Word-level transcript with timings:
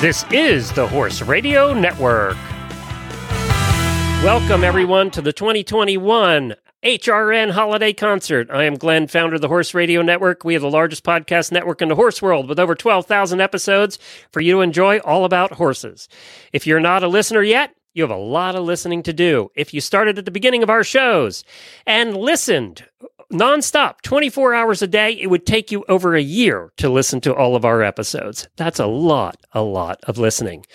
This 0.00 0.24
is 0.32 0.72
the 0.72 0.88
Horse 0.88 1.20
Radio 1.20 1.74
Network. 1.74 2.38
Welcome, 4.24 4.64
everyone, 4.64 5.10
to 5.10 5.20
the 5.20 5.34
2021 5.34 6.54
HRN 6.82 7.50
Holiday 7.50 7.92
Concert. 7.92 8.50
I 8.50 8.64
am 8.64 8.76
Glenn, 8.76 9.08
founder 9.08 9.34
of 9.34 9.42
the 9.42 9.48
Horse 9.48 9.74
Radio 9.74 10.00
Network. 10.00 10.42
We 10.42 10.56
are 10.56 10.60
the 10.60 10.70
largest 10.70 11.04
podcast 11.04 11.52
network 11.52 11.82
in 11.82 11.90
the 11.90 11.96
horse 11.96 12.22
world 12.22 12.48
with 12.48 12.58
over 12.58 12.74
12,000 12.74 13.42
episodes 13.42 13.98
for 14.32 14.40
you 14.40 14.54
to 14.54 14.60
enjoy 14.62 15.00
all 15.00 15.26
about 15.26 15.52
horses. 15.52 16.08
If 16.54 16.66
you're 16.66 16.80
not 16.80 17.02
a 17.02 17.08
listener 17.08 17.42
yet, 17.42 17.74
you 17.92 18.02
have 18.02 18.10
a 18.10 18.16
lot 18.16 18.56
of 18.56 18.64
listening 18.64 19.02
to 19.02 19.12
do. 19.12 19.50
If 19.54 19.74
you 19.74 19.82
started 19.82 20.18
at 20.18 20.24
the 20.24 20.30
beginning 20.30 20.62
of 20.62 20.70
our 20.70 20.82
shows 20.82 21.44
and 21.86 22.16
listened 22.16 22.86
nonstop, 23.30 24.00
24 24.02 24.54
hours 24.54 24.82
a 24.82 24.86
day, 24.86 25.12
it 25.12 25.28
would 25.28 25.46
take 25.46 25.70
you 25.70 25.84
over 25.88 26.14
a 26.14 26.22
year 26.22 26.72
to 26.76 26.88
listen 26.88 27.20
to 27.22 27.34
all 27.34 27.56
of 27.56 27.64
our 27.64 27.82
episodes. 27.82 28.48
That's 28.56 28.78
a 28.78 28.86
lot, 28.86 29.36
a 29.52 29.62
lot 29.62 30.00
of 30.04 30.18
listening. 30.18 30.66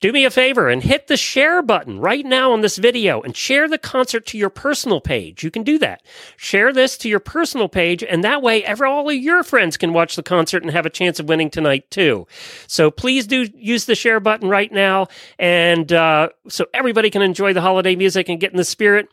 Do 0.00 0.12
me 0.12 0.24
a 0.24 0.30
favor 0.30 0.68
and 0.68 0.82
hit 0.82 1.08
the 1.08 1.16
share 1.16 1.62
button 1.62 1.98
right 2.00 2.24
now 2.24 2.52
on 2.52 2.60
this 2.60 2.76
video 2.76 3.20
and 3.20 3.36
share 3.36 3.68
the 3.68 3.78
concert 3.78 4.26
to 4.26 4.38
your 4.38 4.50
personal 4.50 5.00
page. 5.00 5.42
You 5.42 5.50
can 5.50 5.62
do 5.62 5.78
that. 5.78 6.02
Share 6.36 6.72
this 6.72 6.96
to 6.98 7.08
your 7.08 7.20
personal 7.20 7.68
page, 7.68 8.02
and 8.02 8.22
that 8.24 8.42
way, 8.42 8.64
every, 8.64 8.88
all 8.88 9.08
of 9.08 9.16
your 9.16 9.42
friends 9.42 9.76
can 9.76 9.92
watch 9.92 10.16
the 10.16 10.22
concert 10.22 10.62
and 10.62 10.70
have 10.70 10.86
a 10.86 10.90
chance 10.90 11.18
of 11.18 11.28
winning 11.28 11.50
tonight, 11.50 11.90
too. 11.90 12.26
So 12.66 12.90
please 12.90 13.26
do 13.26 13.48
use 13.54 13.86
the 13.86 13.94
share 13.94 14.20
button 14.20 14.48
right 14.48 14.70
now, 14.72 15.08
and 15.38 15.92
uh, 15.92 16.30
so 16.48 16.66
everybody 16.72 17.10
can 17.10 17.22
enjoy 17.22 17.52
the 17.52 17.60
holiday 17.60 17.96
music 17.96 18.28
and 18.28 18.40
get 18.40 18.52
in 18.52 18.56
the 18.56 18.64
spirit. 18.64 19.08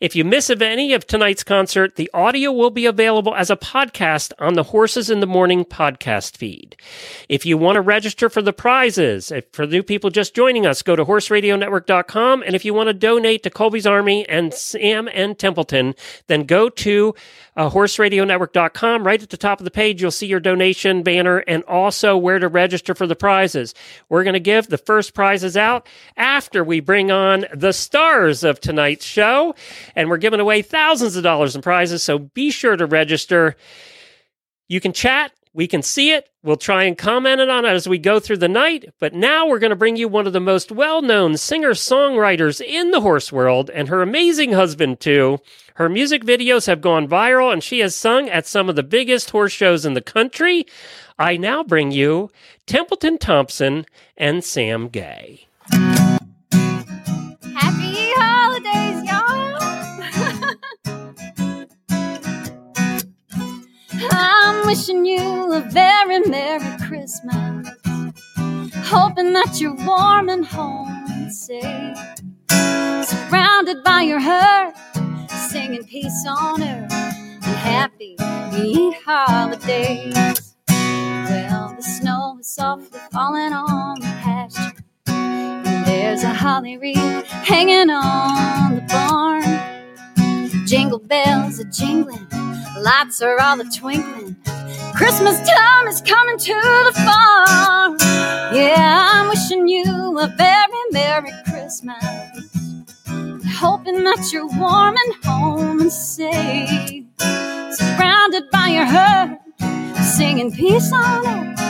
If 0.00 0.16
you 0.16 0.24
miss 0.24 0.48
of 0.48 0.62
any 0.62 0.94
of 0.94 1.06
tonight's 1.06 1.44
concert, 1.44 1.96
the 1.96 2.10
audio 2.14 2.50
will 2.50 2.70
be 2.70 2.86
available 2.86 3.34
as 3.34 3.50
a 3.50 3.56
podcast 3.56 4.32
on 4.38 4.54
the 4.54 4.62
Horses 4.62 5.10
in 5.10 5.20
the 5.20 5.26
Morning 5.26 5.62
podcast 5.62 6.38
feed. 6.38 6.74
If 7.28 7.44
you 7.44 7.58
want 7.58 7.76
to 7.76 7.82
register 7.82 8.30
for 8.30 8.40
the 8.40 8.54
prizes, 8.54 9.30
for 9.52 9.66
new 9.66 9.82
people 9.82 10.08
just 10.08 10.34
joining 10.34 10.64
us, 10.64 10.80
go 10.80 10.96
to 10.96 11.04
horseradionetwork.com. 11.04 12.42
And 12.42 12.54
if 12.54 12.64
you 12.64 12.72
want 12.72 12.86
to 12.86 12.94
donate 12.94 13.42
to 13.42 13.50
Colby's 13.50 13.86
Army 13.86 14.26
and 14.26 14.54
Sam 14.54 15.06
and 15.12 15.38
Templeton, 15.38 15.94
then 16.28 16.44
go 16.44 16.70
to 16.70 17.14
uh, 17.56 17.70
horseradionetwork.com. 17.70 19.04
Right 19.04 19.22
at 19.22 19.30
the 19.30 19.36
top 19.36 19.60
of 19.60 19.64
the 19.64 19.70
page, 19.70 20.00
you'll 20.00 20.10
see 20.10 20.26
your 20.26 20.40
donation 20.40 21.02
banner 21.02 21.38
and 21.38 21.62
also 21.64 22.16
where 22.16 22.38
to 22.38 22.48
register 22.48 22.94
for 22.94 23.06
the 23.06 23.16
prizes. 23.16 23.74
We're 24.08 24.24
going 24.24 24.34
to 24.34 24.40
give 24.40 24.68
the 24.68 24.78
first 24.78 25.14
prizes 25.14 25.56
out 25.56 25.88
after 26.16 26.62
we 26.64 26.80
bring 26.80 27.10
on 27.10 27.46
the 27.54 27.72
stars 27.72 28.44
of 28.44 28.60
tonight's 28.60 29.04
show 29.04 29.54
and 29.94 30.08
we're 30.08 30.16
giving 30.16 30.40
away 30.40 30.62
thousands 30.62 31.16
of 31.16 31.22
dollars 31.22 31.54
in 31.56 31.62
prizes. 31.62 32.02
So 32.02 32.18
be 32.18 32.50
sure 32.50 32.76
to 32.76 32.86
register. 32.86 33.56
You 34.68 34.80
can 34.80 34.92
chat. 34.92 35.32
We 35.52 35.66
can 35.66 35.82
see 35.82 36.12
it. 36.12 36.28
We'll 36.44 36.56
try 36.56 36.84
and 36.84 36.96
comment 36.96 37.40
it 37.40 37.50
on 37.50 37.64
it 37.64 37.70
as 37.70 37.88
we 37.88 37.98
go 37.98 38.20
through 38.20 38.36
the 38.36 38.48
night. 38.48 38.94
But 39.00 39.14
now 39.14 39.48
we're 39.48 39.58
going 39.58 39.70
to 39.70 39.76
bring 39.76 39.96
you 39.96 40.06
one 40.06 40.28
of 40.28 40.32
the 40.32 40.40
most 40.40 40.70
well 40.70 41.02
known 41.02 41.36
singer 41.36 41.70
songwriters 41.70 42.64
in 42.64 42.92
the 42.92 43.00
horse 43.00 43.32
world 43.32 43.68
and 43.68 43.88
her 43.88 44.00
amazing 44.00 44.52
husband, 44.52 45.00
too. 45.00 45.40
Her 45.80 45.88
music 45.88 46.22
videos 46.26 46.66
have 46.66 46.82
gone 46.82 47.08
viral 47.08 47.50
and 47.50 47.64
she 47.64 47.78
has 47.78 47.96
sung 47.96 48.28
at 48.28 48.46
some 48.46 48.68
of 48.68 48.76
the 48.76 48.82
biggest 48.82 49.30
horse 49.30 49.50
shows 49.52 49.86
in 49.86 49.94
the 49.94 50.02
country. 50.02 50.66
I 51.18 51.38
now 51.38 51.62
bring 51.64 51.90
you 51.90 52.30
Templeton 52.66 53.16
Thompson 53.16 53.86
and 54.14 54.44
Sam 54.44 54.88
Gay. 54.88 55.46
Happy 55.70 55.96
holidays, 58.20 59.02
y'all! 59.08 59.56
I'm 64.12 64.66
wishing 64.66 65.06
you 65.06 65.50
a 65.54 65.62
very 65.70 66.20
Merry 66.28 66.76
Christmas. 66.86 67.68
Hoping 68.84 69.32
that 69.32 69.58
you're 69.58 69.76
warm 69.86 70.28
and 70.28 70.44
home 70.44 71.06
and 71.08 71.32
safe. 71.32 71.96
Surrounded 73.08 73.82
by 73.82 74.02
your 74.02 74.20
herd, 74.20 74.74
singing 75.50 75.82
peace 75.82 76.24
on 76.28 76.62
earth 76.62 76.92
and 76.92 77.42
happy 77.42 78.14
holidays. 79.04 80.54
Well, 80.68 81.74
the 81.76 81.82
snow 81.82 82.36
is 82.38 82.48
softly 82.48 83.00
falling 83.10 83.52
on 83.52 83.98
the 83.98 84.06
pasture. 84.06 84.84
And 85.08 85.86
there's 85.86 86.22
a 86.22 86.32
holly 86.32 86.78
wreath 86.78 87.26
hanging 87.26 87.90
on 87.90 88.76
the 88.76 88.82
barn. 88.82 90.66
Jingle 90.68 91.00
bells 91.00 91.58
are 91.58 91.64
jingling, 91.64 92.28
lights 92.78 93.20
are 93.20 93.40
all 93.40 93.60
a 93.60 93.64
twinkling. 93.64 94.36
Christmas 94.94 95.36
time 95.50 95.88
is 95.88 96.00
coming 96.02 96.38
to 96.38 96.54
the 96.54 96.92
farm. 96.94 97.96
Yeah, 98.54 99.08
I'm 99.14 99.28
wishing 99.28 99.66
you 99.66 100.16
a 100.16 100.28
very 100.28 100.82
Merry 100.92 101.32
Christmas. 101.48 102.49
Hoping 103.60 104.04
that 104.04 104.30
you're 104.32 104.48
warm 104.58 104.96
and 104.96 105.24
home 105.24 105.80
and 105.82 105.92
safe. 105.92 107.04
Surrounded 107.72 108.50
by 108.50 108.68
your 108.68 108.86
herd, 108.86 109.38
singing 110.16 110.50
peace 110.50 110.90
on 110.92 111.26
earth 111.26 111.60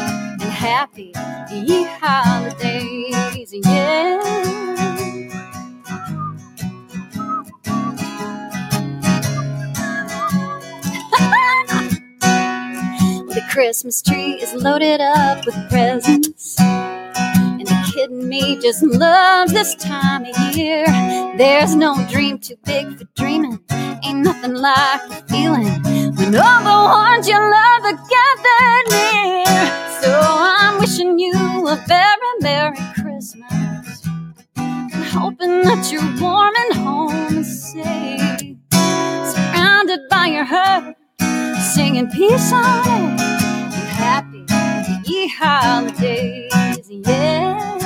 and 0.41 0.43
happy 0.43 1.13
ye 1.51 1.85
holidays. 2.01 3.53
Yeah. 3.65 4.21
The 13.35 13.43
Christmas 13.51 14.03
tree 14.03 14.35
is 14.35 14.53
loaded 14.55 15.01
up 15.01 15.47
with 15.47 15.57
presents. 15.71 16.59
And 17.91 17.97
the 17.97 18.09
kid 18.09 18.11
in 18.11 18.29
me 18.29 18.61
just 18.61 18.83
loves 18.83 19.53
this 19.53 19.75
time 19.75 20.25
of 20.25 20.57
year. 20.57 20.87
There's 21.37 21.75
no 21.75 21.97
dream 22.11 22.39
too 22.39 22.57
big 22.65 22.99
for 22.99 23.05
dreaming. 23.17 23.61
Ain't 24.05 24.19
nothing 24.21 24.55
like 24.55 25.03
the 25.09 25.25
feeling 25.29 25.83
when 26.17 26.37
all 26.37 26.63
the 26.65 26.91
ones 26.91 27.29
you 27.29 27.39
love 27.39 27.85
are 27.85 28.01
gathered 28.15 28.91
near. 28.91 30.03
So 30.03 30.21
I'm 30.23 30.81
wishing 30.81 31.19
you 31.19 31.35
a 31.69 31.77
very 31.89 32.33
Merry 32.41 32.79
Christmas. 33.03 34.07
Hoping 35.13 35.63
that 35.63 35.91
you're 35.93 36.23
warm 36.23 36.55
and 36.57 36.75
home 36.75 37.37
and 37.37 37.47
safe. 37.47 38.57
Surrounded 39.35 40.01
by 40.11 40.27
your 40.27 40.45
herd 40.45 40.95
singing 41.75 42.11
peace 42.11 42.53
on 42.53 42.89
and 42.89 43.21
happy 43.73 44.45
ye 45.05 45.29
holidays, 45.29 46.91
yeah. 46.91 47.80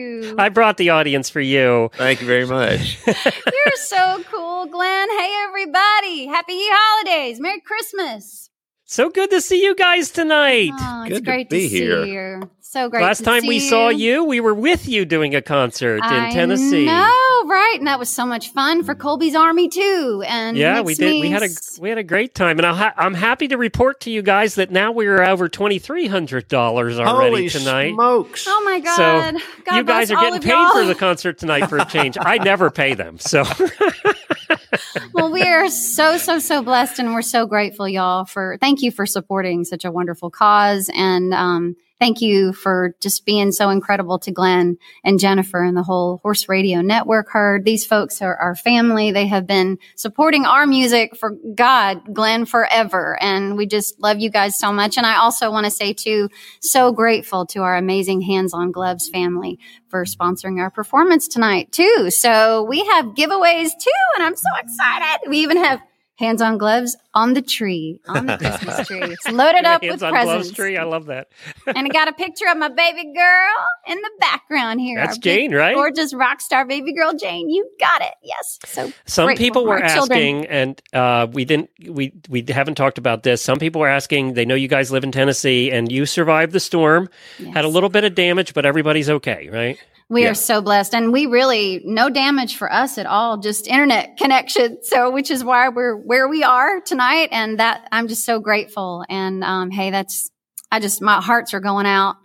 You. 0.00 0.34
I 0.38 0.48
brought 0.48 0.76
the 0.76 0.90
audience 0.90 1.30
for 1.30 1.40
you. 1.40 1.90
Thank 1.94 2.20
you 2.20 2.26
very 2.26 2.46
much. 2.46 2.98
You're 3.06 3.76
so 3.76 4.22
cool, 4.30 4.66
Glenn. 4.66 5.08
Hey, 5.10 5.30
everybody. 5.48 6.26
Happy 6.26 6.58
holidays. 6.58 7.40
Merry 7.40 7.60
Christmas. 7.60 8.50
So 8.84 9.08
good 9.08 9.30
to 9.30 9.40
see 9.40 9.62
you 9.62 9.76
guys 9.76 10.10
tonight. 10.10 10.72
Oh, 10.74 11.04
it's 11.04 11.14
Good 11.14 11.24
great 11.24 11.50
to, 11.50 11.56
be 11.56 11.68
see 11.68 11.78
here. 11.78 12.42
You. 12.74 12.80
So 12.82 12.88
great. 12.88 13.02
Last 13.02 13.18
to 13.18 13.24
time 13.24 13.42
see 13.42 13.48
we 13.48 13.60
saw 13.60 13.88
you, 13.88 14.24
we 14.24 14.40
were 14.40 14.54
with 14.54 14.88
you 14.88 15.04
doing 15.04 15.34
a 15.34 15.42
concert 15.42 15.96
in 16.04 16.30
Tennessee. 16.32 16.86
know, 16.86 17.42
right? 17.46 17.74
And 17.78 17.86
that 17.86 17.98
was 17.98 18.08
so 18.08 18.24
much 18.26 18.52
fun 18.52 18.84
for 18.84 18.94
Colby's 18.94 19.34
Army 19.34 19.68
too. 19.68 20.22
And 20.26 20.56
Yeah, 20.56 20.80
we 20.82 20.94
did. 20.94 21.20
We 21.20 21.30
had 21.30 21.42
a 21.42 21.48
we 21.80 21.88
had 21.88 21.98
a 21.98 22.04
great 22.04 22.34
time, 22.34 22.58
and 22.58 22.66
I'll 22.66 22.74
ha- 22.74 22.94
I'm 22.96 23.14
happy 23.14 23.48
to 23.48 23.56
report 23.56 24.00
to 24.02 24.10
you 24.10 24.22
guys 24.22 24.54
that 24.56 24.70
now 24.70 24.92
we're 24.92 25.22
over 25.22 25.48
twenty 25.48 25.78
three 25.78 26.06
hundred 26.06 26.48
dollars 26.48 26.98
already 26.98 27.30
Holy 27.36 27.48
tonight. 27.48 27.94
smokes! 27.94 28.44
Oh 28.48 28.62
my 28.64 28.80
So 28.80 28.96
God! 28.96 29.34
God 29.64 29.76
you 29.76 29.84
guys 29.84 30.10
are 30.10 30.20
getting 30.20 30.40
paid 30.40 30.50
y'all. 30.50 30.70
for 30.72 30.84
the 30.84 30.94
concert 30.94 31.38
tonight 31.38 31.66
for 31.68 31.78
a 31.78 31.84
change. 31.86 32.16
I 32.20 32.38
never 32.38 32.70
pay 32.70 32.94
them, 32.94 33.18
so 33.18 33.44
well, 35.12 35.30
we 35.30 35.42
are 35.42 35.68
so 35.68 36.16
so 36.18 36.38
so 36.38 36.62
blessed, 36.62 36.98
and 36.98 37.14
we're 37.14 37.22
so 37.22 37.46
grateful, 37.46 37.88
y'all. 37.88 38.24
For 38.24 38.58
thank 38.60 38.82
you 38.82 38.90
for 38.90 39.06
supporting 39.06 39.64
such 39.64 39.84
a 39.84 39.90
wonderful 39.90 40.30
cause, 40.30 40.90
and 40.94 41.32
um, 41.34 41.76
thank 42.00 42.22
you 42.22 42.52
for 42.52 42.96
just 42.98 43.24
being 43.26 43.52
so 43.52 43.68
incredible 43.70 44.18
to 44.20 44.32
Glenn 44.32 44.78
and 45.04 45.20
Jennifer 45.20 45.62
and 45.62 45.76
the 45.76 45.82
whole 45.82 46.16
Horse 46.22 46.48
Radio 46.48 46.80
Network 46.80 47.28
herd. 47.30 47.64
These 47.64 47.84
folks 47.84 48.22
are 48.22 48.34
our 48.34 48.56
family. 48.56 49.12
They 49.12 49.26
have 49.26 49.46
been 49.46 49.78
supporting 49.94 50.46
our 50.46 50.66
music 50.66 51.14
for 51.14 51.36
God, 51.54 52.12
Glenn, 52.12 52.46
forever, 52.46 53.16
and 53.22 53.56
we 53.56 53.66
just 53.66 54.00
love 54.00 54.18
you 54.18 54.30
guys 54.30 54.58
so 54.58 54.72
much. 54.72 54.96
And 54.96 55.06
I 55.06 55.18
also 55.18 55.52
want 55.52 55.66
to 55.66 55.70
say 55.70 55.92
too, 55.92 56.30
so 56.60 56.90
grateful 56.90 57.46
to 57.46 57.60
our 57.60 57.76
amazing 57.76 58.22
Hands 58.22 58.52
on 58.54 58.72
Gloves 58.72 59.08
family 59.08 59.58
for 59.88 60.04
sponsoring 60.04 60.58
our 60.58 60.70
performance 60.70 61.28
tonight 61.28 61.70
too. 61.70 62.08
So 62.10 62.62
we 62.62 62.84
have 62.86 63.06
giveaways 63.06 63.70
too, 63.78 63.90
and 64.16 64.24
I'm 64.24 64.36
so 64.36 64.48
excited. 64.58 65.28
We 65.28 65.38
even 65.38 65.58
have 65.58 65.80
Hands 66.20 66.40
on 66.42 66.58
gloves 66.58 66.96
on 67.14 67.32
the 67.32 67.40
tree, 67.42 67.98
on 68.06 68.26
the 68.26 68.36
Christmas 68.36 68.86
tree. 68.86 69.00
It's 69.02 69.28
loaded 69.30 69.64
up 69.64 69.82
Hands 69.82 69.94
with 69.94 70.02
on 70.02 70.12
presents. 70.12 70.32
gloves 70.44 70.52
tree. 70.52 70.76
I 70.76 70.84
love 70.84 71.06
that. 71.06 71.28
and 71.66 71.78
I 71.78 71.88
got 71.88 72.08
a 72.08 72.12
picture 72.12 72.44
of 72.50 72.58
my 72.58 72.68
baby 72.68 73.12
girl 73.14 73.54
in 73.88 73.96
the 73.96 74.10
background 74.20 74.80
here. 74.82 74.98
That's 74.98 75.16
Our 75.16 75.20
big, 75.20 75.22
Jane, 75.22 75.54
right? 75.54 75.74
Gorgeous 75.74 76.12
rock 76.12 76.42
star 76.42 76.66
baby 76.66 76.92
girl 76.92 77.14
Jane. 77.14 77.48
You 77.48 77.68
got 77.80 78.02
it. 78.02 78.12
Yes. 78.22 78.58
So 78.66 78.92
Some 79.06 79.26
grateful 79.28 79.44
people 79.44 79.64
were 79.66 79.82
our 79.82 79.88
children. 79.88 80.18
asking, 80.18 80.46
and 80.46 80.82
uh, 80.92 81.26
we 81.32 81.46
didn't, 81.46 81.70
we 81.88 82.12
we 82.28 82.44
haven't 82.48 82.74
talked 82.74 82.98
about 82.98 83.22
this. 83.22 83.40
Some 83.42 83.58
people 83.58 83.80
were 83.80 83.88
asking. 83.88 84.34
They 84.34 84.44
know 84.44 84.54
you 84.54 84.68
guys 84.68 84.92
live 84.92 85.04
in 85.04 85.12
Tennessee, 85.12 85.72
and 85.72 85.90
you 85.90 86.04
survived 86.04 86.52
the 86.52 86.60
storm. 86.60 87.08
Had 87.54 87.64
a 87.64 87.68
little 87.68 87.88
bit 87.88 88.04
of 88.04 88.14
damage, 88.14 88.52
but 88.52 88.66
everybody's 88.66 89.08
okay, 89.08 89.48
right? 89.50 89.78
We 90.10 90.24
Yeah. 90.24 90.32
are 90.32 90.34
so 90.34 90.60
blessed, 90.60 90.92
and 90.94 91.12
we 91.12 91.26
really 91.26 91.80
no 91.84 92.10
damage 92.10 92.56
for 92.56 92.70
us 92.70 92.98
at 92.98 93.06
all, 93.06 93.38
just 93.38 93.68
internet 93.68 94.16
connection. 94.18 94.78
So, 94.82 95.10
which 95.10 95.30
is 95.30 95.44
why 95.44 95.68
we're 95.68 95.94
where 95.96 96.28
we 96.28 96.42
are 96.42 96.80
tonight, 96.80 97.28
and 97.30 97.58
that 97.60 97.88
I'm 97.92 98.08
just 98.08 98.24
so 98.24 98.40
grateful. 98.40 99.04
And 99.08 99.44
um, 99.44 99.70
hey, 99.70 99.90
that's 99.90 100.28
I 100.72 100.80
just 100.80 101.00
my 101.00 101.20
hearts 101.20 101.54
are 101.54 101.60
going 101.60 101.86
out 101.86 102.16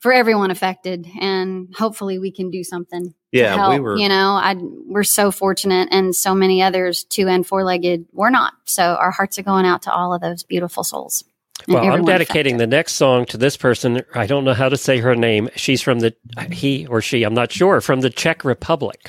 for 0.00 0.12
everyone 0.12 0.50
affected, 0.50 1.06
and 1.20 1.72
hopefully 1.76 2.18
we 2.18 2.32
can 2.32 2.50
do 2.50 2.64
something. 2.64 3.14
Yeah, 3.32 3.70
we 3.70 3.80
were. 3.80 3.96
You 3.96 4.08
know, 4.08 4.32
I 4.32 4.56
we're 4.58 5.04
so 5.04 5.30
fortunate, 5.30 5.88
and 5.92 6.14
so 6.14 6.34
many 6.34 6.60
others, 6.60 7.04
two 7.04 7.28
and 7.28 7.46
four 7.46 7.62
legged, 7.64 8.06
we're 8.12 8.30
not. 8.30 8.52
So 8.64 8.82
our 8.82 9.12
hearts 9.12 9.38
are 9.38 9.42
going 9.44 9.64
out 9.64 9.82
to 9.82 9.92
all 9.92 10.12
of 10.12 10.20
those 10.20 10.42
beautiful 10.42 10.82
souls. 10.82 11.22
And 11.66 11.74
Well, 11.74 11.84
I'm 11.84 11.88
everyone 11.90 12.04
dedicating 12.06 12.56
the 12.58 12.66
next 12.66 12.94
song 12.94 13.26
to 13.26 13.36
this 13.36 13.56
person. 13.56 14.02
I 14.14 14.26
don't 14.26 14.44
know 14.44 14.54
how 14.54 14.68
to 14.68 14.76
say 14.76 14.98
her 14.98 15.14
name. 15.14 15.48
She's 15.56 15.82
from 15.82 16.00
the 16.00 16.14
he 16.52 16.86
or 16.86 17.00
she, 17.00 17.22
I'm 17.24 17.34
not 17.34 17.52
sure, 17.52 17.80
from 17.80 18.00
the 18.00 18.10
Czech 18.10 18.44
Republic. 18.44 19.00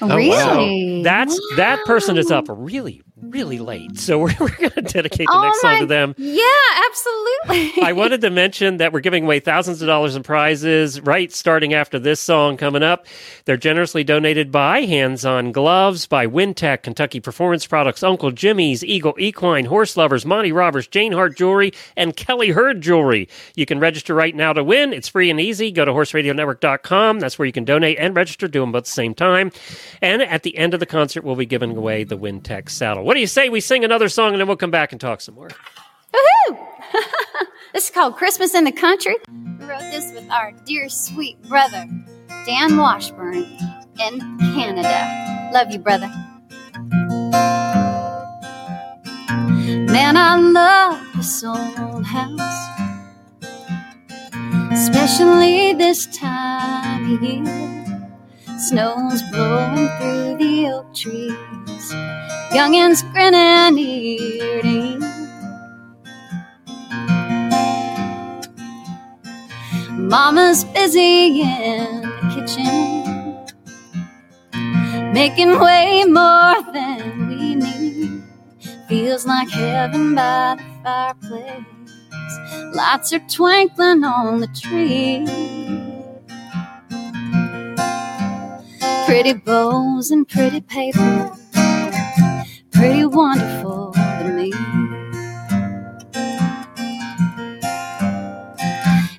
affected. 0.00 0.28
wow. 0.28 0.58
Really, 0.60 1.02
That's 1.02 1.38
that 1.56 1.84
person 1.84 2.16
is 2.18 2.30
up 2.30 2.46
really, 2.48 3.02
really 3.22 3.58
late. 3.58 3.98
So 3.98 4.18
we're, 4.18 4.34
we're 4.38 4.56
going 4.56 4.70
to 4.70 4.82
dedicate 4.82 5.26
the 5.26 5.32
Oh 5.32 5.42
next 5.42 5.60
song 5.60 5.80
to 5.80 5.86
them. 5.86 6.14
Yeah, 6.16 6.44
absolutely. 6.86 7.82
I 7.82 7.92
wanted 7.92 8.20
to 8.22 8.30
mention 8.30 8.78
that 8.78 8.92
we're 8.92 9.00
giving 9.00 9.24
away 9.24 9.40
thousands 9.40 9.82
of 9.82 9.86
dollars 9.86 10.16
in 10.16 10.22
prizes 10.22 11.00
right 11.00 11.32
starting 11.32 11.74
after 11.74 11.98
this 11.98 12.20
song 12.20 12.56
coming 12.56 12.82
up. 12.82 13.06
They're 13.44 13.56
generously 13.56 14.04
donated 14.04 14.50
by 14.52 14.82
Hands 14.82 15.24
On 15.24 15.52
Gloves, 15.52 16.06
by 16.06 16.26
Wintec, 16.26 16.82
Kentucky 16.82 17.20
Performance 17.20 17.66
Products, 17.66 18.02
Uncle 18.02 18.30
Jimmy's, 18.30 18.84
Eagle 18.84 19.14
Equine, 19.18 19.66
Horseloverz, 19.66 20.24
Monty 20.24 20.52
Roberts, 20.52 20.86
Jane 20.86 21.12
Heart 21.12 21.36
Jewelry, 21.36 21.72
and 21.96 22.16
Kelly 22.16 22.50
Herd 22.50 22.80
Jewelry. 22.80 23.28
You 23.54 23.66
can 23.66 23.80
register 23.80 24.14
right 24.14 24.34
now 24.34 24.52
to 24.52 24.64
win. 24.64 24.92
It's 24.92 25.08
free 25.08 25.30
and 25.30 25.40
easy. 25.40 25.70
Go 25.70 25.84
to 25.84 25.92
horseradionetwork.com. 25.92 27.20
That's 27.20 27.38
where 27.38 27.46
you 27.46 27.52
can 27.52 27.64
donate 27.64 27.98
and 27.98 28.14
register. 28.16 28.48
Do 28.48 28.60
them 28.60 28.72
both 28.72 28.78
at 28.78 28.84
the 28.84 28.90
same 28.90 29.14
time. 29.14 29.50
And 30.00 30.22
at 30.22 30.42
the 30.42 30.56
end 30.56 30.74
of 30.74 30.80
the 30.80 30.86
concert, 30.86 31.24
we'll 31.24 31.36
be 31.36 31.46
giving 31.46 31.76
away 31.76 32.04
the 32.04 32.16
Wintec 32.18 32.68
saddle. 32.68 33.04
What 33.08 33.14
do 33.14 33.20
you 33.20 33.26
say 33.26 33.48
we 33.48 33.62
sing 33.62 33.86
another 33.86 34.10
song 34.10 34.32
and 34.32 34.40
then 34.40 34.46
we'll 34.46 34.58
come 34.58 34.70
back 34.70 34.92
and 34.92 35.00
talk 35.00 35.22
some 35.22 35.34
more? 35.34 35.48
Woohoo! 36.12 36.58
this 37.72 37.84
is 37.84 37.90
called 37.90 38.16
Christmas 38.16 38.54
in 38.54 38.64
the 38.64 38.70
Country. 38.70 39.16
We 39.58 39.64
wrote 39.64 39.80
this 39.80 40.12
with 40.12 40.30
our 40.30 40.52
dear 40.66 40.90
sweet 40.90 41.40
brother, 41.44 41.86
Dan 42.44 42.76
Washburn 42.76 43.46
in 43.98 44.38
Canada. 44.52 45.50
Love 45.54 45.70
you, 45.70 45.78
brother. 45.78 46.08
Man, 49.90 50.18
I 50.18 50.36
love 50.36 51.00
this 51.16 51.42
old 51.42 52.04
house, 52.04 52.68
especially 54.70 55.72
this 55.72 56.04
time 56.14 57.14
of 57.14 57.22
year. 57.22 57.87
Snow's 58.58 59.22
blowing 59.32 59.88
through 59.98 60.36
the 60.38 60.68
oak 60.74 60.94
trees, 60.94 61.92
youngins 62.52 63.02
grinning 63.12 63.78
ear 63.78 64.62
to 64.62 64.68
ear. 64.68 65.38
Mama's 69.92 70.64
busy 70.64 71.40
in 71.42 72.02
the 72.02 72.34
kitchen, 72.34 73.14
making 75.14 75.58
way 75.60 76.04
more 76.06 76.62
than 76.72 77.28
we 77.28 77.54
need. 77.56 78.22
Feels 78.88 79.26
like 79.26 79.50
heaven 79.50 80.14
by 80.14 80.56
the 80.58 80.64
fireplace. 80.84 81.64
Lights 82.74 83.12
are 83.14 83.20
twinkling 83.28 84.04
on 84.04 84.40
the 84.40 84.48
tree. 84.48 85.67
Pretty 89.20 89.32
bows 89.32 90.12
and 90.12 90.28
pretty 90.28 90.60
paper, 90.60 91.36
pretty 92.70 93.04
wonderful 93.04 93.92
to 93.92 94.24
me. 94.32 94.52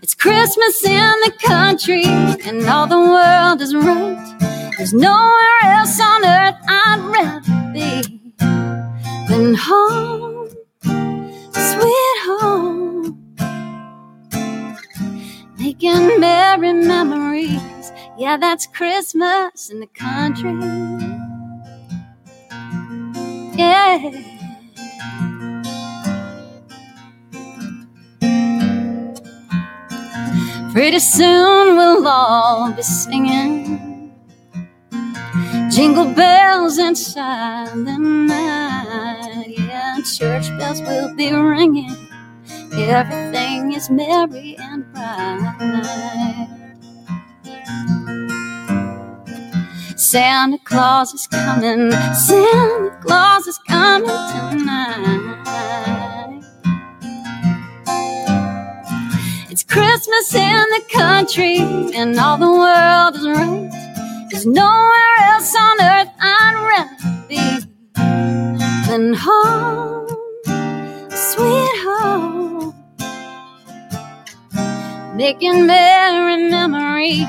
It's 0.02 0.16
Christmas 0.16 0.86
in 0.86 1.16
the 1.26 1.34
country, 1.44 2.06
and 2.06 2.66
all 2.70 2.88
the 2.88 2.98
world 2.98 3.62
is 3.62 3.76
right. 3.76 4.72
There's 4.78 4.94
nowhere 4.94 5.64
else 5.64 6.00
on 6.00 6.26
earth 6.26 6.56
I'd 6.70 7.02
rather 7.18 7.74
be 7.74 8.32
than 9.28 9.54
home, 9.54 10.48
sweet 11.52 12.18
home. 12.24 13.36
Making 15.58 16.22
merry 16.22 16.72
memories, 16.72 17.79
yeah, 18.20 18.38
that's 18.38 18.68
Christmas 18.68 19.70
in 19.70 19.80
the 19.80 19.88
country. 19.88 20.52
Yeah. 23.58 24.12
Pretty 30.74 31.00
soon 31.00 31.78
we'll 31.78 32.08
all 32.08 32.74
be 32.74 32.82
singing 32.82 34.12
jingle 35.72 36.14
bells 36.14 36.78
inside 36.78 37.70
the 37.70 37.98
night. 37.98 39.46
Yeah, 39.48 39.98
church 40.02 40.50
bells 40.60 40.82
will 40.82 41.16
be 41.16 41.32
ringing. 41.34 41.96
Everything 42.74 43.74
is 43.74 43.90
merry 43.90 44.58
and 44.60 44.92
bright. 44.94 46.59
Santa 50.10 50.58
Claus 50.64 51.14
is 51.14 51.28
coming. 51.28 51.92
Santa 51.92 52.98
Claus 53.04 53.46
is 53.46 53.60
coming 53.60 54.08
tonight. 54.08 55.36
It's 59.52 59.62
Christmas 59.62 60.34
in 60.34 60.66
the 60.72 60.82
country, 60.92 61.60
and 61.94 62.20
all 62.20 62.40
the 62.40 62.52
world 62.52 63.18
is 63.18 63.28
right. 63.28 63.70
There's 64.32 64.48
nowhere 64.48 65.16
else 65.26 65.56
on 65.56 65.80
earth 65.80 66.10
I'd 66.20 66.56
rather 66.72 67.28
be 67.30 67.60
than 68.88 69.14
home, 69.14 70.08
sweet 71.12 71.78
home. 71.86 72.74
Making 75.16 75.68
merry 75.68 76.50
memories, 76.50 77.28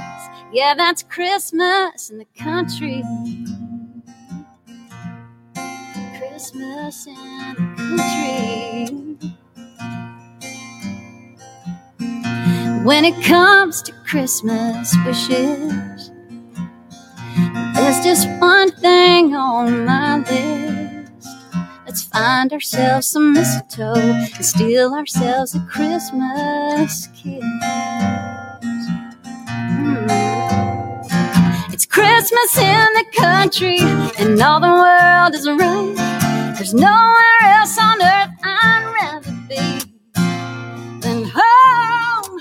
yeah, 0.52 0.75
that's 0.75 1.02
Christmas 1.02 2.11
in 2.11 2.19
the 2.19 2.26
country. 2.37 3.02
Christmas 6.19 7.07
in 7.07 7.14
the 7.57 7.75
country. 7.76 9.30
When 12.85 13.04
it 13.04 13.23
comes 13.25 13.83
to 13.83 13.92
Christmas 14.07 14.95
wishes, 15.07 16.11
there's 17.75 18.00
just 18.04 18.28
one 18.40 18.71
thing 18.73 19.35
on 19.35 19.85
my 19.85 20.19
list. 20.19 21.28
Let's 21.87 22.04
find 22.04 22.52
ourselves 22.52 23.09
some 23.09 23.33
mistletoe 23.35 23.95
and 23.95 24.45
steal 24.45 24.95
ourselves 24.95 25.54
a 25.54 25.61
Christmas 25.71 27.09
kiss. 27.09 27.45
Hmm. 29.62 30.30
Christmas 32.00 32.59
in 32.59 32.88
the 32.95 33.04
country, 33.14 33.78
and 34.19 34.40
all 34.40 34.61
the 34.61 34.69
world 34.69 35.35
is 35.35 35.47
right. 35.49 36.54
There's 36.57 36.73
nowhere 36.75 37.40
else 37.42 37.78
on 37.78 38.02
earth 38.02 38.30
I'd 38.42 38.95
rather 39.00 39.33
be 39.49 39.92
than 41.02 41.30
home, 41.35 42.40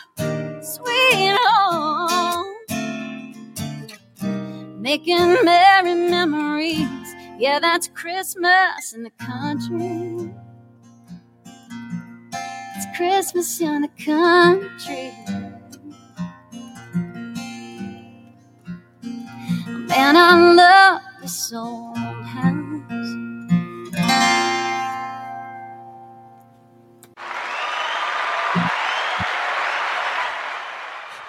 sweet 0.64 1.38
home 1.44 2.56
making 4.80 5.36
merry 5.44 5.96
memories. 5.96 7.16
Yeah, 7.38 7.60
that's 7.60 7.90
Christmas 7.90 8.94
in 8.94 9.04
the 9.04 9.12
country. 9.20 10.34
It's 12.78 12.98
Christmas 12.98 13.62
in 13.62 13.82
the 13.82 13.90
country. 14.06 15.14
Man, 19.90 20.16
I 20.16 20.54
love. 20.54 21.02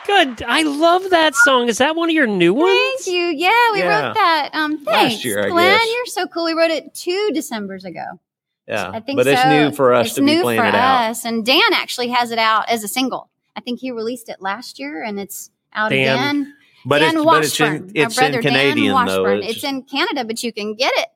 Good. 0.07 0.43
I 0.43 0.63
love 0.63 1.09
that 1.09 1.35
song. 1.35 1.69
Is 1.69 1.79
that 1.79 1.97
one 1.97 2.11
of 2.11 2.15
your 2.15 2.27
new 2.27 2.53
ones? 2.53 2.79
Thank 2.79 3.07
you. 3.07 3.27
Yeah, 3.29 3.73
we 3.73 3.79
yeah. 3.79 4.09
wrote 4.09 4.15
that. 4.15 4.51
Um, 4.53 4.85
thanks, 4.85 5.15
Last 5.15 5.25
year, 5.25 5.47
I 5.47 5.49
Glenn. 5.49 5.79
Guess. 5.79 5.89
You're 5.95 6.07
so 6.07 6.27
cool. 6.27 6.45
We 6.45 6.53
wrote 6.53 6.71
it 6.71 6.93
two 6.93 7.31
December's 7.33 7.87
ago. 7.87 8.21
Yeah, 8.69 8.91
I 8.91 9.01
think 9.01 9.17
but 9.17 9.25
so. 9.25 9.33
it's 9.33 9.47
new 9.47 9.73
for 9.75 9.95
us 9.95 10.09
it's 10.09 10.17
to 10.17 10.23
be 10.23 10.43
playing 10.43 10.61
it 10.63 10.75
out. 10.75 11.11
Us. 11.11 11.25
And 11.25 11.47
Dan 11.47 11.73
actually 11.73 12.09
has 12.09 12.31
it 12.31 12.39
out 12.39 12.69
as 12.69 12.85
a 12.85 12.89
single. 12.89 13.31
I 13.57 13.61
think 13.61 13.81
he 13.81 13.91
released 13.91 14.29
it 14.29 14.43
last 14.43 14.79
year, 14.79 15.03
and 15.03 15.19
it's 15.19 15.51
out 15.73 15.89
Dan. 15.89 16.03
again. 16.03 16.55
But 16.85 17.01
Dan 17.01 17.17
it's 17.17 17.25
but 17.25 17.45
it's 17.45 17.61
Washburn, 17.61 17.91
in 17.95 18.03
it's 18.07 18.17
brother 18.17 18.37
in 18.39 18.43
Canadian 18.43 18.95
Dan 18.95 19.07
though. 19.07 19.23
Washburn. 19.23 19.43
It's, 19.43 19.65
in 19.65 19.83
Canada, 19.83 20.25
but 20.25 20.43
you 20.43 20.53
can 20.53 20.75
get 20.75 20.93
it 20.97 21.09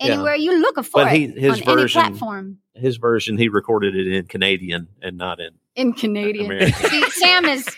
Yeah. 0.00 0.12
anywhere 0.14 0.34
you 0.34 0.58
look 0.60 0.76
for 0.84 1.04
But 1.04 1.12
it 1.14 1.16
he- 1.18 1.26
his 1.40 1.60
on 1.60 1.64
version- 1.76 2.00
any 2.00 2.10
platform. 2.10 2.58
his 2.74 2.96
version. 2.96 3.38
He 3.38 3.48
recorded 3.48 3.94
it 3.94 4.06
in 4.08 4.26
Canadian 4.26 4.88
and 5.02 5.16
not 5.16 5.38
in 5.40 5.50
In 5.76 5.92
Canadian, 5.92 6.72
See, 6.72 7.10
Sam 7.10 7.44
is. 7.44 7.68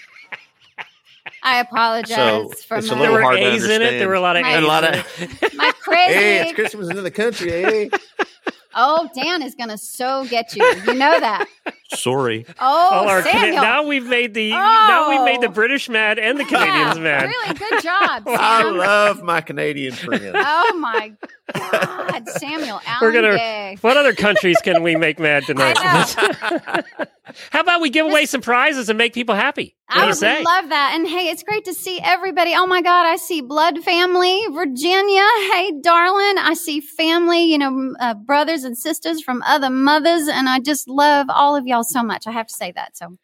I 1.43 1.61
apologize 1.67 2.15
So, 2.17 2.49
for 2.67 2.79
it's 2.79 2.89
a 2.91 2.95
my, 2.97 3.03
There 3.03 3.11
little 3.11 3.15
were 3.17 3.23
hard 3.23 3.37
to 3.39 3.43
A's 3.53 3.65
in 3.69 3.83
it. 3.83 3.99
There 3.99 4.09
were 4.09 4.15
a 4.15 4.21
lot 4.21 4.37
of 4.37 4.43
My- 4.43 4.51
A's. 4.51 4.57
And 4.57 4.65
a 4.65 4.69
lot 4.69 4.85
of- 4.85 4.95
it. 5.43 5.55
my 5.55 5.73
crazy. 5.81 6.15
Hey, 6.15 6.41
it's 6.43 6.53
Christmas 6.55 6.89
in 6.89 7.03
the 7.03 7.11
country. 7.11 7.51
Hey, 7.51 7.91
eh? 7.93 7.99
oh, 8.77 9.09
Dan 9.15 9.43
is 9.43 9.55
gonna 9.55 9.79
so 9.79 10.25
get 10.27 10.55
you. 10.55 10.65
You 10.87 10.95
know 10.95 11.19
that. 11.19 11.47
sorry. 11.95 12.47
Oh, 12.61 12.89
All 12.93 13.09
our 13.09 13.23
Cana- 13.23 13.41
Samuel. 13.41 13.63
now 13.63 13.83
we've 13.87 14.07
made 14.07 14.35
the 14.35 14.51
now 14.51 15.11
we've 15.11 15.23
made 15.25 15.41
the 15.41 15.49
Oh. 15.49 15.53
British 15.53 15.89
mad 15.89 16.19
and 16.19 16.39
the 16.39 16.45
Canadians 16.45 16.97
yeah, 16.99 17.03
mad. 17.03 17.29
Really 17.29 17.55
good 17.55 17.83
job, 17.83 18.23
I 18.29 18.63
love 18.63 19.23
my 19.23 19.41
Canadian 19.41 19.95
friends. 19.95 20.25
oh 20.35 20.77
my 20.79 21.13
God, 21.53 22.29
Samuel 22.29 22.81
Allen 22.87 22.99
We're 23.01 23.13
gonna- 23.13 23.37
Gay. 23.37 23.77
What 23.81 23.97
other 23.97 24.13
countries 24.15 24.59
can 24.63 24.83
we 24.83 24.95
make 24.97 25.19
mad 25.19 25.45
tonight? 25.45 25.77
How 27.51 27.61
about 27.61 27.81
we 27.81 27.91
give 27.91 28.07
away 28.07 28.27
some 28.27 28.41
prizes 28.41 28.89
and 28.89 28.97
make 28.97 29.13
people 29.13 29.35
happy? 29.35 29.77
What 29.89 29.99
I 29.99 30.07
would 30.07 30.17
say? 30.17 30.43
love 30.43 30.69
that. 30.69 30.93
And 30.95 31.07
hey, 31.07 31.29
it's 31.29 31.43
great 31.43 31.65
to 31.67 31.75
see 31.75 32.01
everybody. 32.03 32.53
Oh 32.55 32.67
my 32.67 32.83
God, 32.83 33.07
I 33.07 33.17
see 33.17 33.41
Blood 33.41 33.83
Family, 33.85 34.41
Virginia. 34.53 35.25
Hey, 35.53 35.73
darling. 35.81 36.39
I 36.39 36.55
see 36.55 36.81
family, 36.81 37.45
you 37.45 37.59
know, 37.59 37.95
uh, 38.01 38.15
brothers 38.15 38.65
and 38.65 38.77
sisters 38.77 39.23
from 39.23 39.43
other 39.43 39.71
mothers. 39.71 40.29
And 40.29 40.49
I 40.49 40.59
just 40.59 40.89
love 40.89 41.27
all 41.29 41.55
of 41.55 41.67
y'all 41.67 41.85
so 41.85 42.03
much. 42.03 42.27
I 42.27 42.33
have 42.33 42.49
to 42.49 42.55
say 42.55 42.73
that. 42.73 42.97
So, 42.97 43.17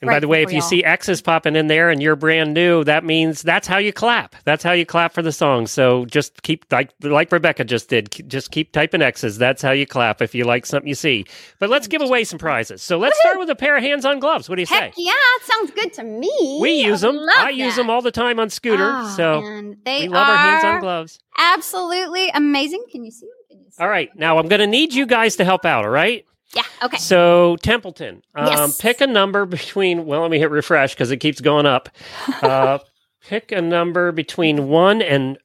and 0.00 0.08
by 0.08 0.20
the 0.20 0.28
way, 0.28 0.42
if 0.42 0.52
you 0.52 0.60
see 0.60 0.84
X's 0.84 1.20
popping 1.20 1.56
in 1.56 1.66
there 1.66 1.90
and 1.90 2.02
you're 2.02 2.16
brand 2.16 2.54
new, 2.54 2.84
that 2.84 3.04
means 3.04 3.42
that's 3.42 3.66
how 3.66 3.78
you 3.78 3.92
clap. 3.92 4.34
That's 4.44 4.64
how 4.64 4.72
you 4.72 4.84
clap 4.86 5.12
for 5.12 5.22
the 5.22 5.32
song. 5.32 5.66
So 5.66 6.04
just 6.06 6.42
keep 6.42 6.64
like 6.72 6.90
like 7.02 7.30
Rebecca 7.30 7.64
just 7.64 7.88
did. 7.88 8.10
Just 8.28 8.50
keep 8.50 8.72
typing 8.72 9.02
X's. 9.02 9.38
That's 9.38 9.62
how 9.62 9.70
you 9.72 9.86
clap 9.86 10.20
if 10.22 10.34
you 10.34 10.44
like 10.44 10.66
something 10.66 10.88
you 10.88 10.94
see. 10.94 11.26
But 11.58 11.70
let's 11.70 11.86
give 11.86 12.02
away 12.02 12.24
some 12.24 12.38
prizes. 12.38 12.82
So 12.82 12.98
let's 12.98 13.18
start 13.20 13.38
with 13.38 13.50
a 13.50 13.56
pair 13.56 13.76
of 13.76 13.82
hands-on 13.82 14.20
gloves. 14.20 14.48
What 14.48 14.56
do 14.56 14.62
you 14.62 14.66
say? 14.66 14.74
Heck 14.74 14.94
yeah, 14.96 15.12
it 15.12 15.42
sounds 15.42 15.70
good 15.72 15.92
to 15.94 16.04
me. 16.04 16.58
We 16.60 16.72
use 16.82 17.00
them. 17.00 17.16
love 17.16 17.36
I 17.38 17.50
use 17.50 17.76
them 17.76 17.90
all 17.90 18.02
the 18.02 18.10
time 18.12 18.40
on 18.40 18.50
scooter. 18.50 18.90
Ah, 18.90 19.14
so 19.16 19.44
and 19.44 19.76
they 19.84 20.02
we 20.02 20.08
love 20.08 20.28
our 20.28 20.36
hands-on 20.36 20.80
gloves. 20.80 21.18
absolutely 21.38 22.30
amazing. 22.30 22.84
Can 22.90 23.04
you 23.04 23.10
see 23.10 23.26
them? 23.26 23.34
Can 23.50 23.58
you 23.64 23.70
see 23.70 23.82
All 23.82 23.88
right, 23.88 24.10
now 24.16 24.38
I'm 24.38 24.48
going 24.48 24.60
to 24.60 24.66
need 24.66 24.92
you 24.94 25.06
guys 25.06 25.36
to 25.36 25.44
help 25.44 25.64
out. 25.64 25.84
All 25.84 25.90
right. 25.90 26.24
Yeah. 26.54 26.62
Okay. 26.82 26.96
So 26.96 27.56
Templeton, 27.62 28.22
um, 28.34 28.46
Yes. 28.46 28.76
pick 28.80 29.00
a 29.00 29.06
number 29.06 29.44
between. 29.46 30.06
Well, 30.06 30.22
let 30.22 30.30
me 30.30 30.38
hit 30.38 30.50
refresh 30.50 30.94
because 30.94 31.10
it 31.10 31.18
keeps 31.18 31.40
going 31.40 31.66
up. 31.66 31.88
Uh, 32.42 32.78
pick 33.26 33.52
a 33.52 33.60
number 33.60 34.12
between 34.12 34.68
one 34.68 35.02
and 35.02 35.38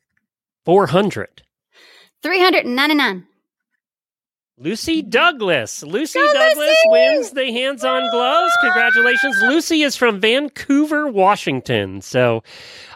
four 0.63 0.87
hundred. 0.87 1.41
399. 2.21 3.25
Lucy 4.59 5.01
Douglas. 5.01 5.81
Lucy 5.83 6.19
Go, 6.19 6.31
Douglas 6.33 6.57
Lucy! 6.57 6.75
wins 6.87 7.31
the 7.31 7.51
hands-on 7.51 8.09
gloves. 8.11 8.51
Congratulations. 8.61 9.35
Lucy 9.41 9.81
is 9.81 9.95
from 9.95 10.19
Vancouver, 10.19 11.07
Washington. 11.07 12.01
So, 12.01 12.43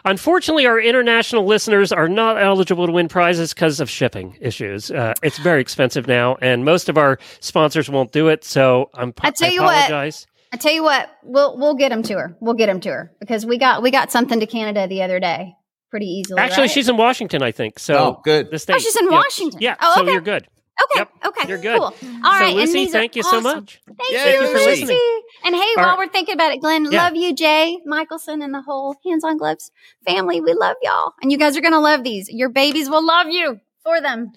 unfortunately, 0.04 0.66
our 0.66 0.80
international 0.80 1.44
listeners 1.46 1.90
are 1.90 2.08
not 2.08 2.40
eligible 2.40 2.86
to 2.86 2.92
win 2.92 3.08
prizes 3.08 3.52
because 3.54 3.80
of 3.80 3.90
shipping 3.90 4.36
issues. 4.40 4.90
Uh, 4.92 5.14
it's 5.22 5.38
very 5.38 5.60
expensive 5.60 6.06
now, 6.06 6.36
and 6.40 6.64
most 6.64 6.88
of 6.88 6.96
our 6.96 7.18
sponsors 7.40 7.90
won't 7.90 8.12
do 8.12 8.28
it. 8.28 8.44
So, 8.44 8.90
I'm 8.94 9.12
I 9.20 9.32
tell 9.32 9.50
you 9.50 9.62
what, 9.62 9.74
apologize. 9.76 10.28
I 10.52 10.56
tell 10.58 10.72
you 10.72 10.84
what, 10.84 11.10
we'll 11.24 11.58
we'll 11.58 11.74
get 11.74 11.88
them 11.88 12.04
to 12.04 12.14
her. 12.14 12.36
We'll 12.40 12.54
get 12.54 12.66
them 12.66 12.78
to 12.80 12.88
her 12.90 13.12
because 13.18 13.44
we 13.44 13.58
got 13.58 13.82
we 13.82 13.90
got 13.90 14.12
something 14.12 14.38
to 14.38 14.46
Canada 14.46 14.86
the 14.86 15.02
other 15.02 15.18
day 15.18 15.54
pretty 15.90 16.06
easily. 16.06 16.40
Actually, 16.40 16.62
right? 16.62 16.70
she's 16.70 16.88
in 16.88 16.96
Washington, 16.96 17.42
I 17.42 17.50
think. 17.50 17.78
So, 17.80 17.96
Oh, 17.98 18.20
good. 18.24 18.50
The 18.52 18.58
state. 18.60 18.76
Oh, 18.76 18.78
she's 18.78 18.94
in 18.96 19.04
Yep. 19.06 19.12
Washington. 19.12 19.60
Yeah. 19.60 19.74
Oh, 19.80 19.94
So 19.96 20.02
okay. 20.02 20.12
you're 20.12 20.20
good. 20.20 20.46
Okay. 20.84 20.98
Yep, 21.00 21.10
Okay, 21.26 21.48
you're 21.48 21.58
good. 21.58 21.78
Cool. 21.78 21.84
All 21.84 21.92
right, 22.24 22.38
so, 22.38 22.44
and 22.46 22.56
Lucy, 22.56 22.72
these 22.72 22.94
are 22.94 22.98
thank 22.98 23.16
you 23.16 23.22
so 23.22 23.38
awesome. 23.38 23.42
much. 23.42 23.80
Thank 23.86 23.98
Yeah, 24.10 24.24
you, 24.26 24.38
thank 24.38 24.40
you 24.40 24.46
for 24.58 24.64
Lucy. 24.64 24.80
listening. 24.82 25.22
And 25.44 25.54
hey, 25.54 25.60
All 25.60 25.74
while 25.76 25.86
right. 25.90 25.98
we're 25.98 26.08
thinking 26.08 26.34
about 26.34 26.52
it, 26.52 26.60
Glenn, 26.60 26.84
Yeah. 26.90 27.04
love 27.04 27.16
you, 27.16 27.34
Jay 27.34 27.78
Michelson, 27.84 28.42
and 28.42 28.52
the 28.54 28.62
whole 28.62 28.96
Hands 29.04 29.22
on 29.24 29.36
Gloves 29.38 29.70
family. 30.06 30.40
We 30.40 30.52
love 30.54 30.76
y'all, 30.82 31.14
and 31.22 31.30
you 31.32 31.38
guys 31.38 31.56
are 31.56 31.60
gonna 31.60 31.80
love 31.80 32.04
these. 32.04 32.28
Your 32.28 32.48
babies 32.48 32.88
will 32.90 33.04
love 33.04 33.28
you 33.30 33.60
for 33.84 34.00
them. 34.00 34.32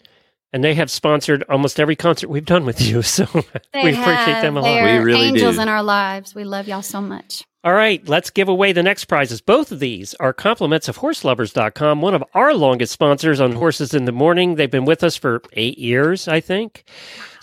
And 0.54 0.64
they 0.64 0.74
have 0.76 0.92
sponsored 0.92 1.44
almost 1.50 1.80
every 1.80 1.96
concert 1.96 2.30
we've 2.30 2.46
done 2.46 2.66
with 2.66 2.82
you. 2.82 3.02
So, 3.12 3.26
They 3.74 3.84
we 3.84 3.92
appreciate 3.94 4.42
them 4.42 4.58
a 4.58 4.62
lot. 4.62 4.68
They're 4.68 5.00
We 5.00 5.06
really 5.06 5.32
do. 5.32 5.38
angels 5.38 5.56
do. 5.56 5.62
in 5.62 5.70
our 5.70 5.82
lives. 5.84 6.36
We 6.36 6.44
love 6.44 6.68
y'all 6.68 6.82
so 6.82 7.02
much. 7.02 7.44
All 7.64 7.74
right, 7.74 8.02
let's 8.10 8.32
give 8.32 8.50
away 8.50 8.72
the 8.72 8.82
next 8.82 9.06
prizes. 9.06 9.40
Both 9.40 9.72
of 9.72 9.80
these 9.80 10.16
are 10.16 10.34
compliments 10.34 10.88
of 10.88 10.98
horseloverz.com, 10.98 12.02
one 12.02 12.16
of 12.16 12.24
our 12.34 12.56
longest 12.56 12.92
sponsors 12.92 13.40
on 13.40 13.52
Horses 13.52 13.94
in 13.94 14.06
the 14.06 14.12
Morning. 14.12 14.56
They've 14.56 14.72
been 14.72 14.86
with 14.86 15.04
us 15.04 15.16
for 15.16 15.44
eight 15.54 15.78
years, 15.78 16.28
I 16.28 16.40
think. 16.40 16.84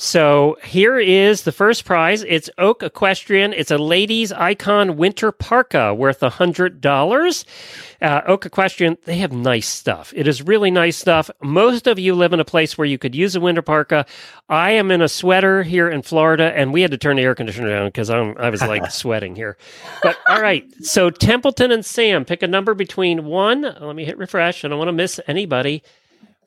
So 0.01 0.57
here 0.63 0.97
is 1.01 1.43
the 1.43 1.51
first 1.51 1.85
prize. 1.85 2.23
It's 2.23 2.49
Oak 2.57 2.85
Equestrian. 2.85 3.53
It's 3.53 3.73
a 3.73 3.79
ladies 3.79 4.31
icon 4.31 4.97
winter 4.97 5.33
parka 5.33 5.93
worth 5.93 6.23
a 6.23 6.31
hundred 6.31 6.81
dollars. 6.81 7.45
Uh, 8.01 8.21
Oak 8.25 8.47
Equestrian, 8.47 8.97
they 9.07 9.17
have 9.17 9.33
nice 9.33 9.67
stuff. 9.67 10.13
It 10.15 10.29
is 10.29 10.41
really 10.41 10.71
nice 10.71 10.97
stuff. 10.97 11.33
Most 11.43 11.89
of 11.89 11.99
you 11.99 12.15
live 12.15 12.33
in 12.33 12.39
a 12.39 12.45
place 12.45 12.79
where 12.79 12.85
you 12.85 12.97
could 12.97 13.17
use 13.17 13.35
a 13.35 13.41
winter 13.41 13.61
parka. 13.61 14.07
I 14.49 14.71
am 14.71 14.93
in 14.93 15.03
a 15.03 15.09
sweater 15.09 15.65
here 15.65 15.91
in 15.91 16.03
Florida, 16.03 16.53
and 16.55 16.73
we 16.73 16.83
had 16.83 16.93
to 16.93 16.99
turn 16.99 17.17
the 17.17 17.23
air 17.23 17.35
conditioner 17.35 17.71
down 17.71 17.89
because 17.89 18.09
I 18.09 18.51
was 18.51 18.63
like 18.63 18.89
sweating 18.93 19.35
here. 19.35 19.57
But 20.05 20.17
all 20.29 20.41
right, 20.41 20.65
so 20.81 21.11
Templeton 21.11 21.73
and 21.73 21.85
Sam 21.85 22.25
pick 22.25 22.45
a 22.45 22.47
number 22.47 22.73
between 22.73 23.25
one. 23.25 23.63
Let 23.63 23.97
me 23.97 24.05
hit 24.05 24.17
refresh. 24.17 24.65
I 24.65 24.69
don't 24.69 24.79
want 24.79 24.91
to 24.91 24.93
miss 24.93 25.19
anybody. 25.27 25.83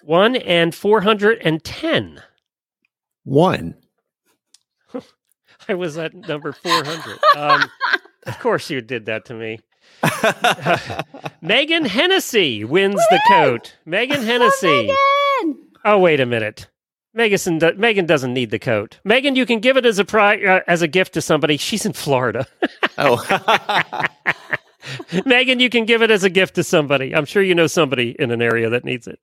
One 0.04 0.38
and 0.38 0.74
four 0.74 1.02
hundred 1.02 1.40
and 1.42 1.62
ten. 1.62 2.22
One. 3.24 3.76
I 5.68 5.76
was 5.76 5.98
at 5.98 6.14
number 6.14 6.52
400. 6.54 7.20
Um, 7.36 7.70
of 8.26 8.40
course, 8.40 8.70
you 8.70 8.82
did 8.82 9.06
that 9.06 9.26
to 9.26 9.34
me. 9.34 9.60
Megan 11.42 11.86
Hennessy 11.86 12.64
wins 12.64 13.02
the 13.10 13.22
coat. 13.28 13.76
Megan 13.86 14.24
Hennessy. 14.24 14.88
Megan! 15.44 15.58
Oh, 15.86 16.00
wait 16.00 16.20
a 16.20 16.26
minute. 16.26 16.68
Megan, 17.14 17.58
do- 17.60 17.74
Megan 17.76 18.06
doesn't 18.06 18.34
need 18.34 18.52
the 18.52 18.60
coat. 18.60 19.00
Megan, 19.04 19.36
you 19.36 19.46
can 19.46 19.60
give 19.60 19.78
it 19.78 19.86
as 19.86 20.00
a 20.00 20.06
pri- 20.06 20.44
uh, 20.46 20.62
as 20.68 20.82
a 20.82 20.88
gift 20.88 21.14
to 21.14 21.22
somebody. 21.22 21.58
She's 21.58 21.86
in 21.86 21.94
Florida. 21.94 22.48
oh, 22.98 24.06
Megan, 25.26 25.60
you 25.60 25.70
can 25.70 25.86
give 25.86 26.02
it 26.02 26.10
as 26.10 26.24
a 26.24 26.30
gift 26.30 26.56
to 26.56 26.64
somebody. 26.64 27.14
I'm 27.14 27.26
sure 27.26 27.44
you 27.44 27.54
know 27.54 27.68
somebody 27.68 28.16
in 28.18 28.32
an 28.32 28.42
area 28.42 28.70
that 28.70 28.86
needs 28.86 29.08
it. 29.08 29.20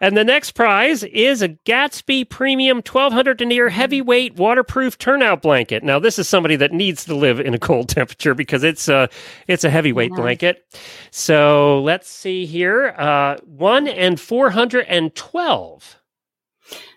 And 0.00 0.16
the 0.16 0.22
next 0.24 0.52
prize 0.52 1.02
is 1.02 1.42
a 1.42 1.48
Gatsby 1.48 2.28
Premium 2.30 2.76
1200 2.78 3.36
denier 3.36 3.68
heavyweight 3.68 4.36
waterproof 4.36 4.96
turnout 4.98 5.42
blanket. 5.42 5.82
Now, 5.82 5.98
this 5.98 6.18
is 6.18 6.28
somebody 6.28 6.54
that 6.56 6.72
needs 6.72 7.04
to 7.06 7.14
live 7.16 7.40
in 7.40 7.52
a 7.54 7.58
cold 7.58 7.88
temperature 7.94 8.34
because 8.34 8.62
it's 8.62 8.88
a 8.88 9.08
it's 9.48 9.64
a 9.64 9.70
heavyweight 9.70 10.12
Nice. 10.12 10.20
blanket. 10.20 10.64
So 11.10 11.80
let's 11.82 12.08
see 12.08 12.46
here, 12.46 12.94
uh, 12.96 13.38
one 13.44 13.88
and 13.88 14.20
412. 14.20 15.96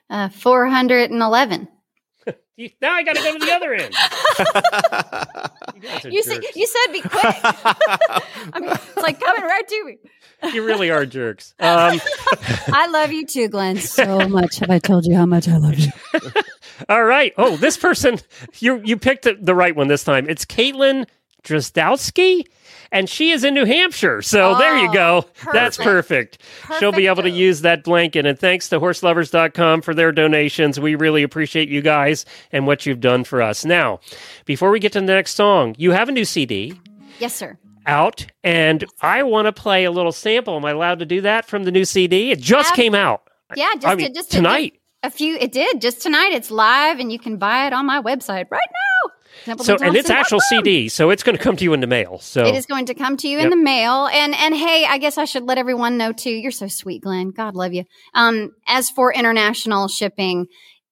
Uh, 0.09 0.29
411. 0.29 1.67
Now 2.79 2.91
I 2.93 3.01
got 3.01 3.15
to 3.15 3.23
go 3.23 3.33
to 3.33 3.39
the 3.43 3.51
other 3.53 3.73
end. 3.73 3.95
You 6.05 6.11
You 6.11 6.21
said, 6.23 6.43
you 6.55 6.67
said 6.67 6.93
be 6.93 7.01
quick. 7.01 7.23
I 7.23 8.59
mean, 8.59 8.69
it's 8.69 8.97
like 8.97 9.19
coming 9.19 9.41
right 9.43 9.67
to 9.67 9.83
me. 9.85 9.97
You 10.53 10.65
really 10.65 10.89
are 10.89 11.05
jerks. 11.05 11.53
Um, 11.59 11.99
I 12.73 12.87
love 12.91 13.11
you 13.11 13.25
too, 13.25 13.47
Glenn, 13.47 13.77
so 13.77 14.27
much. 14.27 14.57
Have 14.59 14.69
I 14.69 14.79
told 14.79 15.05
you 15.05 15.15
how 15.15 15.25
much 15.25 15.47
I 15.47 15.57
love 15.57 15.77
you? 15.77 15.91
All 16.89 17.03
right. 17.03 17.33
Oh, 17.37 17.57
this 17.57 17.77
person, 17.77 18.19
you 18.59 18.81
you 18.83 18.97
picked 18.97 19.23
the, 19.25 19.37
the 19.39 19.53
right 19.55 19.75
one 19.75 19.87
this 19.87 20.03
time. 20.03 20.27
It's 20.29 20.45
Caitlin 20.45 21.05
Drozdowski, 21.43 22.43
and 22.91 23.07
she 23.09 23.31
is 23.31 23.43
in 23.43 23.53
New 23.53 23.65
Hampshire. 23.65 24.21
So 24.21 24.57
there 24.57 24.77
you 24.77 24.91
go. 24.91 25.25
That's 25.53 25.77
perfect. 25.77 26.39
She'll 26.79 26.91
be 26.91 27.07
able 27.07 27.23
to 27.23 27.29
use 27.29 27.61
that 27.61 27.83
blanket. 27.83 28.25
And 28.25 28.37
thanks 28.37 28.69
to 28.69 28.79
horseloverz.com 28.79 29.81
for 29.81 29.93
their 29.93 30.11
donations. 30.11 30.79
We 30.79 30.95
really 30.95 31.23
appreciate 31.23 31.69
you 31.69 31.81
guys 31.81 32.25
and 32.51 32.65
what 32.65 32.85
you've 32.85 32.99
done 32.99 33.23
for 33.23 33.41
us. 33.41 33.63
Now, 33.63 33.99
before 34.45 34.71
we 34.71 34.79
get 34.79 34.93
to 34.93 34.99
the 35.01 35.05
next 35.05 35.35
song, 35.35 35.75
you 35.77 35.91
have 35.91 36.09
a 36.09 36.11
new 36.11 36.25
CD 36.25 36.79
Yes, 37.19 37.35
sir. 37.35 37.55
Out, 37.85 38.25
and 38.43 38.85
I 39.01 39.23
want 39.23 39.45
to 39.47 39.51
play 39.53 39.85
a 39.85 39.91
little 39.91 40.11
sample. 40.11 40.55
Am 40.55 40.65
I 40.65 40.71
allowed 40.71 40.99
to 40.99 41.05
do 41.05 41.21
that 41.21 41.45
from 41.45 41.63
the 41.63 41.71
new 41.71 41.85
CD? 41.85 42.31
It 42.31 42.39
just 42.39 42.71
Ab- 42.71 42.75
came 42.75 42.95
out. 42.95 43.23
Yeah, 43.55 43.73
just 43.75 43.87
I 43.87 43.91
to, 43.91 43.95
mean, 43.97 44.13
just 44.13 44.31
to- 44.31 44.37
tonight. 44.37 44.73
a 45.03 45.11
few. 45.11 45.35
It 45.37 45.51
did 45.51 45.81
just 45.81 46.01
tonight. 46.01 46.31
It's 46.33 46.51
live, 46.51 46.99
and 46.99 47.11
you 47.11 47.19
can 47.19 47.37
buy 47.37 47.67
it 47.67 47.73
on 47.73 47.85
my 47.85 48.01
website 48.01 48.45
right 48.49 48.61
now. 48.71 49.11
Templeton 49.45 49.79
So, 49.79 49.85
and 49.85 49.95
it's 49.95 50.09
actual 50.09 50.39
CD, 50.39 50.87
so 50.87 51.09
it's 51.09 51.23
going 51.23 51.35
to 51.35 51.41
come 51.41 51.55
to 51.55 51.63
you 51.63 51.73
in 51.73 51.79
the 51.79 51.87
mail. 51.87 52.19
So, 52.19 52.45
It 52.45 52.53
is 52.53 52.65
going 52.67 52.85
to 52.87 52.93
come 52.93 53.17
to 53.17 53.27
you 53.27 53.39
in 53.39 53.49
the 53.49 53.55
mail. 53.55 54.07
And 54.07 54.35
and 54.35 54.55
hey, 54.55 54.85
I 54.87 54.99
guess 54.99 55.17
I 55.17 55.25
should 55.25 55.43
let 55.45 55.57
everyone 55.57 55.97
know 55.97 56.11
too. 56.13 56.29
You're 56.29 56.51
so 56.51 56.67
sweet, 56.67 57.01
Glenn. 57.01 57.31
God 57.31 57.55
love 57.55 57.73
you. 57.73 57.85
Um, 58.13 58.51
as 58.67 58.89
for 58.91 59.11
international 59.11 59.87
shipping, 59.87 60.45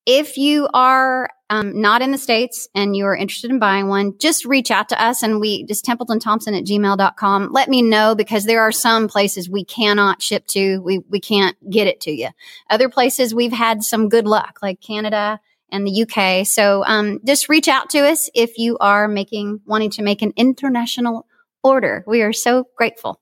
if 0.07 0.37
you 0.37 0.67
are 0.73 1.29
um, 1.49 1.79
not 1.79 2.01
in 2.01 2.11
the 2.11 2.17
States 2.17 2.67
and 2.75 2.95
you're 2.95 3.15
interested 3.15 3.49
in 3.49 3.59
buying 3.59 3.87
one, 3.87 4.17
just 4.19 4.45
reach 4.45 4.69
out 4.71 4.89
to 4.89 5.01
us 5.01 5.23
and 5.23 5.39
we 5.39 5.63
just 5.63 5.83
Templeton 5.83 6.19
Thompson 6.19 6.53
at 6.53 6.63
gmail.com. 6.63 7.51
Let 7.51 7.69
me 7.69 7.81
know 7.81 8.15
because 8.15 8.45
there 8.45 8.61
are 8.61 8.71
some 8.71 9.07
places 9.07 9.49
we 9.49 9.65
cannot 9.65 10.21
ship 10.21 10.45
to. 10.47 10.79
We 10.79 10.99
we 11.09 11.19
can't 11.19 11.57
get 11.69 11.87
it 11.87 12.01
to 12.01 12.11
you. 12.11 12.29
Other 12.69 12.89
places 12.89 13.33
we've 13.33 13.51
had 13.51 13.83
some 13.83 14.09
good 14.09 14.27
luck, 14.27 14.59
like 14.61 14.79
Canada 14.81 15.39
and 15.71 15.85
the 15.85 16.03
UK. 16.03 16.45
So 16.45 16.83
um, 16.85 17.19
just 17.25 17.49
reach 17.49 17.67
out 17.67 17.89
to 17.91 17.99
us 17.99 18.29
if 18.33 18.57
you 18.57 18.77
are 18.79 19.07
making 19.07 19.61
wanting 19.65 19.91
to 19.91 20.03
make 20.03 20.21
an 20.21 20.33
international 20.35 21.25
order. 21.63 22.03
We 22.07 22.21
are 22.21 22.33
so 22.33 22.67
grateful. 22.75 23.19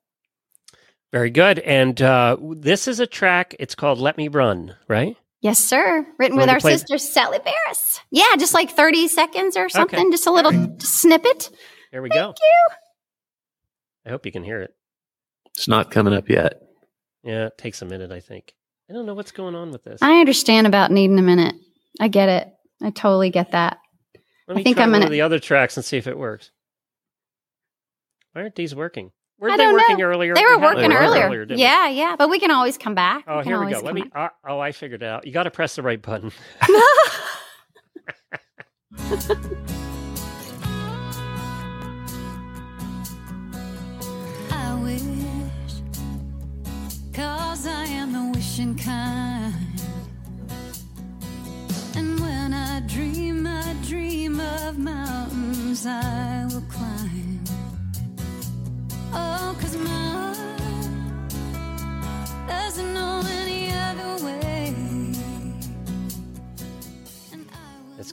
very 1.12 1.30
good. 1.30 1.60
And 1.60 2.02
uh, 2.02 2.38
this 2.42 2.88
is 2.88 3.00
a 3.00 3.08
track. 3.08 3.56
It's 3.60 3.76
called 3.76 4.00
"Let 4.00 4.18
Me 4.18 4.28
Run." 4.28 4.76
Right? 4.88 5.18
Yes, 5.42 5.60
sir. 5.60 6.06
Written 6.18 6.36
You 6.38 6.42
with 6.42 6.50
our 6.50 6.60
play- 6.60 6.74
sister 6.78 6.98
Sally 6.98 7.40
Barris. 7.40 8.00
Yeah, 8.12 8.36
just 8.38 8.54
like 8.54 8.72
30 8.72 9.08
seconds 9.08 9.56
or 9.56 9.70
something, 9.70 10.12
just 10.12 10.26
a 10.28 10.32
little 10.32 10.78
snippet. 10.80 11.50
There 11.92 12.02
we 12.02 12.10
go. 12.10 12.16
Thank 12.16 12.38
you. 12.42 12.68
I 14.06 14.10
hope 14.10 14.26
you 14.26 14.32
can 14.32 14.44
hear 14.44 14.62
it. 14.62 14.72
It's 15.56 15.68
not 15.68 15.92
coming 15.92 16.14
up 16.14 16.30
yet. 16.30 16.62
Yeah, 17.24 17.48
it 17.48 17.58
takes 17.58 17.82
a 17.82 17.86
minute. 17.86 18.12
I 18.12 18.20
think. 18.20 18.54
I 18.90 18.94
don't 18.94 19.06
know 19.06 19.14
what's 19.14 19.32
going 19.32 19.54
on 19.56 19.72
with 19.72 19.84
this. 19.84 20.02
I 20.02 20.20
understand 20.20 20.66
about 20.66 20.92
needing 20.92 21.20
a 21.20 21.24
minute. 21.24 21.56
I 22.00 22.08
get 22.08 22.30
it. 22.30 22.48
I 22.82 22.90
totally 22.92 23.30
get 23.32 23.52
that. 23.52 23.78
Let 24.48 24.56
I 24.56 24.58
me 24.58 24.64
think 24.64 24.78
try 24.78 24.84
I'm 24.86 24.92
one 24.92 25.00
gonna- 25.02 25.06
of 25.08 25.12
the 25.12 25.22
other 25.22 25.40
tracks 25.40 25.76
and 25.78 25.86
see 25.86 25.98
if 25.98 26.08
it 26.08 26.18
works. 26.18 26.52
Why 28.32 28.42
aren't 28.44 28.56
these 28.56 28.74
working? 28.76 29.12
Weren't 29.40 29.54
I 29.54 29.58
they 29.68 29.72
working 29.72 29.98
know. 29.98 30.06
earlier? 30.06 30.34
They 30.34 30.44
were 30.44 30.54
had 30.60 30.62
working 30.62 30.92
were 30.92 30.98
earlier. 30.98 31.46
didn't 31.46 31.58
we? 31.58 31.64
yeah, 31.64 31.88
yeah. 31.90 32.16
But 32.18 32.30
we 32.30 32.40
can 32.40 32.50
always 32.52 32.78
come 32.78 32.96
back. 32.96 33.24
Oh, 33.28 33.38
can 33.44 33.44
here 33.52 33.64
we 33.64 33.72
go. 33.72 33.80
Let 33.82 33.94
me. 33.94 34.04
Uh, 34.14 34.30
oh, 34.48 34.60
I 34.60 34.72
figured 34.72 35.04
it 35.04 35.08
out. 35.08 35.28
You 35.28 35.32
got 35.34 35.44
to 35.44 35.52
press 35.52 35.76
the 35.76 35.84
right 35.84 36.02
button. 36.02 36.32
I 44.52 44.80
wish, 44.84 45.02
cause 47.14 47.68
I 47.68 47.86
am 47.86 48.14
the 48.14 48.32
wishing 48.34 48.76
kind. 48.78 49.54
And 51.96 52.20
when 52.20 52.54
I 52.54 52.82
dream, 52.82 53.46
I 53.48 53.76
dream 53.88 54.40
of 54.40 54.78
mountains 54.78 55.86
I 55.86 56.46
will 56.52 56.62
climb. 56.70 56.87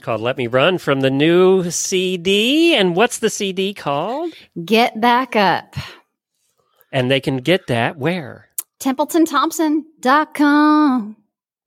Called 0.05 0.21
"Let 0.21 0.37
Me 0.37 0.47
Run" 0.47 0.79
from 0.79 1.01
the 1.01 1.11
new 1.11 1.69
CD. 1.71 2.77
And 2.77 2.95
what's 2.95 3.19
the 3.19 3.31
CD 3.31 3.75
called? 3.75 4.33
Get 4.65 5.01
back 5.01 5.35
up. 5.35 5.75
And 6.93 7.11
they 7.11 7.19
can 7.21 7.39
get 7.39 7.67
that 7.67 7.97
where? 7.97 8.51
TempletonThompson.com. 8.81 11.17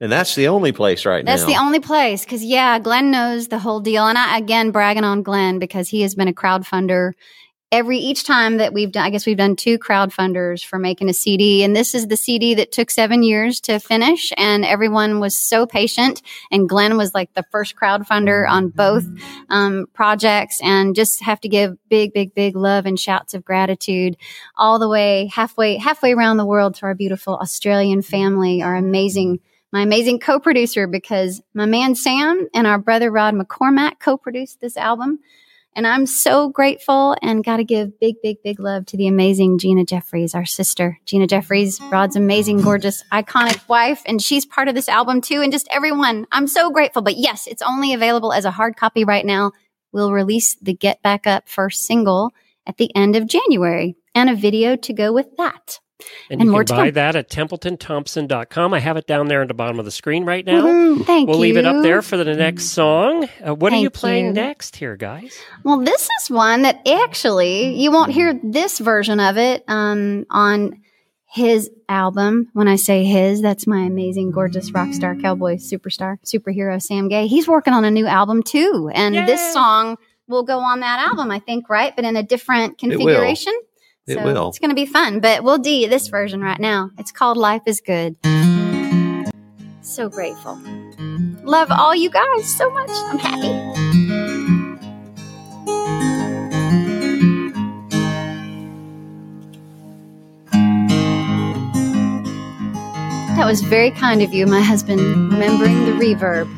And 0.00 0.12
that's 0.12 0.36
the 0.36 0.46
only 0.46 0.70
place 0.70 1.04
right 1.04 1.26
That's 1.26 1.42
now. 1.42 1.48
That's 1.48 1.58
the 1.58 1.64
only 1.64 1.80
place 1.80 2.24
because 2.24 2.44
yeah, 2.44 2.78
Glenn 2.78 3.10
knows 3.10 3.48
the 3.48 3.58
whole 3.58 3.80
deal, 3.80 4.06
and 4.06 4.16
I 4.16 4.38
again 4.38 4.70
bragging 4.70 5.02
on 5.02 5.22
Glenn 5.22 5.58
because 5.58 5.88
he 5.88 6.02
has 6.02 6.14
been 6.14 6.28
a 6.28 6.32
crowdfunder 6.32 7.14
every 7.70 7.98
each 7.98 8.24
time 8.24 8.56
that 8.56 8.72
we've 8.72 8.92
done. 8.92 9.04
I 9.04 9.10
guess 9.10 9.26
we've 9.26 9.36
done 9.36 9.56
two 9.56 9.78
crowdfunders 9.78 10.64
for 10.64 10.78
making 10.78 11.08
a 11.08 11.14
CD, 11.14 11.62
and 11.62 11.76
this 11.76 11.94
is 11.94 12.06
the 12.06 12.16
CD 12.16 12.54
that 12.54 12.72
took 12.72 12.90
seven 12.90 13.22
years 13.22 13.60
to 13.62 13.78
finish, 13.78 14.32
and 14.36 14.64
everyone 14.64 15.20
was 15.20 15.36
so 15.36 15.66
patient. 15.66 16.22
And 16.50 16.68
Glenn 16.68 16.96
was 16.96 17.14
like 17.14 17.32
the 17.34 17.44
first 17.50 17.76
crowdfunder 17.76 18.48
on 18.48 18.68
both 18.68 19.06
um, 19.50 19.86
projects, 19.92 20.60
and 20.62 20.94
just 20.94 21.22
have 21.22 21.40
to 21.42 21.48
give 21.48 21.76
big, 21.88 22.12
big, 22.12 22.34
big 22.34 22.56
love 22.56 22.86
and 22.86 22.98
shouts 22.98 23.34
of 23.34 23.44
gratitude 23.44 24.16
all 24.56 24.78
the 24.78 24.88
way 24.88 25.30
halfway 25.32 25.76
halfway 25.76 26.12
around 26.12 26.36
the 26.36 26.46
world 26.46 26.74
to 26.76 26.86
our 26.86 26.94
beautiful 26.94 27.36
Australian 27.36 28.02
family, 28.02 28.62
our 28.62 28.76
amazing 28.76 29.40
my 29.72 29.82
amazing 29.82 30.18
co-producer 30.18 30.86
because 30.86 31.42
my 31.52 31.66
man 31.66 31.94
Sam 31.94 32.48
and 32.54 32.66
our 32.66 32.78
brother 32.78 33.10
Rod 33.10 33.34
McCormack 33.34 34.00
co-produced 34.00 34.60
this 34.60 34.76
album. 34.76 35.18
And 35.74 35.86
I'm 35.86 36.06
so 36.06 36.48
grateful 36.48 37.14
and 37.22 37.44
got 37.44 37.58
to 37.58 37.64
give 37.64 38.00
big, 38.00 38.16
big, 38.22 38.42
big 38.42 38.58
love 38.58 38.86
to 38.86 38.96
the 38.96 39.06
amazing 39.06 39.58
Gina 39.58 39.84
Jeffreys, 39.84 40.34
our 40.34 40.44
sister. 40.44 40.98
Gina 41.04 41.26
Jeffreys, 41.26 41.80
Rod's 41.90 42.16
amazing, 42.16 42.62
gorgeous, 42.62 43.04
iconic 43.12 43.68
wife. 43.68 44.02
And 44.04 44.20
she's 44.20 44.44
part 44.44 44.68
of 44.68 44.74
this 44.74 44.88
album 44.88 45.20
too. 45.20 45.40
And 45.40 45.52
just 45.52 45.68
everyone, 45.70 46.26
I'm 46.32 46.48
so 46.48 46.70
grateful. 46.70 47.02
But 47.02 47.16
yes, 47.16 47.46
it's 47.46 47.62
only 47.62 47.94
available 47.94 48.32
as 48.32 48.44
a 48.44 48.50
hard 48.50 48.76
copy 48.76 49.04
right 49.04 49.24
now. 49.24 49.52
We'll 49.92 50.12
release 50.12 50.56
the 50.56 50.74
Get 50.74 51.00
Back 51.02 51.26
Up 51.26 51.48
first 51.48 51.84
single 51.84 52.32
at 52.66 52.76
the 52.76 52.94
end 52.94 53.14
of 53.14 53.26
January 53.26 53.96
and 54.14 54.28
a 54.28 54.34
video 54.34 54.76
to 54.76 54.92
go 54.92 55.12
with 55.12 55.36
that. 55.36 55.80
And, 56.30 56.40
And 56.40 56.44
you 56.48 56.50
more 56.52 56.60
can 56.60 56.66
to 56.66 56.74
buy 56.74 56.86
come. 56.88 56.94
that 56.94 57.16
at 57.16 57.28
TempletonThompson.com. 57.30 58.74
I 58.74 58.78
have 58.80 58.96
it 58.96 59.06
down 59.06 59.28
there 59.28 59.42
at 59.42 59.48
the 59.48 59.54
bottom 59.54 59.78
of 59.78 59.84
the 59.84 59.90
screen 59.90 60.24
right 60.24 60.44
now. 60.44 60.64
Woohoo. 60.64 61.04
Thank 61.04 61.28
We'll 61.28 61.36
you. 61.38 61.42
leave 61.42 61.56
it 61.56 61.66
up 61.66 61.82
there 61.82 62.02
for 62.02 62.16
the 62.16 62.24
next 62.34 62.66
song. 62.66 63.28
Uh, 63.46 63.54
what 63.54 63.72
are 63.72 63.76
you 63.80 63.90
playing 63.90 64.26
you. 64.26 64.32
next 64.32 64.76
here, 64.76 64.96
guys? 64.96 65.38
Well, 65.64 65.80
this 65.80 66.08
is 66.20 66.30
one 66.30 66.62
that 66.62 66.86
actually 66.86 67.74
you 67.80 67.90
won't 67.90 68.12
hear 68.12 68.38
this 68.42 68.78
version 68.78 69.20
of 69.20 69.36
it 69.38 69.64
um, 69.68 70.24
on 70.30 70.80
his 71.26 71.70
album. 71.88 72.48
When 72.52 72.68
I 72.68 72.76
say 72.76 73.04
his, 73.04 73.42
that's 73.42 73.66
my 73.66 73.80
amazing, 73.80 74.30
gorgeous 74.30 74.72
rock 74.72 74.92
star, 74.94 75.14
cowboy, 75.16 75.56
superstar, 75.56 76.16
superhero 76.24 76.80
Sam 76.80 77.08
Gay. 77.08 77.26
He's 77.26 77.46
working 77.48 77.74
on 77.74 77.84
a 77.84 77.90
new 77.90 78.06
album 78.06 78.42
too, 78.42 78.90
and 78.94 79.14
Yay. 79.14 79.26
this 79.26 79.52
song 79.52 79.96
will 80.26 80.42
go 80.42 80.58
on 80.58 80.80
that 80.80 81.06
album, 81.08 81.30
I 81.30 81.38
think, 81.38 81.68
right? 81.68 81.94
But 81.94 82.04
in 82.04 82.14
a 82.16 82.22
different 82.22 82.80
will. 82.82 82.90
configuration. 82.90 83.52
It 84.08 84.14
so 84.14 84.24
will. 84.24 84.48
It's 84.48 84.58
going 84.58 84.70
to 84.70 84.74
be 84.74 84.86
fun, 84.86 85.20
but 85.20 85.44
we'll 85.44 85.58
do 85.58 85.86
this 85.86 86.08
version 86.08 86.40
right 86.40 86.58
now. 86.58 86.90
It's 86.98 87.12
called 87.12 87.36
Life 87.36 87.62
is 87.66 87.82
Good. 87.82 88.16
So 89.82 90.08
grateful. 90.08 90.58
Love 91.44 91.70
all 91.70 91.94
you 91.94 92.08
guys 92.08 92.46
so 92.46 92.70
much. 92.70 92.90
I'm 92.90 93.18
happy. 93.18 93.48
That 103.36 103.46
was 103.46 103.60
very 103.60 103.90
kind 103.90 104.22
of 104.22 104.32
you, 104.32 104.46
my 104.46 104.62
husband, 104.62 105.00
remembering 105.00 105.84
the 105.84 105.92
reverb. 105.92 106.50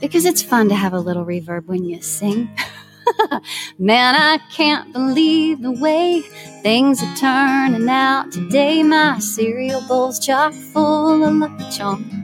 Because 0.00 0.24
it's 0.24 0.40
fun 0.40 0.68
to 0.68 0.76
have 0.76 0.92
a 0.92 1.00
little 1.00 1.24
reverb 1.24 1.66
when 1.66 1.84
you 1.84 2.00
sing. 2.00 2.48
Man, 3.78 4.14
I 4.14 4.38
can't 4.52 4.92
believe 4.92 5.62
the 5.62 5.72
way 5.72 6.22
things 6.62 7.02
are 7.02 7.16
turning 7.16 7.88
out 7.88 8.32
today. 8.32 8.82
My 8.82 9.18
cereal 9.18 9.82
bowl's 9.88 10.18
chock 10.18 10.52
full 10.52 11.24
of 11.24 11.34
Lucky 11.34 11.70
Charms. 11.76 12.14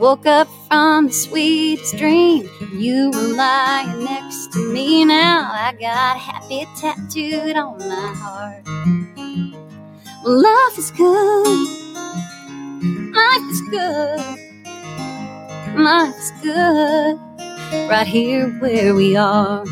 Woke 0.00 0.26
up 0.26 0.48
from 0.68 1.06
the 1.06 1.12
sweetest 1.12 1.96
dream. 1.96 2.48
You 2.72 3.10
were 3.12 3.36
lying 3.36 4.04
next 4.04 4.52
to 4.52 4.72
me. 4.72 5.04
Now 5.04 5.50
I 5.52 5.72
got 5.72 6.18
happy 6.18 6.66
tattooed 6.80 7.56
on 7.56 7.78
my 7.78 8.12
heart. 8.16 8.64
Well, 10.24 10.42
life 10.42 10.78
is 10.78 10.90
good. 10.90 11.68
Life 13.14 13.50
is 13.50 13.60
good. 13.70 14.20
Life 15.76 16.16
is 16.18 16.32
good. 16.42 17.33
Right 17.74 18.06
here 18.06 18.48
where 18.60 18.94
we 18.94 19.16
are. 19.16 19.64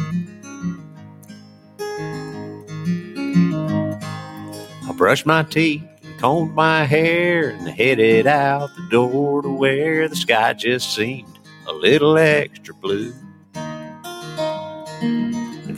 I 4.88 4.92
brushed 4.94 5.26
my 5.26 5.42
teeth, 5.44 5.82
combed 6.18 6.54
my 6.54 6.84
hair, 6.84 7.50
and 7.50 7.68
headed 7.68 8.26
out 8.26 8.70
the 8.76 8.86
door 8.90 9.42
to 9.42 9.48
where 9.48 10.08
the 10.08 10.16
sky 10.16 10.52
just 10.52 10.94
seemed 10.94 11.38
a 11.66 11.72
little 11.72 12.18
extra 12.18 12.74
blue. 12.74 13.12
And 13.54 14.22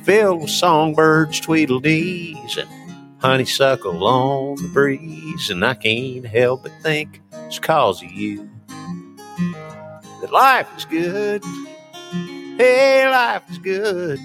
filled 0.04 0.42
with 0.42 0.50
songbirds, 0.50 1.40
tweedledees, 1.40 2.58
and 2.58 2.68
honeysuckle 3.22 4.04
on 4.04 4.60
the 4.62 4.68
breeze. 4.68 5.50
And 5.50 5.64
I 5.64 5.74
can't 5.74 6.26
help 6.26 6.64
but 6.64 6.72
think 6.82 7.20
it's 7.32 7.58
cause 7.58 8.02
of 8.02 8.10
you 8.10 8.48
that 10.20 10.32
life 10.32 10.68
is 10.76 10.84
good. 10.86 11.42
Hey, 12.56 13.04
life 13.10 13.50
is 13.50 13.58
good. 13.58 14.20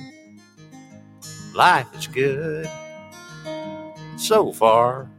Life 1.55 1.87
is 1.97 2.05
good 2.05 2.69
so 4.17 4.51
far. 4.51 5.09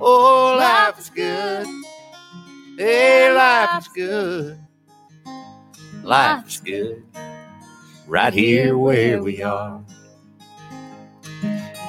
Oh, 0.00 0.56
life 0.58 0.98
is 0.98 1.10
good. 1.10 1.66
Hey, 2.76 3.32
life 3.32 3.82
is 3.82 3.88
good. 3.88 4.58
Life 6.02 6.48
is 6.48 6.60
good. 6.60 7.04
Right 8.08 8.34
here 8.34 8.76
where 8.76 9.22
we 9.22 9.42
are. 9.44 9.80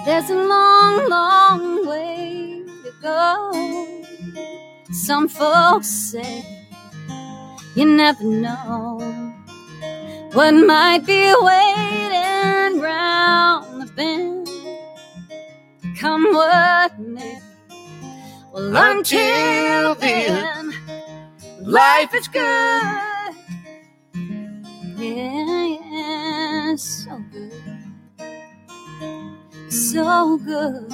There's 0.06 0.30
a 0.30 0.36
long, 0.36 1.10
long 1.10 1.88
way 1.88 2.64
to 2.84 2.94
go. 3.02 4.04
Some 4.92 5.28
folks 5.28 5.88
say 5.88 6.46
you 7.76 7.86
never 7.86 8.24
know 8.24 9.27
what 10.38 10.54
might 10.54 11.04
be 11.04 11.34
waiting 11.42 12.80
round 12.80 13.82
the 13.82 13.92
bend. 13.96 14.48
Come 15.98 16.26
what 16.32 17.00
may. 17.00 17.40
Well, 18.54 18.78
until 18.78 19.96
then, 19.96 20.76
life 21.62 22.14
is 22.14 22.28
good. 22.28 23.34
Yeah, 25.00 25.66
yeah, 25.66 26.76
so 26.76 27.20
good. 27.32 27.54
So 29.72 30.38
good. 30.38 30.92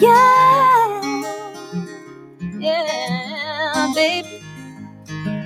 Yeah, 0.00 1.44
yeah, 2.58 3.92
baby. 3.94 4.42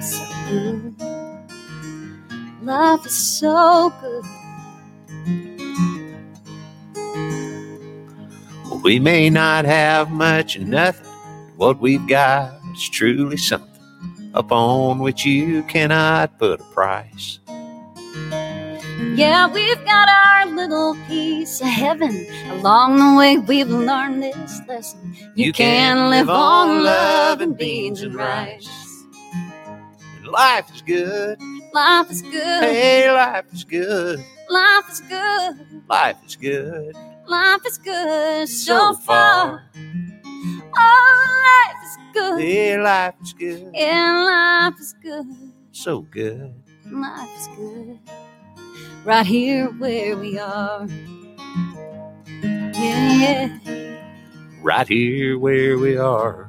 So 0.01 0.25
good. 0.49 1.32
Love 2.63 3.05
is 3.07 3.13
so 3.13 3.93
good. 4.01 4.25
We 8.85 9.01
may 9.01 9.31
not 9.31 9.65
have 9.65 10.11
much 10.11 10.55
of 10.55 10.69
nothing. 10.69 11.07
But 11.49 11.57
what 11.57 11.81
we've 11.81 12.07
got 12.07 12.55
is 12.73 12.89
truly 12.89 13.37
something 13.37 13.69
upon 14.35 15.01
which 15.01 15.25
you 15.25 15.65
cannot 15.65 16.39
put 16.39 16.61
a 16.61 16.65
price. 16.65 17.41
Yeah, 19.17 19.53
we've 19.53 19.85
got 19.85 20.09
our 20.09 20.47
little 20.47 20.97
piece 21.09 21.61
of 21.61 21.67
heaven. 21.67 22.27
Along 22.51 22.97
the 22.97 23.19
way, 23.19 23.39
we've 23.39 23.69
learned 23.69 24.23
this 24.23 24.61
lesson. 24.69 25.17
You, 25.35 25.53
can 25.53 26.11
live 26.11 26.31
on 26.31 26.85
love 26.85 27.41
and 27.41 27.57
beans 27.57 28.03
and 28.03 28.15
rice. 28.15 28.69
And 30.17 30.29
life 30.29 30.73
is 30.73 30.83
good. 30.83 31.41
Life 31.73 32.11
is 32.11 32.23
good. 32.23 32.65
Hey, 32.65 33.11
life 33.11 33.47
is 33.53 33.65
good. 33.65 34.23
Life 34.51 34.91
is 34.91 35.01
good. 35.01 35.83
Life 35.89 36.17
is 36.27 36.37
good. 36.37 36.97
Life 37.27 37.67
is 37.67 37.79
good 37.79 38.49
so 38.49 38.95
far. 38.95 39.63
Oh, 40.77 41.69
life 41.71 41.83
is 41.85 41.99
good. 42.13 42.41
Hey, 42.41 42.79
life 42.79 43.15
is 43.23 43.33
good. 43.33 43.71
Yeah, 43.75 44.69
life 44.71 44.81
is 44.81 44.95
good. 45.03 45.27
So 45.73 46.01
good. 46.03 46.55
Life 46.91 47.31
is 47.39 47.49
good. 47.57 47.99
Right 49.05 49.27
here 49.27 49.69
where 49.69 50.17
we 50.17 50.39
are. 50.39 50.87
Yeah, 52.75 53.13
yeah. 53.15 53.59
Right 54.61 54.89
here 54.89 55.39
where 55.39 55.79
we 55.79 55.97
are. 55.97 56.49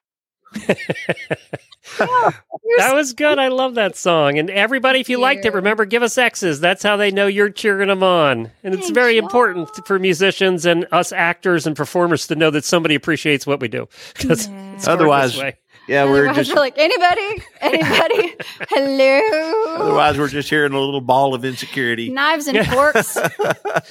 That 2.77 2.93
was 2.93 3.13
good. 3.13 3.37
I 3.37 3.49
love 3.49 3.75
that 3.75 3.95
song. 3.97 4.37
And 4.37 4.49
everybody, 4.49 4.99
if 4.99 5.09
you 5.09 5.19
liked 5.19 5.45
it, 5.45 5.53
remember, 5.53 5.83
give 5.85 6.03
us 6.03 6.17
X's. 6.17 6.59
That's 6.59 6.83
how 6.83 6.95
they 6.95 7.11
know 7.11 7.27
you're 7.27 7.49
cheering 7.49 7.89
them 7.89 8.01
on. 8.03 8.51
And 8.63 8.73
it's 8.73 8.89
very 8.91 9.15
y'all. 9.15 9.23
important 9.25 9.69
for 9.85 9.99
musicians 9.99 10.65
and 10.65 10.87
us 10.91 11.11
actors 11.11 11.67
and 11.67 11.75
performers 11.75 12.27
to 12.27 12.35
know 12.35 12.49
that 12.51 12.63
somebody 12.63 12.95
appreciates 12.95 13.45
what 13.45 13.59
we 13.59 13.67
do. 13.67 13.87
'Cause 14.15 14.47
Yeah. 14.47 14.73
it's 14.75 14.87
hard 15.87 15.89
Otherwise- 15.89 15.89
Yeah, 15.89 16.05
we're 16.05 16.33
just 16.33 16.49
we're 16.53 16.59
like 16.59 16.77
anybody, 16.77 17.43
anybody, 17.59 18.35
hello. 18.69 19.75
otherwise 19.75 20.17
we're 20.17 20.27
just 20.27 20.49
hearing 20.49 20.73
a 20.73 20.79
little 20.79 21.01
ball 21.01 21.33
of 21.33 21.43
insecurity. 21.45 22.09
Knives 22.09 22.47
and 22.47 22.65
forks. 22.67 23.15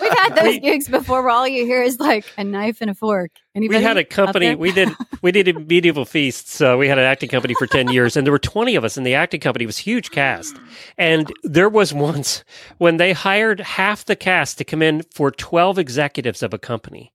We've 0.01 0.13
had 0.19 0.35
those 0.37 0.45
We- 0.55 0.61
gigs 0.61 0.89
before 0.89 1.23
where 1.23 1.31
all 1.31 1.49
you 1.49 1.65
hear 1.67 1.83
is 1.83 1.99
like 2.01 2.25
a 2.39 2.45
knife 2.45 2.79
and 2.81 2.91
a 2.91 2.95
fork. 2.95 3.31
Anybody 3.55 3.79
we 3.79 3.85
had 3.85 3.97
a 3.97 4.05
company 4.05 4.55
we 4.55 4.71
did 4.71 4.91
we 5.23 5.33
did 5.33 5.49
a 5.49 5.53
medieval 5.55 6.05
feasts 6.05 6.55
so 6.55 6.79
we 6.79 6.87
had 6.87 6.99
an 6.99 7.05
acting 7.05 7.29
company 7.29 7.53
for 7.55 7.67
10 7.67 7.89
years 7.89 8.17
and 8.17 8.25
there 8.25 8.33
were 8.33 8.39
20 8.39 8.77
of 8.77 8.85
us 8.85 8.97
in 8.97 9.03
the 9.03 9.15
acting 9.17 9.41
company 9.41 9.65
it 9.65 9.67
was 9.67 9.81
a 9.81 9.83
huge 9.83 10.13
cast 10.13 10.57
and 10.97 11.33
there 11.43 11.69
was 11.69 11.93
once 11.93 12.45
when 12.79 12.97
they 12.99 13.13
hired 13.13 13.59
half 13.59 14.05
the 14.05 14.15
cast 14.15 14.57
to 14.59 14.65
come 14.65 14.83
in 14.83 15.03
for 15.13 15.33
12 15.33 15.81
executives 15.81 16.45
of 16.45 16.55
a 16.55 16.59
company 16.59 17.13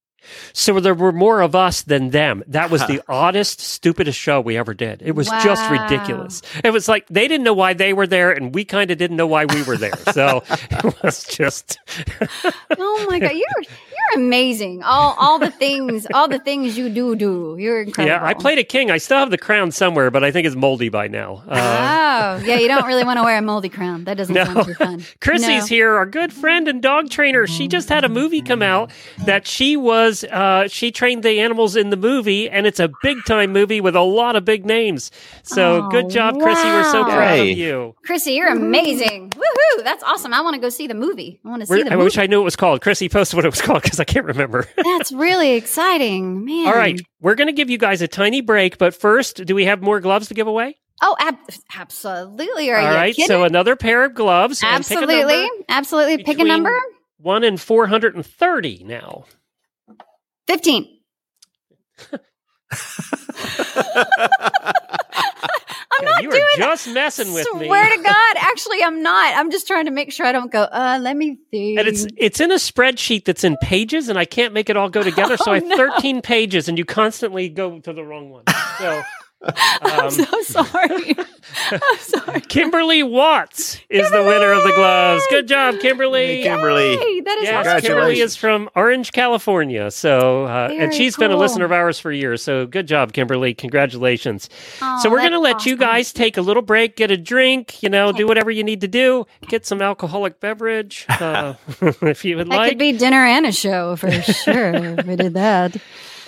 so 0.53 0.79
there 0.79 0.93
were 0.93 1.11
more 1.11 1.41
of 1.41 1.55
us 1.55 1.81
than 1.83 2.09
them. 2.09 2.43
That 2.47 2.69
was 2.69 2.85
the 2.87 3.01
oddest 3.07 3.59
stupidest 3.59 4.17
show 4.19 4.41
we 4.41 4.57
ever 4.57 4.73
did. 4.73 5.01
It 5.01 5.11
was 5.11 5.27
just 5.27 5.69
ridiculous. 5.69 6.41
It 6.63 6.71
was 6.71 6.87
like 6.87 7.07
they 7.07 7.27
didn't 7.27 7.43
know 7.43 7.53
why 7.53 7.73
they 7.73 7.93
were 7.93 8.07
there 8.07 8.31
and 8.31 8.53
we 8.53 8.65
kind 8.65 8.91
of 8.91 8.97
didn't 8.97 9.17
know 9.17 9.27
why 9.27 9.45
we 9.45 9.63
were 9.63 9.77
there. 9.77 9.95
So 10.13 10.43
it 10.49 11.03
was 11.03 11.23
just 11.25 11.77
Oh 12.77 13.07
my 13.09 13.19
god, 13.19 13.33
you're 13.33 13.63
you're 13.95 14.23
amazing. 14.25 14.83
All 14.83 15.15
all 15.19 15.39
the 15.39 15.51
things, 15.51 16.05
all 16.13 16.27
the 16.27 16.39
things 16.39 16.77
you 16.77 16.89
do 16.89 17.15
do. 17.15 17.55
You're 17.59 17.81
incredible. 17.83 18.15
yeah 18.15 18.25
i 18.25 18.33
played 18.33 18.59
a 18.59 18.63
king 18.63 18.91
i 18.91 18.97
still 18.97 19.17
have 19.17 19.31
the 19.31 19.37
crown 19.37 19.71
somewhere 19.71 20.11
but 20.11 20.23
i 20.23 20.31
think 20.31 20.45
it's 20.47 20.55
moldy 20.55 20.89
by 20.89 21.07
now 21.07 21.43
uh, 21.47 22.39
oh, 22.39 22.45
yeah. 22.45 22.55
You 22.57 22.67
don't 22.67 22.85
really 22.85 23.03
want 23.03 23.17
to 23.19 23.23
wear 23.23 23.37
a 23.37 23.41
moldy 23.41 23.69
crown. 23.69 24.05
That 24.05 24.15
doesn't 24.17 24.33
No. 24.35 24.45
sound 24.45 24.65
too 24.65 24.73
fun. 24.73 25.03
Chrissy's 25.21 25.47
No. 25.61 25.65
here, 25.65 25.95
our 25.95 26.05
good 26.05 26.31
friend 26.33 26.67
and 26.67 26.81
dog 26.81 27.09
trainer. 27.09 27.45
She 27.47 27.67
just 27.67 27.89
had 27.89 28.03
a 28.03 28.09
movie 28.09 28.41
come 28.41 28.61
out 28.61 28.91
that 29.25 29.45
she 29.47 29.75
was 29.77 30.23
uh, 30.25 30.67
she 30.67 30.91
trained 30.91 31.23
the 31.23 31.39
animals 31.39 31.75
in 31.75 31.89
the 31.89 31.97
movie, 31.97 32.49
and 32.49 32.65
it's 32.65 32.79
a 32.79 32.89
big 33.03 33.17
time 33.25 33.51
movie 33.53 33.81
with 33.81 33.95
a 33.95 34.01
lot 34.01 34.35
of 34.35 34.45
big 34.45 34.65
names. 34.65 35.11
So 35.43 35.85
Oh, 35.85 35.89
good 35.89 36.09
job, 36.09 36.39
Chrissy. 36.39 36.63
We're 36.67 36.83
so 36.91 37.01
wow. 37.01 37.07
proud 37.15 37.35
Hey. 37.37 37.51
of 37.51 37.57
you. 37.57 37.95
Chrissy, 38.05 38.33
you're 38.33 38.47
amazing. 38.49 39.29
Woohoo! 39.31 39.83
That's 39.83 40.03
awesome. 40.03 40.33
I 40.33 40.41
want 40.41 40.55
to 40.55 40.61
go 40.61 40.69
see 40.69 40.87
the 40.87 40.93
movie. 40.93 41.39
I 41.45 41.49
want 41.49 41.61
to 41.61 41.65
see 41.67 41.71
We're- 41.71 41.83
the 41.83 41.91
I 41.91 41.95
movie. 41.95 42.05
wish 42.05 42.17
I 42.17 42.27
knew 42.27 42.37
what 42.37 42.43
it 42.43 42.45
was 42.45 42.55
called. 42.55 42.81
Chrissy 42.81 43.09
posted 43.09 43.35
what 43.35 43.45
it 43.45 43.49
was 43.51 43.61
called 43.61 43.83
because 43.85 43.99
I 43.99 44.03
can't 44.03 44.25
remember. 44.25 44.67
That's 44.77 45.11
really 45.13 45.51
exciting, 45.51 46.43
man. 46.43 46.67
All 46.67 46.73
right, 46.73 46.99
we're 47.21 47.35
going 47.35 47.47
to 47.47 47.53
give 47.53 47.69
you 47.69 47.77
guys 47.77 48.01
a 48.01 48.07
tiny 48.07 48.41
break, 48.41 48.77
but 48.77 48.93
first, 48.93 49.45
do 49.45 49.55
we 49.55 49.65
have 49.65 49.81
more 49.81 49.99
gloves 50.01 50.27
to 50.27 50.33
give 50.33 50.47
away? 50.47 50.77
Oh, 51.01 51.15
ab- 51.19 51.37
absolutely. 51.75 52.69
Are 52.71 52.77
All 52.77 52.89
you 52.89 52.95
right, 52.95 53.15
kidding? 53.15 53.27
so 53.27 53.43
another 53.43 53.75
pair 53.75 54.03
of 54.05 54.13
gloves. 54.13 54.61
and 54.63 54.85
pick 54.85 54.97
absolutely, 54.97 55.49
absolutely. 55.69 56.23
Pick 56.23 56.39
a 56.39 56.43
number. 56.43 56.77
One 57.17 57.43
and 57.43 57.59
four 57.59 57.87
hundred 57.87 58.15
and 58.15 58.25
thirty 58.25 58.83
now. 58.85 59.25
Fifteen. 60.47 60.99
I'm 65.99 66.05
not 66.05 66.23
you 66.23 66.31
doing 66.31 66.43
are 66.55 66.57
just 66.57 66.87
messing 66.89 67.33
with 67.33 67.47
me. 67.55 67.65
I 67.65 67.67
swear 67.67 67.97
to 67.97 68.03
God, 68.03 68.35
actually, 68.37 68.83
I'm 68.83 69.01
not. 69.01 69.35
I'm 69.35 69.51
just 69.51 69.67
trying 69.67 69.85
to 69.85 69.91
make 69.91 70.11
sure 70.11 70.25
I 70.25 70.31
don't 70.31 70.51
go. 70.51 70.63
Uh, 70.63 70.99
let 71.01 71.15
me 71.17 71.37
see. 71.51 71.77
And 71.77 71.87
it's 71.87 72.05
it's 72.17 72.39
in 72.39 72.51
a 72.51 72.55
spreadsheet 72.55 73.25
that's 73.25 73.43
in 73.43 73.57
pages, 73.57 74.09
and 74.09 74.17
I 74.19 74.25
can't 74.25 74.53
make 74.53 74.69
it 74.69 74.77
all 74.77 74.89
go 74.89 75.03
together. 75.03 75.37
So 75.37 75.45
Oh, 75.47 75.51
I 75.53 75.55
have 75.55 75.65
no. 75.65 75.77
13 75.77 76.21
pages, 76.21 76.67
and 76.67 76.77
you 76.77 76.85
constantly 76.85 77.49
go 77.49 77.79
to 77.79 77.93
the 77.93 78.03
wrong 78.03 78.29
one. 78.29 78.43
So 78.77 79.01
I'm 79.81 80.05
um, 80.05 80.11
so 80.11 80.41
sorry. 80.41 81.15
I'm 81.71 81.97
sorry. 81.99 82.41
Kimberly 82.41 83.03
Watts 83.03 83.79
is 83.89 84.09
the 84.09 84.23
winner 84.23 84.51
of 84.51 84.63
the 84.63 84.71
gloves. 84.71 85.23
Good 85.29 85.47
job, 85.47 85.79
Kimberly. 85.79 86.41
Hey, 86.41 86.43
Kimberly. 86.43 86.97
Hey, 86.97 87.21
that 87.21 87.37
is 87.39 87.43
Yes, 87.43 87.67
awesome. 87.67 87.81
Kimberly 87.81 88.19
is 88.19 88.35
from 88.35 88.69
Orange, 88.75 89.11
California. 89.11 89.91
So, 89.91 90.45
uh, 90.45 90.69
and 90.71 90.77
Very 90.79 90.91
she's 90.93 91.15
been 91.15 91.31
a 91.31 91.37
listener 91.37 91.65
of 91.65 91.71
ours 91.71 91.99
for 91.99 92.11
years. 92.11 92.41
So, 92.41 92.65
good 92.65 92.87
job, 92.87 93.13
Kimberly. 93.13 93.53
Congratulations. 93.53 94.49
Oh, 94.81 94.99
so, 95.01 95.09
we're 95.09 95.19
going 95.19 95.31
to 95.31 95.41
that's 95.41 95.65
let 95.65 95.65
you 95.65 95.77
guys 95.77 96.11
take 96.11 96.37
a 96.37 96.41
little 96.41 96.63
break, 96.63 96.95
get 96.95 97.11
a 97.11 97.17
drink, 97.17 97.83
you 97.83 97.89
know, 97.89 98.11
do 98.11 98.27
whatever 98.27 98.49
you 98.49 98.63
need 98.63 98.81
to 98.81 98.87
do, 98.87 99.25
get 99.47 99.65
some 99.65 99.81
alcoholic 99.81 100.39
beverage 100.39 101.05
uh, 101.09 101.53
if 102.01 102.25
you 102.25 102.37
would 102.37 102.49
That 102.49 102.57
like. 102.57 102.67
It 102.67 102.71
could 102.71 102.79
be 102.79 102.93
dinner 102.93 103.23
and 103.25 103.45
a 103.45 103.51
show 103.51 103.95
for 103.95 104.11
sure. 104.11 104.73
if 104.73 105.05
we 105.05 105.15
did 105.15 105.35
that. 105.35 105.77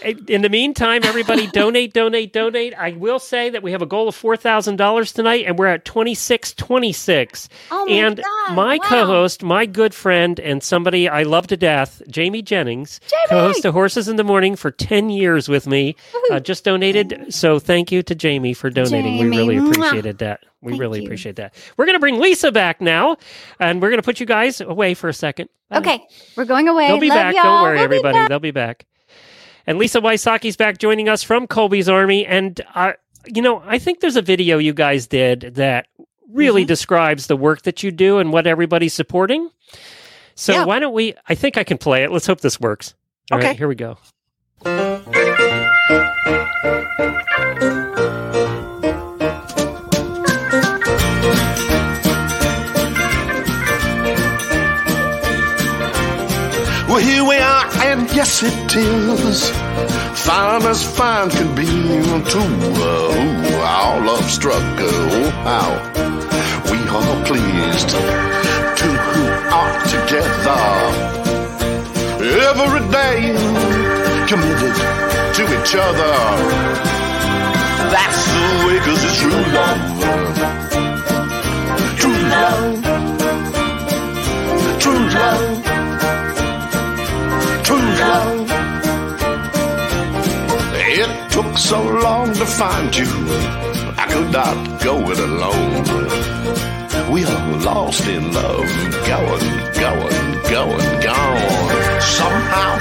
In 0.04 0.42
the 0.42 0.50
meantime, 0.50 1.02
everybody 1.04 1.48
donate, 1.54 1.94
donate, 1.94 2.32
donate. 2.34 2.74
I 2.76 2.92
will 2.92 3.20
say 3.20 3.50
that 3.50 3.64
we 3.64 3.72
have 3.72 3.82
a 3.82 3.86
goal 3.86 4.08
of 4.08 4.16
four 4.16 4.38
thousand 4.38 4.76
dollars 4.76 5.12
tonight, 5.12 5.46
and 5.48 5.58
we're 5.58 5.68
at 5.68 5.86
twenty 5.86 6.14
six 6.14 6.54
twenty 6.54 6.94
six. 6.94 7.50
Oh 7.72 7.86
my 7.86 7.92
and 7.92 8.18
God, 8.18 8.56
my 8.56 8.78
wow. 8.78 8.90
co-host, 8.90 9.44
my 9.44 9.66
good 9.66 9.94
friend, 9.94 10.40
and 10.40 10.62
somebody 10.62 11.10
I 11.10 11.24
love 11.24 11.48
to 11.48 11.58
death, 11.58 12.02
Jamie 12.08 12.42
Jennings, 12.42 13.00
Jamie! 13.08 13.42
co-host 13.42 13.66
of 13.66 13.74
Horses 13.74 14.08
in 14.08 14.16
the 14.16 14.24
Morning 14.24 14.56
for 14.56 14.72
ten 14.72 15.10
years 15.10 15.50
with 15.50 15.68
me, 15.68 15.96
uh, 16.32 16.40
just 16.40 16.64
donated. 16.64 17.34
So 17.34 17.60
thank 17.60 17.92
you 17.92 18.04
to 18.04 18.16
Jamie 18.16 18.54
for 18.54 18.70
donating. 18.70 19.18
We 19.18 19.30
really 19.30 19.58
appreciated 19.58 20.20
that. 20.20 20.42
We 20.62 20.72
Thank 20.72 20.82
really 20.82 21.00
you. 21.02 21.06
appreciate 21.06 21.36
that. 21.36 21.54
We're 21.78 21.86
going 21.86 21.96
to 21.96 22.00
bring 22.00 22.20
Lisa 22.20 22.52
back 22.52 22.82
now, 22.82 23.18
and 23.60 23.80
we're 23.80 23.90
going 23.90 24.02
to 24.02 24.06
put 24.06 24.20
you 24.20 24.26
guys 24.26 24.60
away 24.60 24.96
for 24.96 25.08
a 25.08 25.14
second. 25.14 25.50
Bye. 25.70 25.78
Okay, 25.78 26.08
we're 26.36 26.46
going 26.46 26.68
away. 26.68 26.88
They'll 26.88 27.00
be 27.00 27.10
Love 27.10 27.16
back. 27.16 27.36
Y'all. 27.36 27.44
Don't 27.44 27.62
worry, 27.62 27.76
We'll 27.76 27.84
everybody. 27.84 28.28
They'll 28.28 28.40
be 28.40 28.52
back. 28.52 28.86
And 29.68 29.78
Lisa 29.78 30.00
Wysocki's 30.00 30.56
back 30.56 30.78
joining 30.78 31.10
us 31.10 31.22
from 31.24 31.46
Colby's 31.46 31.90
Army. 31.90 32.26
And, 32.26 32.60
uh, 32.74 32.94
you 33.26 33.42
know, 33.42 33.62
I 33.66 33.78
think 33.80 34.00
there's 34.00 34.16
a 34.16 34.22
video 34.22 34.58
you 34.58 34.74
guys 34.74 35.06
did 35.08 35.56
that 35.56 35.88
really 36.32 36.62
Mm-hmm. 36.64 36.68
describes 36.68 37.28
the 37.28 37.36
work 37.38 37.64
that 37.64 37.84
you 37.84 37.92
do 37.92 38.18
and 38.20 38.32
what 38.32 38.48
everybody's 38.48 38.94
supporting. 38.94 39.50
So 40.36 40.54
Yeah. 40.54 40.66
why 40.66 40.80
don't 40.80 40.94
we? 40.94 41.14
I 41.28 41.36
think 41.36 41.58
I 41.58 41.64
can 41.64 41.78
play 41.78 42.04
it. 42.04 42.12
Let's 42.12 42.28
hope 42.28 42.42
this 42.42 42.60
works. 42.60 42.96
All 43.32 43.38
right, 43.38 43.48
Okay. 43.50 43.58
here 43.58 43.68
we 43.68 43.76
go. 43.76 43.98
Yes, 58.18 58.42
it 58.42 58.76
is. 58.76 59.50
Fine 60.26 60.64
as 60.64 60.82
fine 60.98 61.30
can 61.30 61.54
be, 61.54 61.68
too. 62.34 62.50
Uh, 62.82 63.62
our 63.62 64.04
love 64.04 64.28
struck, 64.38 64.64
oh, 64.80 65.30
how 65.50 65.70
we 66.72 66.80
are 66.98 67.18
pleased 67.30 67.90
to 68.80 68.88
who 69.12 69.24
are 69.60 69.78
together 69.94 70.64
every 72.50 72.84
day, 73.00 73.18
committed 74.32 74.76
to 75.38 75.44
each 75.56 75.74
other. 75.88 76.14
That's 77.94 78.22
the 78.34 78.46
way, 78.66 78.78
cause 78.86 79.02
it's 79.08 79.18
true 79.22 79.44
love. 79.58 79.82
True 82.02 82.22
love. 82.34 82.82
True 84.82 85.04
love 85.20 85.77
It 91.00 91.32
took 91.32 91.58
so 91.58 91.84
long 91.84 92.34
to 92.34 92.46
find 92.46 92.96
you, 92.96 93.06
I 93.98 94.08
could 94.10 94.32
not 94.32 94.82
go 94.82 95.12
it 95.12 95.20
alone. 95.20 95.84
We 97.12 97.26
are 97.26 97.58
lost 97.58 98.08
in 98.08 98.34
love, 98.34 98.70
going, 99.08 99.48
going, 99.84 100.18
going, 100.54 101.02
gone. 101.04 102.02
Somehow 102.02 102.72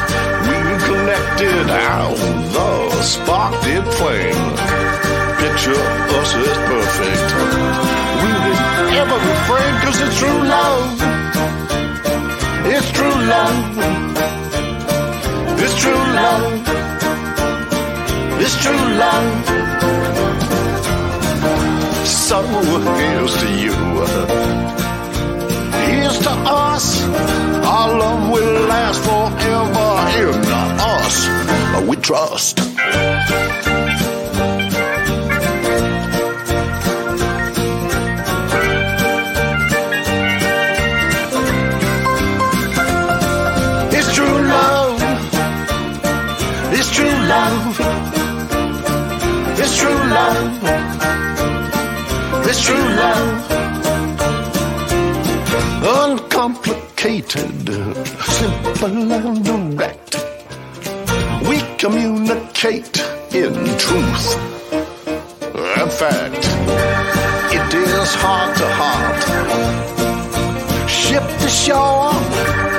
we 0.47 0.57
connected, 0.87 1.67
how 1.67 2.15
the 2.55 3.03
spark 3.03 3.53
did 3.65 3.85
flame. 3.99 4.47
Picture 5.43 5.83
us 6.19 6.31
as 6.43 6.57
perfect. 6.71 7.29
We 8.23 8.31
will 8.45 8.61
ever 9.03 9.19
refrain, 9.31 9.73
cause 9.83 10.01
it's 10.03 10.19
true 10.19 10.41
love. 10.57 10.87
It's 12.75 12.91
true 12.93 13.19
love. 13.35 14.36
It's 15.59 15.77
true 15.83 16.05
love. 16.21 16.63
It's 18.43 18.57
true 18.63 18.87
love. 19.03 19.29
So 22.07 22.43
here's 22.99 23.35
to 23.43 23.49
you. 23.65 23.77
Here's 25.87 26.19
to 26.21 26.31
us. 26.31 27.03
Our 27.75 27.99
love 27.99 28.31
will 28.31 28.67
last 28.69 29.01
forever. 29.09 29.89
In 30.21 30.47
us, 30.81 31.89
we 31.89 31.97
trust. 31.97 32.61
Love. 47.29 47.81
It's 49.59 49.77
true 49.79 50.01
love. 50.19 50.61
It's 52.49 52.61
true 52.65 52.89
love. 53.03 53.29
Uncomplicated, 56.03 57.67
simple 58.39 59.13
and 59.13 59.45
direct. 59.45 60.13
We 61.49 61.57
communicate 61.79 62.97
in 63.33 63.55
truth 63.85 64.27
and 65.79 65.91
fact. 66.01 66.45
It 67.59 67.75
is 67.75 68.15
heart 68.23 68.57
to 68.59 68.69
heart, 68.81 69.23
ship 70.89 71.27
to 71.41 71.49
shore 71.49 72.76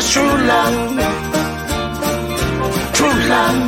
It's 0.00 0.12
true 0.12 0.22
love. 0.22 0.96
True 2.94 3.18
love. 3.32 3.58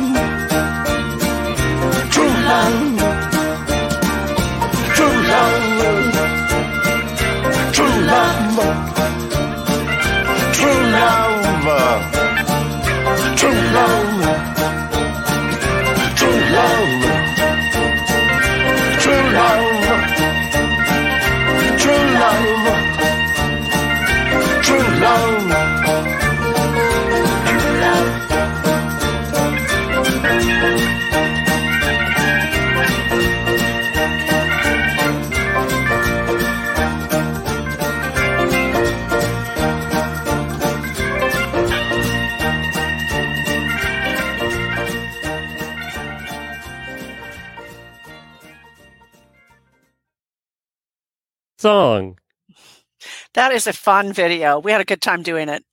True 2.13 2.33
love. 2.47 2.99
True 4.95 5.17
love. 5.31 5.65
True 7.75 7.97
love. 8.11 8.55
True 10.55 10.81
love. 10.95 11.31
True 13.35 13.61
love. 13.75 14.11
True 16.15 16.39
love. 16.55 17.10
Song. 51.61 52.17
That 53.35 53.51
is 53.51 53.67
a 53.67 53.73
fun 53.73 54.13
video. 54.13 54.57
We 54.57 54.71
had 54.71 54.81
a 54.81 54.83
good 54.83 54.99
time 54.99 55.21
doing 55.21 55.47
it. 55.47 55.63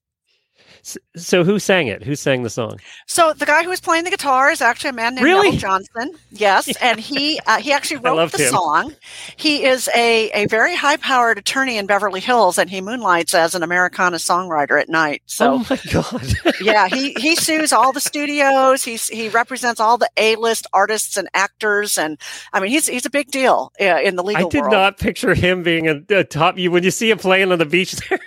So 1.17 1.45
who 1.45 1.59
sang 1.59 1.87
it? 1.89 2.03
Who 2.03 2.15
sang 2.17 2.43
the 2.43 2.51
song? 2.51 2.79
So 3.07 3.33
the 3.33 3.47
guy 3.47 3.63
who 3.63 3.69
was 3.69 3.81
playing 3.81 4.05
the 4.05 4.11
guitar 4.11 4.51
is 4.51 4.61
actually 4.61 4.91
a 4.91 4.93
man 4.95 5.15
named 5.15 5.25
Really? 5.25 5.57
Johnson. 5.57 6.13
Yes, 6.31 6.75
and 6.81 6.99
he 7.01 7.41
uh, 7.47 7.59
he 7.59 7.73
actually 7.73 7.97
wrote 8.03 8.33
the 8.33 8.45
him. 8.45 8.51
song. 8.51 8.95
He 9.37 9.65
is 9.65 9.89
a 9.95 10.31
a 10.31 10.47
very 10.47 10.75
high 10.75 10.97
powered 10.97 11.39
attorney 11.39 11.77
in 11.79 11.87
Beverly 11.87 12.21
Hills, 12.21 12.59
and 12.59 12.71
he 12.71 12.81
moonlights 12.81 13.35
as 13.35 13.55
an 13.55 13.63
Americana 13.63 14.17
songwriter 14.19 14.81
at 14.81 14.89
night. 14.89 15.23
So 15.27 15.55
oh 15.55 15.67
my 15.71 15.79
god! 15.93 16.55
yeah, 16.61 16.89
he 16.89 17.13
he 17.19 17.35
sues 17.37 17.73
all 17.73 17.93
the 17.93 18.01
studios. 18.01 18.85
He's 18.85 19.09
he 19.09 19.29
represents 19.29 19.81
all 19.81 19.99
the 19.99 20.09
A 20.17 20.37
list 20.37 20.67
artists 20.73 21.17
and 21.17 21.29
actors, 21.35 21.99
and 21.99 22.19
I 22.53 22.61
mean 22.61 22.71
he's 22.71 22.87
he's 22.87 23.07
a 23.07 23.11
big 23.11 23.31
deal 23.31 23.73
uh, 23.81 24.01
in 24.03 24.17
the 24.17 24.23
legal 24.23 24.47
I 24.47 24.49
did 24.51 24.61
world. 24.63 24.73
not 24.73 24.99
picture 24.99 25.35
him 25.35 25.63
being 25.63 25.89
a, 25.89 26.01
a 26.11 26.25
top. 26.25 26.59
You 26.59 26.71
when 26.71 26.83
you 26.85 26.91
see 26.91 27.11
him 27.11 27.19
playing 27.19 27.53
on 27.53 27.59
the 27.59 27.67
beach 27.67 27.93
there. 27.93 28.19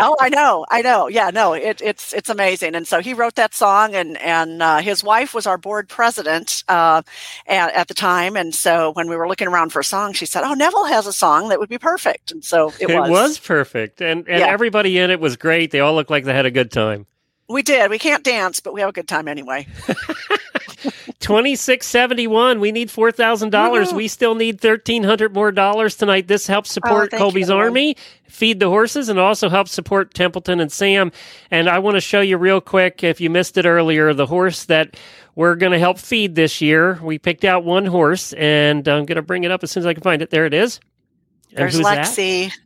Oh, 0.00 0.16
I 0.20 0.28
know, 0.30 0.64
I 0.70 0.82
know. 0.82 1.08
Yeah, 1.08 1.30
no, 1.30 1.52
it, 1.52 1.80
it's 1.82 2.12
it's 2.12 2.28
amazing. 2.28 2.74
And 2.74 2.88
so 2.88 3.00
he 3.00 3.14
wrote 3.14 3.34
that 3.36 3.54
song, 3.54 3.94
and 3.94 4.16
and 4.18 4.62
uh, 4.62 4.78
his 4.78 5.04
wife 5.04 5.34
was 5.34 5.46
our 5.46 5.58
board 5.58 5.88
president 5.88 6.64
uh, 6.68 7.02
at, 7.46 7.72
at 7.74 7.88
the 7.88 7.94
time. 7.94 8.36
And 8.36 8.54
so 8.54 8.92
when 8.92 9.08
we 9.08 9.16
were 9.16 9.28
looking 9.28 9.48
around 9.48 9.70
for 9.72 9.80
a 9.80 9.84
song, 9.84 10.12
she 10.12 10.26
said, 10.26 10.42
"Oh, 10.44 10.54
Neville 10.54 10.86
has 10.86 11.06
a 11.06 11.12
song 11.12 11.48
that 11.50 11.58
would 11.60 11.68
be 11.68 11.78
perfect." 11.78 12.30
And 12.30 12.44
so 12.44 12.72
it, 12.80 12.88
was. 12.88 13.38
perfect, 13.38 14.00
and 14.00 14.26
and 14.28 14.40
Yeah. 14.40 14.46
everybody 14.48 14.98
in 14.98 15.10
it 15.10 15.20
was 15.20 15.36
great. 15.36 15.70
They 15.70 15.80
all 15.80 15.94
looked 15.94 16.10
like 16.10 16.24
they 16.24 16.34
had 16.34 16.46
a 16.46 16.50
good 16.50 16.70
time. 16.72 17.06
We 17.48 17.62
did. 17.62 17.90
We 17.90 17.98
can't 17.98 18.22
dance, 18.24 18.60
but 18.60 18.72
we 18.74 18.80
have 18.80 18.90
a 18.90 18.92
good 18.92 19.08
time 19.08 19.26
anyway. 19.28 19.66
Twenty 21.20 21.54
six 21.54 21.86
seventy 21.86 22.26
one. 22.26 22.60
We 22.60 22.72
need 22.72 22.90
four 22.90 23.12
thousand 23.12 23.50
dollars. 23.50 23.92
Woohoo. 23.92 23.96
We 23.96 24.08
still 24.08 24.34
need 24.34 24.58
thirteen 24.58 25.02
hundred 25.02 25.34
more 25.34 25.52
dollars 25.52 25.94
tonight. 25.94 26.28
This 26.28 26.46
helps 26.46 26.70
oh, 26.70 26.74
support 26.74 27.12
Oh, 27.12 27.18
Colby's 27.18 27.50
you, 27.50 27.54
Army, 27.54 27.96
feed 28.26 28.58
the 28.58 28.70
horses, 28.70 29.10
and 29.10 29.18
also 29.18 29.50
helps 29.50 29.70
support 29.70 30.14
Templeton 30.14 30.60
and 30.60 30.72
Sam. 30.72 31.12
And 31.50 31.68
I 31.68 31.78
want 31.78 31.96
to 31.96 32.00
show 32.00 32.22
you 32.22 32.38
real 32.38 32.62
quick, 32.62 33.04
if 33.04 33.20
you 33.20 33.28
missed 33.28 33.58
it 33.58 33.66
earlier, 33.66 34.14
the 34.14 34.24
horse 34.24 34.64
that 34.64 34.96
we're 35.34 35.56
going 35.56 35.72
to 35.72 35.78
help 35.78 35.98
feed 35.98 36.36
this 36.36 36.62
year. 36.62 36.98
We 37.02 37.18
picked 37.18 37.44
out 37.44 37.64
one 37.64 37.84
horse, 37.84 38.32
and 38.32 38.88
I'm 38.88 39.04
going 39.04 39.16
to 39.16 39.22
bring 39.22 39.44
it 39.44 39.50
up 39.50 39.62
as 39.62 39.70
soon 39.70 39.82
as 39.82 39.86
I 39.86 39.92
can 39.92 40.02
find 40.02 40.22
it. 40.22 40.30
There 40.30 40.46
it 40.46 40.54
is. 40.54 40.80
And 41.50 41.58
There's 41.58 41.78
Lexi. 41.80 42.48
that? 42.48 42.58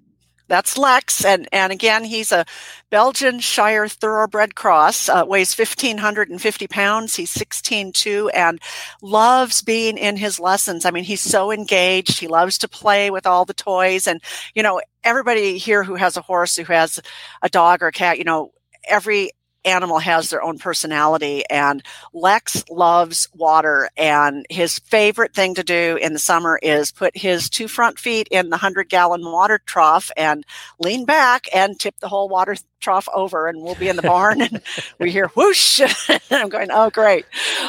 That's 0.47 0.77
Lex, 0.77 1.25
and 1.25 1.49
and 1.53 1.73
again, 1.73 2.05
he's 2.05 2.31
a 2.31 2.45
Belgian 2.91 3.41
Shire 3.41 3.89
Thoroughbred 3.89 4.55
Cross. 4.55 5.09
Uh, 5.09 5.25
weighs 5.27 5.55
fifteen 5.55 5.99
hundred 5.99 6.29
and 6.29 6.41
fifty 6.41 6.67
pounds. 6.67 7.17
He's 7.17 7.31
sixteen 7.31 7.93
two, 7.93 8.29
and 8.35 8.61
loves 9.01 9.63
being 9.63 9.97
in 9.97 10.17
his 10.17 10.39
lessons. 10.39 10.85
I 10.85 10.91
mean, 10.91 11.05
he's 11.05 11.23
so 11.23 11.51
engaged. 11.51 12.21
He 12.21 12.29
loves 12.29 12.59
to 12.59 12.69
play 12.69 13.11
with 13.11 13.27
all 13.27 13.47
the 13.47 13.55
toys, 13.55 14.07
and 14.07 14.21
you 14.55 14.63
know, 14.63 14.83
everybody 15.03 15.57
here 15.57 15.83
who 15.83 15.95
has 15.95 16.17
a 16.19 16.23
horse, 16.23 16.57
who 16.57 16.65
has 16.65 17.01
a 17.41 17.49
dog 17.49 17.83
or 17.83 17.89
a 17.89 17.93
cat, 17.93 18.19
you 18.19 18.25
know, 18.25 18.53
every 18.87 19.31
animal 19.65 19.99
has 19.99 20.31
their 20.31 20.43
own 20.43 20.59
personality 20.59 21.45
and 21.51 21.83
Lex 22.13 22.65
loves 22.71 23.29
water 23.35 23.89
and 23.97 24.47
his 24.51 24.79
favorite 24.81 25.35
thing 25.35 25.55
to 25.55 25.63
do 25.63 25.99
in 26.01 26.13
the 26.13 26.19
summer 26.19 26.59
is 26.63 26.93
put 26.93 27.17
his 27.17 27.49
two 27.49 27.69
front 27.69 27.99
feet 27.99 28.29
in 28.31 28.47
the 28.47 28.57
100 28.57 28.89
gallon 28.89 29.25
water 29.25 29.61
trough 29.67 30.11
and 30.17 30.45
lean 30.79 31.05
back 31.05 31.47
and 31.55 31.79
tip 31.79 31.99
the 32.01 32.09
whole 32.09 32.29
water 32.29 32.57
trough 32.81 33.09
over 33.15 33.47
and 33.47 33.63
we'll 33.63 33.75
be 33.75 33.89
in 33.89 33.97
the 33.97 34.03
barn 34.03 34.41
and 34.41 34.61
we 34.99 35.11
hear 35.11 35.29
whoosh. 35.29 35.81
I'm 36.31 36.49
going 36.49 36.69
oh 36.71 36.91
great. 36.91 37.27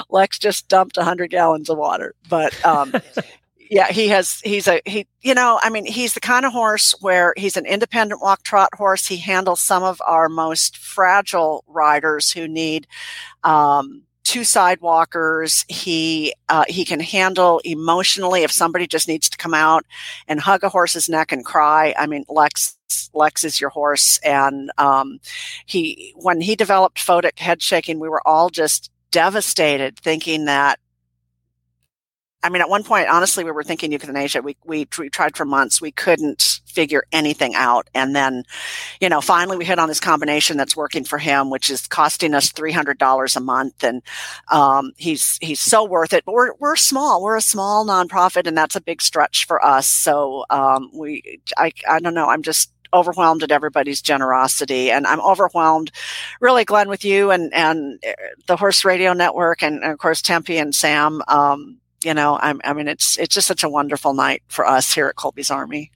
Lex 0.10 0.40
just 0.40 0.68
dumped 0.68 0.98
100 0.98 1.30
gallons 1.30 1.70
of 1.70 1.78
water 1.78 2.14
but 2.30 2.54
um, 2.66 2.94
yeah 3.70 3.88
he 3.88 4.08
has 4.08 4.42
he's 4.42 4.68
a 4.68 4.82
he 4.86 5.08
you 5.22 5.34
know 5.34 5.60
i 5.64 5.70
mean 5.70 5.86
he's 5.86 6.14
the 6.14 6.20
kind 6.20 6.46
of 6.46 6.52
horse 6.52 6.94
where 7.02 7.34
he's 7.38 7.58
an 7.58 7.66
independent 7.66 8.22
walk 8.22 8.44
trot 8.44 8.70
horse. 8.76 9.08
He 9.08 9.18
handles 9.18 9.62
some 9.62 9.84
of 9.84 10.02
our 10.06 10.30
most 10.30 10.78
fragile 10.78 11.64
riders 11.68 12.32
who 12.32 12.48
need 12.48 12.88
um, 13.44 14.04
two 14.24 14.44
sidewalkers. 14.44 15.66
He 15.68 16.34
uh, 16.50 16.66
he 16.68 16.86
can 16.86 17.00
handle 17.00 17.60
emotionally 17.64 18.44
if 18.44 18.52
somebody 18.52 18.88
just 18.88 19.08
needs 19.08 19.30
to 19.30 19.38
come 19.38 19.54
out 19.54 19.86
and 20.28 20.40
hug 20.40 20.64
a 20.64 20.70
horse's 20.70 21.10
neck 21.10 21.32
and 21.32 21.46
cry. 21.46 21.94
I 21.98 22.08
mean 22.08 22.26
lex 22.30 22.78
lex 23.14 23.44
is 23.44 23.60
your 23.60 23.70
horse. 23.70 24.20
And 24.20 24.72
um, 24.78 25.20
he 25.66 26.14
when 26.16 26.42
he 26.42 26.56
developed 26.56 26.98
photic 26.98 27.40
head 27.40 27.62
shaking 27.62 28.00
we 28.00 28.10
were 28.10 28.26
all 28.26 28.50
just 28.50 28.92
devastated 29.12 29.98
thinking 29.98 30.46
that 30.46 30.80
I 32.46 32.50
mean, 32.50 32.62
at 32.62 32.70
one 32.70 32.84
point, 32.84 33.10
honestly, 33.10 33.44
we 33.44 33.50
were 33.50 33.64
thinking 33.64 33.92
euthanasia. 33.92 34.40
We, 34.44 34.56
we, 34.64 34.88
we 35.00 35.10
tried 35.10 35.36
for 35.36 35.46
months. 35.46 35.82
We 35.82 35.92
couldn't 35.92 36.60
figure 36.68 37.04
anything 37.12 37.56
out. 37.56 37.88
And 37.96 38.16
then, 38.16 38.44
you 39.02 39.10
know, 39.10 39.20
finally 39.20 39.58
we 39.58 39.66
hit 39.66 39.80
on 39.80 39.88
this 39.88 40.00
combination 40.00 40.56
that's 40.56 40.76
working 40.76 41.06
for 41.06 41.18
him, 41.18 41.50
which 41.50 41.72
is 41.72 41.88
costing 41.88 42.36
us 42.36 42.52
$300 42.52 43.36
a 43.36 43.40
month. 43.40 43.84
And, 43.84 44.04
um, 44.52 44.92
he's, 44.96 45.40
he's 45.42 45.60
so 45.60 45.84
worth 45.84 46.14
it, 46.14 46.24
but 46.24 46.34
we're, 46.34 46.54
we're 46.60 46.76
small. 46.76 47.24
We're 47.24 47.38
a 47.38 47.42
small 47.42 47.84
nonprofit 47.84 48.46
and 48.46 48.56
that's 48.56 48.76
a 48.76 48.82
big 48.82 49.02
stretch 49.02 49.46
for 49.48 49.66
us. 49.66 49.88
So, 49.88 50.46
um, 50.52 50.92
we, 50.94 51.42
I, 51.58 51.72
I 51.90 52.00
don't 52.00 52.14
know. 52.14 52.30
I'm 52.30 52.44
just, 52.44 52.72
overwhelmed 52.94 53.44
at 53.44 53.52
everybody's 53.52 54.02
generosity 54.02 54.90
and 54.90 55.06
i'm 55.06 55.20
overwhelmed 55.20 55.92
really 56.40 56.64
glenn 56.64 56.88
with 56.88 57.04
you 57.04 57.30
and 57.30 57.54
and 57.54 58.00
uh, 58.08 58.14
the 58.46 58.56
horse 58.56 58.86
radio 58.86 59.12
network 59.12 59.62
and, 59.62 59.84
and 59.84 59.92
of 59.92 59.98
course 59.98 60.22
tempe 60.22 60.58
and 60.58 60.74
sam 60.74 61.22
um, 61.28 61.78
you 62.06 62.14
know, 62.14 62.38
I'm, 62.42 62.62
I 62.64 62.74
mean, 62.74 62.88
it's 62.88 63.18
it's 63.18 63.34
just 63.34 63.48
such 63.48 63.64
a 63.64 63.70
wonderful 63.70 64.14
night 64.14 64.44
for 64.48 64.66
us 64.66 64.94
here 64.94 65.08
at 65.08 65.16
Colby's 65.16 65.52
Army. 65.52 65.92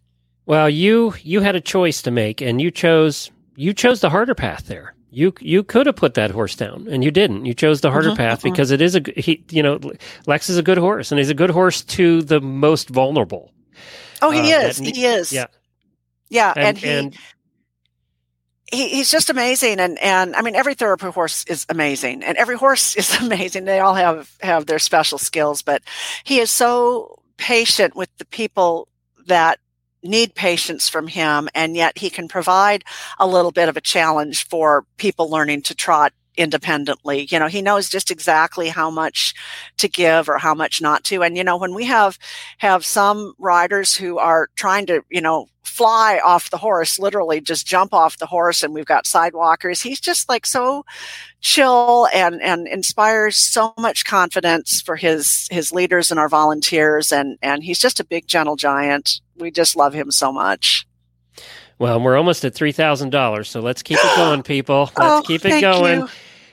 Well, 0.45 0.69
you 0.69 1.13
you 1.21 1.41
had 1.41 1.55
a 1.55 1.61
choice 1.61 2.01
to 2.03 2.11
make, 2.11 2.41
and 2.41 2.59
you 2.61 2.71
chose 2.71 3.31
you 3.55 3.73
chose 3.73 4.01
the 4.01 4.09
harder 4.09 4.35
path 4.35 4.67
there. 4.67 4.95
You 5.11 5.33
you 5.39 5.63
could 5.63 5.85
have 5.85 5.95
put 5.95 6.15
that 6.15 6.31
horse 6.31 6.55
down, 6.55 6.87
and 6.89 7.03
you 7.03 7.11
didn't. 7.11 7.45
You 7.45 7.53
chose 7.53 7.81
the 7.81 7.91
harder 7.91 8.11
Mhm, 8.11 8.17
path 8.17 8.39
mhm. 8.39 8.43
because 8.43 8.71
it 8.71 8.81
is 8.81 8.95
a 8.95 9.01
he. 9.15 9.43
You 9.51 9.63
know, 9.63 9.79
Lex 10.27 10.49
is 10.49 10.57
a 10.57 10.63
good 10.63 10.77
horse, 10.77 11.11
and 11.11 11.19
he's 11.19 11.29
a 11.29 11.35
good 11.35 11.49
horse 11.51 11.83
to 11.83 12.21
the 12.23 12.41
most 12.41 12.89
vulnerable. 12.89 13.51
Oh, 14.21 14.31
he 14.31 14.53
Uh, 14.53 14.67
is. 14.67 14.77
he 14.77 15.05
is. 15.05 15.31
yeah. 15.31 15.47
Yeah, 16.29 16.53
And 16.55 16.67
and, 16.67 16.77
he, 16.77 16.87
and 16.89 17.17
he 18.71 18.89
he's 18.89 19.11
just 19.11 19.29
amazing. 19.29 19.79
And 19.79 19.99
and 19.99 20.35
I 20.35 20.41
mean, 20.41 20.55
every 20.55 20.75
thoroughbred 20.75 21.13
horse 21.13 21.43
is 21.45 21.65
amazing, 21.69 22.23
and 22.23 22.37
every 22.37 22.55
horse 22.55 22.95
is 22.97 23.19
amazing. 23.19 23.65
They 23.65 23.79
all 23.79 23.95
have 23.95 24.31
have 24.41 24.65
their 24.65 24.79
special 24.79 25.17
skills, 25.17 25.61
but 25.61 25.83
he 26.23 26.39
is 26.39 26.51
so 26.51 27.19
patient 27.37 27.95
with 27.95 28.09
the 28.17 28.25
people 28.25 28.87
that 29.27 29.59
need 30.03 30.33
patience 30.33 30.87
from 30.87 31.07
him, 31.07 31.49
and 31.53 31.75
yet 31.75 31.97
he 31.97 32.09
can 32.09 32.27
provide 32.27 32.83
a 33.19 33.27
little 33.27 33.51
bit 33.51 33.69
of 33.69 33.77
a 33.77 33.81
challenge 33.81 34.47
for 34.47 34.85
people 34.97 35.29
learning 35.29 35.61
to 35.63 35.75
trot 35.75 36.13
independently. 36.39 37.27
You 37.29 37.37
know, 37.39 37.47
he 37.47 37.61
knows 37.61 37.89
just 37.89 38.09
exactly 38.11 38.69
how 38.69 38.89
much 38.89 39.33
to 39.77 39.87
give 39.87 40.29
or 40.29 40.37
how 40.39 40.55
much 40.55 40.81
not 40.81 41.03
to. 41.05 41.21
And 41.23 41.37
you 41.37 41.43
know, 41.43 41.57
when 41.57 41.75
we 41.75 41.85
have 41.85 42.17
have 42.59 42.85
some 42.85 43.33
riders 43.37 43.95
who 43.95 44.17
are 44.17 44.47
trying 44.55 44.87
to, 44.87 45.03
you 45.11 45.21
know, 45.21 45.47
fly 45.63 46.19
off 46.25 46.49
the 46.49 46.57
horse, 46.57 46.97
literally 46.99 47.39
just 47.41 47.67
jump 47.67 47.93
off 47.93 48.17
the 48.17 48.25
horse 48.25 48.63
and 48.63 48.73
we've 48.73 48.85
got 48.85 49.05
sidewalkers. 49.05 49.81
He's 49.81 49.99
just 49.99 50.27
like 50.29 50.45
so 50.47 50.83
chill 51.41 52.07
and 52.13 52.41
and 52.41 52.67
inspires 52.67 53.37
so 53.37 53.73
much 53.77 54.05
confidence 54.05 54.81
for 54.81 54.95
his 54.95 55.47
his 55.51 55.71
leaders 55.71 56.11
and 56.11 56.19
our 56.19 56.29
volunteers 56.29 57.11
and 57.11 57.37
and 57.41 57.63
he's 57.63 57.79
just 57.79 57.99
a 57.99 58.05
big 58.05 58.27
gentle 58.27 58.55
giant. 58.55 59.21
We 59.37 59.51
just 59.51 59.75
love 59.75 59.93
him 59.93 60.11
so 60.11 60.31
much. 60.33 60.85
well, 61.77 61.99
we're 62.01 62.17
almost 62.17 62.43
at 62.43 62.53
three 62.55 62.71
thousand 62.73 63.11
dollars, 63.11 63.49
so 63.49 63.61
let's 63.61 63.83
keep 63.83 63.99
it 64.01 64.11
going, 64.17 64.43
people. 64.43 64.91
Let's 64.97 64.97
Oh, 64.97 65.21
keep 65.25 65.45
it 65.45 65.61
going. 65.61 66.01
you. 66.01 66.09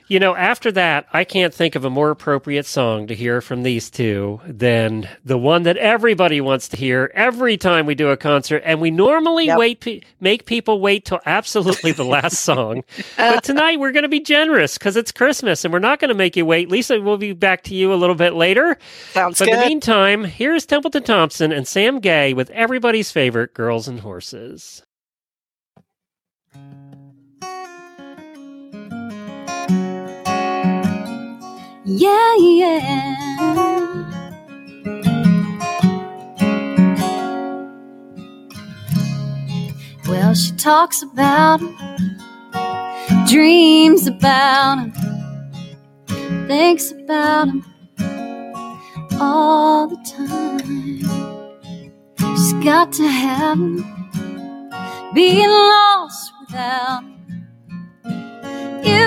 You 0.09 0.19
know, 0.21 0.35
after 0.35 0.71
that, 0.71 1.05
I 1.11 1.25
can't 1.25 1.53
think 1.53 1.75
of 1.75 1.83
a 1.83 1.89
more 1.89 2.11
appropriate 2.11 2.65
song 2.65 3.07
to 3.07 3.15
hear 3.15 3.41
from 3.41 3.63
these 3.63 3.89
two 3.89 4.39
than 4.47 5.09
the 5.25 5.37
one 5.37 5.63
that 5.63 5.75
everybody 5.75 6.39
wants 6.39 6.69
to 6.69 6.77
hear 6.77 7.11
every 7.13 7.57
time 7.57 7.85
we 7.85 7.93
do 7.93 8.07
a 8.09 8.15
concert. 8.15 8.61
And 8.65 8.79
we 8.79 8.89
normally 8.89 9.47
Yep. 9.47 9.57
wait, 9.57 9.79
pe- 9.81 10.01
make 10.21 10.45
people 10.45 10.79
wait 10.79 11.03
till 11.03 11.19
absolutely 11.25 11.91
the 11.91 12.05
last 12.05 12.39
song. 12.39 12.83
Uh. 13.17 13.33
But 13.35 13.43
tonight 13.43 13.79
we're 13.79 13.91
going 13.91 14.03
to 14.03 14.09
be 14.09 14.19
generous 14.19 14.77
because 14.77 14.95
it's 14.95 15.11
Christmas 15.11 15.65
and 15.65 15.73
we're 15.73 15.79
not 15.79 15.99
going 15.99 16.09
to 16.09 16.15
make 16.15 16.35
you 16.37 16.45
wait. 16.45 16.69
Lisa, 16.69 17.01
we'll 17.01 17.17
be 17.17 17.33
back 17.33 17.63
to 17.63 17.75
you 17.75 17.93
a 17.93 17.95
little 17.95 18.15
bit 18.15 18.33
later. 18.33 18.77
Sounds 19.11 19.39
But 19.39 19.47
in 19.49 19.59
the 19.59 19.65
meantime, 19.65 20.23
here's 20.23 20.65
Templeton 20.65 21.03
Thompson 21.03 21.51
and 21.51 21.67
Sam 21.67 21.99
Gay 21.99 22.33
with 22.33 22.49
everybody's 22.51 23.11
favorite 23.11 23.53
Girls 23.53 23.87
and 23.87 23.99
Horses. 24.01 24.83
Yeah, 31.89 32.35
yeah. 32.35 33.15
Well, 40.05 40.33
she 40.35 40.51
talks 40.57 41.01
about 41.01 41.61
him, 41.61 41.77
dreams 43.25 44.05
about 44.05 44.79
him, 44.79 46.47
thinks 46.49 46.91
about 46.91 47.47
him 47.47 47.63
all 49.21 49.87
the 49.87 49.95
time. 50.05 50.99
She's 52.35 52.53
got 52.65 52.91
to 52.93 53.07
have 53.07 53.57
him, 53.57 53.77
being 55.13 55.49
lost 55.49 56.33
without 56.41 57.03
him. 57.03 57.16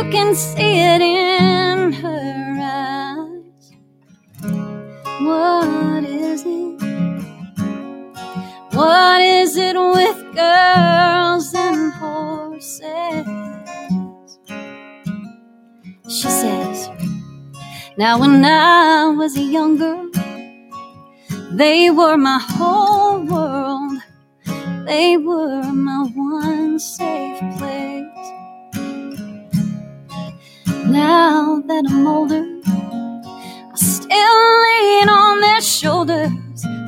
You 0.00 0.10
can 0.10 0.34
see 0.34 0.80
it 0.80 1.02
in 1.02 1.92
her 1.92 2.58
eyes. 2.62 3.72
What 5.20 6.04
is 6.04 6.42
it? 6.46 6.82
What 8.72 9.20
is 9.20 9.58
it 9.58 9.76
with 9.76 10.34
girls 10.34 11.52
and 11.54 11.92
horses? 11.92 13.26
She 16.08 16.28
says, 16.28 16.88
Now, 17.98 18.18
when 18.18 18.42
I 18.42 19.08
was 19.08 19.36
a 19.36 19.42
young 19.42 19.76
girl, 19.76 20.10
they 21.52 21.90
were 21.90 22.16
my 22.16 22.38
whole 22.38 23.20
world. 23.26 23.98
They 24.86 25.18
were 25.18 25.62
my 25.62 26.08
one 26.14 26.78
safe 26.78 27.40
place. 27.58 28.39
Now 30.90 31.62
that 31.68 31.84
I'm 31.88 32.04
older, 32.04 32.44
I 32.64 33.76
still 33.76 34.60
lean 34.62 35.08
on 35.08 35.40
their 35.40 35.60
shoulders. 35.60 36.32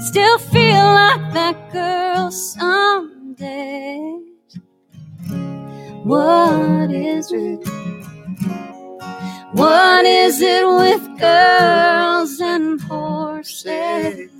Still 0.00 0.38
feel 0.38 0.84
like 1.00 1.32
that 1.34 1.72
girl 1.72 2.32
some 2.32 3.34
days. 3.34 4.58
What 6.02 6.90
is 6.90 7.30
it? 7.30 7.60
What 9.52 10.04
is 10.04 10.40
it 10.40 10.66
with 10.66 11.20
girls 11.20 12.40
and 12.40 12.80
horses? 12.80 14.30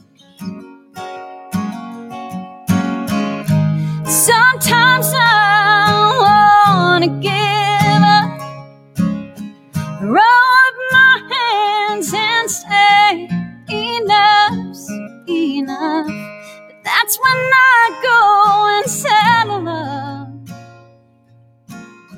Sometimes 4.07 5.13
I 5.15 5.42
That's 17.13 17.21
when 17.21 17.51
I 17.53 18.01
go 18.03 18.21
and 18.79 18.91
settle 18.91 19.69
up 19.69 20.29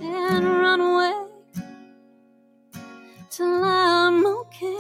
and 0.01 0.45
run 0.47 0.81
away 0.81 1.15
till 3.29 3.65
I'm 3.65 4.25
okay, 4.25 4.79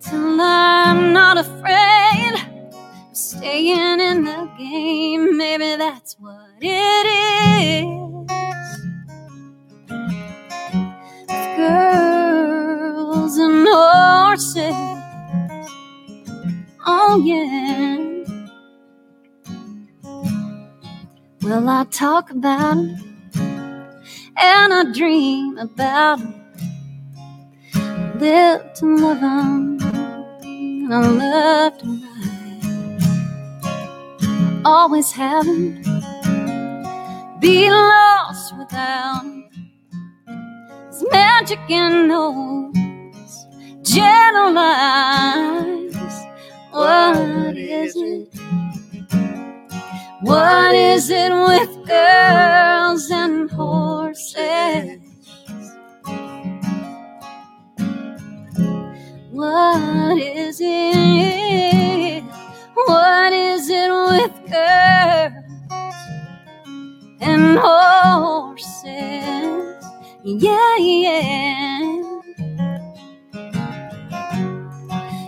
till 0.00 0.40
I'm 0.40 1.12
not 1.12 1.38
afraid 1.38 2.32
of 2.34 3.16
staying 3.16 4.00
in 4.00 4.24
the 4.24 4.50
game. 4.58 5.36
Maybe 5.36 5.76
that's 5.76 6.16
what 6.18 6.50
it 6.60 7.06
is. 7.06 7.86
Girls 11.56 13.38
and 13.38 13.64
horses. 13.68 14.74
Oh, 16.84 17.22
yeah. 17.24 18.07
Well, 21.48 21.66
I 21.70 21.84
talk 21.84 22.30
about 22.30 22.76
it 22.76 22.98
and 24.36 24.74
I 24.74 24.84
dream 24.92 25.56
about 25.56 26.20
it. 26.20 26.26
Live 28.20 28.74
to 28.74 28.96
love 28.96 29.22
and 29.22 30.94
I 30.94 31.08
love 31.08 31.78
to 31.78 31.86
ride. 31.86 33.00
Always 34.66 35.10
having 35.12 35.82
be 37.40 37.70
lost 37.70 38.54
without. 38.58 39.24
It's 40.88 41.02
magic 41.10 41.60
in 41.70 42.08
those 42.08 43.46
gentle 43.82 44.58
eyes. 44.58 46.26
What 46.72 47.56
is 47.56 47.96
it? 47.96 48.34
What 50.20 50.74
is 50.74 51.10
it 51.10 51.32
with 51.32 51.86
girls 51.86 53.08
and 53.10 53.48
horses? 53.50 54.98
What 59.30 60.18
is 60.20 60.58
it? 60.60 62.24
What 62.74 63.32
is 63.32 63.68
it 63.70 63.90
with 63.92 64.50
girls 64.50 65.94
and 67.20 67.58
horses? 67.58 68.74
Yeah, 70.24 70.76
yeah. 70.78 72.02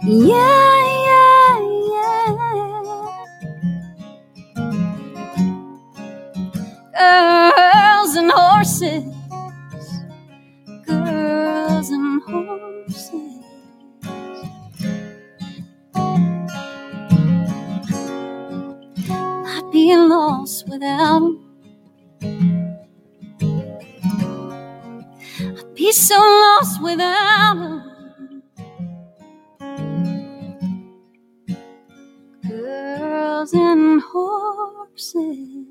Yeah, 0.05 0.90
horses. 8.81 9.15
Girls 10.87 11.91
and 11.91 12.23
horses. 12.23 13.45
I'd 19.33 19.71
be 19.73 19.97
lost 19.97 20.69
without 20.69 21.23
'em. 21.23 21.39
I'd 25.43 25.75
be 25.75 25.93
so 25.93 26.17
lost 26.19 26.83
without 26.83 27.57
'em. 27.57 27.83
Girls 32.49 33.53
and 33.55 34.03
horses. 34.03 35.67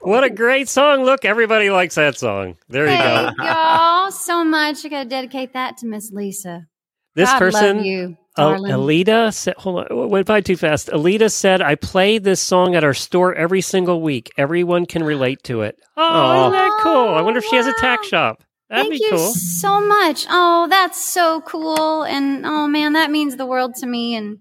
What 0.00 0.24
a 0.24 0.30
great 0.30 0.68
song. 0.68 1.04
Look, 1.04 1.24
everybody 1.24 1.70
likes 1.70 1.96
that 1.96 2.18
song. 2.18 2.56
There 2.68 2.86
you 2.86 2.96
go. 2.96 3.32
Thank 3.36 3.38
y'all 3.38 4.10
so 4.10 4.44
much. 4.44 4.84
I 4.84 4.88
gotta 4.88 5.08
dedicate 5.08 5.52
that 5.52 5.76
to 5.78 5.86
Miss 5.86 6.10
Lisa. 6.10 6.66
This 7.14 7.28
God 7.28 7.38
person, 7.38 7.84
you, 7.84 8.16
Oh. 8.36 8.54
Alita 8.54 9.34
said, 9.34 9.54
hold 9.58 9.86
on, 9.90 10.08
went 10.08 10.26
by 10.26 10.40
too 10.40 10.56
fast. 10.56 10.88
Alita 10.88 11.30
said, 11.30 11.60
I 11.60 11.74
play 11.74 12.18
this 12.18 12.40
song 12.40 12.74
at 12.74 12.84
our 12.84 12.94
store 12.94 13.34
every 13.34 13.60
single 13.60 14.00
week. 14.00 14.30
Everyone 14.38 14.86
can 14.86 15.02
relate 15.02 15.42
to 15.44 15.62
it. 15.62 15.76
Oh, 16.02 16.44
isn't 16.48 16.52
that 16.52 16.80
cool? 16.82 17.08
I 17.10 17.20
wonder 17.20 17.40
if 17.40 17.44
she 17.44 17.56
has 17.56 17.66
a 17.66 17.74
tack 17.74 18.02
shop. 18.04 18.42
That'd 18.70 18.86
Thank 18.86 18.92
be 19.00 19.04
you 19.04 19.10
cool. 19.10 19.34
so 19.34 19.80
much. 19.86 20.24
Oh, 20.30 20.66
that's 20.70 21.12
so 21.12 21.42
cool. 21.42 22.04
And 22.04 22.46
oh 22.46 22.66
man, 22.68 22.94
that 22.94 23.10
means 23.10 23.36
the 23.36 23.44
world 23.44 23.74
to 23.76 23.86
me. 23.86 24.14
And 24.14 24.38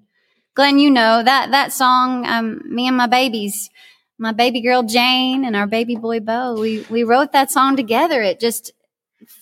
Glenn, 0.55 0.79
you 0.79 0.89
know 0.89 1.21
that 1.21 1.51
that 1.51 1.73
song, 1.73 2.25
um, 2.25 2.61
me 2.65 2.87
and 2.87 2.95
my 2.95 3.07
babies, 3.07 3.69
my 4.19 4.31
baby 4.33 4.61
girl 4.61 4.83
Jane 4.83 5.45
and 5.45 5.55
our 5.55 5.65
baby 5.67 5.95
boy 5.95 6.19
Bo, 6.19 6.59
we 6.59 6.85
we 6.89 7.03
wrote 7.03 7.31
that 7.31 7.49
song 7.51 7.75
together. 7.75 8.21
It 8.21 8.39
just 8.39 8.73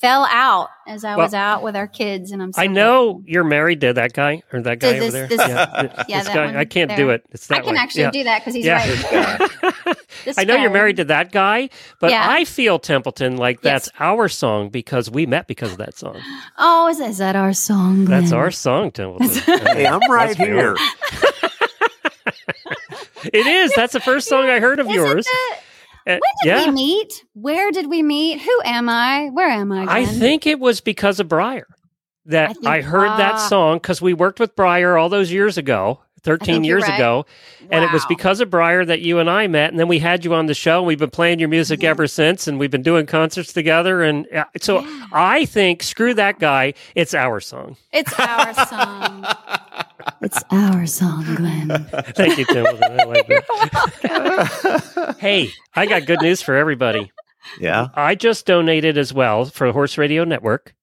fell 0.01 0.25
out 0.25 0.69
as 0.87 1.03
I 1.05 1.15
was 1.15 1.33
out 1.35 1.61
with 1.63 1.75
our 1.75 1.87
kids, 1.87 2.31
and 2.31 2.41
I'm. 2.41 2.51
So 2.53 2.61
I 2.61 2.67
know 2.67 3.21
you're 3.25 3.43
married 3.43 3.81
to 3.81 3.93
that 3.93 4.13
guy 4.13 4.41
or 4.51 4.61
that 4.61 4.79
guy 4.79 4.93
this- 4.93 5.01
over 5.03 5.11
there. 5.11 5.27
this- 5.27 5.39
yeah, 5.39 6.03
yeah, 6.07 6.17
this 6.19 6.27
that 6.27 6.35
guy. 6.35 6.45
one 6.45 6.55
I 6.55 6.65
can't 6.65 6.89
there. 6.89 6.97
do 6.97 7.09
it. 7.11 7.23
It's 7.31 7.47
that 7.47 7.59
I 7.59 7.61
can 7.61 7.73
way. 7.73 7.79
actually 7.79 8.01
Yeah. 8.03 8.11
do 8.11 8.23
that 8.25 8.39
because 8.41 8.53
he's 8.55 8.65
Yeah. 8.65 9.37
right. 9.39 9.97
I 10.37 10.43
know 10.43 10.55
you're 10.55 10.71
married 10.71 10.97
to 10.97 11.05
that 11.05 11.31
guy, 11.31 11.69
but 12.01 12.09
Yeah. 12.11 12.25
I 12.27 12.43
feel 12.43 12.79
Templeton 12.79 13.37
like 13.37 13.59
Yes. 13.63 13.85
that's 13.85 13.89
our 13.99 14.27
song 14.27 14.69
because 14.69 15.09
we 15.11 15.25
met 15.25 15.47
because 15.47 15.71
of 15.73 15.77
that 15.77 15.95
song. 15.97 16.19
Oh, 16.57 16.87
is, 16.89 16.99
is 16.99 17.19
that 17.19 17.35
our 17.35 17.53
song? 17.53 18.05
That's 18.05 18.29
Glenn? 18.31 18.41
our 18.41 18.51
song, 18.51 18.91
Templeton. 18.91 19.29
Hey, 19.67 19.85
I'm 19.87 20.01
right 20.11 20.35
here. 20.35 20.75
It 23.33 23.47
is. 23.47 23.73
That's 23.75 23.93
the 23.93 23.99
first 23.99 24.27
song 24.27 24.49
I 24.49 24.59
heard 24.59 24.79
of 24.79 24.87
Is 24.87 24.93
it 24.93 24.95
yours. 24.95 25.27
Uh, 25.27 26.11
when 26.11 26.19
did 26.43 26.47
yeah. 26.47 26.65
we 26.65 26.71
meet? 26.71 27.25
Where 27.33 27.71
did 27.71 27.89
we 27.89 28.01
meet? 28.01 28.39
Who 28.41 28.61
am 28.63 28.87
I? 28.87 29.29
Where 29.31 29.49
am 29.49 29.71
I? 29.71 29.85
I 29.89 30.05
think 30.05 30.47
it 30.47 30.59
was 30.59 30.79
because 30.79 31.19
of 31.19 31.27
Breyer 31.27 31.63
that 32.25 32.51
I 32.51 32.53
think- 32.53 32.65
I, 32.65 32.81
heard 32.81 33.17
that 33.19 33.37
song 33.37 33.77
because 33.77 34.01
we 34.01 34.13
worked 34.13 34.39
with 34.39 34.55
Breyer 34.55 34.99
all 35.01 35.09
those 35.09 35.31
years 35.31 35.57
ago, 35.57 35.99
13 36.23 36.63
years 36.63 36.83
right. 36.83 36.95
ago. 36.95 37.25
And 37.69 37.83
it 37.83 37.91
was 37.91 38.05
because 38.05 38.39
of 38.39 38.49
Breyer 38.49 38.87
that 38.87 39.01
you 39.01 39.19
and 39.19 39.29
I 39.29 39.47
met. 39.47 39.71
And 39.71 39.79
then 39.79 39.89
we 39.89 39.99
had 39.99 40.23
you 40.23 40.33
on 40.33 40.45
the 40.45 40.53
show. 40.53 40.77
And 40.79 40.87
we've 40.87 40.97
been 40.99 41.09
playing 41.09 41.39
your 41.39 41.49
music 41.49 41.79
Mm-hmm. 41.81 41.89
ever 41.89 42.07
since. 42.07 42.47
And 42.47 42.57
we've 42.59 42.71
been 42.71 42.83
doing 42.83 43.05
concerts 43.05 43.51
together. 43.51 44.01
And 44.01 44.27
uh, 44.33 44.45
so 44.61 44.85
I 45.11 45.45
think, 45.45 45.83
screw 45.83 46.13
that 46.13 46.39
guy, 46.39 46.73
it's 46.95 47.13
our 47.13 47.41
song. 47.41 47.75
It's 47.91 48.13
our 48.17 48.53
song. 48.65 49.25
it's 50.21 50.43
our 50.51 50.85
song, 50.85 51.23
Glenn. 51.35 51.69
Thank 52.15 52.37
you, 52.37 52.45
Tim. 52.45 52.65
I 52.65 53.03
like 53.03 53.27
that. 53.27 55.15
hey, 55.19 55.49
I 55.75 55.85
got 55.85 56.05
good 56.05 56.21
news 56.21 56.41
for 56.41 56.55
everybody. 56.55 57.11
Yeah. 57.59 57.87
I 57.93 58.15
just 58.15 58.45
donated 58.45 58.97
as 58.97 59.13
well 59.13 59.45
for 59.45 59.71
Horse 59.71 59.97
Radio 59.97 60.23
Network. 60.23 60.75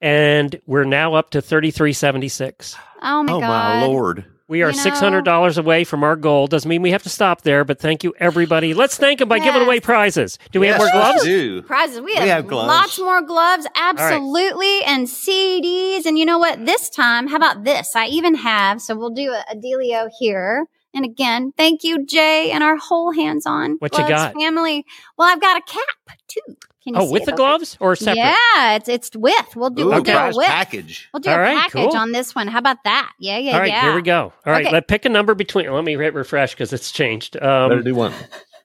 And 0.00 0.60
we're 0.66 0.84
now 0.84 1.14
up 1.14 1.30
to 1.30 1.40
3376. 1.40 2.76
Oh 3.02 3.22
my 3.22 3.32
oh 3.32 3.40
god. 3.40 3.76
Oh 3.76 3.80
my 3.80 3.86
lord. 3.86 4.24
We 4.52 4.62
are 4.62 4.68
You 4.70 4.76
know- 4.76 4.82
six 4.82 5.00
hundred 5.00 5.24
dollars 5.24 5.56
away 5.56 5.82
from 5.84 6.04
our 6.04 6.14
goal. 6.14 6.46
Doesn't 6.46 6.68
mean 6.68 6.82
we 6.82 6.90
have 6.90 7.02
to 7.04 7.08
stop 7.08 7.40
there, 7.40 7.64
but 7.64 7.78
thank 7.78 8.04
you 8.04 8.12
everybody. 8.20 8.74
Let's 8.74 8.98
thank 8.98 9.18
them 9.18 9.28
by 9.30 9.38
giving 9.38 9.62
away 9.62 9.80
prizes. 9.80 10.38
Do 10.52 10.60
we 10.60 10.66
have 10.66 10.76
more 10.76 10.88
Yes, 10.88 10.94
gloves? 10.94 11.24
do. 11.24 11.62
Prizes. 11.62 12.00
We 12.02 12.14
have, 12.16 12.28
have 12.28 12.46
gloves. 12.46 12.68
lots 12.68 12.98
more 12.98 13.22
gloves, 13.22 13.66
absolutely, 13.74 14.84
and 14.84 15.06
CDs. 15.08 16.04
And 16.04 16.18
you 16.18 16.26
know 16.26 16.38
what? 16.38 16.66
This 16.66 16.90
time, 16.90 17.28
how 17.28 17.36
about 17.36 17.64
this? 17.64 17.96
I 17.96 18.08
even 18.08 18.34
have, 18.34 18.82
so 18.82 18.94
we'll 18.94 19.10
do 19.14 19.32
a, 19.32 19.42
a 19.50 19.56
dealio 19.56 20.10
here. 20.18 20.66
And 20.94 21.06
again, 21.06 21.52
thank 21.56 21.82
you, 21.84 22.04
Jay, 22.04 22.50
and 22.50 22.62
our 22.62 22.76
whole 22.76 23.12
hands 23.12 23.46
on 23.46 23.76
What 23.78 23.96
you 23.96 24.06
got? 24.06 24.34
family. 24.34 24.84
Well, 25.16 25.26
I've 25.28 25.40
got 25.40 25.56
a 25.56 25.62
cap 25.62 26.18
too. 26.28 26.56
Can 26.84 26.94
you 26.94 27.00
Oh, 27.00 27.10
with 27.12 27.24
the 27.26 27.30
over- 27.32 27.36
gloves 27.36 27.76
or 27.78 27.94
separate? 27.94 28.16
Yeah, 28.16 28.74
it's 28.74 28.88
it's 28.88 29.10
with. 29.14 29.54
We'll 29.54 29.70
do 29.70 29.82
Ooh, 29.84 29.86
we'll 29.90 29.98
Okay. 30.00 30.12
do 30.12 30.18
a 30.18 30.32
with. 30.34 30.46
package. 30.46 31.08
We'll 31.14 31.20
do 31.20 31.30
All 31.30 31.36
a 31.36 31.40
right, 31.40 31.56
package 31.56 31.90
cool. 31.90 31.96
on 31.96 32.10
this 32.12 32.34
one. 32.34 32.48
How 32.48 32.58
about 32.58 32.78
that? 32.84 33.12
Yeah, 33.20 33.38
yeah, 33.38 33.52
All 33.52 33.60
right, 33.60 33.68
yeah. 33.68 33.82
here 33.82 33.94
we 33.94 34.02
go. 34.02 34.32
All 34.44 34.52
right, 34.52 34.64
Okay. 34.66 34.72
let 34.74 34.88
pick 34.88 35.04
a 35.04 35.08
number 35.08 35.34
between. 35.34 35.70
Let 35.72 35.84
me 35.84 35.96
hit 35.96 36.12
refresh 36.14 36.52
because 36.54 36.72
it's 36.72 36.90
changed. 36.90 37.34
Better 37.34 37.74
Um, 37.74 37.84
do 37.84 37.94
one. 37.94 38.12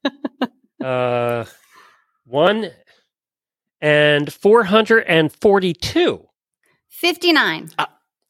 uh, 0.84 1.46
one 2.26 2.72
and 3.82 4.32
four 4.34 4.64
hundred 4.64 5.02
and 5.08 5.32
forty-two. 5.32 6.28
Fifty-nine. 6.90 7.70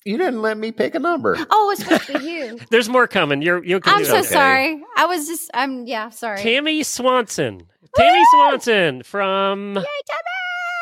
You 0.06 0.18
didn't 0.18 0.42
let 0.42 0.58
me 0.58 0.72
pick 0.72 0.96
a 0.96 1.00
number. 1.00 1.38
Oh, 1.50 1.70
it's 1.72 1.84
supposed 1.84 2.08
to 2.08 2.20
be 2.20 2.26
you. 2.32 2.60
There's 2.70 2.88
more 2.90 3.08
coming. 3.08 3.42
You're 3.42 3.64
you 3.64 3.80
can 3.80 3.94
I'm 3.94 4.06
so. 4.06 4.18
Okay. 4.20 4.28
sorry. 4.28 4.84
I 4.98 5.06
was 5.06 5.28
just. 5.28 5.50
I'm. 5.54 5.86
Yeah. 5.86 6.10
Sorry. 6.10 6.42
Tammy 6.42 6.84
Swanson. 6.84 7.64
Tammy 7.98 8.24
Swanson 8.32 9.04
from 9.04 9.84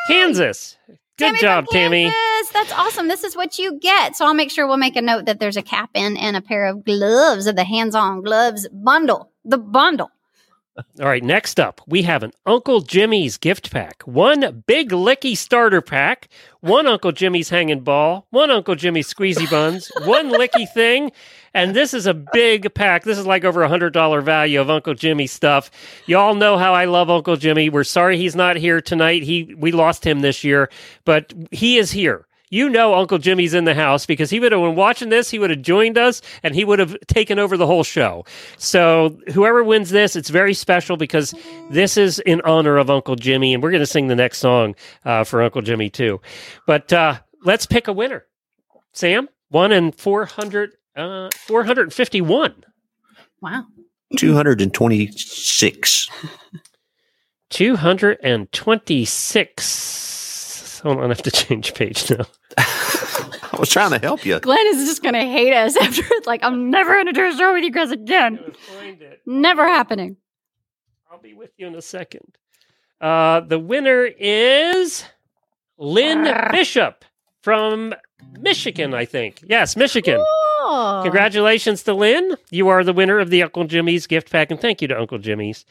Kansas. 0.08 0.76
Good 1.18 1.26
Tammy 1.28 1.38
job, 1.38 1.66
Tammy. 1.68 2.12
That's 2.52 2.72
awesome. 2.72 3.08
This 3.08 3.24
is 3.24 3.34
what 3.34 3.58
you 3.58 3.78
get. 3.80 4.16
So 4.16 4.26
I'll 4.26 4.34
make 4.34 4.50
sure 4.50 4.66
we'll 4.66 4.76
make 4.76 4.96
a 4.96 5.02
note 5.02 5.24
that 5.26 5.40
there's 5.40 5.56
a 5.56 5.62
cap 5.62 5.90
in 5.94 6.16
and 6.16 6.36
a 6.36 6.42
pair 6.42 6.66
of 6.66 6.84
gloves 6.84 7.46
of 7.46 7.56
the 7.56 7.64
hands-on 7.64 8.22
gloves 8.22 8.68
bundle. 8.70 9.32
The 9.44 9.58
bundle. 9.58 10.10
All 11.00 11.06
right, 11.06 11.22
next 11.22 11.58
up, 11.58 11.80
we 11.86 12.02
have 12.02 12.22
an 12.22 12.32
Uncle 12.44 12.82
Jimmy's 12.82 13.38
gift 13.38 13.70
pack. 13.70 14.02
One 14.02 14.62
big 14.66 14.90
licky 14.90 15.34
starter 15.34 15.80
pack, 15.80 16.28
one 16.60 16.86
Uncle 16.86 17.12
Jimmy's 17.12 17.48
hanging 17.48 17.80
ball, 17.80 18.26
one 18.28 18.50
Uncle 18.50 18.74
Jimmy's 18.74 19.12
squeezy 19.12 19.50
buns, 19.50 19.90
one 20.04 20.30
licky 20.30 20.70
thing, 20.70 21.12
and 21.54 21.74
this 21.74 21.94
is 21.94 22.06
a 22.06 22.12
big 22.12 22.74
pack. 22.74 23.04
This 23.04 23.16
is 23.16 23.26
like 23.26 23.44
over 23.44 23.62
a 23.62 23.68
hundred 23.68 23.94
dollar 23.94 24.20
value 24.20 24.60
of 24.60 24.68
Uncle 24.68 24.94
Jimmy 24.94 25.26
stuff. 25.26 25.70
Y'all 26.04 26.34
know 26.34 26.58
how 26.58 26.74
I 26.74 26.84
love 26.84 27.08
Uncle 27.08 27.36
Jimmy. 27.36 27.70
We're 27.70 27.84
sorry 27.84 28.18
he's 28.18 28.36
not 28.36 28.56
here 28.56 28.82
tonight. 28.82 29.22
He 29.22 29.54
we 29.56 29.72
lost 29.72 30.04
him 30.06 30.20
this 30.20 30.44
year, 30.44 30.68
but 31.06 31.32
he 31.50 31.78
is 31.78 31.92
here. 31.92 32.26
You 32.50 32.68
know 32.68 32.94
Uncle 32.94 33.18
Jimmy's 33.18 33.54
in 33.54 33.64
the 33.64 33.74
house 33.74 34.06
because 34.06 34.30
he 34.30 34.40
would 34.40 34.52
have 34.52 34.60
been 34.60 34.74
watching 34.74 35.08
this, 35.08 35.30
he 35.30 35.38
would 35.38 35.50
have 35.50 35.62
joined 35.62 35.98
us, 35.98 36.22
and 36.42 36.54
he 36.54 36.64
would 36.64 36.78
have 36.78 36.96
taken 37.06 37.38
over 37.38 37.56
the 37.56 37.66
whole 37.66 37.84
show. 37.84 38.24
So 38.56 39.18
whoever 39.32 39.62
wins 39.64 39.90
this, 39.90 40.16
it's 40.16 40.30
very 40.30 40.54
special 40.54 40.96
because 40.96 41.34
this 41.70 41.96
is 41.96 42.18
in 42.20 42.40
honor 42.42 42.76
of 42.76 42.90
Uncle 42.90 43.16
Jimmy, 43.16 43.54
and 43.54 43.62
we're 43.62 43.70
going 43.70 43.80
to 43.80 43.86
sing 43.86 44.08
the 44.08 44.16
next 44.16 44.38
song 44.38 44.74
uh, 45.04 45.24
for 45.24 45.42
Uncle 45.42 45.62
Jimmy 45.62 45.90
too. 45.90 46.20
But 46.66 46.92
uh, 46.92 47.18
let's 47.44 47.66
pick 47.66 47.88
a 47.88 47.92
winner. 47.92 48.24
Sam, 48.92 49.28
one 49.48 49.72
and 49.72 49.94
400, 49.94 50.72
uh, 50.96 51.28
451. 51.46 52.64
Wow. 53.42 53.64
226. 54.16 56.08
226. 57.50 60.25
Hold 60.86 60.98
on, 60.98 61.04
I 61.06 61.08
have 61.08 61.22
to 61.22 61.32
change 61.32 61.74
page 61.74 62.08
now. 62.12 62.26
I 62.56 63.56
was 63.58 63.68
trying 63.68 63.90
to 63.90 63.98
help 63.98 64.24
you. 64.24 64.38
Glenn 64.38 64.64
is 64.68 64.86
just 64.86 65.02
gonna 65.02 65.24
hate 65.24 65.52
us 65.52 65.76
after 65.82 66.02
it's 66.10 66.28
like 66.28 66.44
I'm 66.44 66.70
never 66.70 66.94
gonna 66.94 67.12
do 67.12 67.26
a 67.26 67.36
show 67.36 67.54
with 67.54 67.64
you 67.64 67.72
guys 67.72 67.90
again. 67.90 68.38
It. 68.78 69.20
Never 69.26 69.66
happening. 69.66 70.16
I'll 71.10 71.18
be 71.18 71.34
with 71.34 71.50
you 71.56 71.66
in 71.66 71.74
a 71.74 71.82
second. 71.82 72.38
Uh, 73.00 73.40
the 73.40 73.58
winner 73.58 74.04
is 74.04 75.04
Lynn 75.76 76.32
Bishop 76.52 77.04
from 77.42 77.92
Michigan, 78.38 78.94
I 78.94 79.06
think. 79.06 79.42
Yes, 79.44 79.74
Michigan. 79.74 80.18
Oh. 80.20 81.00
Congratulations 81.02 81.82
to 81.82 81.94
Lynn. 81.94 82.36
You 82.52 82.68
are 82.68 82.84
the 82.84 82.92
winner 82.92 83.18
of 83.18 83.30
the 83.30 83.42
Uncle 83.42 83.64
Jimmy's 83.64 84.06
gift 84.06 84.30
pack, 84.30 84.52
and 84.52 84.60
thank 84.60 84.80
you 84.80 84.86
to 84.86 84.96
Uncle 84.96 85.18
Jimmy's. 85.18 85.64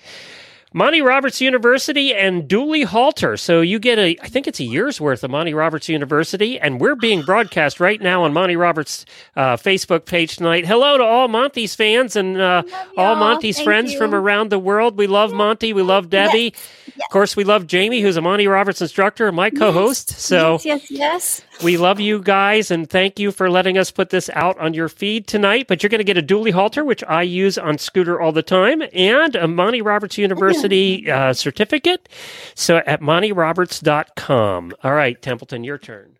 Monty 0.76 1.02
Roberts 1.02 1.40
University 1.40 2.14
and 2.14 2.50
Dually 2.50 2.84
Halter. 2.84 3.38
So 3.38 3.62
you 3.62 3.80
get 3.80 3.98
a, 3.98 4.18
I 4.22 4.28
think 4.28 4.46
it's 4.46 4.60
a 4.60 4.66
year's 4.66 5.00
worth 5.00 5.24
of 5.24 5.32
Monty 5.32 5.54
Roberts 5.54 5.88
University, 5.88 6.60
and 6.60 6.82
we're 6.82 6.98
being 6.98 7.22
broadcast 7.22 7.80
right 7.80 8.02
now 8.02 8.24
on 8.24 8.34
Monty 8.34 8.58
Roberts' 8.58 9.06
uh, 9.38 9.56
Facebook 9.56 10.04
page 10.04 10.36
tonight. 10.36 10.66
Hello 10.66 10.98
to 10.98 11.04
all 11.04 11.30
Monty's 11.30 11.74
fans 11.76 12.18
and 12.18 12.42
uh, 12.42 12.64
all. 12.98 13.16
Monty's 13.16 13.56
Thank 13.56 13.66
friends 13.66 13.94
you. 13.94 13.98
from 13.98 14.14
around 14.14 14.50
the 14.50 14.60
world. 14.60 14.98
We 14.98 15.08
love 15.08 15.32
Monty. 15.32 15.72
We 15.72 15.82
love 15.82 16.10
Debbie. 16.10 16.54
Of 16.88 17.10
course, 17.10 17.38
we 17.38 17.46
love 17.46 17.68
Jamie, 17.68 18.02
who's 18.02 18.18
a 18.18 18.22
Monty 18.22 18.46
Roberts 18.46 18.82
instructor 18.82 19.28
and 19.28 19.36
my 19.38 19.52
co-host. 19.52 20.10
So 20.10 20.60
yes, 20.66 20.92
yes, 20.92 20.92
yes. 20.92 21.42
We 21.64 21.78
love 21.78 22.00
you 22.00 22.22
guys 22.22 22.72
and 22.72 22.90
thank 22.90 23.20
you 23.20 23.32
for 23.32 23.50
letting 23.50 23.78
us 23.78 23.92
put 23.92 24.10
this 24.10 24.30
out 24.34 24.58
on 24.60 24.74
your 24.74 24.90
feed 24.90 25.28
tonight. 25.28 25.68
But 25.68 25.82
you're 25.82 25.90
going 25.90 26.00
to 26.00 26.04
get 26.04 26.18
a 26.18 26.22
dually 26.24 26.52
halter, 26.52 26.84
which 26.84 27.04
I 27.06 27.24
use 27.24 27.58
on 27.58 27.78
scooter 27.78 28.20
all 28.20 28.32
the 28.32 28.44
time, 28.44 28.84
and 28.94 29.36
a 29.36 29.48
Monty 29.48 29.82
Roberts 29.82 30.18
University 30.18 31.10
uh, 31.10 31.34
certificate. 31.34 32.10
So 32.56 32.78
at 32.78 33.02
montyroberts.com. 33.02 34.74
All 34.84 34.94
right, 34.94 35.22
Templeton, 35.22 35.64
your 35.64 35.78
turn. 35.78 36.18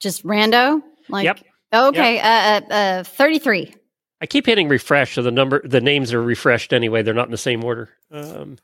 Just 0.00 0.24
rando. 0.24 0.82
Like 1.08 1.24
Yep. 1.24 1.40
okay. 1.72 2.20
Uh, 2.20 2.28
uh, 2.28 2.60
uh, 2.72 3.02
thirty-three. 3.04 3.74
I 4.20 4.26
keep 4.26 4.46
hitting 4.46 4.68
refresh, 4.68 5.14
so 5.14 5.22
the 5.22 5.30
number, 5.30 5.60
the 5.66 5.80
names 5.80 6.12
are 6.12 6.22
refreshed 6.22 6.72
anyway. 6.72 7.02
They're 7.02 7.14
not 7.14 7.26
in 7.26 7.30
the 7.30 7.36
same 7.36 7.62
order. 7.62 7.90
Um, 8.10 8.56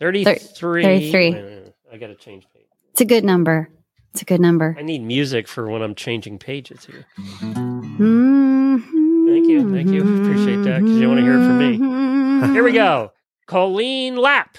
33. 0.00 0.34
33. 0.34 0.84
Wait 0.84 1.14
a 1.14 1.42
minute. 1.42 1.76
I 1.92 1.96
got 1.98 2.08
to 2.08 2.14
change 2.14 2.44
page. 2.52 2.66
It's 3.00 3.10
a 3.10 3.14
good 3.14 3.24
number. 3.24 3.70
It's 4.12 4.20
a 4.20 4.26
good 4.26 4.42
number. 4.42 4.76
I 4.78 4.82
need 4.82 5.02
music 5.02 5.48
for 5.48 5.70
when 5.70 5.80
I'm 5.80 5.94
changing 5.94 6.38
pages 6.38 6.84
here. 6.84 7.06
Mm-hmm. 7.40 9.26
Thank 9.26 9.48
you, 9.48 9.72
thank 9.74 9.88
you. 9.88 10.00
Appreciate 10.22 10.64
that, 10.64 10.80
'cause 10.82 10.90
you 10.90 11.08
wanna 11.08 11.22
hear 11.22 11.32
it 11.40 11.46
from 11.46 11.56
me. 11.58 11.78
me. 11.78 12.52
Here 12.52 12.62
we 12.62 12.72
go. 12.72 13.12
Colleen 13.46 14.16
Lapp 14.16 14.58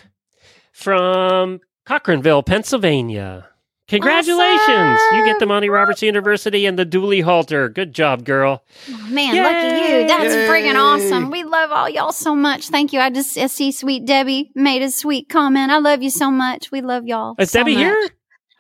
from 0.71 1.59
Cochranville, 1.85 2.43
Pennsylvania. 2.43 3.45
Congratulations. 3.87 4.99
You 5.13 5.23
get 5.23 5.37
the 5.37 5.45
Monty 5.45 5.69
Roberts 5.69 6.01
University 6.01 6.65
and 6.65 6.79
the 6.79 6.85
Dually 6.85 7.21
Halter. 7.23 7.69
Good 7.69 7.93
job, 7.93 8.25
girl. 8.25 8.63
Man, 9.09 9.35
lucky 9.35 9.91
you. 9.93 10.07
That's 10.07 10.33
Yay. 10.33 10.47
friggin' 10.47 10.75
awesome. 10.81 11.29
We 11.29 11.43
love 11.43 11.69
all 11.71 11.87
y'all 11.87 12.11
so 12.11 12.33
much. 12.35 12.69
Thank 12.69 12.91
you. 12.91 13.01
I 13.01 13.11
just 13.11 13.37
I 13.37 13.45
see 13.45 13.71
sweet 13.71 14.05
Debbie 14.05 14.51
made 14.55 14.81
a 14.81 14.89
sweet 14.89 15.29
comment. 15.29 15.71
I 15.71 15.77
love 15.77 16.01
you 16.01 16.09
so 16.09 16.31
much. 16.31 16.71
We 16.71 16.81
love 16.81 17.05
y'all. 17.05 17.35
Is 17.37 17.51
so 17.51 17.59
Debbie 17.59 17.75
much. 17.75 17.83
here? 17.83 18.09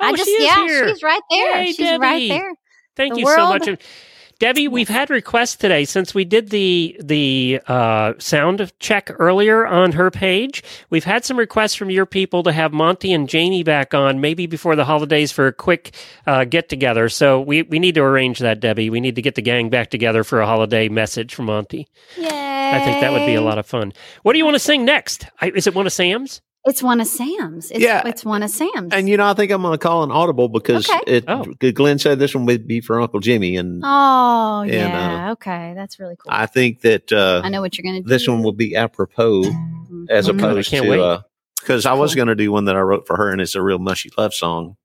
I 0.01 0.09
Oh, 0.11 0.15
just 0.15 0.29
she 0.29 0.43
yeah, 0.43 0.65
here. 0.65 0.87
she's 0.89 1.03
right 1.03 1.21
there. 1.29 1.57
Yay, 1.61 1.65
she's 1.67 1.77
Debbie. 1.77 1.99
right 2.01 2.29
there. 2.29 2.53
Thank 2.95 3.13
The 3.13 3.19
you 3.21 3.27
so 3.27 3.47
much. 3.47 3.69
Debbie, 4.39 4.67
we've 4.67 4.89
had 4.89 5.11
requests 5.11 5.55
today 5.55 5.85
since 5.85 6.15
we 6.15 6.25
did 6.25 6.49
the 6.49 6.97
the 6.99 7.59
uh, 7.67 8.13
sound 8.17 8.71
check 8.79 9.11
earlier 9.19 9.67
on 9.67 9.91
her 9.91 10.09
page. 10.09 10.63
We've 10.89 11.03
had 11.03 11.23
some 11.23 11.37
requests 11.37 11.75
from 11.75 11.91
your 11.91 12.07
people 12.07 12.41
to 12.43 12.51
have 12.51 12.73
Monty 12.73 13.13
and 13.13 13.29
Jamie 13.29 13.61
back 13.61 13.93
on, 13.93 14.19
maybe 14.19 14.47
before 14.47 14.75
the 14.75 14.83
holidays 14.83 15.31
for 15.31 15.45
a 15.45 15.53
quick 15.53 15.93
uh, 16.25 16.45
get 16.45 16.69
together. 16.69 17.07
So 17.07 17.39
we 17.39 17.61
we 17.61 17.77
need 17.77 17.93
to 17.93 18.01
arrange 18.01 18.39
that, 18.39 18.59
Debbie. 18.59 18.89
We 18.89 18.99
need 18.99 19.13
to 19.15 19.21
get 19.21 19.35
the 19.35 19.43
gang 19.43 19.69
back 19.69 19.91
together 19.91 20.23
for 20.23 20.41
a 20.41 20.47
holiday 20.47 20.89
message 20.89 21.35
from 21.35 21.45
Monty. 21.45 21.87
Yay. 22.17 22.25
I 22.27 22.81
think 22.83 22.99
that 23.01 23.11
would 23.11 23.27
be 23.27 23.35
a 23.35 23.41
lot 23.41 23.59
of 23.59 23.67
fun. 23.67 23.93
What 24.23 24.33
do 24.33 24.39
you 24.39 24.45
want 24.45 24.55
to 24.55 24.59
sing 24.59 24.83
next? 24.85 25.27
I, 25.39 25.51
is 25.51 25.67
it 25.67 25.75
one 25.75 25.85
of 25.85 25.93
Sam's? 25.93 26.41
It's 26.65 26.83
one 26.83 27.01
of 27.01 27.07
Sam's. 27.07 27.71
It's, 27.71 27.79
Yeah. 27.79 28.03
it's 28.05 28.23
one 28.23 28.43
of 28.43 28.51
Sam's. 28.51 28.93
And 28.93 29.09
you 29.09 29.17
know, 29.17 29.25
I 29.25 29.33
think 29.33 29.51
I'm 29.51 29.61
going 29.63 29.73
to 29.73 29.77
call 29.79 30.03
an 30.03 30.11
audible 30.11 30.47
because 30.47 30.87
Okay. 30.89 30.99
it. 31.07 31.23
Oh. 31.27 31.43
Glenn 31.71 31.97
said 31.97 32.19
this 32.19 32.35
one 32.35 32.45
would 32.45 32.67
be 32.67 32.81
for 32.81 33.01
Uncle 33.01 33.19
Jimmy, 33.19 33.55
and 33.57 33.81
oh 33.83 34.61
And, 34.61 34.71
yeah. 34.71 35.31
okay, 35.31 35.73
that's 35.75 35.99
really 35.99 36.15
cool. 36.17 36.31
I, 36.31 36.43
I 36.43 36.45
think 36.45 36.81
that 36.81 37.11
uh, 37.11 37.41
know 37.49 37.61
what 37.61 37.77
you're 37.77 37.83
gonna 37.83 38.01
do. 38.03 38.07
this 38.09 38.27
one 38.27 38.43
will 38.43 38.51
be 38.53 38.75
apropos 38.75 39.43
as 40.09 40.27
Mhm. 40.27 40.37
opposed 40.37 40.69
can't 40.69 40.85
to 40.85 40.89
wait. 40.91 41.19
because 41.59 41.85
I 41.87 41.93
was 41.93 42.11
Cool. 42.11 42.25
going 42.25 42.27
to 42.29 42.35
do 42.35 42.51
one 42.51 42.65
that 42.65 42.75
I 42.75 42.81
wrote 42.81 43.07
for 43.07 43.17
her, 43.17 43.29
and 43.31 43.41
it's 43.41 43.55
a 43.55 43.61
real 43.61 43.79
mushy 43.79 44.11
love 44.17 44.33
song, 44.33 44.77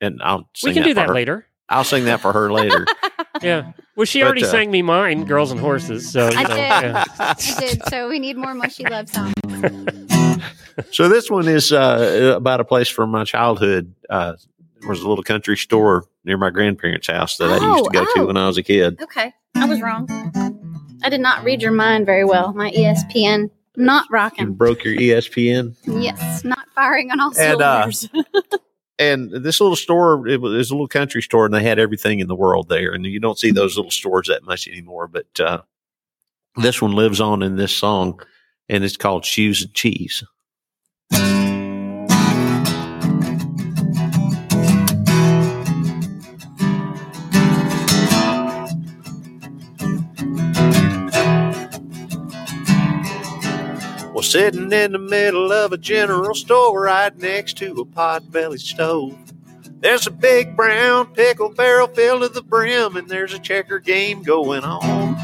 and 0.00 0.20
I'll 0.22 0.48
sing 0.54 0.70
we 0.70 0.74
can 0.74 0.82
do 0.84 0.90
for 0.90 0.94
that 0.94 1.08
her. 1.08 1.14
later. 1.14 1.46
I'll 1.68 1.84
sing 1.84 2.04
that 2.06 2.20
for 2.20 2.32
her 2.32 2.50
later. 2.50 2.86
Yeah. 3.42 3.72
Well, 3.98 4.04
she 4.04 4.20
But, 4.20 4.26
already 4.26 4.44
uh, 4.44 4.46
sang 4.46 4.70
me 4.70 4.80
mine, 4.80 5.24
"Girls 5.24 5.50
and 5.50 5.58
Horses." 5.58 6.08
So 6.08 6.28
I 6.28 6.42
know, 6.44 6.48
did. 6.50 6.56
yeah. 6.56 7.04
I 7.18 7.34
did. 7.58 7.82
So 7.88 8.08
we 8.08 8.20
need 8.20 8.36
more 8.36 8.54
mushy 8.54 8.84
love 8.84 9.08
songs. 9.08 9.34
so 10.92 11.08
this 11.08 11.28
one 11.28 11.48
is 11.48 11.72
uh, 11.72 12.34
about 12.36 12.60
a 12.60 12.64
place 12.64 12.88
from 12.88 13.10
my 13.10 13.24
childhood. 13.24 13.92
Uh, 14.08 14.34
there 14.80 14.88
was 14.88 15.02
a 15.02 15.08
little 15.08 15.24
country 15.24 15.56
store 15.56 16.04
near 16.24 16.38
my 16.38 16.50
grandparents' 16.50 17.08
house 17.08 17.38
that 17.38 17.48
I 17.50 17.54
used 17.54 17.62
to 17.86 17.90
Oh, 17.90 17.92
go 17.92 18.06
oh. 18.08 18.14
to 18.20 18.26
when 18.26 18.36
I 18.36 18.46
was 18.46 18.56
a 18.56 18.62
kid. 18.62 19.02
Okay, 19.02 19.32
I 19.56 19.64
was 19.66 19.82
wrong. 19.82 20.06
I 21.02 21.08
did 21.08 21.20
not 21.20 21.42
read 21.42 21.60
your 21.60 21.72
mind 21.72 22.06
very 22.06 22.24
well. 22.24 22.52
My 22.52 22.70
ESPN 22.70 23.50
not 23.76 24.04
You 24.10 24.14
rocking. 24.14 24.52
broke 24.54 24.84
your 24.84 24.94
ESPN. 24.94 25.74
Yes, 25.86 26.44
not 26.44 26.68
firing 26.76 27.10
on 27.10 27.18
all 27.18 27.32
And, 27.36 27.60
uh, 27.60 27.90
cylinders. 27.90 28.08
and 28.98 29.30
this 29.30 29.60
little 29.60 29.76
store 29.76 30.26
it 30.26 30.40
was, 30.40 30.70
a 30.70 30.74
little 30.74 30.88
country 30.88 31.22
store 31.22 31.44
and 31.44 31.54
they 31.54 31.62
had 31.62 31.78
everything 31.78 32.20
in 32.20 32.26
the 32.26 32.34
world 32.34 32.68
there 32.68 32.92
and 32.92 33.04
you 33.06 33.20
don't 33.20 33.38
see 33.38 33.50
those 33.50 33.76
little 33.76 33.90
stores 33.90 34.28
that 34.28 34.44
much 34.44 34.68
anymore 34.68 35.06
but 35.06 35.40
uh, 35.40 35.60
this 36.56 36.82
one 36.82 36.92
lives 36.92 37.20
on 37.20 37.42
in 37.42 37.56
this 37.56 37.74
song 37.74 38.20
and 38.68 38.84
it's 38.84 38.96
called 38.96 39.24
shoes 39.24 39.62
and 39.62 39.74
cheese 39.74 40.24
well 54.18 54.22
sitting 54.24 54.72
in 54.72 54.90
the 54.90 54.98
middle 54.98 55.52
of 55.52 55.72
a 55.72 55.78
general 55.78 56.34
store 56.34 56.82
right 56.82 57.16
next 57.18 57.56
to 57.56 57.70
a 57.74 57.84
pot-bellied 57.84 58.58
stove 58.58 59.16
there's 59.78 60.08
a 60.08 60.10
big 60.10 60.56
brown 60.56 61.06
pickle 61.14 61.50
barrel 61.50 61.86
filled 61.86 62.22
to 62.22 62.28
the 62.28 62.42
brim, 62.42 62.96
and 62.96 63.08
there's 63.08 63.32
a 63.32 63.38
checker 63.38 63.78
game 63.78 64.24
going 64.24 64.64
on. 64.64 65.16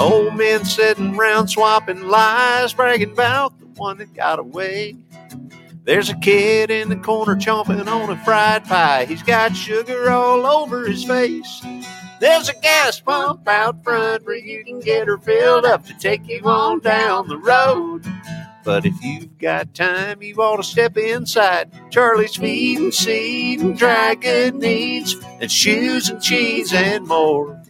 Old 0.00 0.34
men 0.34 0.64
sitting 0.64 1.16
round 1.16 1.48
swapping 1.48 2.08
lies, 2.08 2.72
bragging 2.72 3.12
about 3.12 3.56
the 3.60 3.66
one 3.66 3.98
that 3.98 4.12
got 4.14 4.40
away. 4.40 4.96
There's 5.84 6.10
a 6.10 6.16
kid 6.16 6.72
in 6.72 6.88
the 6.88 6.96
corner 6.96 7.36
chomping 7.36 7.86
on 7.86 8.10
a 8.10 8.16
fried 8.24 8.64
pie. 8.64 9.04
He's 9.04 9.22
got 9.22 9.54
sugar 9.54 10.10
all 10.10 10.44
over 10.44 10.88
his 10.88 11.04
face. 11.04 11.64
There's 12.18 12.48
a 12.48 12.54
gas 12.54 12.98
pump 13.00 13.46
out 13.46 13.84
front 13.84 14.24
where 14.24 14.36
you 14.36 14.64
can 14.64 14.80
get 14.80 15.06
her 15.06 15.18
filled 15.18 15.66
up 15.66 15.84
to 15.86 15.98
take 15.98 16.26
you 16.28 16.40
on 16.44 16.80
down 16.80 17.28
the 17.28 17.36
road. 17.36 18.06
But 18.64 18.86
if 18.86 18.94
you've 19.02 19.38
got 19.38 19.74
time, 19.74 20.22
you 20.22 20.34
ought 20.36 20.56
to 20.56 20.62
step 20.64 20.96
inside 20.96 21.70
Charlie's 21.90 22.36
Feed 22.36 22.78
and 22.78 22.94
Seed 22.94 23.60
and 23.60 23.78
dry 23.78 24.14
good 24.14 24.54
needs 24.54 25.14
and 25.40 25.52
shoes 25.52 26.08
and 26.08 26.20
cheese 26.22 26.72
and 26.72 27.06
more. 27.06 27.62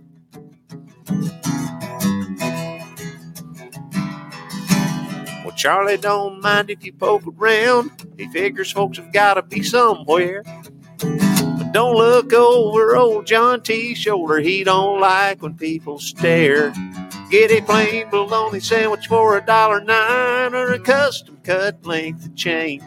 Well, 5.45 5.55
Charlie 5.57 5.99
don't 5.99 6.41
mind 6.41 6.71
if 6.71 6.85
you 6.85 6.93
poke 6.93 7.25
around. 7.27 7.91
He 8.17 8.29
figures 8.29 8.73
folks 8.73 8.97
have 8.99 9.13
got 9.13 9.35
to 9.35 9.43
be 9.43 9.63
somewhere. 9.63 10.45
Don't 11.77 11.99
look 11.99 12.33
over 12.33 12.97
old 12.97 13.27
John 13.27 13.61
T's 13.61 13.99
shoulder. 13.99 14.39
He 14.39 14.65
don't 14.65 14.99
like 14.99 15.43
when 15.43 15.59
people 15.59 15.99
stare. 15.99 16.73
Get 17.31 17.51
a 17.51 17.61
plain 17.61 18.09
bologna 18.09 18.61
sandwich 18.61 19.09
for 19.09 19.37
a 19.37 19.45
dollar 19.45 19.83
nine 19.83 20.55
or 20.55 20.73
a 20.73 20.79
custom 20.79 21.37
cut 21.45 21.85
length 21.85 22.25
of 22.25 22.35
chain. 22.35 22.83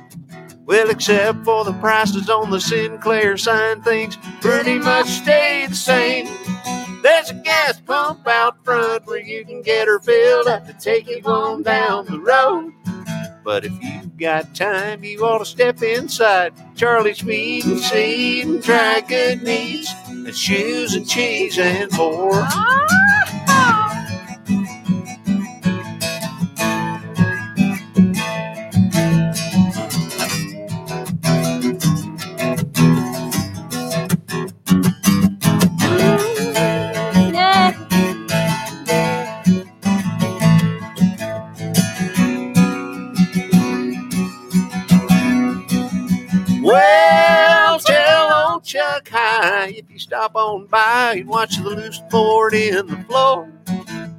Well, 0.65 0.89
except 0.89 1.45
for 1.45 1.63
the 1.65 1.73
prices 1.73 2.31
on 2.31 2.49
the 2.49 2.59
Sinclair 2.59 3.37
sign, 3.37 3.83
things 3.83 4.17
pretty 4.41 4.79
much 4.79 5.05
stay 5.05 5.67
the 5.69 5.75
same. 5.75 6.25
There's 7.03 7.29
a 7.29 7.35
gas 7.35 7.79
pump 7.81 8.27
out 8.27 8.65
front 8.65 9.05
where 9.05 9.21
you 9.21 9.45
can 9.45 9.61
get 9.61 9.87
her 9.87 9.99
filled 9.99 10.47
up 10.47 10.65
to 10.65 10.73
take 10.73 11.07
you 11.07 11.21
on 11.25 11.61
down 11.61 12.07
the 12.07 12.19
road. 12.19 12.73
But 13.43 13.65
if 13.65 13.73
you've 13.81 14.17
got 14.17 14.53
time, 14.53 15.03
you 15.03 15.23
ought 15.25 15.39
to 15.39 15.45
step 15.45 15.81
inside 15.81 16.53
Charlie's 16.75 17.19
Feed 17.21 17.65
and 17.65 17.79
Seed 17.79 18.45
and 18.47 18.63
try 18.63 19.01
good 19.07 19.41
meats 19.43 19.93
and 20.07 20.35
shoes 20.35 20.93
and 20.95 21.07
cheese 21.07 21.57
and 21.57 21.91
more. 21.93 22.31
Ah! 22.33 23.38
If 49.79 49.89
you 49.89 49.97
stop 49.97 50.35
on 50.35 50.67
by 50.67 51.15
and 51.19 51.29
watch 51.29 51.55
the 51.55 51.63
loose 51.63 52.01
board 52.09 52.53
in 52.53 52.85
the 52.87 52.97
floor. 53.05 53.49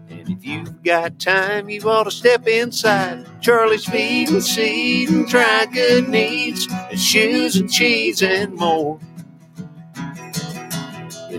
And 0.09 0.29
if 0.31 0.43
you've 0.43 0.83
got 0.83 1.19
time, 1.19 1.69
you 1.69 1.83
ought 1.83 2.05
to 2.05 2.11
step 2.11 2.49
inside 2.49 3.27
Charlie's 3.43 3.85
Feed 3.85 4.31
and 4.31 4.43
Seed 4.43 5.11
and 5.11 5.29
try 5.29 5.67
good 5.67 6.09
needs 6.09 6.67
and 6.71 6.99
shoes 6.99 7.57
and 7.57 7.71
cheese 7.71 8.23
and 8.23 8.55
more. 8.55 8.99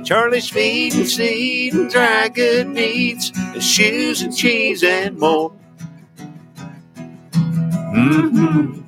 Charlie's 0.04 0.50
Feed 0.50 0.94
and 0.94 1.08
Seed 1.08 1.74
and 1.74 1.90
try 1.90 2.28
good 2.30 2.68
needs 2.68 3.32
and 3.36 3.64
shoes 3.64 4.22
and 4.22 4.36
cheese 4.36 4.84
and 4.84 5.18
more. 5.18 5.52
Mm-hmm. 7.34 8.81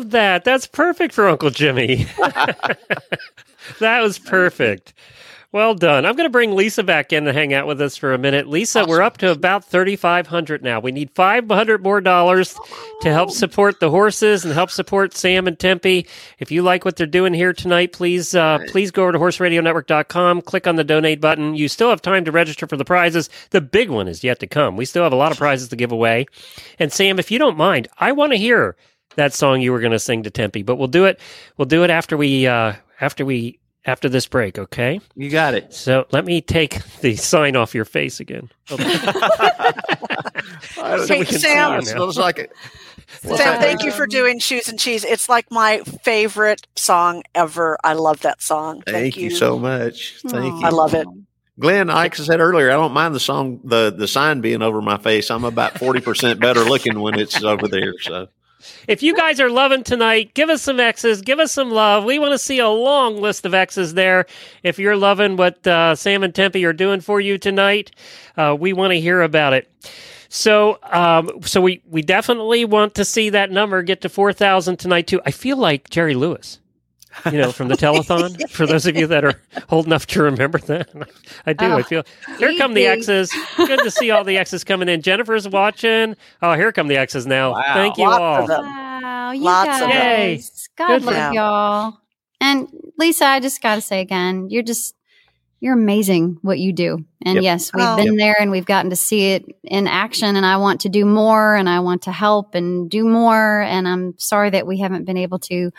Love 0.00 0.10
that. 0.10 0.44
That's 0.44 0.66
perfect 0.66 1.14
for 1.14 1.28
Uncle 1.28 1.50
Jimmy. 1.50 2.04
that 3.80 4.00
was 4.00 4.18
perfect. 4.18 4.94
Well 5.52 5.74
done. 5.74 6.06
I'm 6.06 6.14
going 6.14 6.28
to 6.28 6.32
bring 6.32 6.54
Lisa 6.54 6.84
back 6.84 7.12
in 7.12 7.24
to 7.24 7.32
hang 7.32 7.52
out 7.52 7.66
with 7.66 7.80
us 7.80 7.96
for 7.96 8.14
a 8.14 8.18
minute. 8.18 8.46
Lisa, 8.46 8.84
we're 8.86 9.02
up 9.02 9.18
to 9.18 9.32
about 9.32 9.64
3500 9.64 10.62
now. 10.62 10.78
We 10.78 10.92
need 10.92 11.10
500 11.10 11.82
more 11.82 12.00
dollars 12.00 12.56
to 13.00 13.12
help 13.12 13.32
support 13.32 13.80
the 13.80 13.90
horses 13.90 14.44
and 14.44 14.54
help 14.54 14.70
support 14.70 15.12
Sam 15.12 15.48
and 15.48 15.58
Tempe. 15.58 16.06
If 16.38 16.52
you 16.52 16.62
like 16.62 16.84
what 16.84 16.94
they're 16.94 17.06
doing 17.08 17.34
here 17.34 17.52
tonight, 17.52 17.92
please 17.92 18.32
uh, 18.32 18.60
please 18.68 18.92
go 18.92 19.02
over 19.02 19.12
to 19.12 19.18
horseradionetwork.com, 19.18 20.42
click 20.42 20.68
on 20.68 20.76
the 20.76 20.84
donate 20.84 21.20
button. 21.20 21.56
You 21.56 21.66
still 21.66 21.90
have 21.90 22.00
time 22.00 22.24
to 22.26 22.32
register 22.32 22.68
for 22.68 22.76
the 22.76 22.84
prizes. 22.84 23.28
The 23.50 23.60
big 23.60 23.90
one 23.90 24.06
is 24.06 24.22
yet 24.22 24.38
to 24.38 24.46
come. 24.46 24.76
We 24.76 24.84
still 24.84 25.02
have 25.02 25.12
a 25.12 25.16
lot 25.16 25.32
of 25.32 25.38
prizes 25.38 25.68
to 25.70 25.76
give 25.76 25.90
away. 25.90 26.26
And 26.78 26.92
Sam, 26.92 27.18
if 27.18 27.32
you 27.32 27.40
don't 27.40 27.56
mind, 27.56 27.88
I 27.98 28.12
want 28.12 28.30
to 28.30 28.38
hear 28.38 28.76
that 29.20 29.34
song 29.34 29.60
you 29.60 29.70
were 29.72 29.80
going 29.80 29.92
to 29.92 29.98
sing 29.98 30.22
to 30.24 30.30
Tempe, 30.30 30.62
but 30.62 30.76
we'll 30.76 30.88
do 30.88 31.04
it. 31.04 31.20
We'll 31.56 31.66
do 31.66 31.84
it 31.84 31.90
after 31.90 32.16
we 32.16 32.46
uh, 32.46 32.72
after 33.00 33.24
we 33.24 33.58
after 33.84 34.08
this 34.08 34.26
break. 34.26 34.58
Okay. 34.58 35.00
You 35.14 35.30
got 35.30 35.54
it. 35.54 35.72
So 35.74 36.06
let 36.10 36.24
me 36.24 36.40
take 36.40 36.82
the 37.00 37.16
sign 37.16 37.56
off 37.56 37.74
your 37.74 37.84
face 37.84 38.20
again. 38.20 38.50
I 38.70 39.72
Hey, 41.06 41.20
we 41.20 41.24
can 41.26 41.34
see 41.34 41.38
Sam. 41.40 41.72
you 41.72 41.78
It 41.78 41.84
now. 41.84 41.90
smells 41.90 42.18
like 42.18 42.38
it. 42.38 42.52
Sam, 43.22 43.60
thank 43.60 43.82
you 43.82 43.90
for 43.90 44.06
doing 44.06 44.38
Shoes 44.38 44.68
and 44.68 44.78
Cheese. 44.78 45.04
It's 45.04 45.28
like 45.28 45.50
my 45.50 45.80
favorite 46.04 46.66
song 46.76 47.22
ever. 47.34 47.76
I 47.84 47.92
love 47.94 48.20
that 48.20 48.40
song. 48.40 48.82
Thank, 48.86 49.16
you. 49.16 49.30
so 49.30 49.58
much. 49.58 50.20
Thank 50.26 50.54
Aw. 50.54 50.60
you. 50.60 50.66
I 50.66 50.70
love 50.70 50.94
it. 50.94 51.06
Glenn, 51.58 51.88
like 51.88 52.18
I 52.18 52.22
said 52.22 52.40
earlier, 52.40 52.70
I 52.70 52.74
don't 52.74 52.92
mind 52.92 53.14
the 53.14 53.20
song, 53.20 53.60
the 53.64 53.90
the 53.90 54.08
sign 54.08 54.40
being 54.40 54.62
over 54.62 54.80
my 54.80 54.96
face. 54.96 55.30
I'm 55.30 55.44
about 55.44 55.78
forty 55.78 56.00
percent 56.00 56.40
better 56.40 56.60
looking 56.64 57.00
when 57.00 57.18
it's 57.18 57.42
over 57.42 57.68
there. 57.68 57.92
So 58.00 58.28
If 58.88 59.02
you 59.02 59.14
guys 59.14 59.40
are 59.40 59.50
loving 59.50 59.84
tonight, 59.84 60.34
give 60.34 60.50
us 60.50 60.62
some 60.62 60.80
X's, 60.80 61.22
give 61.22 61.38
us 61.38 61.52
some 61.52 61.70
love. 61.70 62.04
We 62.04 62.18
want 62.18 62.32
to 62.32 62.38
see 62.38 62.58
a 62.58 62.68
long 62.68 63.20
list 63.20 63.46
of 63.46 63.54
X's 63.54 63.94
there. 63.94 64.26
If 64.62 64.78
you're 64.78 64.96
loving 64.96 65.36
what 65.36 65.66
uh, 65.66 65.94
Sam 65.94 66.22
and 66.22 66.34
Tempe 66.34 66.64
are 66.64 66.72
doing 66.72 67.00
for 67.00 67.20
you 67.20 67.38
tonight, 67.38 67.90
uh, 68.36 68.56
we 68.58 68.72
want 68.72 68.92
to 68.92 69.00
hear 69.00 69.22
about 69.22 69.52
it. 69.52 69.70
So, 70.28 70.78
um, 70.84 71.42
so 71.42 71.60
we 71.60 71.82
we 71.90 72.02
definitely 72.02 72.64
want 72.64 72.94
to 72.94 73.04
see 73.04 73.30
that 73.30 73.50
number 73.50 73.82
get 73.82 74.02
to 74.02 74.08
four 74.08 74.32
thousand 74.32 74.76
tonight 74.76 75.08
too. 75.08 75.20
I 75.26 75.32
feel 75.32 75.56
like 75.56 75.90
Jerry 75.90 76.14
Lewis, 76.14 76.60
you 77.26 77.38
know, 77.38 77.52
from 77.52 77.68
the 77.68 77.74
telethon. 77.76 78.48
for 78.50 78.66
those 78.66 78.86
of 78.86 78.96
you 78.96 79.06
that 79.08 79.24
are 79.24 79.40
old 79.70 79.86
enough 79.86 80.06
to 80.08 80.22
remember 80.22 80.58
that, 80.58 80.88
I 81.46 81.52
do. 81.52 81.66
I 81.66 81.80
Oh, 81.80 81.82
feel 81.82 82.04
here 82.38 82.56
come 82.56 82.74
the. 82.74 82.86
X's. 82.86 83.32
Good 83.56 83.80
to 83.80 83.90
see 83.90 84.10
all 84.10 84.24
the 84.24 84.36
X's 84.38 84.64
coming 84.64 84.88
in. 84.88 85.02
Jennifer's 85.02 85.48
watching. 85.48 86.16
Oh, 86.42 86.54
here 86.54 86.72
come 86.72 86.88
the 86.88 86.96
X's 86.96 87.26
now. 87.26 87.52
Wow. 87.52 87.74
Thank 87.74 87.98
you 87.98 88.04
Lots 88.04 88.20
all. 88.20 88.42
of 88.42 88.48
them. 88.48 88.64
Wow, 88.64 89.30
you 89.32 89.42
Lots 89.42 89.82
of 89.82 89.88
them. 89.88 90.38
God 90.76 90.88
Good 90.88 91.04
love 91.04 91.34
y'all. 91.34 91.98
And 92.40 92.68
Lisa, 92.98 93.26
I 93.26 93.40
just 93.40 93.60
got 93.62 93.74
to 93.74 93.80
say 93.82 94.00
again, 94.00 94.48
you're 94.48 94.62
just 94.62 94.94
you're 95.60 95.74
amazing 95.74 96.38
what 96.42 96.58
you 96.58 96.72
do. 96.72 97.04
And 97.22 97.34
Yep. 97.36 97.42
yes, 97.44 97.70
we've 97.74 97.84
Oh. 97.86 97.96
been 97.96 98.16
there 98.16 98.34
and 98.40 98.50
we've 98.50 98.64
gotten 98.64 98.88
to 98.90 98.96
see 98.96 99.32
it 99.32 99.44
in 99.62 99.86
action 99.86 100.34
and 100.36 100.46
I 100.46 100.56
want 100.56 100.80
to 100.82 100.88
do 100.88 101.04
more 101.04 101.54
and 101.54 101.68
I 101.68 101.80
want 101.80 102.02
to 102.02 102.12
help 102.12 102.54
and 102.54 102.90
do 102.90 103.04
more 103.04 103.60
and 103.60 103.86
I'm 103.86 104.14
sorry 104.18 104.48
that 104.50 104.66
we 104.66 104.78
haven't 104.78 105.04
been 105.04 105.18
able 105.18 105.38
to, 105.40 105.70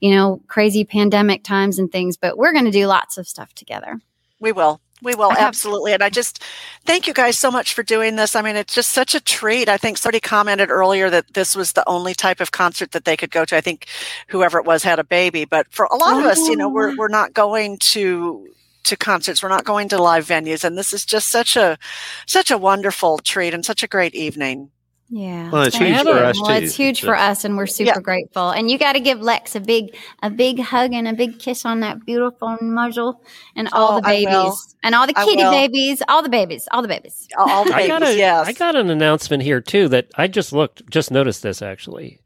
you 0.00 0.14
know, 0.14 0.40
crazy 0.46 0.84
pandemic 0.84 1.42
times 1.42 1.78
and 1.80 1.90
things, 1.90 2.16
but 2.16 2.38
we're 2.38 2.52
going 2.52 2.64
to 2.66 2.70
do 2.70 2.86
lots 2.86 3.18
of 3.18 3.26
stuff 3.26 3.52
together. 3.54 4.00
We 4.38 4.52
will. 4.52 4.80
We 5.02 5.16
will 5.16 5.32
absolutely. 5.32 5.92
And 5.92 6.02
I 6.02 6.08
just 6.10 6.40
thank 6.86 7.06
you 7.08 7.12
guys 7.12 7.36
so 7.36 7.50
much 7.50 7.74
for 7.74 7.82
doing 7.82 8.14
this. 8.14 8.36
I 8.36 8.40
mean, 8.42 8.54
it's 8.56 8.72
just 8.74 8.90
such 8.90 9.14
a 9.16 9.20
treat. 9.20 9.68
I 9.68 9.76
think 9.76 9.98
somebody 9.98 10.20
commented 10.20 10.70
earlier 10.70 11.10
that 11.10 11.34
this 11.34 11.56
was 11.56 11.72
the 11.72 11.86
only 11.88 12.14
type 12.14 12.40
of 12.40 12.52
concert 12.52 12.92
that 12.92 13.04
they 13.04 13.16
could 13.16 13.30
go 13.32 13.44
to. 13.44 13.56
I 13.56 13.60
think 13.60 13.86
whoever 14.28 14.58
it 14.58 14.64
was 14.64 14.84
had 14.84 15.00
a 15.00 15.04
baby, 15.04 15.44
but 15.44 15.66
for 15.72 15.86
a 15.86 15.96
lot 15.96 16.18
of 16.20 16.24
us, 16.24 16.38
you 16.48 16.56
know, 16.56 16.68
we're 16.68 16.92
Oh. 16.92 16.94
we're 16.96 17.08
not 17.08 17.34
going 17.34 17.78
to 17.78 18.46
to 18.84 18.96
concerts. 18.96 19.42
We're 19.42 19.48
not 19.48 19.64
going 19.64 19.88
to 19.90 20.02
live 20.02 20.26
venues, 20.26 20.64
and 20.64 20.76
this 20.78 20.92
is 20.92 21.04
just 21.04 21.28
such 21.28 21.56
a 21.56 21.78
such 22.26 22.50
a 22.50 22.58
wonderful 22.58 23.18
treat 23.18 23.54
and 23.54 23.64
such 23.64 23.82
a 23.82 23.88
great 23.88 24.14
evening. 24.14 24.70
Yeah. 25.10 25.50
Well, 25.50 25.62
it's 25.64 25.76
huge 25.76 26.00
for 26.02 26.10
us, 26.24 26.40
Well, 26.40 26.58
too. 26.58 26.64
it's 26.64 26.74
huge 26.74 27.00
for 27.02 27.14
us 27.14 27.44
and 27.44 27.56
we're 27.58 27.66
super 27.66 27.92
Yeah. 27.94 28.00
grateful. 28.00 28.50
And 28.50 28.70
you 28.70 28.78
got 28.78 28.94
to 28.94 29.00
give 29.00 29.20
Lex 29.20 29.54
a 29.54 29.60
big 29.60 29.94
a 30.22 30.30
big 30.30 30.58
hug 30.58 30.92
and 30.94 31.06
a 31.06 31.12
big 31.12 31.38
kiss 31.38 31.64
on 31.66 31.80
that 31.80 32.04
beautiful 32.06 32.56
muzzle 32.62 33.20
and 33.54 33.68
all 33.72 33.92
Oh, 33.92 33.96
the 33.96 34.02
babies. 34.02 34.74
And 34.82 34.94
all 34.94 35.06
the 35.06 35.12
kitty 35.12 35.42
babies, 35.42 36.02
all 36.08 36.22
the 36.22 36.30
babies, 36.30 36.66
all 36.72 36.80
the 36.82 36.88
babies. 36.88 37.28
All 37.38 37.48
all 37.48 37.64
the 37.64 37.74
I 37.74 37.86
babies, 37.86 37.88
got 37.88 38.02
a, 38.02 38.16
yes. 38.16 38.48
I 38.48 38.52
got 38.52 38.76
an 38.76 38.88
announcement 38.90 39.42
here 39.42 39.60
too 39.60 39.88
that 39.88 40.06
I 40.16 40.26
just 40.26 40.52
looked, 40.54 40.88
just 40.90 41.10
noticed 41.10 41.42
this 41.42 41.60
actually, 41.60 42.18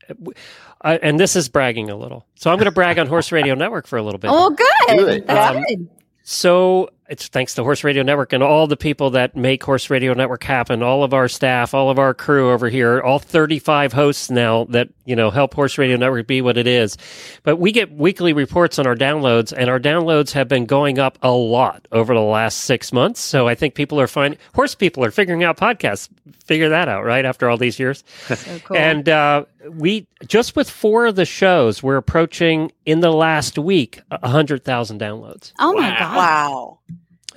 I, 0.80 0.96
and 0.98 1.18
this 1.18 1.34
is 1.34 1.48
bragging 1.48 1.90
a 1.90 1.96
little. 1.96 2.26
So 2.36 2.50
I'm 2.50 2.56
going 2.58 2.66
to 2.66 2.70
brag 2.70 2.98
on 3.00 3.08
Horse 3.08 3.32
Radio 3.32 3.54
Network 3.54 3.88
for 3.88 3.98
a 3.98 4.02
little 4.02 4.20
bit. 4.20 4.30
Oh, 4.32 4.50
good. 4.50 4.96
Do 4.96 5.08
it. 5.08 5.26
That's 5.26 5.56
Um, 5.56 5.64
good. 5.64 5.88
So 6.30 6.90
it's 7.08 7.28
thanks 7.28 7.54
to 7.54 7.62
Horse 7.62 7.84
Radio 7.84 8.02
Network 8.02 8.32
and 8.32 8.42
all 8.42 8.66
the 8.66 8.76
people 8.76 9.10
that 9.10 9.34
make 9.34 9.62
Horse 9.64 9.88
Radio 9.90 10.12
Network 10.12 10.44
happen, 10.44 10.82
all 10.82 11.02
of 11.02 11.14
our 11.14 11.28
staff, 11.28 11.72
all 11.72 11.90
of 11.90 11.98
our 11.98 12.12
crew 12.12 12.50
over 12.50 12.68
here, 12.68 13.00
all 13.00 13.18
35 13.18 13.92
hosts 13.92 14.30
now 14.30 14.64
that, 14.64 14.88
you 15.06 15.16
know, 15.16 15.30
help 15.30 15.54
Horse 15.54 15.78
Radio 15.78 15.96
Network 15.96 16.26
be 16.26 16.42
what 16.42 16.56
it 16.58 16.66
is. 16.66 16.96
But 17.44 17.56
we 17.56 17.72
get 17.72 17.90
weekly 17.92 18.32
reports 18.32 18.78
on 18.78 18.86
our 18.86 18.94
downloads 18.94 19.52
and 19.56 19.70
our 19.70 19.80
downloads 19.80 20.32
have 20.32 20.48
been 20.48 20.66
going 20.66 20.98
up 20.98 21.18
a 21.22 21.30
lot 21.30 21.88
over 21.92 22.12
the 22.12 22.20
last 22.20 22.58
six 22.58 22.92
months. 22.92 23.20
So 23.20 23.48
I 23.48 23.54
think 23.54 23.74
people 23.74 23.98
are 24.00 24.06
finding, 24.06 24.38
horse 24.54 24.74
people 24.74 25.04
are 25.04 25.10
figuring 25.10 25.44
out 25.44 25.56
podcasts. 25.56 26.08
Figure 26.44 26.68
that 26.70 26.88
out, 26.88 27.04
right? 27.04 27.24
After 27.24 27.48
all 27.48 27.56
these 27.56 27.78
years. 27.78 28.04
So 28.38 28.58
cool. 28.60 28.76
And 28.76 29.08
uh, 29.08 29.46
we 29.68 30.06
just 30.26 30.54
with 30.54 30.70
four 30.70 31.06
of 31.06 31.16
the 31.16 31.24
shows, 31.24 31.82
we're 31.82 31.96
approaching 31.96 32.70
in 32.86 33.00
the 33.00 33.10
last 33.10 33.58
week 33.58 34.00
a 34.10 34.28
hundred 34.28 34.64
thousand 34.64 35.00
downloads. 35.00 35.52
oh 35.58 35.72
my 35.72 35.90
God. 35.98 36.16
wow. 36.16 36.77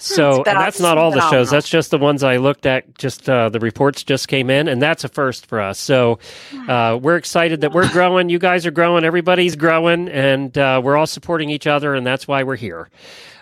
So 0.02 0.42
That's 0.44 0.58
that's 0.58 0.80
not 0.80 0.98
all 0.98 1.12
the 1.12 1.30
shows. 1.30 1.52
That's 1.52 1.70
just 1.70 1.92
the 1.92 1.98
ones 2.00 2.24
I 2.24 2.38
looked 2.38 2.66
at. 2.66 2.98
Just 2.98 3.30
uh, 3.30 3.50
the 3.50 3.60
reports 3.60 4.04
just 4.04 4.28
came 4.28 4.50
in, 4.50 4.68
and 4.68 4.82
that's 4.82 5.04
a 5.04 5.08
first 5.10 5.46
for 5.46 5.62
us. 5.62 5.78
So 5.78 6.18
uh, 6.68 6.98
we're 7.02 7.18
excited 7.18 7.62
that 7.62 7.72
we're 7.72 7.90
growing. 7.92 8.30
You 8.30 8.40
guys 8.40 8.66
are 8.66 8.72
growing. 8.72 9.04
Everybody's 9.04 9.56
growing, 9.56 10.10
and 10.10 10.58
uh, 10.58 10.82
we're 10.84 10.98
all 10.98 11.06
supporting 11.08 11.50
each 11.52 11.68
other, 11.68 11.94
and 11.94 12.06
that's 12.06 12.28
why 12.28 12.44
we're 12.44 12.56
here. 12.56 12.90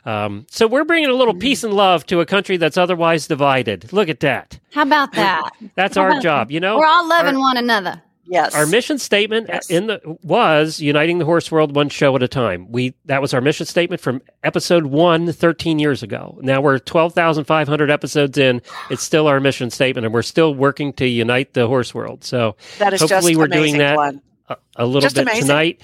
Um, 0.05 0.47
so 0.49 0.67
we're 0.67 0.85
bringing 0.85 1.09
a 1.09 1.13
little 1.13 1.33
peace 1.33 1.63
and 1.63 1.73
love 1.73 2.05
to 2.07 2.19
a 2.19 2.25
country 2.25 2.57
that's 2.57 2.77
otherwise 2.77 3.27
divided. 3.27 3.91
Look 3.93 4.09
at 4.09 4.19
that. 4.21 4.59
How 4.73 4.83
about 4.83 5.11
that? 5.13 5.49
That's 5.75 5.95
How 5.97 6.03
our 6.03 6.19
job. 6.19 6.51
You 6.51 6.59
know, 6.59 6.77
We're 6.77 6.85
all 6.87 7.07
loving 7.07 7.35
Our- 7.35 7.41
one 7.41 7.57
another. 7.57 8.01
Yes. 8.31 8.53
Our 8.53 8.65
mission 8.67 8.97
statement 8.99 9.49
uh, 9.49 9.53
Yes. 9.53 9.69
in 9.71 9.87
the 9.87 9.99
was 10.23 10.79
uniting 10.79 11.17
the 11.17 11.25
horse 11.25 11.51
world 11.51 11.75
one 11.75 11.89
show 11.89 12.15
at 12.15 12.21
a 12.23 12.27
time. 12.27 12.71
We 12.71 12.93
that 13.05 13.21
was 13.21 13.33
our 13.33 13.41
mission 13.41 13.65
statement 13.65 14.01
from 14.01 14.21
episode 14.43 14.85
1 14.85 15.31
13 15.33 15.79
years 15.79 16.03
ago. 16.03 16.37
Now 16.41 16.61
we're 16.61 16.77
12,500 16.79 17.89
episodes 17.89 18.37
in. 18.37 18.61
It's 18.91 19.01
still 19.03 19.27
our 19.27 19.39
mission 19.39 19.69
statement 19.71 20.05
and 20.05 20.13
we're 20.13 20.21
still 20.21 20.53
working 20.53 20.93
to 20.93 21.07
unite 21.07 21.53
the 21.53 21.67
horse 21.67 21.93
world. 21.95 22.23
So 22.23 22.55
that 22.77 22.93
is 22.93 23.01
hopefully 23.01 23.31
just 23.33 23.39
we're 23.39 23.45
amazing, 23.45 23.63
doing 23.63 23.77
that. 23.79 23.95
Glenn. 23.95 24.21
a, 24.49 24.57
a 24.75 24.85
little 24.85 25.01
Just 25.01 25.15
bit 25.15 25.23
amazing. 25.23 25.41
tonight. 25.47 25.81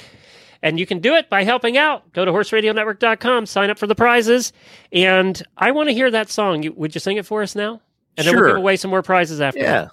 And 0.62 0.80
you 0.80 0.86
can 0.86 1.00
do 1.00 1.16
it 1.16 1.30
by 1.30 1.44
helping 1.44 1.78
out. 1.78 2.12
Go 2.14 2.26
to 2.26 2.32
horseradionetwork.com, 2.32 3.46
sign 3.48 3.70
up 3.70 3.78
for 3.80 3.88
the 3.88 3.96
prizes. 3.96 4.54
And 4.92 5.42
I 5.58 5.72
want 5.72 5.90
to 5.90 5.94
hear 5.94 6.10
that 6.12 6.30
song. 6.30 6.64
You, 6.64 6.74
would 6.74 6.94
you 6.96 7.00
sing 7.02 7.18
it 7.18 7.26
for 7.26 7.42
us 7.44 7.56
now? 7.56 7.82
And 8.18 8.26
then 8.28 8.36
we'll 8.36 8.42
Sure. 8.44 8.48
give 8.50 8.58
away 8.58 8.76
some 8.78 8.90
more 8.92 9.02
prizes 9.02 9.42
after. 9.42 9.60
Yeah, 9.60 9.90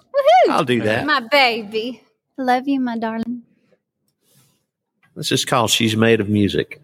I'll 0.49 0.63
do 0.63 0.81
that. 0.83 1.05
My 1.05 1.19
baby. 1.19 2.02
Love 2.37 2.67
you, 2.67 2.79
my 2.79 2.97
darling. 2.97 3.43
This 5.15 5.31
is 5.31 5.45
called 5.45 5.69
She's 5.69 5.95
Made 5.95 6.19
of 6.19 6.29
Music. 6.29 6.81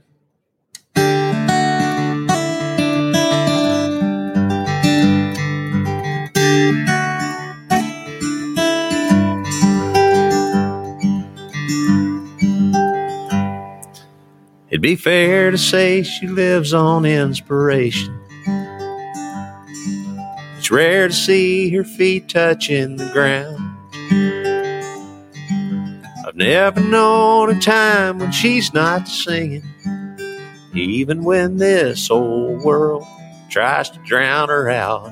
It'd 14.69 14.83
be 14.83 14.95
fair 14.95 15.49
to 15.49 15.57
say 15.57 16.03
she 16.03 16.27
lives 16.27 16.75
on 16.75 17.05
inspiration. 17.05 18.15
It's 20.59 20.69
rare 20.69 21.07
to 21.07 21.13
see 21.13 21.71
her 21.71 21.83
feet 21.83 22.29
touching 22.29 22.97
the 22.97 23.09
ground. 23.11 24.48
Never 26.39 26.79
known 26.79 27.49
a 27.49 27.59
time 27.59 28.19
when 28.19 28.31
she's 28.31 28.73
not 28.73 29.09
singing, 29.09 29.61
even 30.73 31.25
when 31.25 31.57
this 31.57 32.09
old 32.09 32.61
world 32.63 33.03
tries 33.49 33.89
to 33.89 33.99
drown 34.05 34.47
her 34.47 34.69
out. 34.69 35.11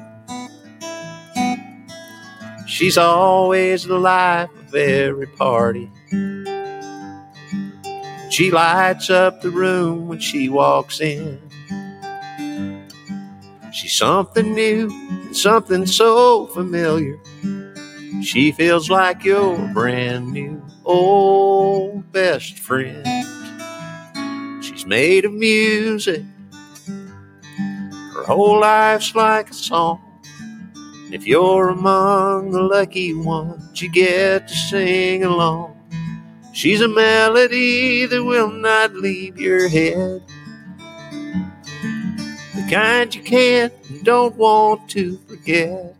She's 2.65 2.97
always 2.97 3.84
the 3.84 3.99
life 3.99 4.49
of 4.57 4.73
every 4.73 5.28
party. 5.28 5.91
She 8.30 8.49
lights 8.49 9.09
up 9.09 9.41
the 9.41 9.49
room 9.49 10.07
when 10.07 10.19
she 10.19 10.47
walks 10.47 11.01
in. 11.01 11.41
She's 13.73 13.97
something 13.97 14.55
new 14.55 14.89
and 15.09 15.36
something 15.36 15.88
so 15.88 16.45
familiar. 16.45 17.19
She 18.23 18.53
feels 18.53 18.89
like 18.89 19.25
you're 19.25 19.57
brand 19.73 20.32
new 20.32 20.63
old 20.88 22.11
best 22.13 22.57
friend. 22.59 23.05
She's 24.63 24.85
made 24.85 25.25
of 25.25 25.33
music. 25.33 26.23
Her 26.88 28.23
whole 28.23 28.61
life's 28.61 29.13
like 29.13 29.49
a 29.49 29.53
song. 29.53 30.01
If 31.11 31.27
you're 31.27 31.69
among 31.69 32.51
the 32.51 32.61
lucky 32.61 33.13
ones, 33.13 33.81
you 33.81 33.91
get 33.91 34.47
to 34.47 34.55
sing 34.55 35.23
along. 35.25 35.73
She's 36.53 36.81
a 36.81 36.88
melody 36.88 38.05
that 38.05 38.23
will 38.23 38.49
not 38.49 38.93
leave 38.93 39.38
your 39.38 39.67
head. 39.67 40.23
The 42.55 42.67
kind 42.71 43.13
you 43.13 43.21
can't 43.21 43.73
and 43.89 44.03
don't 44.03 44.35
want 44.38 44.89
to 44.91 45.17
forget. 45.27 45.96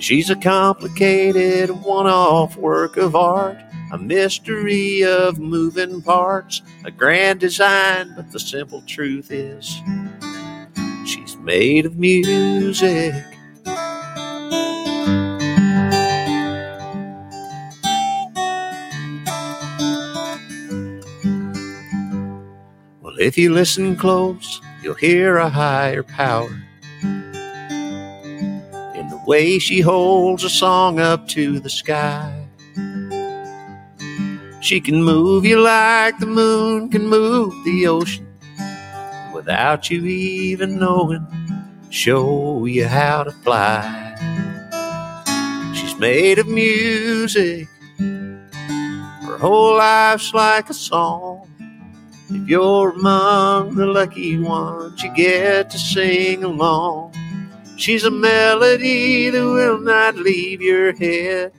She's 0.00 0.30
a 0.30 0.34
complicated 0.34 1.68
one 1.68 2.06
off 2.06 2.56
work 2.56 2.96
of 2.96 3.14
art, 3.14 3.58
a 3.92 3.98
mystery 3.98 5.04
of 5.04 5.38
moving 5.38 6.00
parts, 6.00 6.62
a 6.86 6.90
grand 6.90 7.40
design, 7.40 8.14
but 8.16 8.32
the 8.32 8.40
simple 8.40 8.80
truth 8.86 9.30
is 9.30 9.82
she's 11.04 11.36
made 11.36 11.84
of 11.84 11.98
music. 11.98 13.12
Well, 23.02 23.18
if 23.20 23.36
you 23.36 23.52
listen 23.52 23.96
close, 23.96 24.62
you'll 24.82 24.94
hear 24.94 25.36
a 25.36 25.50
higher 25.50 26.02
power 26.02 26.48
way 29.30 29.60
she 29.60 29.80
holds 29.80 30.42
a 30.42 30.50
song 30.50 30.98
up 30.98 31.28
to 31.28 31.60
the 31.60 31.70
sky. 31.70 32.34
She 34.60 34.80
can 34.80 35.04
move 35.04 35.44
you 35.44 35.60
like 35.60 36.18
the 36.18 36.26
moon 36.26 36.88
can 36.88 37.06
move 37.06 37.54
the 37.64 37.86
ocean 37.86 38.26
without 39.32 39.88
you 39.88 40.04
even 40.04 40.80
knowing, 40.80 41.24
show 41.90 42.64
you 42.64 42.88
how 42.88 43.22
to 43.22 43.30
fly. 43.30 43.84
She's 45.76 45.94
made 45.94 46.40
of 46.40 46.48
music, 46.48 47.68
her 48.00 49.38
whole 49.38 49.76
life's 49.76 50.34
like 50.34 50.68
a 50.70 50.74
song. 50.74 51.48
If 52.30 52.48
you're 52.48 52.90
among 52.90 53.76
the 53.76 53.86
lucky 53.86 54.40
ones, 54.40 55.00
you 55.04 55.14
get 55.14 55.70
to 55.70 55.78
sing 55.78 56.42
along. 56.42 57.19
She's 57.80 58.04
a 58.04 58.10
melody 58.10 59.30
that 59.30 59.42
will 59.42 59.80
not 59.80 60.14
leave 60.14 60.60
your 60.60 60.92
head. 60.92 61.50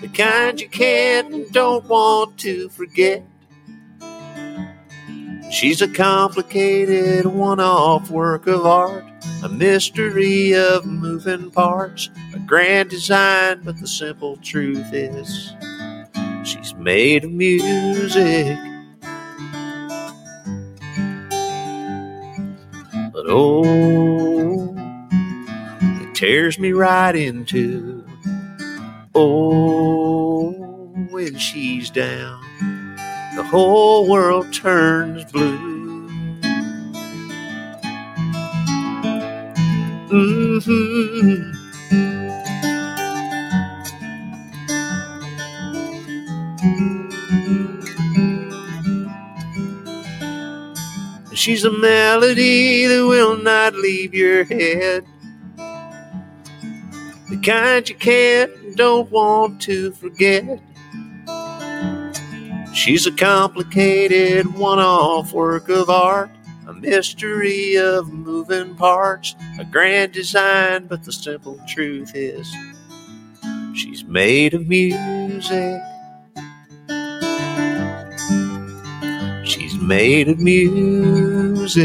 The 0.00 0.08
kind 0.12 0.60
you 0.60 0.68
can't 0.68 1.32
and 1.32 1.52
don't 1.52 1.84
want 1.84 2.36
to 2.38 2.68
forget. 2.70 3.22
She's 5.52 5.80
a 5.82 5.86
complicated 5.86 7.26
one 7.26 7.60
off 7.60 8.10
work 8.10 8.48
of 8.48 8.66
art, 8.66 9.04
a 9.44 9.48
mystery 9.48 10.52
of 10.56 10.84
moving 10.84 11.52
parts, 11.52 12.10
a 12.34 12.40
grand 12.40 12.90
design, 12.90 13.60
but 13.62 13.78
the 13.78 13.86
simple 13.86 14.36
truth 14.38 14.92
is 14.92 15.52
she's 16.42 16.74
made 16.74 17.22
of 17.22 17.30
music. 17.30 18.58
Oh, 23.32 24.74
it 25.82 26.14
tears 26.14 26.58
me 26.58 26.72
right 26.72 27.16
into 27.16 28.04
oh, 29.14 30.50
when 31.10 31.36
she's 31.38 31.90
down 31.90 32.40
the 33.36 33.42
whole 33.42 34.08
world 34.10 34.52
turns 34.52 35.24
blue. 35.32 35.56
hmm 40.10 41.61
She's 51.42 51.64
a 51.64 51.72
melody 51.72 52.86
that 52.86 53.04
will 53.04 53.36
not 53.36 53.74
leave 53.74 54.14
your 54.14 54.44
head. 54.44 55.04
The 55.56 57.40
kind 57.44 57.88
you 57.88 57.96
can't 57.96 58.54
and 58.58 58.76
don't 58.76 59.10
want 59.10 59.60
to 59.62 59.90
forget. 59.90 60.60
She's 62.72 63.08
a 63.08 63.10
complicated 63.10 64.54
one 64.54 64.78
off 64.78 65.32
work 65.32 65.68
of 65.68 65.90
art, 65.90 66.30
a 66.68 66.74
mystery 66.74 67.76
of 67.76 68.12
moving 68.12 68.76
parts, 68.76 69.34
a 69.58 69.64
grand 69.64 70.12
design, 70.12 70.86
but 70.86 71.02
the 71.02 71.10
simple 71.10 71.58
truth 71.66 72.12
is 72.14 72.48
she's 73.74 74.04
made 74.04 74.54
of 74.54 74.68
music. 74.68 75.82
Made 79.82 80.28
of 80.28 80.38
music. 80.38 81.82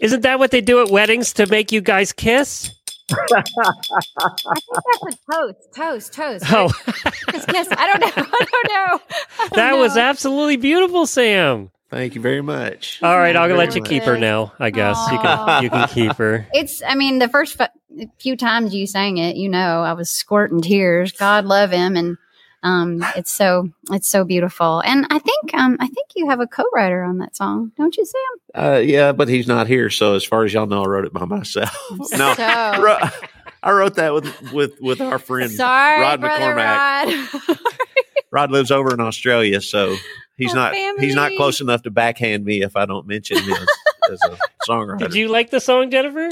Isn't 0.00 0.20
that 0.20 0.38
what 0.38 0.50
they 0.50 0.60
do 0.60 0.82
at 0.82 0.90
weddings 0.90 1.32
to 1.34 1.46
make 1.46 1.72
you 1.72 1.80
guys 1.80 2.12
kiss? 2.12 2.70
I 3.10 3.42
think 3.42 4.64
that's 4.74 5.14
a 5.14 5.32
toast. 5.32 5.74
Toast, 5.74 6.12
toast. 6.12 6.44
Oh, 6.52 6.68
Kiss, 7.28 7.44
kiss. 7.46 7.68
I 7.70 7.86
don't 7.86 8.00
know. 8.00 8.06
I 8.16 8.46
don't 8.50 8.68
know. 8.68 9.00
I 9.38 9.48
don't 9.48 9.52
that 9.54 9.72
was 9.76 9.96
absolutely 9.96 10.56
beautiful, 10.56 11.06
Sam. 11.06 11.70
Thank 11.90 12.14
you 12.14 12.20
very 12.20 12.40
much. 12.42 12.98
All 13.02 13.16
right, 13.18 13.36
I'll 13.36 13.46
Very 13.46 13.58
let 13.58 13.74
you 13.76 13.80
much. 13.82 13.88
keep 13.90 14.02
her 14.04 14.18
now. 14.18 14.52
I 14.58 14.70
guess 14.70 14.98
you 15.12 15.18
can 15.18 15.62
you 15.62 15.70
can 15.70 15.88
keep 15.88 16.12
her. 16.16 16.46
It's, 16.52 16.82
I 16.82 16.94
mean, 16.94 17.18
the 17.18 17.28
first 17.28 17.60
f- 17.60 17.70
few 18.18 18.36
times 18.36 18.74
you 18.74 18.86
sang 18.86 19.18
it, 19.18 19.36
you 19.36 19.48
know, 19.48 19.82
I 19.82 19.92
was 19.92 20.10
squirting 20.10 20.60
tears. 20.60 21.12
God 21.12 21.44
love 21.44 21.70
him. 21.70 21.96
And, 21.96 22.16
um, 22.64 23.04
it's 23.14 23.32
so, 23.32 23.68
it's 23.92 24.08
so 24.08 24.24
beautiful. 24.24 24.80
And 24.84 25.06
I 25.10 25.18
think, 25.20 25.54
um, 25.54 25.76
I 25.78 25.86
think 25.86 26.08
you 26.16 26.28
have 26.28 26.40
a 26.40 26.46
co-writer 26.48 27.04
on 27.04 27.18
that 27.18 27.36
song, 27.36 27.70
don't 27.76 27.96
you, 27.96 28.04
Sam? 28.04 28.64
Uh, 28.64 28.78
yeah, 28.78 29.12
but 29.12 29.28
he's 29.28 29.46
not 29.46 29.68
here. 29.68 29.90
So 29.90 30.14
as 30.14 30.24
far 30.24 30.44
as 30.44 30.52
y'all 30.52 30.66
know, 30.66 30.82
I 30.82 30.86
wrote 30.86 31.04
it 31.04 31.12
by 31.12 31.24
myself. 31.24 31.76
no, 32.12 32.34
So- 32.34 32.42
I 32.42 33.72
wrote- 33.72 33.94
that 33.94 34.12
with 34.12 34.52
with 34.52 34.78
with 34.80 35.00
our 35.00 35.18
friend 35.18 35.50
Sorry, 35.50 36.00
Rod 36.02 36.20
McCormack. 36.20 37.48
Rod. 37.48 37.58
Rod 38.30 38.50
lives 38.50 38.70
over 38.70 38.92
in 38.92 39.00
Australia, 39.00 39.60
so 39.60 39.96
he's 40.36 40.52
Oh, 40.52 40.56
not 40.56 40.74
he's 40.98 41.14
not 41.14 41.32
close 41.36 41.60
enough 41.62 41.82
to 41.84 41.90
backhand 41.90 42.44
me 42.44 42.62
if 42.62 42.76
I 42.76 42.84
don't 42.84 43.06
mention 43.06 43.38
him 43.38 43.52
as, 43.54 43.68
as 44.12 44.20
a 44.32 44.38
songwriter. 44.68 44.98
Did 44.98 45.14
you 45.14 45.28
like 45.28 45.48
the 45.50 45.60
song, 45.60 45.90
Jennifer? 45.90 46.28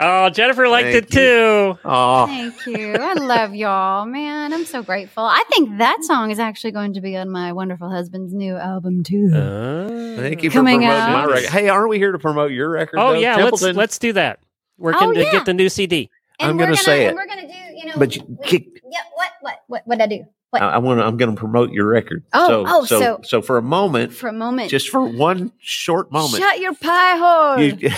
Oh, 0.00 0.28
Jennifer 0.30 0.66
liked 0.66 0.88
Thank 0.90 1.04
it 1.06 1.10
too. 1.10 1.78
Oh, 1.84 2.26
Thank 2.26 2.66
you. 2.66 2.94
I 2.94 3.12
love 3.14 3.54
y'all, 3.54 4.04
man. 4.06 4.52
I'm 4.52 4.64
so 4.64 4.82
grateful. 4.82 5.22
I 5.24 5.44
think 5.52 5.78
that 5.78 6.02
song 6.02 6.32
is 6.32 6.40
actually 6.40 6.72
going 6.72 6.94
to 6.94 7.00
be 7.00 7.16
on 7.16 7.30
my 7.30 7.52
wonderful 7.52 7.88
husband's 7.88 8.34
new 8.34 8.56
album 8.56 9.04
too. 9.04 9.30
Uh, 9.32 10.16
thank 10.20 10.42
you 10.42 10.50
for 10.50 10.54
Coming 10.54 10.80
promoting 10.80 10.88
out. 10.88 11.26
my 11.28 11.32
record. 11.32 11.48
Hey, 11.50 11.68
aren't 11.68 11.90
we 11.90 11.98
here 11.98 12.10
to 12.10 12.18
promote 12.18 12.50
your 12.50 12.70
record? 12.70 12.98
Oh 12.98 13.12
though? 13.12 13.18
yeah, 13.20 13.36
let's 13.36 13.62
let's 13.62 13.98
do 13.98 14.12
that. 14.14 14.40
We're 14.78 14.94
Oh, 14.96 15.00
going 15.00 15.14
to 15.14 15.22
yeah. 15.22 15.30
get 15.30 15.44
the 15.46 15.54
new 15.54 15.68
CD. 15.68 16.10
And 16.40 16.50
I'm 16.50 16.56
we're 16.56 16.64
gonna 16.64 16.76
say 16.76 17.06
and 17.06 17.12
it. 17.12 17.14
We're 17.16 17.26
gonna 17.28 17.46
do, 17.46 17.76
you 17.76 17.86
know. 17.86 17.92
But 17.96 18.16
you 18.16 18.24
we- 18.26 18.36
kick- 18.48 18.66
yeah. 18.90 18.98
What? 19.14 19.30
What? 19.40 19.52
What? 19.68 19.82
What? 19.86 19.86
What 19.86 20.00
I 20.00 20.06
do? 20.08 20.24
What? 20.54 20.62
I, 20.62 20.74
I 20.74 20.78
want. 20.78 21.00
I'm 21.00 21.16
going 21.16 21.34
to 21.34 21.38
promote 21.38 21.70
your 21.72 21.86
record. 21.86 22.24
Oh, 22.32 22.46
so, 22.46 22.64
oh, 22.66 22.84
so, 22.84 23.00
so- 23.00 23.20
so 23.22 23.42
for 23.42 23.56
a 23.58 23.62
moment, 23.62 24.12
For 24.12 24.28
a 24.28 24.32
moment, 24.32 24.70
just 24.70 24.88
for 24.88 25.04
one 25.04 25.52
short 25.58 26.10
moment, 26.12 26.42
shut 26.42 26.58
your 26.60 26.74
pie 26.74 27.16
hole. 27.16 27.60
you, 27.60 27.90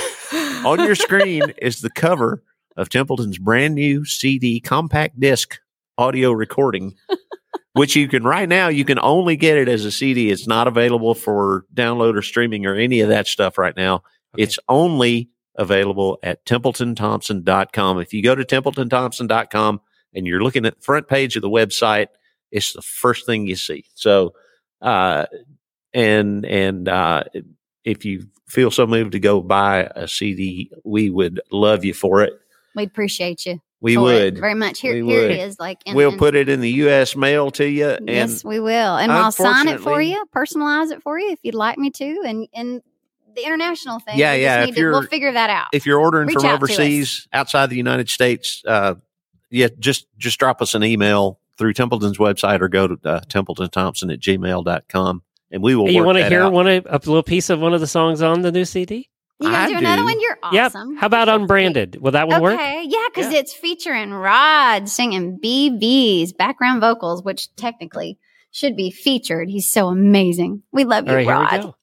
on 0.68 0.80
your 0.80 0.94
screen 0.94 1.52
is 1.58 1.80
the 1.80 1.90
cover 1.90 2.42
of 2.76 2.88
Templeton's 2.88 3.38
brand 3.38 3.74
new 3.74 4.04
CD 4.04 4.60
compact 4.60 5.18
disc 5.20 5.58
audio 5.98 6.30
recording, 6.32 6.94
which 7.72 7.96
you 7.96 8.08
can 8.08 8.24
right 8.24 8.48
now 8.48 8.68
you 8.68 8.84
can 8.84 8.98
only 8.98 9.36
get 9.36 9.56
it 9.56 9.68
as 9.68 9.84
a 9.84 9.90
CD. 9.92 10.30
It's 10.30 10.46
not 10.46 10.66
available 10.68 11.14
for 11.14 11.64
download 11.74 12.16
or 12.16 12.22
streaming 12.22 12.66
or 12.66 12.74
any 12.74 13.00
of 13.00 13.08
that 13.08 13.26
stuff 13.26 13.56
right 13.58 13.76
now. 13.76 13.96
Okay. 14.34 14.42
It's 14.42 14.58
only 14.68 15.30
available 15.58 16.18
at 16.22 16.44
templetonthompson.com. 16.44 18.00
If 18.00 18.12
you 18.12 18.22
go 18.22 18.34
to 18.34 18.44
templetonthompson.com 18.44 19.80
and 20.14 20.26
you're 20.26 20.42
looking 20.42 20.66
at 20.66 20.76
the 20.76 20.82
front 20.82 21.08
page 21.08 21.36
of 21.36 21.42
the 21.42 21.48
website, 21.50 22.08
it's 22.50 22.72
the 22.72 22.82
first 22.82 23.26
thing 23.26 23.46
you 23.46 23.56
see. 23.56 23.84
So, 23.94 24.34
uh, 24.80 25.26
and, 25.92 26.44
and, 26.44 26.88
uh, 26.88 27.24
if 27.84 28.04
you 28.04 28.26
feel 28.48 28.70
so 28.70 28.86
moved 28.86 29.12
to 29.12 29.20
go 29.20 29.40
buy 29.40 29.90
a 29.94 30.08
CD, 30.08 30.70
we 30.84 31.08
would 31.10 31.40
love 31.50 31.84
you 31.84 31.94
for 31.94 32.22
it. 32.22 32.34
We'd 32.74 32.88
appreciate 32.88 33.46
you. 33.46 33.60
We 33.80 33.96
would. 33.96 34.38
very 34.38 34.54
much. 34.54 34.80
Here, 34.80 34.92
We 35.04 35.12
here 35.12 35.22
would. 35.22 35.30
it 35.30 35.38
is. 35.40 35.60
Like, 35.60 35.78
and, 35.86 35.94
we'll 35.94 36.10
and- 36.10 36.18
put 36.18 36.34
it 36.34 36.48
in 36.48 36.60
the 36.60 36.70
U.S. 36.72 37.14
mail 37.14 37.50
to 37.52 37.68
you. 37.68 37.88
And 37.90 38.08
yes, 38.08 38.44
we 38.44 38.58
will, 38.58 38.96
and 38.96 39.12
I'll 39.12 39.30
sign 39.30 39.68
it 39.68 39.80
for 39.80 40.00
you, 40.00 40.24
personalize 40.34 40.90
it 40.90 41.02
for 41.02 41.18
you 41.18 41.30
if 41.30 41.38
you'd 41.42 41.54
like 41.54 41.78
me 41.78 41.90
to, 41.90 42.22
and 42.26 42.48
and 42.54 42.82
the 43.34 43.44
international 43.44 43.98
thing. 44.00 44.18
Yeah, 44.18 44.34
we 44.34 44.42
yeah, 44.42 44.64
if 44.64 44.74
to- 44.74 44.90
we'll 44.90 45.02
figure 45.02 45.32
that 45.32 45.50
out. 45.50 45.68
if 45.72 45.86
you're 45.86 46.00
ordering 46.00 46.28
Reach 46.28 46.38
from 46.38 46.46
overseas 46.46 47.28
outside 47.32 47.68
the 47.70 47.76
United 47.76 48.08
States, 48.08 48.62
uh, 48.66 48.94
yeah, 49.50 49.68
just 49.78 50.06
just 50.16 50.38
drop 50.38 50.62
us 50.62 50.74
an 50.74 50.82
email 50.82 51.38
through 51.58 51.72
Templeton's 51.72 52.18
website 52.18 52.60
or 52.60 52.68
go 52.68 52.88
to 52.88 52.98
uh, 53.04 53.20
Templeton 53.28 53.70
Thompson 53.70 54.10
at 54.10 54.20
gmail.com 54.20 55.22
and 55.50 55.62
we 55.62 55.74
will 55.74 55.86
Hey, 55.86 55.92
you 55.94 56.04
want 56.04 56.18
to 56.18 56.28
hear 56.28 56.42
out. 56.42 56.52
one 56.52 56.66
of, 56.68 56.86
a 56.86 56.92
little 57.06 57.22
piece 57.22 57.50
of 57.50 57.60
one 57.60 57.72
of 57.74 57.80
the 57.80 57.86
songs 57.86 58.22
on 58.22 58.42
the 58.42 58.52
new 58.52 58.64
CD? 58.64 59.08
you 59.38 59.48
gonna 59.48 59.56
I 59.58 59.68
do 59.68 59.76
another 59.76 60.04
one? 60.04 60.18
You're 60.20 60.38
Yep. 60.52 60.66
awesome. 60.66 60.96
How 60.96 61.06
about 61.06 61.28
unbranded? 61.28 61.96
Will 62.00 62.12
that 62.12 62.26
one 62.26 62.36
sweet. 62.36 62.42
work? 62.42 62.54
Okay, 62.54 62.84
yeah, 62.88 63.06
because 63.14 63.32
Yeah. 63.32 63.40
it's 63.40 63.52
featuring 63.52 64.10
Rod 64.12 64.88
singing 64.88 65.38
BB's 65.42 66.32
background 66.32 66.80
vocals, 66.80 67.22
which 67.22 67.54
technically 67.56 68.18
should 68.50 68.76
be 68.76 68.90
featured. 68.90 69.50
He's 69.50 69.68
so 69.70 69.88
amazing. 69.88 70.62
We 70.72 70.84
love 70.84 71.04
you, 71.04 71.10
All 71.10 71.16
right, 71.16 71.24
here 71.26 71.32
Rod. 71.34 71.74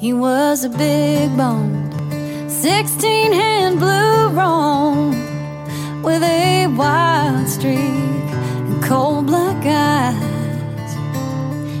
He 0.00 0.14
was 0.14 0.64
a 0.64 0.70
big 0.70 1.36
bone, 1.36 1.92
16 2.48 3.32
hand 3.34 3.78
blue 3.78 4.30
roan 4.30 5.10
with 6.00 6.22
a 6.22 6.68
wild 6.68 7.46
streak 7.46 7.76
and 7.76 8.82
cold 8.82 9.26
black 9.26 9.62
eyes. 9.66 10.96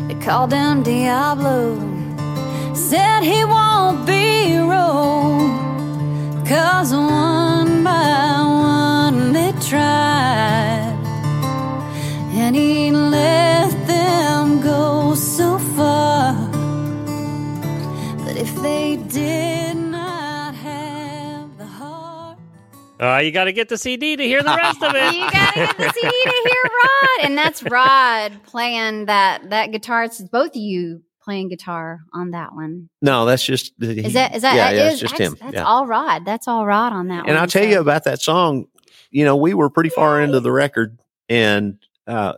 They 0.06 0.16
called 0.22 0.52
him 0.52 0.82
Diablo, 0.82 1.78
said 2.74 3.22
he 3.22 3.42
won't 3.42 4.06
be 4.06 4.58
ruled, 4.58 5.56
cause 6.46 6.92
one 6.92 7.82
by 7.82 8.42
one 8.42 9.32
they 9.32 9.52
tried. 9.66 10.94
And 12.34 12.54
he 12.54 12.90
left 12.90 13.86
them 13.86 14.09
if 18.40 18.54
they 18.62 18.96
did 19.08 19.76
not 19.76 20.54
have 20.54 21.56
the 21.58 21.66
heart, 21.66 22.38
Uh, 22.98 23.18
you 23.18 23.30
got 23.32 23.44
to 23.44 23.52
get 23.52 23.68
the 23.68 23.76
CD 23.78 24.16
to 24.16 24.22
hear 24.24 24.42
the 24.42 24.54
rest 24.56 24.82
of 24.82 24.92
it. 24.96 25.14
You 25.14 25.30
gotta 25.30 25.54
get 25.54 25.76
the 25.76 25.92
CD 25.92 26.10
to 26.10 26.48
hear 26.48 26.62
Rod, 26.64 27.24
and 27.26 27.36
that's 27.38 27.62
Rod 27.62 28.32
playing 28.44 29.06
that 29.06 29.50
that 29.50 29.72
guitar. 29.72 30.04
It's 30.04 30.20
both 30.22 30.50
of 30.50 30.56
you 30.56 31.02
playing 31.22 31.48
guitar 31.48 32.00
on 32.14 32.30
that 32.30 32.54
one. 32.54 32.88
No, 33.02 33.26
that's 33.26 33.44
just 33.44 33.74
Is 33.80 34.14
that 34.14 34.34
is 34.34 34.42
that 34.42 34.54
yeah, 34.56 34.70
that 34.70 34.74
yeah, 34.74 34.86
is- 34.88 34.92
it's 34.94 35.00
just 35.02 35.18
that's, 35.18 35.32
him. 35.32 35.36
That's 35.40 35.54
yeah. 35.54 35.64
all 35.64 35.86
Rod. 35.86 36.24
That's 36.24 36.48
all 36.48 36.64
Rod 36.66 36.92
on 36.94 37.08
that 37.08 37.20
one. 37.22 37.28
And 37.30 37.38
I'll 37.38 37.46
tell 37.46 37.62
so- 37.62 37.68
you 37.68 37.80
about 37.80 38.04
that 38.04 38.22
song. 38.22 38.66
You 39.10 39.24
know, 39.24 39.36
we 39.36 39.54
were 39.54 39.68
pretty 39.70 39.90
far 39.90 40.22
into 40.22 40.40
the 40.40 40.52
record, 40.52 40.98
and 41.28 41.78
uh, 42.06 42.34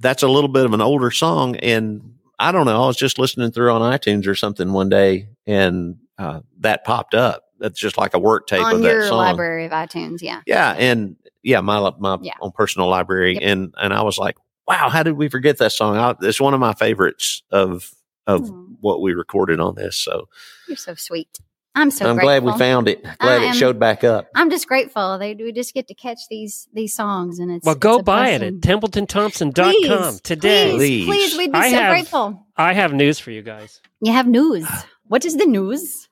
that's 0.00 0.22
a 0.22 0.28
little 0.28 0.48
bit 0.48 0.66
of 0.66 0.72
an 0.74 0.80
older 0.82 1.10
song. 1.10 1.56
And 1.56 2.16
I 2.38 2.52
don't 2.52 2.66
know, 2.66 2.82
I 2.82 2.86
was 2.86 2.96
just 2.96 3.18
listening 3.18 3.50
through 3.52 3.70
on 3.72 3.80
iTunes 3.80 4.26
or 4.26 4.34
something 4.34 4.72
one 4.72 4.88
day, 4.88 5.28
and 5.46 5.96
uh, 6.18 6.40
that 6.60 6.84
popped 6.84 7.14
up. 7.14 7.44
That's 7.60 7.78
just 7.78 7.96
like 7.96 8.14
a 8.14 8.18
work 8.18 8.46
tape 8.46 8.64
on 8.64 8.74
of 8.76 8.82
that 8.82 9.08
song. 9.08 9.18
library 9.18 9.64
of 9.66 9.72
iTunes. 9.72 10.20
Yeah. 10.20 10.40
Yeah, 10.46 10.72
and 10.72 11.16
yeah, 11.42 11.60
my 11.60 11.90
my 11.98 12.18
Yeah. 12.20 12.32
own 12.40 12.50
personal 12.52 12.88
library, 12.88 13.34
Yep. 13.34 13.42
and 13.44 13.74
and 13.78 13.94
I 13.94 14.02
was 14.02 14.18
like, 14.18 14.36
wow, 14.66 14.88
how 14.88 15.02
did 15.02 15.12
we 15.12 15.28
forget 15.28 15.58
that 15.58 15.72
song? 15.72 15.96
I, 15.96 16.14
it's 16.22 16.40
one 16.40 16.54
of 16.54 16.60
my 16.60 16.74
favorites 16.74 17.42
of 17.50 17.90
of 18.26 18.50
Aw, 18.50 18.54
what 18.80 19.00
we 19.02 19.12
recorded 19.14 19.60
on 19.60 19.74
this. 19.76 19.96
So 19.96 20.28
you're 20.68 20.76
so 20.76 20.94
sweet. 20.94 21.38
I'm 21.76 21.90
so 21.90 22.08
I'm 22.08 22.14
grateful. 22.16 22.40
glad 22.40 22.44
we 22.44 22.56
found 22.58 22.86
it. 22.88 23.02
Glad 23.02 23.42
I 23.42 23.50
it 23.50 23.54
showed 23.56 23.80
back 23.80 24.04
up. 24.04 24.28
I'm 24.36 24.48
just 24.48 24.68
grateful. 24.68 25.18
They 25.18 25.34
we 25.34 25.50
just 25.52 25.74
get 25.74 25.88
to 25.88 25.94
catch 25.94 26.20
these 26.30 26.68
these 26.72 26.94
songs, 26.94 27.40
and 27.40 27.50
it's 27.50 27.66
Well, 27.66 27.74
go 27.74 27.94
it's 27.94 28.02
a 28.02 28.04
buy 28.04 28.28
it 28.30 28.38
blessing. 28.40 28.58
at 28.58 28.62
templetonthompson.com 28.80 29.72
Please, 30.12 30.20
today. 30.20 30.70
Please, 30.72 30.78
Please. 30.78 31.06
please, 31.06 31.36
we'd 31.38 31.50
be 31.52 31.58
I 31.58 31.70
so 31.70 31.76
have- 31.76 31.90
grateful. 31.90 32.46
I 32.56 32.72
have 32.74 32.92
news 32.92 33.18
for 33.18 33.32
you 33.32 33.42
guys. 33.42 33.80
You 34.00 34.12
have 34.12 34.28
news. 34.28 34.68
What 35.08 35.24
is 35.24 35.36
the 35.36 35.46
news? 35.46 36.08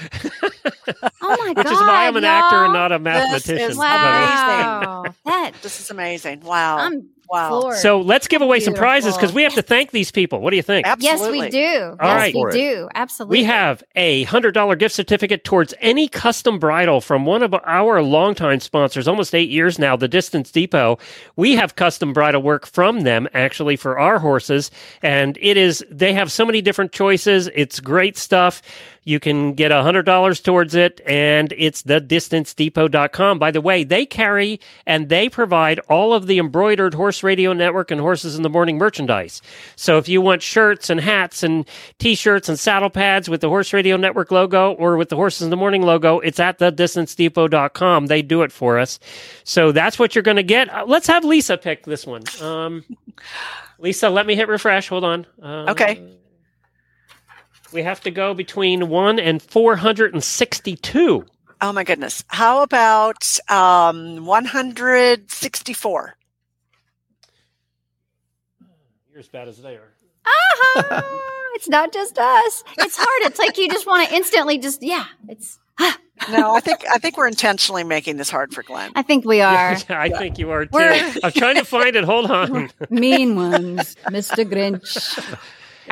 Oh 1.21 1.37
my 1.39 1.53
god! 1.53 1.57
Which 1.59 1.67
is 1.67 1.81
why 1.81 2.07
I'm 2.07 2.17
an 2.17 2.25
actor 2.25 2.65
and 2.65 2.73
not 2.73 2.91
a 2.91 2.99
mathematician. 2.99 3.71
is 3.71 3.77
by 3.77 3.83
the. 3.85 4.87
Wow, 4.87 5.05
that 5.27 5.53
This 5.61 5.79
is 5.79 5.91
amazing. 5.91 6.41
Wow. 6.41 6.79
I'm 6.79 7.11
Wow. 7.31 7.49
floor. 7.49 7.77
So 7.77 8.01
let's 8.01 8.27
give 8.27 8.43
away 8.43 8.61
some 8.61 8.75
prizes 8.75 9.15
because 9.17 9.33
we 9.33 9.43
have 9.45 9.55
to 9.55 9.63
thank 9.63 9.93
these 9.93 10.11
people. 10.11 10.41
What 10.41 10.51
do 10.51 10.57
you 10.57 10.63
think? 10.63 10.87
Absolutely. 10.87 11.39
yes, 11.39 11.45
we 11.45 11.51
do. 11.51 11.97
All 12.01 12.09
yes, 12.09 12.17
right. 12.17 12.35
we 12.35 12.51
do. 12.51 12.89
Absolutely. 12.95 13.39
We 13.39 13.45
have 13.45 13.85
a 13.95 14.25
$100 14.25 14.79
gift 14.79 14.95
certificate 14.95 15.45
towards 15.45 15.73
any 15.81 16.09
custom 16.09 16.59
bridle 16.59 17.01
from 17.01 17.27
one 17.27 17.43
of 17.43 17.55
our 17.55 18.03
longtime 18.03 18.61
sponsors, 18.61 19.07
almost 19.07 19.35
eight 19.35 19.49
years 19.51 19.79
now, 19.79 19.97
the 19.97 20.09
Distance 20.09 20.51
Depot. 20.51 20.99
We 21.37 21.55
have 21.55 21.77
custom 21.77 22.13
bridle 22.13 22.43
work 22.43 22.67
from 22.67 23.03
them 23.03 23.29
actually 23.33 23.77
for 23.77 23.99
our 23.99 24.19
horses. 24.19 24.71
And 25.03 25.39
it 25.41 25.57
is, 25.57 25.85
they 25.91 26.13
have 26.13 26.33
so 26.33 26.45
many 26.45 26.61
different 26.61 26.93
choices. 26.93 27.49
It's 27.55 27.79
great 27.79 28.17
stuff. 28.17 28.61
You 29.03 29.19
can 29.19 29.55
get 29.55 29.71
$100 29.73 30.43
towards 30.45 30.75
it, 30.75 31.01
and 31.07 31.55
it's 31.57 31.83
thedistancedepot.com. 31.83 33.39
By 33.39 33.51
the 33.51 33.61
way, 33.63 33.83
they 33.83 34.05
carry 34.05 34.61
and 34.87 35.09
they 35.09 35.29
provide 35.29 35.79
all 35.89 36.13
of 36.13 36.27
the 36.27 36.39
embroidered 36.39 36.93
Horse 36.95 37.23
Radio 37.23 37.55
Network 37.55 37.91
and 37.91 38.01
Horses 38.01 38.37
in 38.37 38.43
the 38.43 38.51
Morning 38.51 38.77
merchandise. 38.77 39.41
So 39.75 39.97
if 39.97 40.07
you 40.09 40.21
want 40.21 40.43
shirts 40.43 40.91
and 40.91 41.01
hats 41.01 41.43
and 41.43 41.67
t 41.99 42.15
shirts 42.15 42.49
and 42.49 42.59
saddle 42.59 42.91
pads 42.91 43.29
with 43.29 43.41
the 43.41 43.49
Horse 43.49 43.73
Radio 43.73 43.97
Network 43.97 44.31
logo 44.31 44.73
or 44.73 44.97
with 44.99 45.09
the 45.09 45.17
Horses 45.17 45.43
in 45.43 45.51
the 45.51 45.57
Morning 45.57 45.83
logo, 45.83 46.19
it's 46.21 46.39
at 46.39 46.59
thedistancedepot.com. 46.59 48.07
They 48.07 48.21
do 48.23 48.43
it 48.43 48.53
for 48.53 48.79
us. 48.79 48.99
So 49.45 49.73
that's 49.73 49.99
what 49.99 50.15
you're 50.15 50.23
going 50.23 50.37
to 50.37 50.43
get. 50.43 50.69
Uh, 50.73 50.85
let's 50.87 51.07
have 51.07 51.25
Lisa 51.25 51.57
pick 51.57 51.85
this 51.85 52.07
one. 52.07 52.23
Um, 52.41 52.85
Lisa, 53.79 54.11
let 54.11 54.27
me 54.27 54.35
hit 54.35 54.47
refresh. 54.49 54.89
Hold 54.89 55.05
on. 55.05 55.27
Uh, 55.43 55.71
Okay. 55.71 56.17
We 57.73 57.83
have 57.83 58.01
to 58.03 58.11
go 58.11 58.35
between 58.35 58.89
1 58.89 59.19
and 59.21 59.41
462. 59.43 61.27
Oh 61.63 61.73
my 61.73 61.85
goodness. 61.85 62.25
How 62.29 62.63
about 62.63 63.39
um, 63.51 64.25
164? 64.27 66.17
You're 69.11 69.19
as 69.21 69.29
bad 69.29 69.49
as 69.49 69.59
they 69.61 69.75
are. 69.77 69.93
Ah, 70.27 71.03
it's 71.55 71.69
not 71.69 71.93
just 71.93 72.19
us. 72.19 72.65
It's 72.79 72.97
hard. 72.97 73.31
It's 73.31 73.39
like 73.39 73.57
you 73.59 73.69
just 73.69 73.87
want 73.87 74.09
to 74.09 74.15
instantly 74.15 74.59
just 74.59 74.83
yeah. 74.83 75.05
It's. 75.29 75.59
No, 76.31 76.55
I 76.55 76.61
think 76.61 76.81
I 76.91 76.99
think 76.99 77.17
we're 77.17 77.27
intentionally 77.29 77.83
making 77.83 78.19
this 78.19 78.29
hard 78.29 78.53
for 78.53 78.63
Glenn. 78.63 78.93
I 78.95 79.01
think 79.03 79.25
we 79.25 79.41
are 79.41 79.79
I 79.89 80.11
think 80.11 80.39
you 80.39 80.51
are 80.51 80.67
too. 80.67 80.71
We're- 80.73 81.15
I'm 81.25 81.33
trying 81.33 81.55
to 81.57 81.65
find 81.65 81.97
it. 81.97 82.05
Hold 82.05 82.31
on. 82.31 82.69
mean 82.91 83.37
ones, 83.37 83.97
Mister 84.11 84.45
Grinch. 84.45 85.19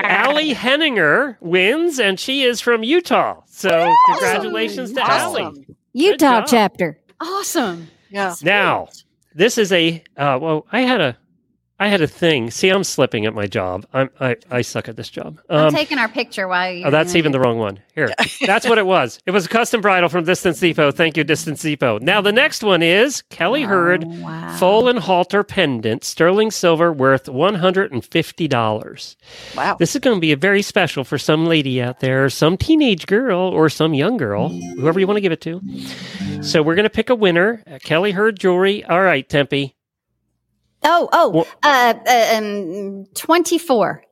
Allie 0.04 0.52
Henninger 0.54 1.38
wins, 1.40 1.98
and 1.98 2.18
she 2.18 2.42
is 2.42 2.60
from 2.60 2.82
Utah. 2.82 3.42
So 3.46 3.92
congratulations 4.10 4.92
to 4.92 5.02
Allie. 5.02 5.42
Awesome. 5.42 5.76
Utah 5.92 6.40
job. 6.40 6.46
chapter. 6.48 6.98
Awesome. 7.20 7.88
Yeah. 8.10 8.34
Now, 8.42 8.88
this 9.34 9.58
is 9.58 9.72
a 9.72 10.02
uh, 10.16 10.38
well. 10.40 10.66
I 10.72 10.80
had 10.80 11.00
a 11.00 11.16
I 11.80 11.86
had 11.88 12.00
a 12.00 12.08
thing. 12.08 12.50
See, 12.50 12.70
I'm 12.70 12.82
slipping 12.82 13.24
at 13.24 13.34
my 13.34 13.46
job. 13.46 13.86
I'm 13.92 14.10
I, 14.20 14.36
I 14.50 14.62
suck 14.62 14.88
at 14.88 14.96
this 14.96 15.08
job. 15.08 15.40
I'm 15.48 15.66
Um, 15.68 15.72
taking 15.72 15.98
our 15.98 16.08
picture 16.08 16.48
while 16.48 16.72
you. 16.72 16.84
oh, 16.84 16.90
that's 16.90 17.14
even 17.14 17.30
the 17.30 17.38
wrong 17.38 17.58
one. 17.58 17.78
Here, 17.94 18.10
that's 18.46 18.68
what 18.68 18.78
it 18.78 18.86
was. 18.86 19.20
It 19.26 19.30
was 19.30 19.46
a 19.46 19.48
custom 19.48 19.80
bridle 19.80 20.08
from 20.08 20.24
Distance 20.24 20.58
Depot. 20.58 20.90
Thank 20.90 21.16
you, 21.16 21.22
Distance 21.24 21.62
Depot. 21.62 21.98
Now 22.00 22.20
the 22.20 22.32
next 22.32 22.64
one 22.64 22.82
is 22.82 23.22
Kelly 23.30 23.62
Herd 23.62 24.04
Oh, 24.04 24.08
wow. 24.24 24.56
Foal 24.56 24.88
and 24.88 24.98
halter 24.98 25.44
pendant, 25.44 26.02
sterling 26.04 26.50
silver, 26.50 26.92
worth 26.92 27.28
one 27.28 27.54
hundred 27.54 27.92
and 27.92 28.04
fifty 28.04 28.48
dollars. 28.48 29.16
Wow. 29.56 29.76
This 29.78 29.94
is 29.94 30.00
going 30.00 30.16
to 30.16 30.20
be 30.20 30.32
a 30.32 30.36
very 30.36 30.62
special 30.62 31.04
for 31.04 31.16
some 31.18 31.46
lady 31.46 31.80
out 31.80 32.00
there, 32.00 32.28
some 32.28 32.56
teenage 32.56 33.06
girl, 33.06 33.38
or 33.40 33.68
some 33.68 33.94
young 33.94 34.16
girl, 34.16 34.48
whoever 34.48 34.98
you 34.98 35.06
want 35.06 35.16
to 35.18 35.20
give 35.22 35.32
it 35.32 35.40
to. 35.42 35.60
So 36.42 36.62
we're 36.62 36.74
going 36.74 36.84
to 36.84 36.90
pick 36.90 37.08
a 37.10 37.14
winner. 37.14 37.62
Kelly 37.84 38.10
Herd 38.12 38.38
Jewelry. 38.38 38.84
All 38.84 39.02
right, 39.02 39.28
Tempe. 39.28 39.74
Oh, 40.84 41.08
oh, 41.12 41.28
Well- 41.30 41.46
uh, 41.62 41.94
uh, 42.06 42.36
um, 42.36 43.06
twenty-four. 43.14 44.04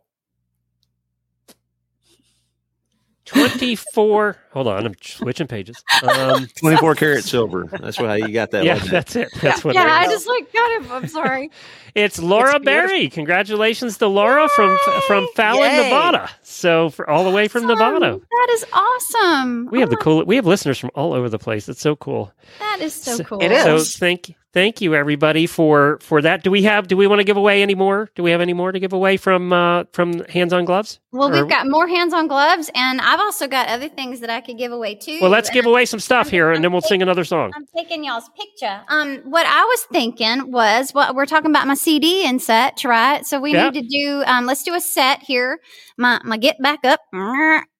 24. 3.24 4.36
Hold 4.52 4.68
on, 4.68 4.86
I'm 4.86 4.94
switching 5.02 5.48
pages. 5.48 5.82
Um, 6.04 6.46
24 6.60 6.94
karat 6.94 7.24
silver. 7.24 7.64
That's 7.80 7.98
why 7.98 8.16
you 8.18 8.28
got 8.28 8.52
that. 8.52 8.64
yeah, 8.64 8.74
wasn't 8.74 8.88
it? 8.88 8.92
that's 8.92 9.16
it. 9.16 9.28
That's 9.42 9.64
what 9.64 9.74
Yeah, 9.74 9.82
it 9.82 9.90
I 9.90 10.04
is. 10.04 10.10
just 10.12 10.28
like 10.28 10.52
kind 10.52 10.84
of. 10.84 10.92
I'm 10.92 11.08
sorry. 11.08 11.50
It's 11.96 12.18
Laura 12.18 12.56
It's. 12.56 12.64
Berry. 12.66 13.08
Congratulations 13.08 13.96
to 13.98 14.06
Laura 14.06 14.48
from 14.50 14.76
from 15.06 15.26
Fallon, 15.34 15.62
Yay. 15.70 15.84
Nevada. 15.84 16.28
So 16.42 16.90
for 16.90 17.08
all 17.08 17.24
the 17.24 17.30
way 17.30 17.48
from 17.48 17.66
Nevada. 17.66 18.20
That 18.20 18.48
is 18.50 18.66
awesome. 18.70 19.66
We 19.72 19.80
have 19.80 19.88
the 19.88 19.96
Oh, 19.96 20.02
cool. 20.02 20.24
We 20.26 20.36
have 20.36 20.46
listeners 20.46 20.78
from 20.78 20.90
all 20.94 21.14
over 21.14 21.30
the 21.30 21.38
place. 21.38 21.70
It's 21.70 21.80
so 21.80 21.96
cool. 21.96 22.32
That 22.58 22.80
is 22.82 22.92
so 22.94 23.16
So- 23.16 23.24
cool. 23.24 23.40
It 23.42 23.50
is. 23.50 23.64
So 23.94 23.98
thank 23.98 24.34
thank 24.52 24.80
you 24.80 24.94
everybody 24.94 25.46
for 25.46 25.98
for 26.00 26.22
that. 26.22 26.42
Do 26.42 26.50
we 26.50 26.62
have? 26.64 26.88
Do 26.88 26.96
we 26.96 27.06
want 27.06 27.20
to 27.20 27.24
give 27.24 27.36
away 27.36 27.62
any 27.62 27.74
more? 27.74 28.10
Do 28.14 28.22
we 28.22 28.30
have 28.30 28.40
any 28.40 28.52
more 28.52 28.72
to 28.72 28.78
give 28.80 28.92
away 28.92 29.16
from 29.16 29.52
uh, 29.52 29.84
from 29.92 30.24
Hands 30.26 30.52
on 30.52 30.64
Gloves? 30.64 31.00
Well, 31.12 31.28
Or- 31.28 31.32
we've 31.42 31.48
got 31.48 31.66
more 31.66 31.88
hands-on 31.88 32.26
gloves, 32.28 32.70
and 32.74 33.00
I've 33.00 33.20
also 33.20 33.46
got 33.46 33.68
other 33.68 33.88
things 33.88 34.20
that 34.20 34.28
I 34.28 34.40
could 34.42 34.58
give 34.58 34.70
away 34.72 34.94
too. 34.96 35.18
Well, 35.22 35.30
let's 35.30 35.48
And 35.48 35.54
give 35.54 35.64
away 35.66 35.86
some 35.86 35.98
stuff 36.00 36.28
here, 36.28 36.50
and 36.52 36.62
then 36.62 36.72
we'll 36.72 36.82
sing 36.82 37.00
another 37.00 37.24
song. 37.24 37.52
I'm 37.56 37.66
taking 37.74 38.04
y'all's 38.04 38.28
picture. 38.38 38.82
Um, 38.88 39.18
what 39.24 39.46
I 39.46 39.64
was 39.64 39.82
thinking 39.90 40.50
was, 40.52 40.92
well, 40.94 41.14
we're 41.14 41.24
talking 41.26 41.50
about 41.50 41.66
my 41.66 41.74
CD 41.74 42.26
and 42.26 42.40
such 42.42 42.84
right? 42.84 43.24
So 43.26 43.40
we 43.40 43.54
Yeah. 43.54 43.70
need 43.70 43.80
to 43.82 43.88
do. 43.88 44.22
Um, 44.26 44.44
let's 44.46 44.62
do 44.62 44.74
a 44.74 44.80
set 44.80 45.22
here. 45.22 45.58
My 45.96 46.20
my 46.24 46.36
get 46.36 46.56
back 46.60 46.84
up 46.84 47.00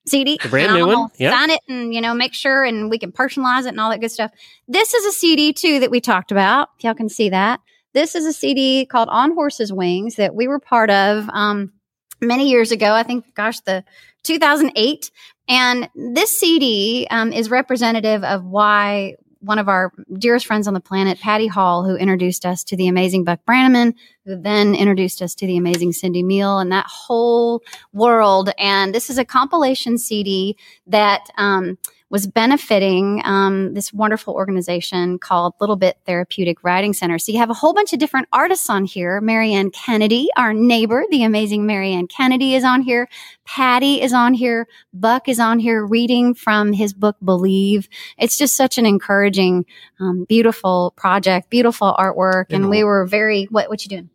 CD, 0.08 0.38
The 0.42 0.48
brand 0.48 0.74
new 0.74 0.86
one? 0.86 1.08
gonna 1.18 1.30
Sign 1.30 1.50
it 1.50 1.60
and 1.68 1.92
you 1.94 2.00
know 2.00 2.14
make 2.14 2.34
sure, 2.34 2.64
and 2.64 2.90
we 2.90 2.98
can 2.98 3.12
personalize 3.12 3.64
it 3.66 3.68
and 3.68 3.80
all 3.80 3.90
that 3.90 4.00
good 4.00 4.12
stuff. 4.12 4.30
This 4.68 4.94
is 4.94 5.04
a 5.04 5.12
CD 5.12 5.52
too 5.52 5.80
that 5.80 5.90
we 5.90 6.00
talked 6.00 6.30
about. 6.32 6.68
Y'all 6.80 6.94
can 6.94 7.08
see 7.08 7.28
that, 7.30 7.60
this 7.92 8.14
is 8.14 8.24
a 8.26 8.32
CD 8.32 8.86
called 8.86 9.08
On 9.10 9.34
Horses 9.34 9.72
Wings 9.72 10.16
that 10.16 10.34
we 10.34 10.48
were 10.48 10.60
part 10.60 10.90
of. 10.90 11.28
Um, 11.30 11.72
many 12.20 12.48
years 12.48 12.72
ago. 12.72 12.92
I 12.92 13.02
think, 13.02 13.34
gosh, 13.34 13.60
the 13.60 13.84
2008. 14.22 15.10
And 15.48 15.88
this 15.94 16.36
CD 16.36 17.06
um, 17.10 17.32
is 17.32 17.50
representative 17.50 18.24
of 18.24 18.44
why 18.44 19.14
one 19.46 19.58
of 19.60 19.68
our 19.68 19.92
dearest 20.18 20.44
friends 20.44 20.66
on 20.66 20.74
the 20.74 20.80
planet, 20.80 21.20
Patty 21.20 21.46
Hall, 21.46 21.84
who 21.84 21.94
introduced 21.96 22.44
us 22.44 22.64
to 22.64 22.76
the 22.76 22.88
amazing 22.88 23.22
Buck 23.22 23.40
Brannaman, 23.46 23.94
who 24.24 24.36
then 24.36 24.74
introduced 24.74 25.22
us 25.22 25.36
to 25.36 25.46
the 25.46 25.56
amazing 25.56 25.92
Cindy 25.92 26.24
Meehl 26.24 26.60
and 26.60 26.72
that 26.72 26.86
whole 26.86 27.62
world. 27.92 28.50
And 28.58 28.92
this 28.92 29.08
is 29.08 29.18
a 29.18 29.24
compilation 29.24 29.98
CD 29.98 30.56
that 30.88 31.28
um, 31.38 31.78
was 32.08 32.26
benefiting 32.26 33.20
um, 33.24 33.74
this 33.74 33.92
wonderful 33.92 34.34
organization 34.34 35.18
called 35.18 35.54
Little 35.60 35.74
Bit 35.76 35.96
Therapeutic 36.06 36.62
Riding 36.62 36.92
Center. 36.92 37.18
So 37.18 37.32
you 37.32 37.38
have 37.38 37.50
a 37.50 37.54
whole 37.54 37.74
bunch 37.74 37.92
of 37.92 37.98
different 37.98 38.28
artists 38.32 38.70
on 38.70 38.84
here. 38.84 39.20
Marianne 39.20 39.70
Kennedy, 39.70 40.28
our 40.36 40.54
neighbor, 40.54 41.04
the 41.10 41.24
amazing 41.24 41.66
Marianne 41.66 42.06
Kennedy 42.06 42.54
is 42.54 42.62
on 42.62 42.82
here. 42.82 43.08
Patty 43.44 44.00
is 44.02 44.12
on 44.12 44.34
here. 44.34 44.68
Buck 44.92 45.28
is 45.28 45.40
on 45.40 45.58
here 45.58 45.84
reading 45.84 46.32
from 46.34 46.72
his 46.72 46.92
book 46.92 47.16
Believe. 47.24 47.88
It's 48.18 48.38
just 48.38 48.56
such 48.56 48.78
an 48.78 48.86
encouraging, 48.86 49.66
um, 49.98 50.24
beautiful 50.28 50.92
project, 50.96 51.50
beautiful 51.50 51.94
artwork, 51.98 52.46
and 52.50 52.64
And 52.64 52.70
we 52.70 52.84
were 52.84 53.04
very 53.06 53.44
what 53.50 53.68
what 53.68 53.84
you 53.84 53.88
doing? 53.88 54.10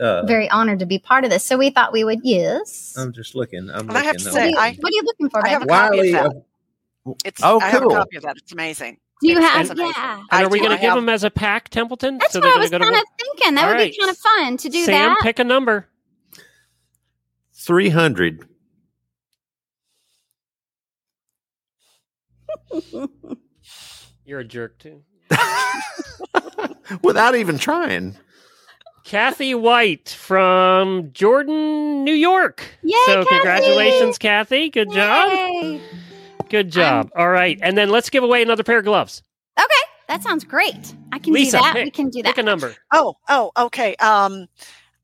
Uh, 0.00 0.22
Very 0.24 0.48
honored 0.48 0.78
to 0.78 0.86
be 0.86 0.98
part 0.98 1.24
of 1.24 1.30
this. 1.30 1.44
So 1.44 1.58
we 1.58 1.68
thought 1.68 1.92
we 1.92 2.02
would 2.02 2.20
yes. 2.22 2.94
I'm 2.96 3.12
just 3.12 3.34
looking. 3.34 3.68
I'm 3.68 3.88
And 3.90 3.98
I 3.98 4.04
have 4.04 4.16
looking. 4.16 4.18
to 4.20 4.24
what, 4.30 4.32
say, 4.34 4.42
are 4.44 4.48
you, 4.48 4.56
I- 4.58 4.76
what 4.80 4.90
are 4.92 4.94
you 4.94 5.02
looking 5.04 5.28
for, 5.28 5.44
I 5.46 5.48
have 5.50 5.60
baby? 5.62 5.72
a 5.72 5.76
copy 5.76 5.98
of 5.98 5.98
Wiley. 5.98 6.12
that. 6.12 6.44
Of- 7.06 7.16
It's 7.24 7.40
Oh, 7.42 7.60
I 7.60 7.70
have 7.70 7.82
a 7.82 7.88
copy 7.88 8.16
of 8.16 8.22
that. 8.24 8.36
It's 8.36 8.52
amazing. 8.52 8.98
Do 9.22 9.28
you 9.28 9.36
It's- 9.36 9.52
have 9.52 9.70
it's 9.70 9.78
yeah? 9.78 10.22
And 10.32 10.46
are 10.46 10.48
we 10.48 10.58
going 10.60 10.70
to 10.72 10.78
give 10.78 10.94
them 10.94 11.08
as 11.10 11.24
a 11.24 11.30
pack, 11.30 11.68
Templeton? 11.68 12.18
That's 12.18 12.32
so 12.32 12.40
what 12.40 12.56
I 12.56 12.60
was 12.60 12.70
kind 12.70 12.82
of 12.82 12.90
thinking. 13.20 13.54
That 13.54 13.64
All 13.64 13.68
would 13.70 13.74
right. 13.74 13.92
be 13.92 13.98
kind 13.98 14.10
of 14.10 14.16
fun 14.18 14.56
to 14.58 14.68
do 14.70 14.84
Sam, 14.84 15.10
that. 15.10 15.18
pick 15.22 15.38
a 15.38 15.44
number. 15.44 15.86
300. 17.54 18.46
You're 24.24 24.40
a 24.40 24.44
jerk 24.44 24.78
too. 24.78 25.02
Without 27.02 27.34
even 27.34 27.58
trying. 27.58 28.16
Kathy 29.04 29.54
White 29.54 30.08
from 30.10 31.10
Jordan, 31.12 32.04
New 32.04 32.12
York. 32.14 32.62
Yay, 32.82 32.94
so 33.06 33.24
Kathy! 33.24 33.28
congratulations, 33.36 34.18
Kathy. 34.18 34.70
Good 34.70 34.90
job. 34.92 35.80
Yay. 36.42 36.48
Good 36.48 36.70
job. 36.70 37.10
All 37.16 37.28
right, 37.30 37.58
and 37.62 37.76
then 37.76 37.90
let's 37.90 38.10
give 38.10 38.24
away 38.24 38.42
another 38.42 38.62
pair 38.62 38.78
of 38.78 38.84
gloves. 38.84 39.22
Okay, 39.58 39.66
that 40.08 40.22
sounds 40.22 40.44
great. 40.44 40.94
I 41.12 41.18
can 41.18 41.32
Lisa, 41.32 41.58
do 41.58 41.62
that. 41.62 41.74
pick- 41.74 41.84
we 41.84 41.90
can 41.90 42.10
do 42.10 42.22
that. 42.22 42.34
Pick 42.34 42.38
a 42.38 42.42
number. 42.42 42.74
Oh, 42.92 43.14
oh, 43.28 43.50
okay. 43.56 43.96
Um, 43.96 44.46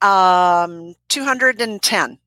um, 0.03 0.95
two 1.09 1.25
hundred 1.25 1.61
and 1.61 1.83
ten. 1.83 2.19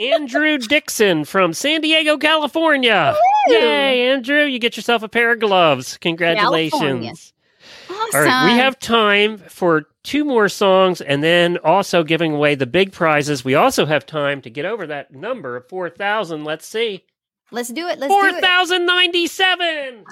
Andrew 0.00 0.58
Dixon 0.58 1.24
from 1.24 1.52
San 1.52 1.80
Diego, 1.82 2.16
California. 2.16 3.14
Yay, 3.48 4.08
Andrew! 4.10 4.44
You 4.44 4.58
get 4.58 4.76
yourself 4.76 5.02
a 5.02 5.08
pair 5.08 5.32
of 5.32 5.40
gloves. 5.40 5.98
Congratulations. 5.98 6.72
California. 6.80 7.12
Awesome. 8.08 8.20
All 8.20 8.26
right, 8.26 8.52
we 8.52 8.58
have 8.58 8.78
time 8.78 9.38
for 9.38 9.86
two 10.02 10.24
more 10.24 10.48
songs 10.48 11.00
and 11.00 11.22
then 11.22 11.58
also 11.58 12.02
giving 12.04 12.34
away 12.34 12.54
the 12.54 12.66
big 12.66 12.92
prizes. 12.92 13.44
We 13.44 13.54
also 13.54 13.86
have 13.86 14.04
time 14.06 14.40
to 14.42 14.50
get 14.50 14.64
over 14.64 14.86
that 14.86 15.12
number 15.12 15.56
of 15.56 15.68
4,000. 15.68 16.44
Let's 16.44 16.66
see. 16.66 17.04
Let's 17.50 17.68
do 17.68 17.86
it. 17.88 17.98
Let's 17.98 18.12
do 18.12 18.18
it. 18.24 18.30
4,097. 18.40 20.04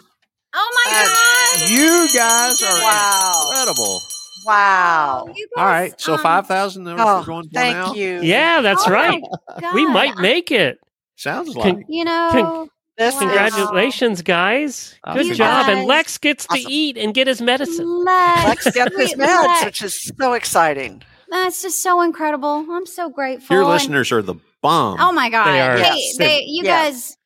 Oh 0.52 0.82
my 0.84 0.92
God. 1.04 1.70
You 1.70 2.08
guys 2.14 2.62
are 2.62 2.82
Wow. 2.82 3.48
incredible. 3.50 4.00
Wow. 4.46 5.26
You 5.34 5.48
All 5.56 5.64
guys, 5.64 5.90
right, 5.90 6.00
so 6.00 6.14
um, 6.14 6.20
five 6.22 6.46
thousand. 6.46 6.88
Oh, 6.88 6.94
we're 6.96 7.24
going 7.24 7.44
for 7.44 7.50
thank 7.52 7.76
now. 7.76 7.92
you. 7.94 8.20
Yeah, 8.22 8.62
that's 8.62 8.86
oh 8.86 8.90
right. 8.90 9.22
my 9.60 9.74
We 9.74 9.86
might 9.86 10.16
make 10.18 10.50
it. 10.50 10.78
Sounds 11.16 11.52
Con- 11.54 11.62
like. 11.76 11.86
You 11.88 12.04
know, 12.04 12.68
This 13.00 13.14
Wow. 13.14 13.20
is 13.20 13.26
Congratulations, 13.54 14.20
guys. 14.22 14.94
Oh, 15.04 15.14
Good 15.14 15.26
You 15.28 15.34
job. 15.34 15.70
And 15.70 15.86
Lex 15.86 16.18
gets 16.18 16.46
to 16.48 16.58
eat 16.58 16.98
and 16.98 17.14
get 17.14 17.26
his 17.28 17.40
medicine. 17.40 18.04
Lex 18.04 18.44
Lex, 18.66 18.70
get 18.76 18.92
his 18.92 19.14
meds, 19.14 19.46
Lex. 19.46 19.64
which 19.64 19.82
is 19.82 20.12
so 20.18 20.34
exciting. 20.34 21.02
That's 21.30 21.62
just 21.62 21.82
so 21.82 22.02
incredible. 22.02 22.66
I'm 22.70 22.84
so 22.84 23.08
grateful. 23.08 23.54
Your 23.56 23.62
and- 23.64 23.72
listeners 23.72 24.12
are 24.12 24.20
the 24.20 24.34
bomb. 24.60 24.98
Oh 25.00 25.12
my 25.12 25.30
god! 25.30 25.46
They 25.46 25.60
are. 25.62 25.76
Hey, 25.78 25.94
Yes. 25.96 26.16
they, 26.18 26.40
you 26.46 26.64
Yeah. 26.64 26.84
guys, 26.90 27.16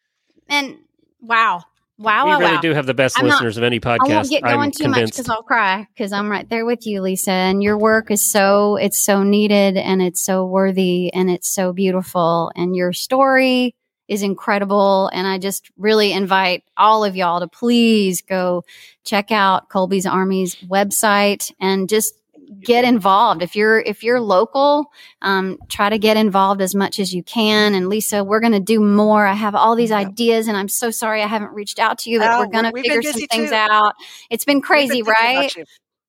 and 0.48 0.76
wow, 1.20 1.62
wow, 1.98 2.24
we 2.26 2.30
wow, 2.30 2.38
really 2.38 2.54
wow. 2.54 2.60
do 2.60 2.70
have 2.74 2.86
the 2.86 2.94
best 2.94 3.18
I'm 3.18 3.26
not- 3.26 3.32
listeners 3.34 3.56
of 3.56 3.64
any 3.64 3.80
podcast. 3.80 4.10
I 4.10 4.14
won't 4.14 4.30
get 4.30 4.42
going 4.44 4.60
I'm 4.60 4.70
too 4.70 4.86
much 4.88 5.06
because 5.06 5.28
I'll 5.28 5.42
cry 5.42 5.88
because 5.92 6.12
I'm 6.12 6.30
right 6.30 6.48
there 6.48 6.64
with 6.66 6.86
you, 6.86 7.00
Lisa. 7.02 7.32
And 7.32 7.62
your 7.64 7.76
work 7.76 8.12
is 8.12 8.30
so 8.30 8.76
it's 8.76 9.02
so 9.02 9.24
needed 9.24 9.76
and 9.76 10.00
it's 10.00 10.24
so 10.24 10.46
worthy 10.46 11.12
and 11.12 11.28
it's 11.30 11.52
so 11.52 11.72
beautiful. 11.72 12.52
And 12.54 12.76
your 12.76 12.92
story 12.92 13.74
is 14.08 14.22
incredible. 14.22 15.10
And 15.12 15.26
I 15.26 15.38
just 15.38 15.70
really 15.78 16.12
invite 16.12 16.64
all 16.76 17.04
of 17.04 17.16
y'all 17.16 17.40
to 17.40 17.48
please 17.48 18.20
go 18.22 18.64
check 19.04 19.30
out 19.30 19.68
Colby's 19.68 20.06
Army's 20.06 20.54
website 20.56 21.52
and 21.60 21.88
just 21.88 22.14
get 22.60 22.84
involved 22.84 23.42
if 23.42 23.56
you're 23.56 23.80
if 23.80 24.04
you're 24.04 24.20
local 24.20 24.90
um, 25.22 25.58
try 25.68 25.88
to 25.88 25.98
get 25.98 26.16
involved 26.16 26.60
as 26.60 26.74
much 26.74 26.98
as 26.98 27.12
you 27.12 27.22
can 27.22 27.74
and 27.74 27.88
lisa 27.88 28.22
we're 28.22 28.38
going 28.40 28.52
to 28.52 28.60
do 28.60 28.80
more 28.80 29.26
i 29.26 29.32
have 29.32 29.54
all 29.54 29.74
these 29.74 29.90
ideas 29.90 30.46
and 30.46 30.56
i'm 30.56 30.68
so 30.68 30.90
sorry 30.90 31.22
i 31.22 31.26
haven't 31.26 31.52
reached 31.52 31.78
out 31.78 31.98
to 31.98 32.10
you 32.10 32.18
but 32.20 32.30
Oh, 32.30 32.38
we're 32.40 32.46
going 32.46 32.64
to 32.64 32.72
figure 32.82 33.02
some 33.02 33.20
things 33.28 33.50
too. 33.50 33.56
out 33.56 33.94
it's 34.30 34.44
been 34.44 34.60
crazy 34.60 35.02
right. 35.02 35.52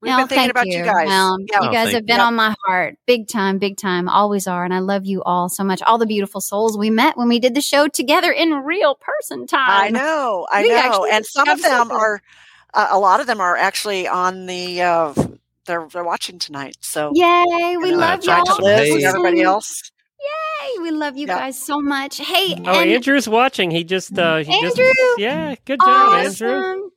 We've 0.05 0.11
No, 0.11 0.17
been 0.19 0.27
thinking 0.27 0.41
thank 0.43 0.51
about 0.51 0.67
you, 0.67 0.83
guys. 0.83 1.07
Well, 1.07 1.37
Yeah. 1.39 1.61
you 1.63 1.69
Oh, 1.69 1.71
guys 1.71 1.83
thank 1.85 1.93
have 1.95 2.05
been 2.05 2.17
you. 2.17 2.21
on 2.21 2.35
my 2.35 2.55
heart 2.65 2.97
big 3.07 3.27
time, 3.27 3.57
big 3.57 3.75
time, 3.77 4.07
always 4.07 4.45
are. 4.47 4.63
And 4.63 4.73
I 4.73 4.79
love 4.79 5.05
you 5.05 5.23
all 5.23 5.49
so 5.49 5.63
much. 5.63 5.81
All 5.81 5.97
the 5.97 6.05
beautiful 6.05 6.41
souls 6.41 6.77
we 6.77 6.89
met 6.91 7.17
when 7.17 7.27
we 7.27 7.39
did 7.39 7.55
the 7.55 7.61
show 7.61 7.87
together 7.87 8.31
in 8.31 8.51
real 8.53 8.95
person 8.95 9.47
time. 9.47 9.59
I 9.67 9.89
know, 9.89 10.47
I 10.51 10.61
We 10.61 10.69
know, 10.69 11.05
and 11.11 11.25
some 11.25 11.49
of 11.49 11.61
them 11.61 11.77
something. 11.79 11.97
are. 11.97 12.21
Uh, 12.73 12.87
a 12.91 12.99
lot 12.99 13.19
of 13.21 13.25
them 13.27 13.39
are 13.41 13.55
actually 13.57 14.07
on 14.07 14.45
the. 14.45 14.81
Uh, 14.81 15.13
they're 15.65 15.87
they're 15.91 16.03
watching 16.03 16.37
tonight. 16.37 16.75
So 16.81 17.11
Yay, 17.15 17.77
we 17.77 17.85
you 17.85 17.91
know, 17.91 17.97
love 17.97 18.23
That's 18.23 18.27
y'all. 18.27 18.41
awesome. 18.41 18.65
Liz 18.65 18.91
and 18.93 19.03
everybody 19.03 19.41
else. 19.41 19.91
Yay, 20.19 20.81
we 20.81 20.91
love 20.91 21.17
you 21.17 21.25
Yeah. 21.27 21.39
guys 21.39 21.57
so 21.57 21.79
much. 21.79 22.17
Hey, 22.17 22.53
Oh, 22.65 22.79
and 22.79 22.91
Andrew's 22.91 23.27
watching. 23.29 23.71
He 23.71 23.83
just, 23.83 24.17
uh, 24.19 24.37
he 24.37 24.59
just, 24.61 24.79
yeah, 25.17 25.55
good 25.65 25.79
job, 25.79 26.13
Andrew. 26.13 26.89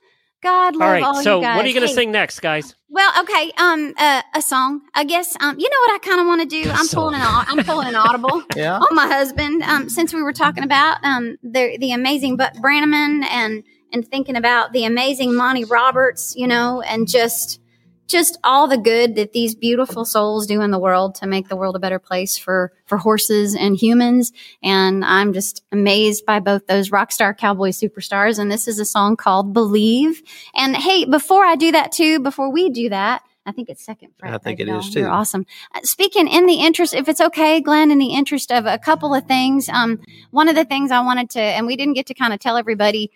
God 0.42 0.76
love 0.76 0.82
All 0.86 0.92
right, 0.92 1.02
all 1.02 1.22
so 1.22 1.36
you 1.38 1.42
guys. 1.42 1.56
what 1.56 1.64
are 1.64 1.68
you 1.68 1.74
going 1.74 1.82
to 1.86 1.88
Hey, 1.88 1.94
sing 1.94 2.12
next, 2.12 2.40
guys? 2.40 2.74
Well, 2.88 3.10
okay, 3.22 3.50
um, 3.58 3.92
uh, 3.98 4.22
a 4.34 4.40
song. 4.42 4.82
I 4.94 5.04
guess, 5.04 5.36
um, 5.40 5.58
you 5.58 5.68
know 5.68 5.76
what 5.80 5.94
I 5.94 5.98
kind 5.98 6.20
of 6.20 6.26
want 6.26 6.40
to 6.42 6.46
do. 6.46 6.70
I'm 6.70 6.86
pulling 6.88 7.16
an, 7.16 7.20
I'm 7.22 7.64
pulling 7.64 7.88
an 7.88 7.96
audible. 7.96 8.42
Yeah. 8.56 8.78
on 8.78 8.94
my 8.94 9.06
husband 9.06 9.62
um, 9.62 9.88
since 9.88 10.14
we 10.14 10.22
were 10.22 10.32
talking 10.32 10.64
about 10.64 10.98
um, 11.04 11.36
the 11.42 11.76
the 11.78 11.92
amazing 11.92 12.36
Buck 12.36 12.54
Brannaman 12.54 13.24
and 13.30 13.62
and 13.92 14.06
thinking 14.06 14.36
about 14.36 14.72
the 14.72 14.84
amazing 14.84 15.34
Monty 15.34 15.64
Roberts, 15.64 16.34
you 16.36 16.46
know, 16.46 16.82
and 16.82 17.08
just 17.08 17.60
just 18.08 18.38
all 18.42 18.66
the 18.66 18.78
good 18.78 19.14
that 19.16 19.32
these 19.32 19.54
beautiful 19.54 20.04
souls 20.04 20.46
do 20.46 20.60
in 20.62 20.70
the 20.70 20.78
world 20.78 21.14
to 21.16 21.26
make 21.26 21.48
the 21.48 21.56
world 21.56 21.76
a 21.76 21.78
better 21.78 21.98
place 21.98 22.36
for 22.36 22.72
for 22.86 22.98
horses 22.98 23.54
and 23.54 23.76
humans. 23.76 24.32
And 24.62 25.04
I'm 25.04 25.32
just 25.32 25.62
amazed 25.70 26.24
by 26.26 26.40
both 26.40 26.66
those 26.66 26.90
rock 26.90 27.12
star 27.12 27.34
cowboy 27.34 27.68
superstars. 27.68 28.38
And 28.38 28.50
this 28.50 28.66
is 28.66 28.78
a 28.78 28.84
song 28.84 29.16
called 29.16 29.52
"Believe." 29.52 30.22
And 30.54 30.74
hey, 30.76 31.04
before 31.04 31.44
I 31.44 31.54
do 31.54 31.70
that 31.72 31.92
too, 31.92 32.18
before 32.20 32.50
we 32.50 32.70
do 32.70 32.88
that. 32.88 33.22
I 33.46 33.52
think 33.52 33.70
it's 33.70 33.82
second. 33.82 34.10
Fret, 34.18 34.34
I 34.34 34.36
think 34.36 34.58
right, 34.60 34.68
it 34.68 34.76
is, 34.76 34.94
You're 34.94 35.06
too. 35.06 35.10
awesome. 35.10 35.46
Uh, 35.74 35.80
speaking 35.82 36.28
in 36.28 36.44
the 36.44 36.56
interest, 36.60 36.92
if 36.92 37.08
it's 37.08 37.20
okay, 37.20 37.62
Glenn, 37.62 37.90
in 37.90 37.98
the 37.98 38.12
interest 38.12 38.52
of 38.52 38.66
a 38.66 38.76
couple 38.76 39.14
of 39.14 39.24
things, 39.24 39.70
um, 39.70 40.00
one 40.32 40.48
of 40.48 40.54
the 40.54 40.66
things 40.66 40.90
I 40.90 41.00
wanted 41.00 41.30
to, 41.30 41.40
and 41.40 41.66
we 41.66 41.74
didn't 41.74 41.94
get 41.94 42.04
to 42.08 42.14
kind 42.14 42.34
of 42.34 42.40
tell 42.40 42.58
everybody 42.58 43.10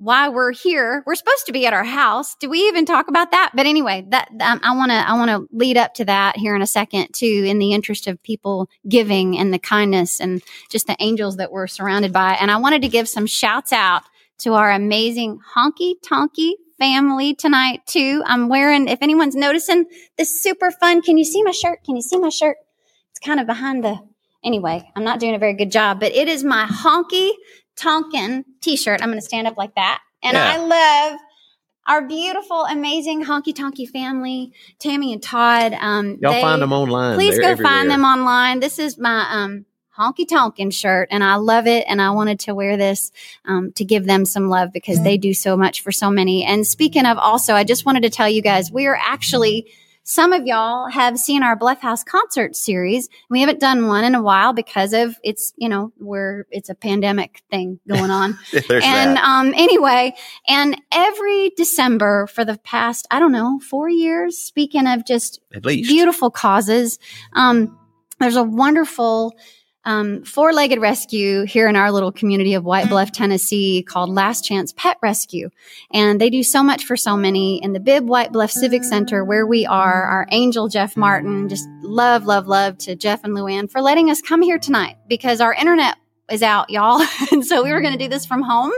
why 0.00 0.30
we're 0.30 0.52
here. 0.52 1.02
We're 1.06 1.14
supposed 1.14 1.44
to 1.46 1.52
be 1.52 1.66
at 1.66 1.74
our 1.74 1.84
house. 1.84 2.34
Do 2.36 2.48
we 2.48 2.60
even 2.60 2.86
talk 2.86 3.08
about 3.08 3.32
that? 3.32 3.52
But 3.54 3.66
anyway, 3.66 4.06
that 4.08 4.30
um, 4.40 4.58
I 4.62 4.74
want 4.74 4.90
to 4.90 4.96
I 4.96 5.12
want 5.12 5.30
to 5.30 5.54
lead 5.54 5.76
up 5.76 5.92
to 5.94 6.06
that 6.06 6.38
here 6.38 6.56
in 6.56 6.62
a 6.62 6.66
second 6.66 7.08
too, 7.12 7.44
in 7.46 7.58
the 7.58 7.74
interest 7.74 8.06
of 8.06 8.22
people 8.22 8.70
giving 8.88 9.38
and 9.38 9.52
the 9.52 9.58
kindness 9.58 10.18
and 10.18 10.42
just 10.70 10.86
the 10.86 10.96
angels 11.00 11.36
that 11.36 11.52
we're 11.52 11.66
surrounded 11.66 12.14
by. 12.14 12.32
And 12.40 12.50
I 12.50 12.56
wanted 12.56 12.80
to 12.82 12.88
give 12.88 13.08
some 13.10 13.26
shouts 13.26 13.74
out 13.74 14.02
to 14.38 14.54
our 14.54 14.70
amazing 14.70 15.38
honky 15.54 15.96
tonky 16.02 16.52
family 16.78 17.34
tonight 17.34 17.82
too. 17.86 18.22
I'm 18.24 18.48
wearing, 18.48 18.88
if 18.88 19.02
anyone's 19.02 19.36
noticing, 19.36 19.84
this 20.16 20.42
super 20.42 20.70
fun. 20.70 21.02
Can 21.02 21.18
you 21.18 21.24
see 21.24 21.42
my 21.42 21.50
shirt? 21.50 21.84
Can 21.84 21.94
you 21.94 22.02
see 22.02 22.18
my 22.18 22.30
shirt? 22.30 22.56
It's 23.10 23.20
kind 23.20 23.38
of 23.38 23.46
behind 23.46 23.84
the. 23.84 23.98
Anyway, 24.42 24.90
I'm 24.96 25.04
not 25.04 25.20
doing 25.20 25.34
a 25.34 25.38
very 25.38 25.52
good 25.52 25.70
job, 25.70 26.00
but 26.00 26.12
it 26.12 26.26
is 26.26 26.42
my 26.42 26.64
honky 26.64 27.32
Tonkin 27.80 28.44
t-shirt. 28.60 29.00
I'm 29.02 29.08
going 29.08 29.18
to 29.18 29.24
stand 29.24 29.46
up 29.46 29.56
like 29.56 29.74
that. 29.76 30.00
And 30.22 30.34
Yeah. 30.34 30.52
I 30.54 30.56
love 31.12 31.20
our 31.86 32.06
beautiful, 32.06 32.66
amazing 32.66 33.24
honky 33.24 33.54
tonky 33.54 33.88
family, 33.88 34.52
Tammy 34.78 35.12
and 35.14 35.22
Todd. 35.22 35.72
Um, 35.72 36.18
Y'all 36.20 36.32
they- 36.34 36.42
find 36.42 36.60
them 36.60 36.72
online. 36.72 37.14
Please 37.16 37.38
They're 37.38 37.56
go 37.56 37.62
find 37.62 37.90
them 37.90 38.04
online. 38.04 38.60
This 38.60 38.78
is 38.78 38.98
my 38.98 39.26
um, 39.30 39.64
honky 39.98 40.28
tonkin 40.28 40.70
shirt, 40.70 41.08
and 41.10 41.24
I 41.24 41.36
love 41.36 41.66
it. 41.66 41.86
And 41.88 42.02
I 42.02 42.10
wanted 42.10 42.38
to 42.40 42.54
wear 42.54 42.76
this 42.76 43.12
um, 43.46 43.72
to 43.72 43.84
give 43.84 44.04
them 44.04 44.26
some 44.26 44.48
love 44.50 44.72
because 44.72 45.02
they 45.02 45.16
do 45.16 45.32
so 45.32 45.56
much 45.56 45.80
for 45.80 45.90
so 45.90 46.10
many. 46.10 46.44
And 46.44 46.66
speaking 46.66 47.06
of, 47.06 47.16
also, 47.16 47.54
I 47.54 47.64
just 47.64 47.86
wanted 47.86 48.02
to 48.02 48.10
tell 48.10 48.28
you 48.28 48.42
guys 48.42 48.70
we 48.70 48.86
are 48.86 48.98
actually. 49.00 49.72
Some 50.10 50.32
of 50.32 50.44
y'all 50.44 50.90
have 50.90 51.18
seen 51.18 51.44
our 51.44 51.54
Bluff 51.54 51.82
House 51.82 52.02
concert 52.02 52.56
series. 52.56 53.08
We 53.28 53.38
haven't 53.42 53.60
done 53.60 53.86
one 53.86 54.02
in 54.02 54.16
a 54.16 54.20
while 54.20 54.52
because 54.52 54.92
of 54.92 55.14
it's, 55.22 55.52
you 55.56 55.68
know, 55.68 55.92
where 55.98 56.48
it's 56.50 56.68
a 56.68 56.74
pandemic 56.74 57.44
thing 57.48 57.78
going 57.86 58.10
on. 58.10 58.36
And 58.70 59.16
that. 59.16 59.24
um 59.24 59.54
anyway 59.54 60.14
and 60.48 60.80
every 60.90 61.50
december 61.56 62.26
for 62.26 62.44
the 62.44 62.58
past 62.58 63.06
i 63.10 63.18
don't 63.18 63.32
know 63.32 63.60
four 63.60 63.88
years 63.88 64.38
speaking 64.38 64.86
of 64.86 65.06
just 65.06 65.40
At 65.54 65.64
least. 65.64 65.88
beautiful 65.88 66.30
causes 66.30 66.98
um 67.34 67.76
there's 68.18 68.36
a 68.36 68.42
wonderful 68.44 69.34
um, 69.84 70.22
four-legged 70.24 70.80
rescue 70.80 71.44
here 71.44 71.68
in 71.68 71.76
our 71.76 71.90
little 71.90 72.12
community 72.12 72.54
of 72.54 72.64
white 72.64 72.88
bluff 72.88 73.12
tennessee 73.12 73.82
called 73.82 74.10
last 74.10 74.44
chance 74.44 74.72
pet 74.76 74.96
rescue. 75.02 75.50
And 75.92 76.20
they 76.20 76.30
do 76.30 76.42
so 76.42 76.62
much 76.62 76.84
for 76.84 76.96
so 76.96 77.16
many 77.16 77.62
in 77.62 77.72
the 77.72 77.80
bib 77.80 78.08
white 78.08 78.32
bluff 78.32 78.50
civic 78.50 78.84
center 78.84 79.24
where 79.24 79.46
we 79.46 79.66
are 79.66 80.04
our 80.04 80.26
angel 80.30 80.68
jeff 80.68 80.96
martin 80.96 81.48
just 81.48 81.68
love 81.82 82.24
love 82.26 82.46
love 82.46 82.78
to 82.78 82.94
jeff 82.94 83.24
and 83.24 83.34
luann 83.34 83.70
for 83.70 83.80
letting 83.80 84.10
us 84.10 84.20
come 84.20 84.42
here 84.42 84.58
tonight 84.58 84.96
because 85.08 85.40
our 85.40 85.54
internet 85.54 85.96
is 86.30 86.42
out, 86.42 86.70
y'all. 86.70 87.04
and 87.32 87.44
so 87.44 87.62
we 87.62 87.72
were 87.72 87.80
going 87.80 87.92
to 87.92 87.98
do 87.98 88.08
this 88.08 88.26
from 88.26 88.42
home. 88.42 88.72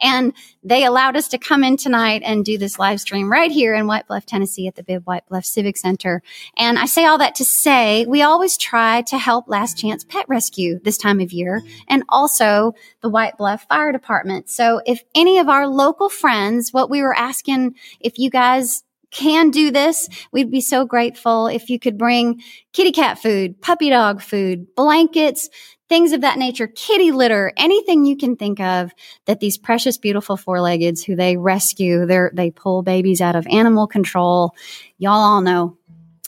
And 0.00 0.32
they 0.62 0.84
allowed 0.84 1.16
us 1.16 1.28
to 1.28 1.38
come 1.38 1.64
in 1.64 1.76
tonight 1.76 2.22
and 2.24 2.44
do 2.44 2.58
this 2.58 2.78
live 2.78 3.00
stream 3.00 3.30
right 3.30 3.50
here 3.50 3.74
in 3.74 3.86
White 3.86 4.06
Bluff, 4.06 4.26
Tennessee 4.26 4.66
at 4.68 4.74
the 4.74 4.82
Bib 4.82 5.04
White 5.04 5.26
Bluff 5.28 5.44
Civic 5.44 5.76
Center. 5.76 6.22
And 6.56 6.78
I 6.78 6.86
say 6.86 7.04
all 7.04 7.18
that 7.18 7.34
to 7.36 7.44
say 7.44 8.06
we 8.06 8.22
always 8.22 8.56
try 8.56 9.02
to 9.02 9.18
help 9.18 9.48
Last 9.48 9.78
Chance 9.78 10.04
Pet 10.04 10.26
Rescue 10.28 10.80
this 10.82 10.98
time 10.98 11.20
of 11.20 11.32
year 11.32 11.62
and 11.88 12.02
also 12.08 12.74
the 13.00 13.08
White 13.08 13.36
Bluff 13.36 13.66
Fire 13.68 13.92
Department. 13.92 14.48
So 14.48 14.80
if 14.86 15.02
any 15.14 15.38
of 15.38 15.48
our 15.48 15.66
local 15.66 16.08
friends, 16.08 16.72
what 16.72 16.90
we 16.90 17.02
were 17.02 17.16
asking, 17.16 17.76
if 18.00 18.18
you 18.18 18.30
guys 18.30 18.84
can 19.12 19.50
do 19.50 19.70
this, 19.70 20.08
we'd 20.32 20.50
be 20.50 20.60
so 20.60 20.84
grateful 20.84 21.46
if 21.46 21.68
you 21.68 21.78
could 21.78 21.98
bring 21.98 22.42
kitty 22.72 22.90
cat 22.90 23.18
food, 23.18 23.60
puppy 23.60 23.90
dog 23.90 24.22
food, 24.22 24.74
blankets, 24.74 25.50
things 25.92 26.12
of 26.12 26.22
that 26.22 26.38
nature, 26.38 26.66
kitty 26.66 27.12
litter, 27.12 27.52
anything 27.58 28.06
you 28.06 28.16
can 28.16 28.34
think 28.34 28.58
of 28.60 28.94
that 29.26 29.40
these 29.40 29.58
precious, 29.58 29.98
beautiful 29.98 30.38
four-leggeds 30.38 31.04
who 31.04 31.14
they 31.14 31.36
rescue, 31.36 32.06
they 32.06 32.18
they 32.32 32.50
pull 32.50 32.82
babies 32.82 33.20
out 33.20 33.36
of 33.36 33.46
animal 33.48 33.86
control. 33.86 34.54
Y'all 34.96 35.12
all 35.12 35.42
know. 35.42 35.76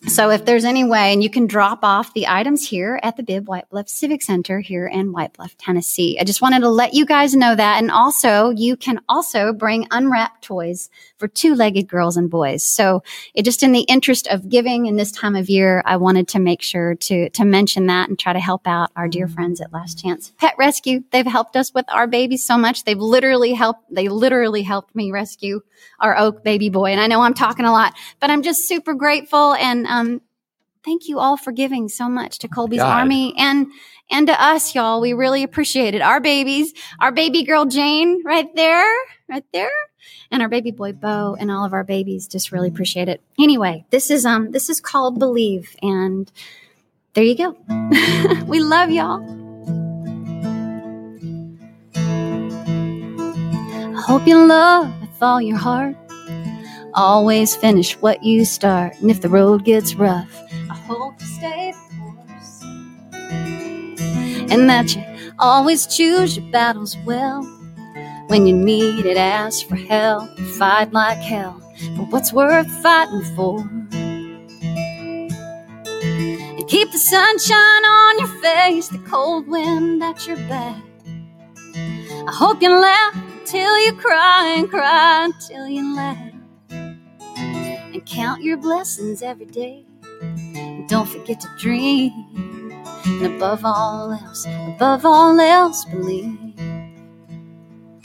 So 0.06 0.30
if 0.30 0.44
there's 0.44 0.64
any 0.64 0.84
way, 0.84 1.12
and 1.12 1.22
you 1.22 1.30
can 1.30 1.46
drop 1.46 1.80
off 1.82 2.12
the 2.12 2.28
items 2.28 2.68
here 2.68 3.00
at 3.02 3.16
the 3.16 3.22
Bib 3.22 3.48
White 3.48 3.68
Bluff 3.70 3.88
Civic 3.88 4.22
Center 4.22 4.60
here 4.60 4.86
in 4.86 5.12
White 5.12 5.32
Bluff, 5.32 5.56
Tennessee. 5.56 6.18
I 6.20 6.24
just 6.24 6.42
wanted 6.42 6.60
to 6.60 6.68
let 6.68 6.94
you 6.94 7.06
guys 7.06 7.34
know 7.34 7.54
that. 7.54 7.78
And 7.78 7.90
also, 7.90 8.50
you 8.50 8.76
can 8.76 9.00
also 9.08 9.52
bring 9.52 9.88
unwrapped 9.90 10.44
toys 10.44 10.90
for 11.16 11.26
two-legged 11.26 11.88
girls 11.88 12.16
and 12.16 12.30
boys. 12.30 12.62
So 12.62 13.02
it 13.34 13.44
just 13.44 13.62
in 13.62 13.72
the 13.72 13.80
interest 13.80 14.28
of 14.28 14.48
giving 14.48 14.86
in 14.86 14.96
this 14.96 15.10
time 15.10 15.34
of 15.34 15.48
year, 15.48 15.82
I 15.86 15.96
wanted 15.96 16.28
to 16.28 16.38
make 16.38 16.62
sure 16.62 16.94
to 16.94 17.30
to 17.30 17.44
mention 17.44 17.86
that 17.86 18.08
and 18.08 18.18
try 18.18 18.34
to 18.34 18.40
help 18.40 18.66
out 18.66 18.90
our 18.94 19.08
dear 19.08 19.26
friends 19.26 19.60
at 19.60 19.72
Last 19.72 20.00
Chance 20.00 20.32
Pet 20.38 20.54
Rescue. 20.58 21.02
They've 21.12 21.26
helped 21.26 21.56
us 21.56 21.72
with 21.72 21.86
our 21.88 22.06
babies 22.06 22.44
so 22.44 22.58
much. 22.58 22.84
They've 22.84 22.98
literally 22.98 23.54
helped. 23.54 23.92
They 23.92 24.08
literally 24.08 24.62
helped 24.62 24.94
me 24.94 25.10
rescue 25.10 25.62
our 25.98 26.16
Oak 26.16 26.44
baby 26.44 26.68
boy. 26.68 26.90
And 26.90 27.00
I 27.00 27.06
know 27.06 27.22
I'm 27.22 27.34
talking 27.34 27.64
a 27.64 27.72
lot, 27.72 27.94
but 28.20 28.30
I'm 28.30 28.42
just 28.42 28.68
super 28.68 28.94
grateful 28.94 29.54
and 29.54 29.86
um, 29.94 30.20
thank 30.84 31.08
you 31.08 31.18
all 31.18 31.36
for 31.36 31.52
giving 31.52 31.88
so 31.88 32.08
much 32.08 32.38
to 32.40 32.48
Colby's 32.48 32.78
God. 32.78 33.00
Army 33.00 33.34
and 33.38 33.66
and 34.10 34.26
to 34.26 34.42
us, 34.42 34.74
y'all. 34.74 35.00
We 35.00 35.12
really 35.12 35.42
appreciate 35.42 35.94
it. 35.94 36.02
Our 36.02 36.20
babies, 36.20 36.74
our 37.00 37.12
baby 37.12 37.42
girl 37.44 37.64
Jane, 37.64 38.22
right 38.24 38.54
there, 38.54 38.92
right 39.28 39.44
there. 39.52 39.70
and 40.30 40.42
our 40.42 40.48
baby 40.48 40.70
boy 40.70 40.92
Bo 40.92 41.36
and 41.38 41.50
all 41.50 41.64
of 41.64 41.72
our 41.72 41.84
babies 41.84 42.28
just 42.28 42.52
really 42.52 42.68
appreciate 42.68 43.08
it. 43.08 43.22
Anyway, 43.38 43.84
this 43.90 44.10
is 44.10 44.26
um 44.26 44.50
this 44.50 44.68
is 44.68 44.80
called 44.80 45.18
Believe 45.18 45.76
and 45.82 46.30
there 47.14 47.24
you 47.24 47.36
go. 47.36 47.56
we 48.46 48.60
love 48.60 48.90
y'all. 48.90 49.22
I 53.96 54.00
hope 54.06 54.26
you 54.26 54.44
love 54.44 54.92
with 55.00 55.22
all 55.22 55.40
your 55.40 55.56
heart. 55.56 55.96
Always 56.94 57.56
finish 57.56 57.94
what 58.00 58.22
you 58.22 58.44
start. 58.44 58.94
And 59.00 59.10
if 59.10 59.20
the 59.20 59.28
road 59.28 59.64
gets 59.64 59.96
rough, 59.96 60.40
I 60.70 60.74
hope 60.74 61.20
you 61.20 61.26
stay 61.26 61.72
the 61.72 61.96
course. 61.98 62.62
And 64.52 64.70
that 64.70 64.94
you 64.94 65.02
always 65.40 65.86
choose 65.86 66.36
your 66.36 66.50
battles 66.52 66.96
well. 67.04 67.42
When 68.28 68.46
you 68.46 68.54
need 68.56 69.06
it, 69.06 69.16
ask 69.16 69.66
for 69.66 69.76
help. 69.76 70.38
Fight 70.58 70.92
like 70.92 71.18
hell 71.18 71.60
for 71.96 72.04
what's 72.06 72.32
worth 72.32 72.70
fighting 72.82 73.24
for. 73.34 73.58
And 76.40 76.68
keep 76.68 76.92
the 76.92 76.98
sunshine 76.98 77.84
on 77.84 78.18
your 78.20 78.28
face, 78.40 78.88
the 78.88 78.98
cold 78.98 79.48
wind 79.48 80.02
at 80.02 80.26
your 80.28 80.36
back. 80.48 80.82
I 82.12 82.32
hope 82.32 82.62
you 82.62 82.70
laugh 82.70 83.16
till 83.46 83.78
you 83.84 83.94
cry 83.94 84.54
and 84.58 84.70
cry 84.70 85.24
until 85.24 85.68
you 85.68 85.96
laugh. 85.96 86.33
Count 88.06 88.42
your 88.42 88.56
blessings 88.56 89.22
every 89.22 89.46
day. 89.46 89.84
Don't 90.88 91.08
forget 91.08 91.40
to 91.40 91.48
dream. 91.58 92.12
And 93.06 93.26
above 93.36 93.64
all 93.64 94.12
else, 94.12 94.46
above 94.46 95.06
all 95.06 95.38
else, 95.40 95.84
believe. 95.86 96.38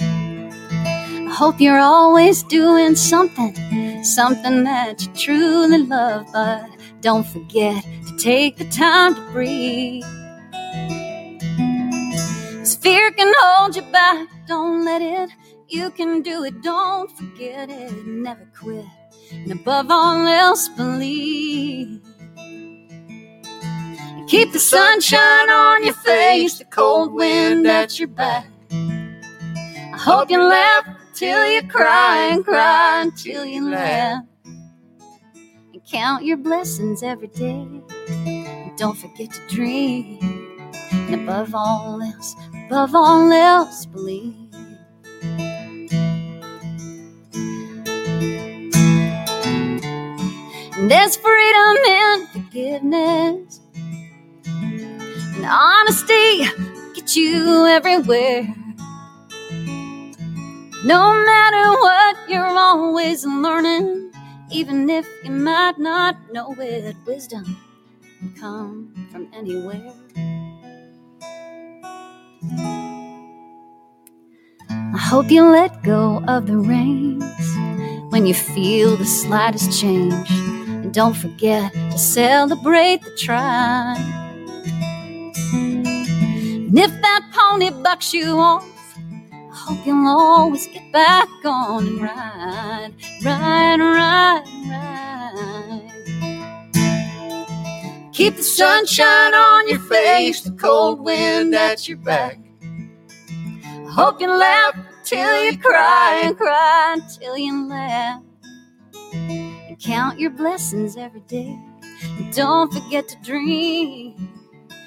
I 0.01 1.33
hope 1.33 1.59
you're 1.59 1.79
always 1.79 2.43
doing 2.43 2.95
something, 2.95 4.03
something 4.03 4.63
that 4.63 5.01
you 5.01 5.13
truly 5.13 5.79
love, 5.79 6.27
but 6.33 6.69
don't 7.01 7.27
forget 7.27 7.83
to 8.07 8.17
take 8.17 8.57
the 8.57 8.69
time 8.69 9.15
to 9.15 9.21
breathe. 9.31 10.03
fear 12.81 13.11
can 13.11 13.33
hold 13.39 13.75
you 13.75 13.81
back, 13.91 14.27
don't 14.47 14.85
let 14.85 15.01
it. 15.01 15.29
You 15.67 15.91
can 15.91 16.21
do 16.21 16.43
it, 16.43 16.61
don't 16.61 17.11
forget 17.17 17.69
it, 17.69 18.05
never 18.05 18.49
quit. 18.57 18.85
And 19.31 19.51
above 19.51 19.91
all 19.91 20.27
else, 20.27 20.69
believe. 20.69 22.01
And 24.05 24.29
keep 24.29 24.51
the 24.51 24.59
sunshine 24.59 25.49
on 25.49 25.83
your 25.85 25.93
face, 25.93 26.59
the 26.59 26.65
cold 26.65 27.13
wind 27.13 27.67
at 27.67 27.99
your 27.99 28.09
back. 28.09 28.47
I 29.81 29.97
hope 29.97 30.31
you 30.31 30.41
laugh 30.41 30.87
till 31.13 31.47
you 31.49 31.63
cry 31.67 32.29
and 32.31 32.45
cry 32.45 33.01
until 33.01 33.45
you 33.45 33.69
laugh. 33.69 34.23
And 35.73 35.85
count 35.89 36.25
your 36.25 36.37
blessings 36.37 37.03
every 37.03 37.27
day. 37.27 37.67
And 38.07 38.77
don't 38.77 38.97
forget 38.97 39.31
to 39.31 39.47
dream. 39.47 40.19
And 40.91 41.15
above 41.15 41.53
all 41.55 42.01
else, 42.01 42.35
above 42.67 42.95
all 42.95 43.31
else, 43.31 43.85
believe. 43.85 44.35
There's 50.87 51.17
freedom 51.17 51.77
in 51.87 52.27
forgiveness. 52.27 53.59
And 55.25 55.45
honesty 55.45 56.45
get 56.95 57.15
you 57.15 57.67
everywhere. 57.67 58.47
No 60.85 61.13
matter 61.25 61.71
what, 61.71 62.17
you're 62.29 62.45
always 62.45 63.25
learning, 63.25 64.11
even 64.51 64.89
if 64.89 65.07
you 65.25 65.31
might 65.31 65.79
not 65.79 66.15
know 66.31 66.55
it. 66.59 66.95
Wisdom 67.05 67.57
can 68.19 68.33
come 68.39 69.09
from 69.11 69.27
anywhere. 69.33 69.93
I 74.81 74.97
hope 74.97 75.31
you 75.31 75.45
let 75.45 75.83
go 75.83 76.23
of 76.27 76.47
the 76.47 76.57
reins 76.57 77.23
when 78.11 78.25
you 78.25 78.33
feel 78.33 78.97
the 78.97 79.05
slightest 79.05 79.79
change. 79.79 80.29
And 80.89 80.95
don't 80.95 81.13
forget 81.13 81.71
to 81.71 81.99
celebrate 81.99 83.03
the 83.03 83.15
try. 83.15 83.95
And 85.53 86.79
if 86.79 86.89
that 86.89 87.29
pony 87.31 87.69
bucks 87.69 88.11
you 88.11 88.39
off, 88.39 88.65
I 88.97 89.49
hope 89.51 89.85
you'll 89.85 90.07
always 90.07 90.65
get 90.65 90.91
back 90.91 91.29
on 91.45 91.85
and 91.85 92.01
ride, 92.01 92.93
ride, 93.23 93.79
ride, 93.79 94.43
ride. 94.71 95.91
Keep 98.11 98.37
the 98.37 98.43
sunshine 98.43 99.35
on 99.35 99.69
your 99.69 99.81
face, 99.81 100.41
the 100.41 100.53
cold 100.53 101.01
wind 101.01 101.53
at 101.53 101.87
your 101.87 101.99
back. 101.99 102.39
I 103.61 103.91
hope 103.91 104.19
you 104.19 104.27
laugh 104.27 104.75
till 105.03 105.43
you 105.43 105.55
cry 105.59 106.21
and 106.23 106.35
cry 106.35 106.97
till 107.19 107.37
you 107.37 107.67
laugh. 107.69 108.23
And 109.79 109.93
count 109.95 110.19
your 110.19 110.31
blessings 110.31 110.97
every 110.97 111.21
day. 111.21 111.59
And 112.03 112.33
don't 112.35 112.73
forget 112.73 113.07
to 113.09 113.17
dream. 113.23 114.29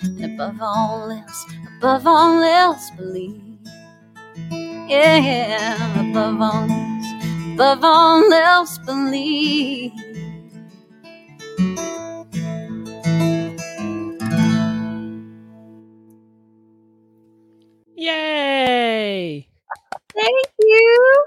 And 0.03 0.25
above 0.35 0.59
all 0.61 1.11
else, 1.11 1.47
above 1.79 2.07
all 2.07 2.43
else, 2.43 2.91
believe. 2.93 3.59
Yeah, 4.89 6.11
above 6.11 6.41
all 6.41 6.71
else, 6.71 7.07
above 7.55 7.85
all 7.85 8.33
else, 8.33 8.79
believe. 8.79 9.93
Yay! 17.97 19.49
Thank 20.15 20.49
you. 20.61 21.25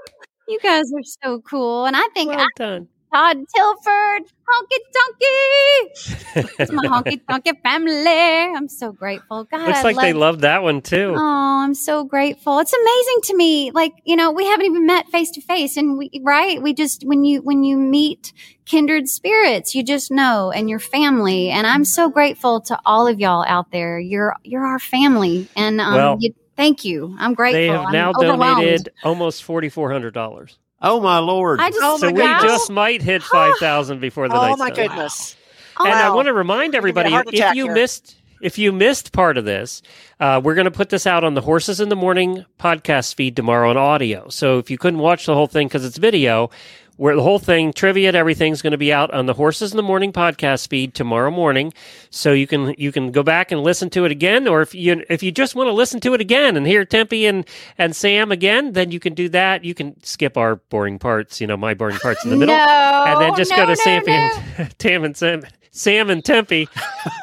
You 0.48 0.60
guys 0.60 0.92
are 0.94 1.02
so 1.24 1.40
cool. 1.42 1.86
And 1.86 1.96
I 1.96 2.08
think 2.14 2.30
Well 2.30 2.46
done. 2.56 2.88
Todd 3.16 3.38
Tilford, 3.48 4.24
honky 4.46 4.78
tonky. 4.94 6.56
It's 6.58 6.70
my 6.70 6.82
honky 6.84 7.18
tonky 7.30 7.58
family. 7.62 8.54
I'm 8.54 8.68
so 8.68 8.92
grateful. 8.92 9.44
God, 9.44 9.66
Looks 9.66 9.78
I 9.78 9.82
like 9.84 9.96
they 9.96 10.12
love- 10.12 10.42
that 10.42 10.62
one 10.62 10.82
too. 10.82 11.14
Oh, 11.16 11.60
I'm 11.64 11.72
so 11.72 12.04
grateful. 12.04 12.58
It's 12.58 12.74
amazing 12.74 13.20
to 13.24 13.36
me. 13.38 13.70
Like, 13.70 13.92
you 14.04 14.16
know, 14.16 14.32
we 14.32 14.44
haven't 14.44 14.66
even 14.66 14.84
met 14.84 15.08
face 15.08 15.30
to 15.30 15.40
face 15.40 15.78
and 15.78 15.96
we, 15.96 16.10
right? 16.22 16.60
We 16.60 16.74
just, 16.74 17.06
when 17.06 17.24
you, 17.24 17.40
when 17.40 17.64
you 17.64 17.78
meet 17.78 18.34
kindred 18.66 19.08
spirits, 19.08 19.74
you 19.74 19.82
just 19.82 20.10
know 20.10 20.52
and 20.54 20.68
your 20.68 20.78
family. 20.78 21.48
And 21.48 21.66
I'm 21.66 21.86
so 21.86 22.10
grateful 22.10 22.60
to 22.62 22.78
all 22.84 23.06
of 23.06 23.18
y'all 23.18 23.46
out 23.48 23.70
there. 23.70 23.98
You're, 23.98 24.36
you're 24.44 24.66
our 24.66 24.78
family. 24.78 25.48
And, 25.56 25.80
um, 25.80 25.94
Well, 25.94 26.16
you, 26.20 26.34
thank 26.54 26.84
you. 26.84 27.16
I'm 27.18 27.32
grateful. 27.32 27.60
They 27.60 27.66
have 27.68 27.86
I'm 27.86 27.92
now 27.92 28.12
donated 28.12 28.90
almost 29.02 29.42
forty 29.42 29.70
four 29.70 29.90
hundred 29.90 30.12
dollars. 30.12 30.58
Oh 30.82 31.00
my 31.00 31.18
lord! 31.18 31.60
I 31.60 31.70
just, 31.70 31.80
Oh 31.82 31.96
So 31.98 32.06
my 32.06 32.12
we 32.12 32.18
gosh. 32.20 32.42
just 32.42 32.70
might 32.70 33.02
hit 33.02 33.22
five 33.22 33.54
thousand 33.58 34.00
before 34.00 34.28
the 34.28 34.34
Oh 34.36 34.40
night's 34.42 34.58
my 34.58 34.70
done. 34.70 34.88
goodness. 34.88 35.36
oh, 35.78 35.84
And 35.86 35.94
I 35.94 36.14
want 36.14 36.26
to 36.26 36.32
remind 36.34 36.74
everybody 36.74 37.12
if 37.14 37.54
you 37.54 37.64
here. 37.64 37.74
missed 37.74 38.16
if 38.42 38.58
you 38.58 38.70
missed 38.70 39.12
part 39.12 39.38
of 39.38 39.46
this, 39.46 39.80
uh, 40.20 40.38
we're 40.44 40.54
going 40.54 40.66
to 40.66 40.70
put 40.70 40.90
this 40.90 41.06
out 41.06 41.24
on 41.24 41.32
the 41.32 41.40
Horses 41.40 41.80
in 41.80 41.88
the 41.88 41.96
Morning 41.96 42.44
podcast 42.60 43.14
feed 43.14 43.34
tomorrow 43.34 43.70
on 43.70 43.78
audio. 43.78 44.28
So 44.28 44.58
if 44.58 44.70
you 44.70 44.76
couldn't 44.76 45.00
watch 45.00 45.24
the 45.24 45.34
whole 45.34 45.46
thing 45.46 45.68
because 45.68 45.86
it's 45.86 45.96
video, 45.96 46.50
where 46.96 47.14
the 47.14 47.22
whole 47.22 47.38
thing, 47.38 47.72
trivia 47.72 48.08
and 48.08 48.16
everything's 48.16 48.62
going 48.62 48.72
to 48.72 48.78
be 48.78 48.92
out 48.92 49.12
on 49.12 49.26
the 49.26 49.34
Horses 49.34 49.72
in 49.72 49.76
the 49.76 49.82
Morning 49.82 50.12
podcast 50.12 50.68
feed 50.68 50.94
tomorrow 50.94 51.30
morning. 51.30 51.72
So 52.10 52.32
you 52.32 52.46
can 52.46 52.74
you 52.78 52.92
can 52.92 53.12
go 53.12 53.22
back 53.22 53.52
and 53.52 53.62
listen 53.62 53.90
to 53.90 54.04
it 54.04 54.10
again, 54.10 54.48
or 54.48 54.62
if 54.62 54.74
you 54.74 55.04
if 55.08 55.22
you 55.22 55.30
just 55.30 55.54
want 55.54 55.68
to 55.68 55.72
listen 55.72 56.00
to 56.00 56.14
it 56.14 56.20
again 56.20 56.56
and 56.56 56.66
hear 56.66 56.84
Tempe 56.84 57.26
and 57.26 57.46
and 57.78 57.94
Sam 57.94 58.32
again, 58.32 58.72
then 58.72 58.90
you 58.90 59.00
can 59.00 59.14
do 59.14 59.28
that. 59.30 59.64
You 59.64 59.74
can 59.74 60.02
skip 60.02 60.36
our 60.36 60.56
boring 60.56 60.98
parts, 60.98 61.40
you 61.40 61.46
know, 61.46 61.56
my 61.56 61.74
boring 61.74 61.98
parts 61.98 62.24
in 62.24 62.30
the 62.30 62.36
middle 62.36 62.56
No, 62.56 63.04
and 63.06 63.20
then 63.20 63.36
just 63.36 63.50
no, 63.50 63.56
go 63.58 63.62
to 63.64 63.70
no, 63.70 63.74
Sam 63.74 64.02
and 64.08 64.78
Tam 64.78 65.04
and 65.04 65.16
Sam, 65.16 65.42
Sam 65.76 66.10
and 66.10 66.24
Tempe. 66.24 66.68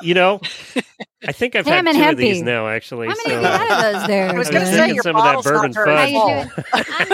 You 0.02 0.14
know, 0.14 0.40
I 1.28 1.32
think 1.32 1.56
I've 1.56 1.66
Sam 1.66 1.86
had 1.86 1.96
and 1.96 2.04
two 2.04 2.10
of 2.12 2.18
these 2.18 2.42
now, 2.42 2.68
actually. 2.68 3.08
How 3.08 3.16
many 3.26 3.36
so 3.36 3.42
have 3.42 3.42
you 3.42 3.48
had 3.68 3.86
of 3.94 3.94
those 4.00 4.08
there? 4.08 4.30
I 4.36 4.38
was 4.38 4.50
I 4.50 4.52
going 4.52 4.62
was 4.62 4.70
to 4.70 4.76
say 4.76 4.78
drinking 4.78 4.96
your 4.96 5.04
some 5.04 5.16
of 5.16 5.24
that 5.24 5.36
bottle's 5.36 5.46
not 5.46 5.54
bourbon 5.54 5.74
very 5.74 5.86
fuzz. 5.86 6.00
How 6.00 6.06
you 6.08 6.20
full. 6.20 6.28
doing? 6.30 6.50
I'm, 7.08 7.12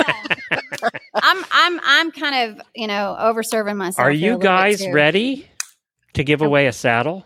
uh, 0.84 0.90
I'm 1.16 1.45
I'm 1.52 1.80
I'm 1.84 2.11
kind 2.11 2.36
of 2.60 2.66
you 2.76 2.88
know 2.88 3.16
overserving 3.20 3.78
myself. 3.78 4.06
Are 4.06 4.11
you 4.11 4.38
guys 4.38 4.86
ready 4.88 5.48
to 6.14 6.24
give 6.24 6.41
away 6.41 6.68
a 6.68 6.74
saddle? 6.74 7.26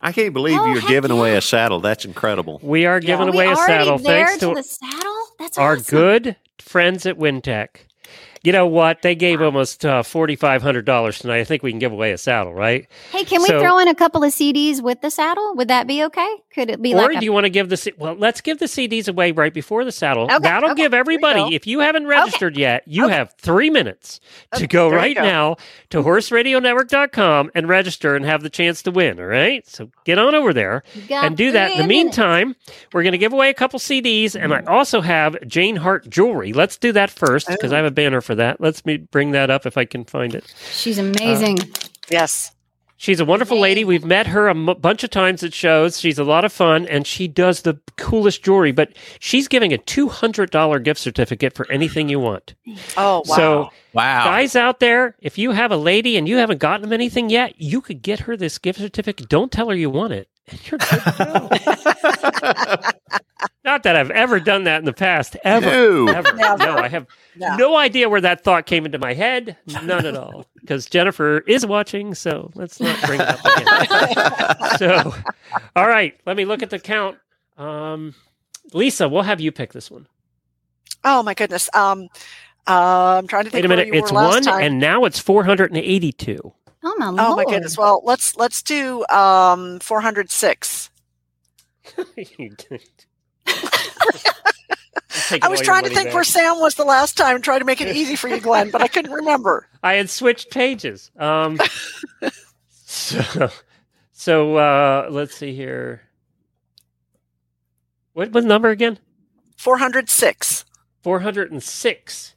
I 0.00 0.10
can't 0.12 0.32
believe 0.34 0.58
Oh, 0.58 0.66
you're 0.66 0.80
heck 0.80 0.88
giving 0.88 1.10
away 1.12 1.36
a 1.36 1.40
saddle. 1.40 1.78
That's 1.80 2.04
incredible. 2.04 2.58
We 2.62 2.86
are 2.86 2.96
Yeah. 2.96 3.06
giving 3.06 3.26
we 3.30 3.34
away 3.34 3.52
a 3.52 3.56
saddle 3.56 3.98
there 3.98 4.26
thanks 4.26 4.40
to 4.40 4.48
to 4.48 4.54
the 4.56 4.62
saddle. 4.62 5.26
That's 5.38 5.58
our 5.58 5.74
awesome. 5.74 5.84
good 5.98 6.36
friends 6.58 7.06
at 7.06 7.18
Wintec. 7.18 7.68
You 8.44 8.50
know 8.52 8.66
what? 8.66 9.02
They 9.02 9.14
gave 9.14 9.40
almost 9.40 9.84
uh, 9.84 10.02
forty 10.02 10.34
five 10.36 10.62
hundred 10.62 10.84
dollars 10.84 11.20
tonight. 11.20 11.38
I 11.40 11.44
think 11.44 11.62
we 11.62 11.70
can 11.70 11.78
give 11.78 11.92
away 11.92 12.10
a 12.12 12.18
saddle, 12.18 12.52
right? 12.52 12.88
Hey, 13.12 13.24
can 13.24 13.40
we 13.40 13.48
throw 13.48 13.78
in 13.78 13.86
a 13.88 13.94
couple 13.94 14.24
of 14.24 14.32
CDs 14.32 14.82
with 14.82 15.00
the 15.00 15.10
saddle? 15.10 15.54
Would 15.54 15.68
that 15.68 15.86
be 15.86 16.02
okay? 16.04 16.36
Could 16.52 16.68
it 16.68 16.82
be 16.82 16.92
Or 16.92 16.96
like 16.98 17.12
do 17.12 17.18
a, 17.18 17.22
you 17.22 17.32
want 17.32 17.44
to 17.44 17.50
give 17.50 17.68
the 17.68 17.92
well? 17.98 18.14
Let's 18.14 18.40
give 18.40 18.58
the 18.58 18.66
CDs 18.66 19.08
away 19.08 19.30
right 19.32 19.54
before 19.54 19.84
the 19.84 19.92
saddle. 19.92 20.24
Okay, 20.24 20.38
That'll 20.40 20.70
okay. 20.72 20.82
give 20.82 20.92
everybody. 20.94 21.54
If 21.54 21.66
you 21.68 21.78
haven't 21.80 22.06
registered 22.08 22.56
yet, 22.56 22.82
you 22.86 23.04
Okay. 23.06 23.14
have 23.14 23.32
three 23.38 23.70
minutes 23.70 24.20
to 24.56 24.66
go 24.66 24.90
right 24.90 25.14
go. 25.16 25.22
now 25.22 25.56
to 25.90 26.02
horseradionetwork.com 26.02 27.50
and 27.54 27.68
register 27.68 28.16
and 28.16 28.24
have 28.24 28.42
the 28.42 28.50
chance 28.50 28.82
to 28.82 28.90
win. 28.90 29.18
All 29.20 29.26
right, 29.26 29.66
so 29.68 29.88
get 30.04 30.18
on 30.18 30.34
over 30.34 30.52
there 30.52 30.82
and 31.10 31.36
do 31.36 31.52
that. 31.52 31.70
In 31.72 31.78
the 31.78 31.86
minutes. 31.86 32.16
meantime, 32.18 32.56
we're 32.92 33.02
going 33.02 33.12
to 33.12 33.18
give 33.18 33.32
away 33.32 33.50
a 33.50 33.54
couple 33.54 33.78
CDs, 33.78 34.34
and 34.40 34.52
I 34.52 34.62
also 34.64 35.00
have 35.00 35.36
Jane 35.46 35.76
Heart 35.76 36.08
jewelry. 36.10 36.52
Let's 36.52 36.76
do 36.76 36.92
that 36.92 37.10
first 37.10 37.48
because 37.48 37.72
I 37.72 37.76
have 37.76 37.86
a 37.86 37.90
banner 37.90 38.20
for 38.20 38.31
that. 38.36 38.60
Let's 38.60 38.86
me 38.86 38.98
bring 38.98 39.32
that 39.32 39.50
up 39.50 39.66
if 39.66 39.76
I 39.76 39.84
can 39.84 40.04
find 40.04 40.34
it. 40.34 40.52
She's 40.72 40.98
amazing. 40.98 41.60
Uh, 41.60 41.64
yes. 42.10 42.52
She's 42.98 43.18
a 43.18 43.24
wonderful 43.24 43.58
lady. 43.58 43.84
We've 43.84 44.04
met 44.04 44.28
her 44.28 44.46
a 44.46 44.50
m- 44.54 44.76
bunch 44.80 45.02
of 45.02 45.10
times 45.10 45.42
at 45.42 45.52
shows. 45.52 45.98
She's 45.98 46.20
a 46.20 46.24
lot 46.24 46.44
of 46.44 46.52
fun, 46.52 46.86
and 46.86 47.04
she 47.04 47.26
does 47.26 47.62
the 47.62 47.80
coolest 47.96 48.44
jewelry. 48.44 48.70
But 48.70 48.92
she's 49.18 49.48
giving 49.48 49.72
a 49.72 49.78
two 49.78 50.08
hundred 50.08 50.52
dollar 50.52 50.78
gift 50.78 51.00
certificate 51.00 51.52
for 51.54 51.68
anything 51.68 52.08
you 52.08 52.20
want. 52.20 52.54
Oh, 52.96 53.24
wow. 53.26 53.36
So, 53.36 53.70
Wow. 53.92 54.24
guys 54.24 54.54
out 54.54 54.78
there, 54.78 55.16
if 55.18 55.36
you 55.36 55.50
have 55.50 55.72
a 55.72 55.76
lady 55.76 56.16
and 56.16 56.28
you 56.28 56.36
haven't 56.36 56.58
gotten 56.58 56.82
them 56.82 56.92
anything 56.92 57.28
yet, 57.28 57.54
you 57.60 57.80
could 57.80 58.02
get 58.02 58.20
her 58.20 58.36
this 58.36 58.58
gift 58.58 58.78
certificate. 58.78 59.28
Don't 59.28 59.50
tell 59.50 59.68
her 59.68 59.74
you 59.74 59.90
want 59.90 60.12
it, 60.12 60.28
and 60.46 60.60
you're 60.70 60.78
good 60.78 60.88
to 60.88 62.92
go. 63.02 63.18
Not 63.64 63.84
that 63.84 63.94
I've 63.94 64.10
ever 64.10 64.40
done 64.40 64.64
that 64.64 64.80
in 64.80 64.84
the 64.84 64.92
past, 64.92 65.36
ever. 65.44 65.66
No. 65.66 66.08
Ever. 66.08 66.32
Never. 66.36 66.58
No, 66.58 66.76
I 66.78 66.88
have 66.88 67.06
No. 67.36 67.56
no 67.56 67.76
idea 67.76 68.08
where 68.08 68.20
that 68.20 68.42
thought 68.42 68.66
came 68.66 68.84
into 68.84 68.98
my 68.98 69.14
head. 69.14 69.56
None 69.66 70.04
at 70.06 70.16
all. 70.16 70.46
Because 70.62 70.86
Jennifer 70.86 71.38
is 71.40 71.66
watching, 71.66 72.14
so 72.14 72.52
let's 72.54 72.78
not 72.78 72.96
bring 73.02 73.20
it 73.20 73.26
up 73.28 73.44
again. 73.44 74.56
so, 74.78 75.12
all 75.74 75.88
right, 75.88 76.14
let 76.24 76.36
me 76.36 76.44
look 76.44 76.62
at 76.62 76.70
the 76.70 76.78
count. 76.78 77.18
Um, 77.58 78.14
Lisa, 78.72 79.08
we'll 79.08 79.22
have 79.24 79.40
you 79.40 79.50
pick 79.50 79.72
this 79.72 79.90
one. 79.90 80.06
oh, 81.02 81.20
my 81.24 81.34
goodness. 81.34 81.68
Um, 81.74 82.04
uh, 82.68 83.16
I'm 83.18 83.26
trying 83.26 83.42
to 83.46 83.50
think 83.50 83.62
Wait 83.62 83.64
a 83.64 83.68
minute, 83.68 83.86
where 83.88 83.94
you 83.96 84.02
it's 84.02 84.12
one, 84.12 84.42
time. 84.44 84.62
and 84.62 84.78
now 84.78 85.04
it's 85.04 85.18
four 85.18 85.42
hundred 85.42 85.72
and 85.72 85.80
eighty-two. 85.80 86.38
Oh 86.84 86.94
my 86.98 87.08
Oh 87.08 87.10
lord! 87.34 87.36
my 87.48 87.52
goodness. 87.52 87.76
Well, 87.76 88.00
let's 88.04 88.36
let's 88.36 88.62
do 88.62 89.04
um 89.08 89.80
406. 89.80 90.90
I 95.42 95.48
was 95.48 95.60
trying 95.60 95.84
to 95.84 95.90
think 95.90 96.12
where 96.12 96.24
Sam 96.24 96.58
was 96.60 96.74
the 96.74 96.84
last 96.84 97.16
time, 97.16 97.40
trying 97.40 97.60
to 97.60 97.64
make 97.64 97.80
it 97.80 97.94
easy 97.96 98.16
for 98.16 98.28
you, 98.28 98.40
Glenn, 98.40 98.70
but 98.70 98.82
I 98.82 98.88
couldn't 98.88 99.12
remember. 99.12 99.66
I 99.82 99.94
had 99.94 100.10
switched 100.10 100.50
pages. 100.50 101.10
Um, 101.18 101.58
so, 102.70 103.48
so 104.12 104.56
uh, 104.56 105.08
let's 105.10 105.34
see 105.34 105.54
here. 105.54 106.02
What 108.12 108.30
was 108.32 108.44
the 108.44 108.48
number 108.48 108.68
again? 108.68 108.98
406. 109.56 110.64
406 111.02 112.34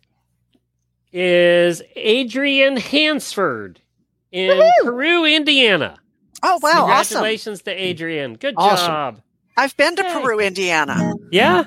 is 1.11 1.81
Adrian 1.95 2.77
Hansford 2.77 3.81
in 4.31 4.51
Woohoo! 4.57 4.69
Peru, 4.83 5.25
Indiana. 5.25 5.97
Oh 6.43 6.59
wow, 6.61 6.85
awesome! 6.87 7.15
Congratulations 7.15 7.61
to 7.63 7.71
Adrian. 7.71 8.35
Good 8.35 8.55
Awesome. 8.57 8.87
job. 8.87 9.21
I've 9.57 9.75
been 9.77 9.95
to 9.95 10.03
Yay. 10.03 10.13
Peru, 10.13 10.39
Indiana. 10.39 11.13
Yeah, 11.31 11.65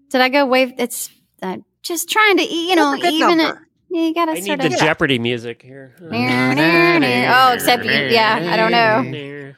Did 0.10 0.22
I 0.22 0.30
go 0.30 0.46
wave? 0.46 0.74
It's 0.78 1.10
uh, 1.42 1.58
just 1.82 2.10
trying 2.10 2.38
to, 2.38 2.44
you 2.44 2.76
know, 2.76 2.92
That's 2.92 3.04
a 3.04 3.06
good 3.06 3.14
even 3.14 3.40
it. 3.40 3.56
You 3.94 4.14
gotta 4.14 4.32
I 4.32 4.36
need 4.36 4.60
the 4.62 4.68
of. 4.68 4.78
Jeopardy 4.80 5.20
music 5.20 5.62
here. 5.62 5.96
Oh, 6.02 7.52
except 7.54 7.84
you- 7.86 7.92
yeah, 7.92 8.40
I 8.52 8.58
don't 8.58 8.72
know. 8.72 9.54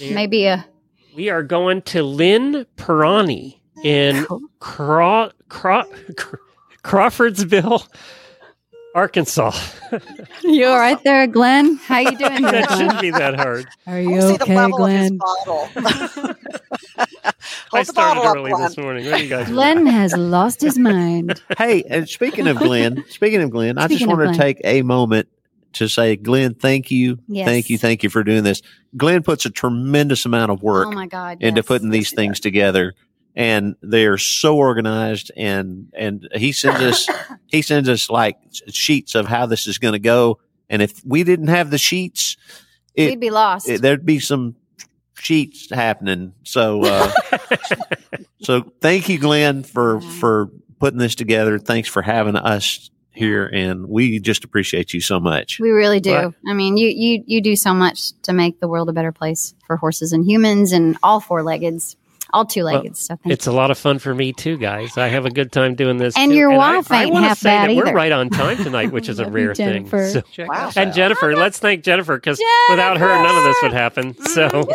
Maybe 0.00 0.46
a. 0.46 0.64
We 1.14 1.28
are 1.30 1.42
going 1.42 1.82
to 1.82 2.02
Lynn 2.02 2.66
Perani 2.76 3.60
in 3.84 4.26
Craw- 4.60 5.30
Craw- 5.48 5.84
Crawfordsville, 6.82 7.86
Arkansas. 8.94 9.52
You're 10.44 10.76
right 10.78 11.02
there, 11.02 11.26
Glenn. 11.26 11.76
How 11.76 11.98
you 11.98 12.16
doing 12.16 12.42
that 12.42 12.70
shouldn't 12.78 13.00
be 13.00 13.10
that 13.10 13.34
hard. 13.34 13.66
Are 13.86 13.94
I 13.96 13.98
you 14.00 14.10
want 14.10 14.20
to 14.22 14.28
see 14.28 14.36
the 14.36 14.42
okay, 14.44 14.56
level 14.56 14.78
Glenn? 14.78 15.04
of 15.04 15.10
his 15.12 15.18
bottle. 15.44 15.68
I 17.72 17.82
Hold 17.82 17.94
bottle 17.94 17.94
started 17.94 18.20
up, 18.20 18.36
early 18.36 18.50
Glenn. 18.52 18.62
this 18.62 18.76
morning. 18.76 19.10
What 19.10 19.22
you 19.22 19.28
guys? 19.28 19.48
Glenn 19.48 19.86
has 19.86 20.16
lost 20.16 20.60
his 20.60 20.78
mind. 20.78 21.42
Hey, 21.58 21.82
and 21.90 22.08
speaking 22.08 22.46
of 22.46 22.58
Glenn, 22.58 23.04
speaking 23.08 23.42
of 23.42 23.50
Glenn, 23.50 23.78
I 23.78 23.88
just 23.88 24.06
want 24.06 24.32
to 24.32 24.38
take 24.38 24.60
a 24.64 24.82
moment 24.82 25.28
to 25.74 25.88
say, 25.88 26.14
Glenn, 26.14 26.54
thank 26.54 26.92
you. 26.92 27.18
Yes. 27.26 27.48
Thank 27.48 27.68
you. 27.70 27.78
Thank 27.78 28.04
you 28.04 28.10
for 28.10 28.22
doing 28.22 28.44
this. 28.44 28.62
Glenn 28.96 29.24
puts 29.24 29.44
a 29.44 29.50
tremendous 29.50 30.24
amount 30.24 30.52
of 30.52 30.62
work 30.62 30.86
Oh 30.86 30.92
my 30.92 31.06
God! 31.08 31.38
into 31.42 31.58
yes. 31.58 31.66
putting 31.66 31.90
these 31.90 32.12
things 32.12 32.38
together. 32.38 32.94
And 33.36 33.74
they 33.82 34.06
are 34.06 34.16
so 34.18 34.56
organized 34.56 35.32
and, 35.36 35.92
and 35.92 36.28
he 36.34 36.52
sends 36.52 36.80
us, 36.80 37.08
he 37.46 37.62
sends 37.62 37.88
us 37.88 38.08
like 38.08 38.36
sheets 38.68 39.14
of 39.14 39.26
how 39.26 39.46
this 39.46 39.66
is 39.66 39.78
going 39.78 39.92
to 39.94 39.98
go. 39.98 40.38
And 40.70 40.80
if 40.80 41.00
we 41.04 41.24
didn't 41.24 41.48
have 41.48 41.70
the 41.70 41.78
sheets, 41.78 42.36
it, 42.94 43.10
We'd 43.10 43.20
be 43.20 43.30
lost. 43.30 43.68
it- 43.68 43.82
there'd 43.82 44.06
be 44.06 44.20
some 44.20 44.54
sheets 45.18 45.68
happening. 45.70 46.32
So, 46.44 46.84
uh, 46.84 47.12
so 48.42 48.62
thank 48.80 49.08
you, 49.08 49.18
Glenn, 49.18 49.62
for, 49.62 50.00
Yeah. 50.00 50.10
for 50.20 50.50
putting 50.78 50.98
this 50.98 51.14
together. 51.14 51.58
Thanks 51.58 51.88
for 51.88 52.02
having 52.02 52.36
us 52.36 52.90
here. 53.10 53.46
And 53.46 53.88
we 53.88 54.18
just 54.20 54.44
appreciate 54.44 54.92
you 54.94 55.00
so 55.00 55.18
much. 55.20 55.58
We 55.60 55.70
really 55.70 56.00
do. 56.00 56.14
Right. 56.14 56.34
I 56.48 56.52
mean, 56.52 56.76
you 56.76 56.88
you 56.88 57.22
you 57.26 57.40
do 57.40 57.54
so 57.56 57.72
much 57.72 58.12
to 58.22 58.32
make 58.32 58.60
the 58.60 58.68
world 58.68 58.88
a 58.88 58.92
better 58.92 59.12
place 59.12 59.54
for 59.66 59.76
horses 59.76 60.12
and 60.12 60.24
humans 60.28 60.72
and 60.72 60.96
all 61.02 61.20
four 61.20 61.42
leggeds, 61.42 61.96
all 62.32 62.44
two 62.44 62.62
leggeds. 62.62 63.00
so 63.00 63.16
thank 63.16 63.32
It's 63.32 63.46
a 63.46 63.52
lot 63.52 63.70
of 63.70 63.78
fun 63.78 63.98
for 63.98 64.14
me 64.14 64.32
too, 64.32 64.56
guys. 64.56 64.96
I 64.98 65.08
have 65.08 65.26
a 65.26 65.30
good 65.30 65.52
time 65.52 65.74
doing 65.74 65.98
this. 65.98 66.16
And 66.16 66.30
too. 66.32 66.36
your 66.36 66.52
I- 66.52 66.56
wife 66.76 66.90
I, 66.90 67.02
ain't 67.04 67.12
wanna 67.12 67.28
half 67.28 67.38
say 67.38 67.48
bad 67.50 67.70
that 67.70 67.76
We're 67.76 67.92
right 67.92 68.12
on 68.12 68.30
time 68.30 68.56
tonight, 68.56 68.92
which 68.92 69.08
is 69.08 69.18
a 69.18 69.24
Love 69.24 69.32
you, 69.36 69.46
rare 69.46 69.54
thing. 69.54 69.88
So- 69.88 70.22
Wow. 70.38 70.70
and 70.76 70.92
Jennifer, 70.92 71.36
let's 71.36 71.58
thank 71.58 71.84
Jennifer 71.84 72.16
because 72.16 72.40
without 72.70 72.98
her, 72.98 73.08
none 73.08 73.36
of 73.36 73.44
this 73.44 73.56
would 73.62 73.72
happen. 73.72 74.14
So. 74.26 74.66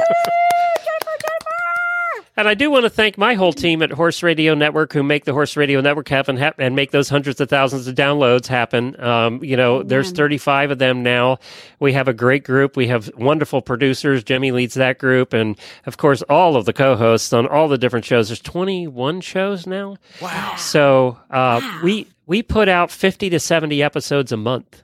And 2.40 2.48
I 2.48 2.54
do 2.54 2.72
want 2.72 2.86
to 2.86 2.90
thank 2.90 3.18
my 3.18 3.34
whole 3.34 3.52
team 3.52 3.82
at 3.82 3.92
Horse 3.92 4.24
Radio 4.24 4.54
Network 4.54 4.94
who 4.94 5.04
make 5.04 5.26
the 5.26 5.34
Horse 5.34 5.58
Radio 5.58 5.82
Network 5.82 6.08
happen 6.08 6.38
hap- 6.38 6.58
and 6.58 6.74
make 6.74 6.92
those 6.92 7.10
hundreds 7.10 7.42
of 7.42 7.50
thousands 7.50 7.86
of 7.86 7.96
downloads 7.96 8.48
happen. 8.48 8.98
Um, 8.98 9.44
you 9.44 9.58
know, 9.58 9.84
there's 9.84 10.14
35 10.14 10.72
of 10.72 10.80
them 10.80 11.04
now. 11.04 11.40
We 11.82 11.92
have 11.92 12.08
a 12.08 12.14
great 12.14 12.46
group. 12.46 12.78
We 12.78 12.88
have 12.88 13.12
wonderful 13.18 13.62
producers. 13.62 14.24
Jimmy 14.24 14.54
leads 14.54 14.76
that 14.76 15.00
group. 15.00 15.34
And 15.34 15.60
of 15.86 15.98
course, 15.98 16.22
all 16.30 16.56
of 16.56 16.64
the 16.64 16.72
co 16.72 16.96
hosts 16.96 17.34
on 17.34 17.46
all 17.46 17.68
the 17.68 17.78
different 17.78 18.06
shows. 18.06 18.30
There's 18.30 18.40
21 18.40 19.20
shows 19.20 19.68
now. 19.68 19.98
Wow. 20.22 20.56
So 20.56 21.18
uh, 21.30 21.60
we, 21.84 22.08
we 22.26 22.42
put 22.42 22.70
out 22.70 22.90
50 22.90 23.32
to 23.32 23.40
70 23.42 23.84
episodes 23.84 24.32
a 24.32 24.38
month. 24.38 24.82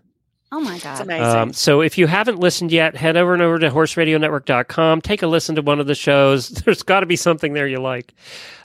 Oh 0.51 0.59
my 0.61 0.75
It's 0.75 0.83
god. 0.83 1.01
amazing. 1.01 1.25
Um, 1.25 1.53
so 1.53 1.81
if 1.81 1.97
you 1.97 2.07
haven't 2.07 2.39
listened 2.39 2.71
yet, 2.71 2.95
head 2.95 3.17
over 3.17 3.33
and 3.33 3.41
over 3.41 3.59
to 3.59 3.69
horseradionetwork.com. 3.69 5.01
Take 5.01 5.21
a 5.23 5.27
listen 5.27 5.55
to 5.55 5.61
one 5.61 5.79
of 5.79 5.87
the 5.87 5.95
shows. 5.95 6.49
There's 6.65 6.83
got 6.83 7.01
to 7.01 7.05
be 7.05 7.15
something 7.15 7.53
there 7.53 7.67
you 7.67 7.79
like. 7.79 8.13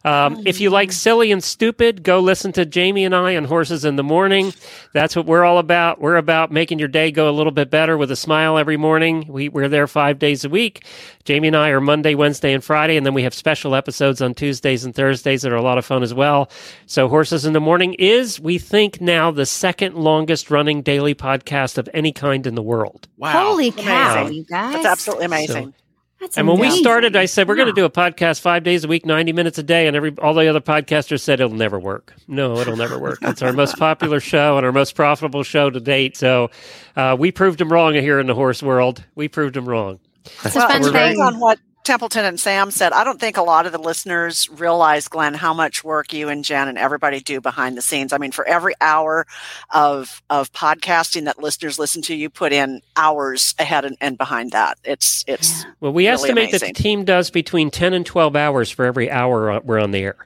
Um, 0.05 0.43
if 0.47 0.61
you 0.61 0.71
like 0.71 0.93
silly 0.93 1.31
and 1.31 1.45
stupid, 1.45 2.03
go 2.03 2.21
listen 2.21 2.53
to 2.53 2.65
Jamie 2.65 3.05
and 3.05 3.15
I 3.15 3.37
on 3.37 3.45
Horses 3.45 3.85
in 3.85 3.97
the 3.97 4.03
Morning. 4.03 4.53
That's 4.95 5.15
what 5.15 5.27
we're 5.27 5.45
all 5.45 5.59
about. 5.59 6.01
We're 6.01 6.17
about 6.17 6.51
making 6.51 6.79
your 6.79 6.89
day 6.89 7.11
go 7.11 7.29
a 7.29 7.33
little 7.33 7.53
bit 7.53 7.71
better 7.71 7.99
with 7.99 8.11
a 8.11 8.17
smile 8.17 8.57
every 8.57 8.77
morning. 8.79 9.27
We, 9.29 9.49
we're 9.51 9.69
there 9.69 9.87
five 9.87 10.19
days 10.19 10.45
a 10.45 10.49
week. 10.49 10.85
Jamie 11.25 11.49
and 11.49 11.57
I 11.57 11.69
are 11.69 11.81
Monday, 11.83 12.15
Wednesday, 12.15 12.55
and 12.55 12.65
Friday, 12.65 12.97
and 12.97 13.05
then 13.05 13.13
we 13.13 13.23
have 13.25 13.35
special 13.35 13.75
episodes 13.75 14.23
on 14.23 14.35
Tuesdays 14.35 14.85
and 14.85 14.95
Thursdays 14.95 15.43
that 15.43 15.53
are 15.53 15.57
a 15.57 15.63
lot 15.63 15.77
of 15.77 15.85
fun 15.85 16.03
as 16.03 16.15
well. 16.15 16.51
So, 16.87 17.09
Horses 17.09 17.45
in 17.45 17.53
the 17.53 17.61
Morning 17.61 17.95
is, 17.95 18.41
we 18.41 18.59
think, 18.59 19.01
now 19.01 19.31
the 19.31 19.47
second 19.47 19.97
longest 19.97 20.51
running 20.51 20.81
daily 20.81 21.15
podcast 21.15 21.77
of 21.77 21.89
any 21.93 22.13
kind 22.13 22.47
in 22.47 22.55
the 22.55 22.63
world. 22.63 23.07
Wow. 23.19 23.51
Holy 23.51 23.71
cow, 23.71 24.23
Amazing. 24.23 24.37
you 24.37 24.45
guys. 24.45 24.73
That's 24.73 24.87
absolutely 24.87 25.27
amazing. 25.27 25.75
That's 26.21 26.37
And 26.37 26.47
when 26.47 26.59
we 26.59 26.71
started, 26.71 27.17
I 27.17 27.25
said 27.25 27.49
we're 27.49 27.57
going 27.57 27.69
to 27.69 27.73
do 27.73 27.87
a 27.87 27.91
podcast 27.91 28.41
five 28.41 28.63
days 28.63 28.85
a 28.85 28.89
week, 28.89 29.07
ninety 29.07 29.33
minutes 29.33 29.57
a 29.57 29.63
day, 29.63 29.87
and 29.87 29.97
every 29.97 30.15
all 30.19 30.35
the 30.35 30.47
other 30.49 30.61
podcasters 30.61 31.21
said 31.21 31.41
it'll 31.41 31.57
never 31.57 31.79
work. 31.79 32.13
No, 32.29 32.59
it'll 32.59 32.77
never 32.77 32.99
work. 32.99 33.19
It's 33.31 33.43
our 33.43 33.53
most 33.53 33.79
popular 33.79 34.21
show 34.21 34.57
and 34.59 34.67
our 34.67 34.73
most 34.73 34.95
profitable 34.95 35.45
show 35.45 35.71
to 35.71 35.81
date. 35.81 36.17
So 36.17 36.51
uh, 36.97 37.17
we 37.19 37.33
proved 37.33 37.59
them 37.59 37.73
wrong 37.73 37.95
here 37.95 38.19
in 38.21 38.27
the 38.27 38.35
horse 38.35 38.63
world. 38.63 39.03
We 39.15 39.29
proved 39.29 39.55
them 39.55 39.67
wrong. 39.67 39.99
It's 40.45 40.55
a 40.57 40.59
well, 40.59 40.69
fun 40.69 40.83
depends 40.83 41.17
thing. 41.17 41.21
on 41.21 41.39
what 41.41 41.59
Templeton 41.85 42.25
and 42.25 42.39
Sam 42.39 42.71
said. 42.71 42.93
I 42.93 43.05
don't 43.05 43.19
think 43.19 43.37
a 43.37 43.43
lot 43.43 43.67
of 43.67 43.73
the 43.73 43.79
listeners 43.79 44.49
realize, 44.51 45.09
Glenn, 45.09 45.35
how 45.35 45.55
much 45.55 45.83
work 45.83 46.13
you 46.13 46.29
and 46.29 46.45
Jen 46.45 46.69
and 46.69 46.79
everybody 46.79 47.21
do 47.21 47.41
behind 47.41 47.77
the 47.77 47.83
scenes. 47.83 48.13
I 48.13 48.19
mean, 48.19 48.33
for 48.33 48.47
every 48.47 48.75
hour 48.81 49.27
of 49.71 50.23
of 50.31 50.53
podcasting 50.53 51.25
that 51.25 51.39
listeners 51.39 51.79
listen 51.79 52.03
to, 52.03 52.15
you 52.15 52.31
put 52.31 52.53
in 52.53 52.83
hours 52.97 53.55
ahead 53.59 53.85
and, 53.85 53.97
and 54.01 54.19
behind 54.19 54.53
that. 54.53 54.79
It's 54.85 55.25
it's 55.27 55.65
Well, 55.81 55.93
we 55.93 56.07
Really 56.07 56.15
estimate 56.15 56.53
that 56.53 56.61
the 56.61 56.73
team 56.73 57.05
does 57.05 57.31
between 57.31 57.71
ten 57.71 57.95
and 57.95 58.05
twelve 58.05 58.37
hours 58.37 58.71
for 58.71 58.85
every 58.85 59.11
hour 59.11 59.61
we're 59.61 59.81
on 59.81 59.91
the 59.91 60.01
air 60.01 60.17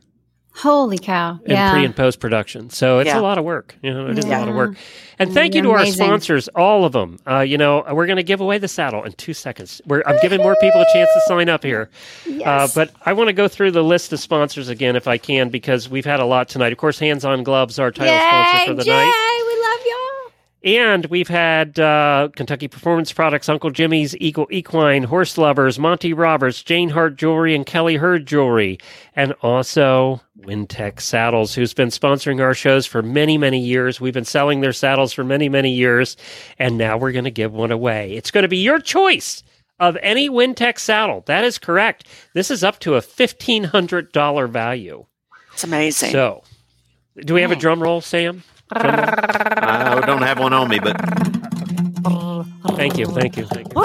Holy 0.57 0.99
cow. 0.99 1.41
in 1.45 1.51
Yeah. 1.53 1.73
pre 1.73 1.85
and 1.85 1.95
post 1.97 2.21
production. 2.21 2.71
So 2.71 3.01
it's 3.01 3.09
Yeah. 3.09 3.19
a 3.19 3.23
lot 3.23 3.39
of 3.39 3.45
work. 3.45 3.75
You 3.83 3.93
know, 3.93 4.07
it 4.09 4.19
is 4.19 4.25
a 4.25 4.29
lot 4.29 4.49
of 4.49 4.55
work. 4.55 4.77
And 5.19 5.33
thank 5.33 5.55
you 5.55 5.63
to 5.63 5.69
You're 5.69 5.79
our 5.79 5.87
sponsors, 5.87 6.49
all 6.49 6.85
of 6.85 6.93
them. 6.93 7.19
Uh, 7.29 7.41
you 7.41 7.57
know, 7.59 7.85
we're 7.93 8.07
going 8.07 8.17
to 8.17 8.23
give 8.25 8.41
away 8.41 8.59
the 8.59 8.67
saddle 8.69 9.03
in 9.05 9.13
two 9.13 9.33
seconds. 9.35 9.81
We're, 9.87 10.03
I'm 10.07 10.17
giving 10.23 10.41
more 10.41 10.57
people 10.61 10.81
a 10.81 10.87
chance 10.93 11.09
to 11.15 11.21
sign 11.27 11.49
up 11.49 11.63
here. 11.65 11.89
Uh, 12.27 12.31
Yes. 12.31 12.75
but 12.75 12.91
I 13.05 13.13
want 13.13 13.29
to 13.29 13.33
go 13.33 13.47
through 13.49 13.73
the 13.73 13.83
list 13.85 14.13
of 14.13 14.21
sponsors 14.21 14.69
again 14.69 14.97
if 14.97 15.07
I 15.09 15.19
can, 15.19 15.49
because 15.51 15.89
we've 15.89 16.05
had 16.05 16.21
a 16.21 16.25
lot 16.25 16.49
tonight. 16.49 16.73
Of 16.73 16.79
course, 16.79 16.99
Hands 16.99 17.25
On 17.25 17.43
Gloves, 17.43 17.79
our 17.79 17.91
title 17.91 18.17
sponsor 18.17 18.67
for 18.67 18.75
the 18.75 18.85
Jay, 18.85 18.91
night. 18.93 19.44
We 20.65 20.71
love 20.71 20.81
y'all. 20.81 20.95
And 20.95 21.07
we've 21.07 21.29
had 21.29 21.79
uh, 21.79 22.29
Kentucky 22.35 22.69
Performance 22.69 23.13
Products, 23.13 23.49
Uncle 23.49 23.71
Jimmy's 23.71 24.17
Eagle 24.17 24.47
Equine, 24.51 25.07
Horseloverz, 25.07 25.79
Monty 25.79 26.13
Roberts, 26.13 26.63
Jane 26.63 26.89
Heart 26.91 27.17
Jewelry, 27.17 27.55
and 27.55 27.67
Kelly 27.67 27.97
Herd 27.97 28.27
Jewelry. 28.27 28.79
And 29.15 29.33
also 29.43 30.21
Wintec 30.41 31.01
Saddles, 31.01 31.55
who's 31.55 31.75
been 31.75 31.89
sponsoring 31.89 32.41
our 32.41 32.55
shows 32.55 32.87
for 32.87 33.03
many, 33.03 33.37
many 33.37 33.61
years. 33.61 34.01
We've 34.01 34.15
been 34.15 34.25
selling 34.25 34.61
their 34.61 34.73
saddles 34.73 35.13
for 35.13 35.25
many, 35.25 35.49
many 35.49 35.73
years. 35.73 36.17
And 36.59 36.79
now 36.79 36.97
we're 36.97 37.13
going 37.13 37.25
to 37.25 37.31
give 37.31 37.53
one 37.53 37.73
away. 37.73 38.15
It's 38.15 38.31
going 38.31 38.43
to 38.43 38.49
be 38.49 38.59
your 38.59 38.81
choice 38.81 39.43
of 39.81 39.99
any 40.03 40.31
Wintec 40.31 40.79
saddle. 40.79 41.25
That 41.27 41.45
is 41.45 41.59
correct. 41.59 42.09
This 42.33 42.51
is 42.51 42.65
up 42.65 42.79
to 42.81 42.95
a 42.95 43.01
$1,500 43.01 44.51
value. 44.51 45.07
it's 45.53 45.65
amazing. 45.65 46.13
So, 46.13 46.43
do 47.17 47.35
we 47.35 47.43
have 47.43 47.53
a 47.53 47.57
drum 47.57 47.83
roll, 47.83 48.01
Sam? 48.01 48.43
Drum 48.81 48.95
roll? 48.95 49.05
I 49.65 50.01
don't 50.07 50.23
have 50.23 50.39
one 50.39 50.53
on 50.53 50.69
me, 50.69 50.79
but 50.79 50.97
Thank 52.77 52.99
you, 52.99 53.07
thank 53.07 53.37
you, 53.37 53.47
thank 53.47 53.69
you. 53.73 53.81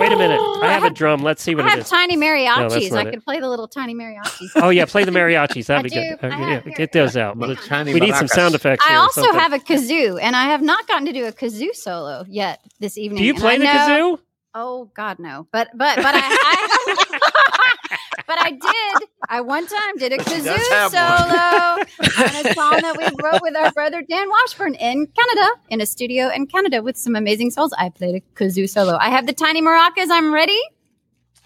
Wait 0.00 0.12
a 0.12 0.16
minute. 0.16 0.40
I 0.62 0.68
have 0.72 0.84
a 0.84 0.90
drum. 0.90 1.22
Let's 1.22 1.42
see 1.42 1.54
what 1.54 1.64
it 1.64 1.68
is. 1.68 1.70
I 1.70 1.74
it 1.74 1.76
have 1.78 1.84
is. 1.86 1.90
tiny 1.90 2.16
that's 2.16 2.74
mariachis. 2.74 2.90
not 2.92 3.06
I 3.06 3.08
it. 3.08 3.12
could 3.14 3.24
play 3.24 3.40
the 3.40 3.48
little 3.48 3.66
tiny 3.68 3.94
mariachis. 3.94 4.50
Oh 4.56 4.68
yeah, 4.70 4.84
play 4.84 5.04
the 5.04 5.10
mariachis. 5.10 5.66
That'd 5.66 5.90
be 5.90 5.96
I 5.98 6.10
good. 6.10 6.20
do. 6.20 6.26
I 6.26 6.30
yeah, 6.30 6.46
have- 6.54 6.64
here, 6.64 6.74
get 6.76 6.92
those 6.92 7.16
out. 7.16 7.36
Little 7.38 7.54
Let's- 7.54 7.66
tiny 7.66 7.94
we 7.94 8.00
need 8.00 8.14
some 8.14 8.26
maracas. 8.26 8.30
sound 8.30 8.54
effects. 8.54 8.84
I 8.86 8.90
here 8.90 8.98
or 8.98 9.02
also 9.02 9.22
something. 9.22 9.40
have 9.40 9.52
a 9.52 9.58
kazoo, 9.58 10.18
and 10.20 10.36
I 10.36 10.44
have 10.46 10.62
not 10.62 10.86
gotten 10.86 11.06
to 11.06 11.12
do 11.12 11.24
a 11.26 11.32
kazoo 11.32 11.74
solo 11.74 12.24
yet 12.28 12.60
this 12.80 12.96
evening. 12.98 13.18
Do 13.22 13.24
you 13.26 13.32
and 13.34 13.40
play 13.40 13.54
I 13.54 13.58
the 13.58 13.64
know- 13.64 13.70
kazoo? 14.16 14.18
Oh 14.54 14.90
God, 14.94 15.18
no. 15.18 15.46
But 15.52 15.68
but 15.74 15.96
but 15.96 16.04
I, 16.06 16.20
I 16.22 17.04
but 18.26 18.38
I 18.40 18.50
did. 18.52 19.08
I 19.28 19.40
one 19.40 19.66
time 19.66 19.96
did 19.98 20.12
a 20.12 20.18
kazoo 20.18 20.90
solo 20.90 21.82
on 22.18 22.46
a 22.46 22.54
song 22.54 22.80
that 22.82 22.94
we 22.96 23.04
wrote 23.22 23.42
with 23.42 23.56
our 23.56 23.70
brother 23.72 24.02
Dan 24.02 24.28
Washburn 24.28 24.74
in 24.74 25.06
Canada, 25.06 25.48
in 25.70 25.80
a 25.80 25.86
studio 25.86 26.28
in 26.28 26.46
Canada 26.46 26.82
with 26.82 26.96
some 26.96 27.14
amazing 27.16 27.50
souls. 27.50 27.72
I 27.78 27.90
played 27.90 28.14
a 28.16 28.20
kazoo 28.40 28.68
solo. 28.68 28.96
I 29.00 29.10
have 29.10 29.26
the 29.26 29.32
tiny 29.32 29.60
maracas. 29.62 30.08
I'm 30.10 30.32
ready. 30.32 30.58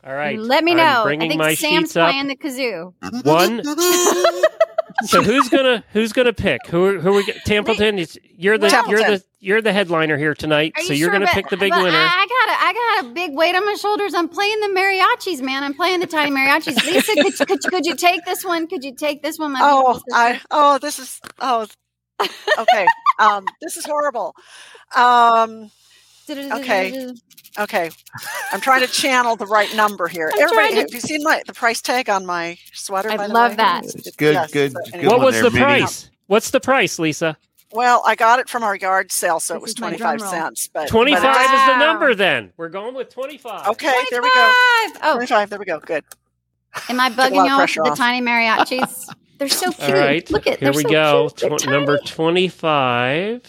All 0.05 0.15
right. 0.15 0.39
Let 0.39 0.65
me 0.65 0.73
I'm 0.73 0.79
know. 0.79 1.05
I 1.07 1.17
think 1.17 1.37
my 1.37 1.55
Sam's 1.55 1.81
sheets 1.81 1.93
playing 1.93 2.27
the 2.29 2.37
kazoo. 2.37 2.93
One. 3.25 3.63
so 5.07 5.23
who's 5.23 5.49
gonna 5.49 5.85
who's 5.93 6.13
gonna 6.13 6.33
pick? 6.33 6.67
Who 6.67 6.99
who 7.01 7.13
we 7.13 7.25
get? 7.25 7.45
Templeton? 7.45 7.99
It's- 7.99 8.19
You're 8.37 8.59
the 8.59 8.67
Well- 8.67 8.89
you're 8.89 8.99
the 8.99 9.05
Templeton. 9.05 9.29
You're 9.43 9.61
the 9.61 9.73
headliner 9.73 10.17
here 10.17 10.35
tonight. 10.35 10.73
Are 10.77 10.83
so 10.85 10.93
you 10.93 11.01
you're 11.01 11.11
sure? 11.11 11.19
gonna 11.19 11.31
pick 11.33 11.49
the 11.49 11.57
big 11.57 11.71
but 11.71 11.83
winner. 11.83 11.99
I, 11.99 12.01
I 12.01 12.27
got 12.27 12.49
a, 12.49 12.65
I 12.65 13.03
got 13.03 13.11
a 13.11 13.15
big 13.15 13.35
weight 13.35 13.55
on 13.57 13.67
my 13.67 13.75
shoulders. 13.75 14.15
I'm 14.15 14.29
playing 14.29 14.61
the 14.61 14.69
mariachis, 14.69 15.43
man. 15.43 15.65
I'm 15.65 15.75
playing 15.75 15.99
the 15.99 16.07
tiny 16.07 16.31
mariachis. 16.31 16.83
Lisa, 16.87 17.15
could, 17.15 17.49
could, 17.49 17.71
could 17.71 17.85
you 17.85 17.97
take 17.97 18.25
this 18.25 18.45
one? 18.45 18.69
Could 18.69 18.85
you 18.85 18.95
take 18.95 19.23
this 19.23 19.39
one? 19.39 19.53
My 19.53 19.59
oh, 19.61 19.83
beautiful 19.83 19.95
sister? 19.95 20.15
I 20.15 20.41
oh 20.53 20.79
this 20.79 20.99
is 21.01 21.21
oh 21.41 21.67
okay. 22.59 22.87
um, 23.19 23.45
this 23.61 23.77
is 23.77 23.85
horrible. 23.85 24.35
Um, 24.95 25.71
okay. 26.31 27.13
okay. 27.59 27.91
I'm 28.53 28.61
trying 28.61 28.83
to 28.83 28.87
channel 28.87 29.35
the 29.35 29.47
right 29.47 29.75
number 29.75 30.07
here. 30.07 30.31
I'm 30.33 30.41
Everybody, 30.41 30.75
to- 30.75 30.81
have 30.83 30.95
you 30.95 31.01
seen 31.01 31.25
my 31.25 31.43
the 31.47 31.53
price 31.53 31.81
tag 31.83 32.09
on 32.09 32.25
my 32.25 32.59
sweater? 32.73 33.11
I 33.11 33.17
by 33.17 33.27
the 33.27 33.35
love 33.35 33.53
way? 33.53 33.57
that. 33.57 33.85
It's- 33.87 34.15
Good, 34.17 34.35
yes, 34.35 34.53
good, 34.53 34.73
so 34.73 34.79
good 34.93 35.07
what 35.07 35.21
was 35.21 35.35
there, 35.35 35.45
the 35.45 35.51
Minnie. 35.51 35.65
price? 35.65 36.11
What's 36.29 36.51
the 36.51 36.61
price, 36.61 37.01
Lisa? 37.01 37.37
Well, 37.75 38.03
I 38.07 38.15
got 38.15 38.39
it 38.39 38.49
from 38.49 38.63
our 38.63 38.77
yard 38.77 39.11
sale, 39.13 39.41
so 39.41 39.55
it 39.55 39.63
was 39.63 39.71
is 39.73 39.79
my 39.81 39.89
twenty 39.89 39.99
drum 39.99 40.19
five 40.19 40.23
roll. 40.23 40.31
cents. 40.31 40.69
But 40.73 40.89
twenty 40.89 41.13
five 41.15 41.23
but 41.23 41.35
five 41.35 41.45
it's- 41.47 41.61
is 41.61 41.67
the 41.75 41.79
number. 41.79 42.15
Then 42.15 42.53
we're 42.57 42.69
going 42.69 42.95
with 42.95 43.09
twenty 43.11 43.39
five. 43.39 43.67
Okay, 43.69 43.95
there 44.11 44.23
we 44.23 44.29
go. 44.35 44.53
25. 44.93 45.01
Oh, 45.05 45.13
Twenty 45.15 45.27
five. 45.27 45.51
There 45.51 45.59
we 45.59 45.65
go. 45.65 45.81
Good. 45.81 46.05
am 46.89 47.01
I 47.01 47.09
Took 47.09 47.19
a 47.19 47.21
lot 47.21 47.31
bugging 47.33 47.47
y'all 47.49 47.59
with 47.61 47.75
the 47.75 47.81
off. 47.93 47.97
tiny 47.99 48.21
mariachis? 48.25 49.15
They're 49.39 49.49
so 49.49 49.73
cute. 49.73 49.89
All 49.91 49.95
right. 49.97 50.31
Look 50.31 50.47
at 50.47 50.61
this. 50.61 50.69
here 50.69 50.73
we 50.77 50.83
so 50.85 50.89
go. 50.91 51.31
cute. 51.37 51.51
They're 51.51 51.59
Tw- 51.59 51.67
number 51.71 51.99
twenty 52.07 52.49
five. 52.49 53.43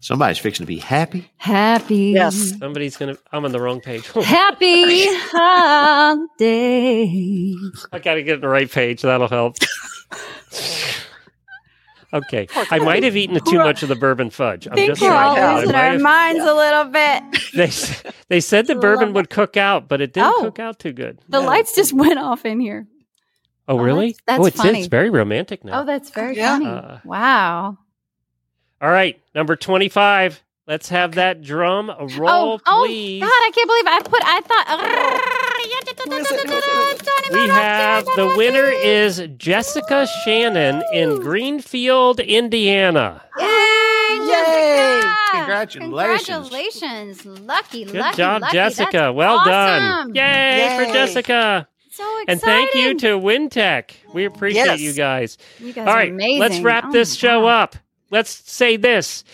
somebody's 0.00 0.38
fixing 0.38 0.64
to 0.64 0.68
be 0.68 0.78
happy. 0.78 1.30
Happy. 1.36 1.96
Yes. 2.14 2.58
Somebody's 2.58 2.96
gonna. 2.96 3.16
I'm 3.32 3.44
on 3.44 3.52
the 3.52 3.60
wrong 3.60 3.80
page. 3.80 4.06
Happy 4.24 5.06
holiday. 6.40 7.06
I 7.92 7.98
gotta 8.00 8.22
get 8.22 8.40
the 8.40 8.48
right 8.48 8.70
page. 8.70 9.02
That'll 9.02 9.28
help. 9.28 9.56
okay, 12.12 12.46
I 12.70 12.78
might 12.78 13.02
have 13.04 13.16
eaten 13.16 13.38
too 13.44 13.58
much 13.58 13.82
of 13.82 13.88
the 13.88 13.96
bourbon 13.96 14.30
fudge. 14.30 14.66
I'm 14.70 14.76
just 14.76 15.00
saying. 15.00 15.12
all 15.12 15.34
losing 15.60 15.74
our 15.74 15.92
have- 15.92 16.00
minds 16.00 16.44
a 16.44 16.54
little 16.54 16.84
bit. 16.84 17.22
they 17.54 17.70
they 18.28 18.40
said 18.40 18.66
the 18.66 18.74
bourbon 18.80 19.12
would 19.14 19.30
cook 19.30 19.56
out, 19.56 19.88
but 19.88 20.00
it 20.00 20.12
didn't 20.12 20.32
Oh. 20.36 20.42
cook 20.44 20.58
out 20.58 20.78
too 20.78 20.92
good. 20.92 21.18
The 21.28 21.40
No. 21.40 21.46
lights 21.46 21.74
just 21.74 21.92
went 21.92 22.18
off 22.18 22.44
in 22.44 22.60
here. 22.60 22.86
Oh, 23.68 23.78
Oh, 23.78 23.82
really? 23.82 24.16
that's- 24.26 24.26
that's 24.26 24.40
oh, 24.40 24.46
it's 24.46 24.56
funny. 24.56 24.78
it's 24.80 24.88
very 24.88 25.10
romantic 25.10 25.64
now. 25.64 25.82
Oh, 25.82 25.84
that's 25.84 26.10
very 26.10 26.36
Yeah. 26.36 26.58
funny. 26.58 26.66
Uh, 26.66 26.98
wow. 27.04 27.78
All 28.80 28.90
right, 28.90 29.20
number 29.34 29.54
twenty-five. 29.56 30.42
Let's 30.66 30.88
have 30.90 31.16
that 31.16 31.42
drum 31.42 31.88
roll, 31.88 32.54
oh, 32.54 32.60
oh. 32.66 32.86
God, 32.86 33.26
I 33.26 33.50
can't 33.52 33.68
believe 33.68 33.86
I 33.86 34.00
put, 34.04 34.22
I 34.24 34.40
thought. 34.42 35.38
Who 35.62 36.12
is 36.16 36.30
it? 36.30 36.48
Who 36.48 36.56
is 36.56 37.00
it? 37.00 37.32
We 37.32 37.48
have 37.48 38.04
the 38.16 38.34
winner 38.36 38.64
is 38.66 39.22
Jessica 39.36 40.06
Shannon 40.24 40.82
in 40.92 41.20
Greenfield, 41.20 42.20
Indiana. 42.20 43.22
Yay! 43.38 44.18
Yay! 44.20 45.00
Congratulations. 45.32 46.26
Congratulations. 46.28 47.26
Lucky, 47.26 47.84
Good 47.84 47.94
lucky, 47.94 48.16
job, 48.16 48.42
lucky. 48.42 48.52
Jessica. 48.54 48.90
That's 48.92 49.14
well 49.14 49.44
done. 49.44 49.82
awesome. 49.82 50.14
Yay, 50.14 50.76
for 50.78 50.92
Jessica. 50.92 51.68
So 51.90 52.02
excited. 52.22 52.28
And 52.30 52.40
thank 52.40 52.74
you 52.74 52.98
to 53.00 53.06
Wintec. 53.18 53.90
We 54.14 54.24
appreciate 54.24 54.64
Yes. 54.64 54.80
you 54.80 54.92
guys. 54.94 55.38
You 55.58 55.72
guys 55.72 55.86
All 55.86 55.94
are 55.94 56.02
amazing. 56.02 56.40
let's 56.40 56.60
wrap 56.60 56.84
Oh 56.88 56.92
this 56.92 57.10
my 57.14 57.16
show 57.28 57.40
God. 57.42 57.48
up. 57.62 57.76
Let's 58.10 58.30
say 58.50 58.76
this. 58.76 59.24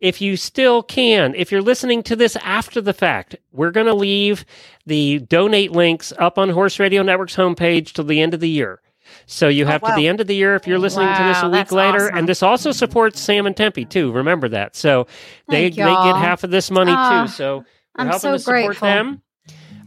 If 0.00 0.20
you 0.20 0.36
still 0.36 0.82
can, 0.82 1.34
if 1.34 1.50
you're 1.50 1.62
listening 1.62 2.02
to 2.04 2.16
this 2.16 2.36
after 2.36 2.80
the 2.80 2.92
fact, 2.92 3.36
we're 3.52 3.70
going 3.70 3.86
to 3.86 3.94
leave 3.94 4.44
the 4.84 5.20
donate 5.20 5.72
links 5.72 6.12
up 6.18 6.38
on 6.38 6.50
Horse 6.50 6.78
Radio 6.78 7.02
Network's 7.02 7.36
homepage 7.36 7.92
till 7.92 8.04
the 8.04 8.20
end 8.20 8.34
of 8.34 8.40
the 8.40 8.48
year. 8.48 8.80
So 9.26 9.48
you 9.48 9.64
have 9.66 9.80
wow. 9.82 9.90
to 9.90 9.94
the 9.96 10.08
end 10.08 10.20
of 10.20 10.26
the 10.26 10.34
year 10.34 10.54
if 10.56 10.66
you're 10.66 10.78
listening 10.78 11.08
to 11.14 11.22
this 11.22 11.42
a 11.42 11.48
week 11.48 11.72
later. 11.72 12.04
awesome. 12.06 12.18
And 12.18 12.28
this 12.28 12.42
also 12.42 12.72
supports 12.72 13.20
Sam 13.20 13.46
and 13.46 13.56
Tempe 13.56 13.84
too. 13.86 14.12
Remember 14.12 14.48
that. 14.50 14.76
So 14.76 15.06
they, 15.48 15.70
they 15.70 15.76
get 15.76 16.16
half 16.16 16.44
of 16.44 16.50
this 16.50 16.70
money 16.70 16.92
Ah, 16.94 17.22
too. 17.26 17.32
So 17.32 17.58
we're 17.58 17.64
I'm 17.96 18.06
helping 18.08 18.20
so 18.20 18.32
to 18.32 18.38
support 18.40 18.64
grateful. 18.66 18.88
them. 18.88 19.22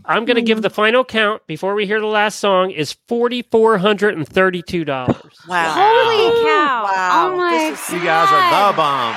I'm 0.05 0.23
going 0.23 0.35
to 0.37 0.41
give 0.41 0.59
Mm. 0.59 0.61
the 0.63 0.69
final 0.69 1.03
count 1.03 1.45
before 1.47 1.75
we 1.75 1.85
hear 1.85 1.99
the 1.99 2.05
last 2.07 2.39
song 2.39 2.71
is 2.71 2.93
forty 3.09 3.41
four 3.41 3.77
hundred 3.77 4.15
and 4.15 4.25
thirty 4.27 4.61
two 4.61 4.85
dollars. 4.85 5.17
Wow. 5.47 5.73
Holy 5.73 6.45
cow. 6.45 6.83
Wow. 6.85 7.29
Oh 7.33 7.37
my 7.37 7.51
This 7.71 7.87
is 7.89 7.93
You 7.95 7.99
guys 8.03 8.29
are 8.31 8.71
the 8.71 8.77
bomb. 8.77 9.15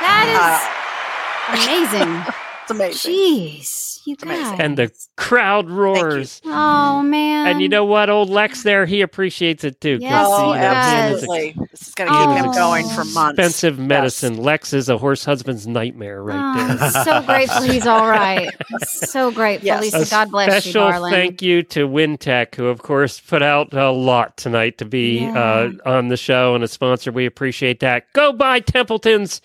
That 0.00 0.68
uh, 1.48 1.56
is 1.56 1.66
amazing. 1.66 2.34
It's 2.62 2.78
amazing. 2.78 3.12
Jeez, 3.12 4.00
you 4.06 4.14
amazing. 4.22 4.44
guys. 4.44 4.60
And 4.60 4.78
the 4.78 4.92
crowd 5.16 5.68
roars. 5.68 6.40
oh 6.44 6.48
mm. 7.02 7.08
man. 7.08 7.46
And 7.48 7.60
you 7.60 7.68
know 7.68 7.84
what? 7.84 8.08
Old 8.10 8.30
Lex 8.30 8.62
there, 8.62 8.86
he 8.86 9.00
appreciates 9.00 9.64
it 9.64 9.80
too. 9.80 9.98
Yes, 10.00 10.24
Oh, 10.28 10.52
he 10.52 10.58
know, 10.60 10.64
does. 10.64 10.74
absolutely. 11.22 11.56
This 11.72 11.88
is 11.88 11.94
going 11.96 12.08
to 12.10 12.16
keep 12.16 12.28
Oh. 12.28 12.32
him 12.34 12.52
going 12.52 12.86
for 12.90 13.04
months. 13.06 13.38
Expensive 13.40 13.76
medicine. 13.80 14.36
Lex 14.36 14.72
is 14.72 14.88
a 14.88 14.98
horse 14.98 15.24
husband's 15.24 15.66
nightmare 15.66 16.22
right 16.22 16.36
Oh, 16.38 16.66
there. 16.76 16.76
I'm 16.80 17.04
so 17.04 17.22
grateful 17.26 17.62
he's 17.62 17.86
all 17.88 18.06
right. 18.08 18.54
so 18.86 19.30
grateful, 19.32 19.66
Yes. 19.66 19.80
Lisa. 19.92 20.08
God 20.08 20.30
bless 20.30 20.54
you, 20.66 20.70
Special 20.70 20.90
darling. 20.90 21.12
thank 21.12 21.42
you 21.42 21.64
to 21.64 21.88
Wintec, 21.88 22.54
who 22.54 22.66
of 22.66 22.82
course 22.82 23.18
put 23.18 23.42
out 23.42 23.74
a 23.74 23.90
lot 23.90 24.36
tonight 24.36 24.78
to 24.78 24.84
be 24.84 25.26
uh, 25.26 25.70
on 25.84 26.06
the 26.06 26.16
show 26.16 26.54
and 26.54 26.62
a 26.62 26.68
sponsor. 26.68 27.10
We 27.10 27.26
appreciate 27.26 27.80
that. 27.80 28.04
Go 28.12 28.32
buy 28.32 28.60
Templeton's 28.60 29.40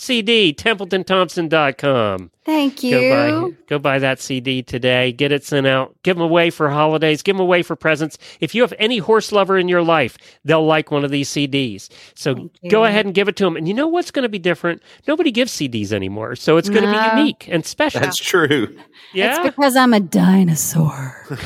CD, 0.00 0.54
TempletonThompson.com. 0.54 2.30
Thank 2.46 2.82
you. 2.82 2.90
Go 2.98 3.50
buy, 3.50 3.56
go 3.68 3.78
buy 3.78 3.98
that 3.98 4.18
CD 4.18 4.62
today. 4.62 5.12
Get 5.12 5.30
it 5.30 5.44
sent 5.44 5.66
out. 5.66 5.94
Give 6.02 6.16
them 6.16 6.22
away 6.24 6.48
for 6.48 6.70
holidays. 6.70 7.22
Give 7.22 7.36
them 7.36 7.42
away 7.42 7.62
for 7.62 7.76
presents. 7.76 8.16
If 8.40 8.54
you 8.54 8.62
have 8.62 8.72
any 8.78 8.96
horse 8.96 9.30
lover 9.30 9.58
in 9.58 9.68
your 9.68 9.82
life, 9.82 10.16
they'll 10.42 10.64
like 10.64 10.90
one 10.90 11.04
of 11.04 11.10
these 11.10 11.28
CDs. 11.28 11.90
So 12.14 12.50
go 12.70 12.84
ahead 12.86 13.04
and 13.04 13.14
give 13.14 13.28
it 13.28 13.36
to 13.36 13.44
them. 13.44 13.56
And 13.56 13.68
you 13.68 13.74
know 13.74 13.88
what's 13.88 14.10
going 14.10 14.22
to 14.22 14.30
be 14.30 14.38
different? 14.38 14.82
Nobody 15.06 15.30
gives 15.30 15.52
CDs 15.52 15.92
anymore. 15.92 16.34
So 16.34 16.56
it's 16.56 16.70
going 16.70 16.84
to 16.84 16.90
No. 16.92 17.10
be 17.14 17.20
unique 17.20 17.46
and 17.48 17.66
special. 17.66 18.00
That's 18.00 18.16
true. 18.16 18.74
yeah. 19.12 19.36
It's 19.44 19.54
because 19.54 19.76
I'm 19.76 19.92
a 19.92 20.00
dinosaur. 20.00 21.14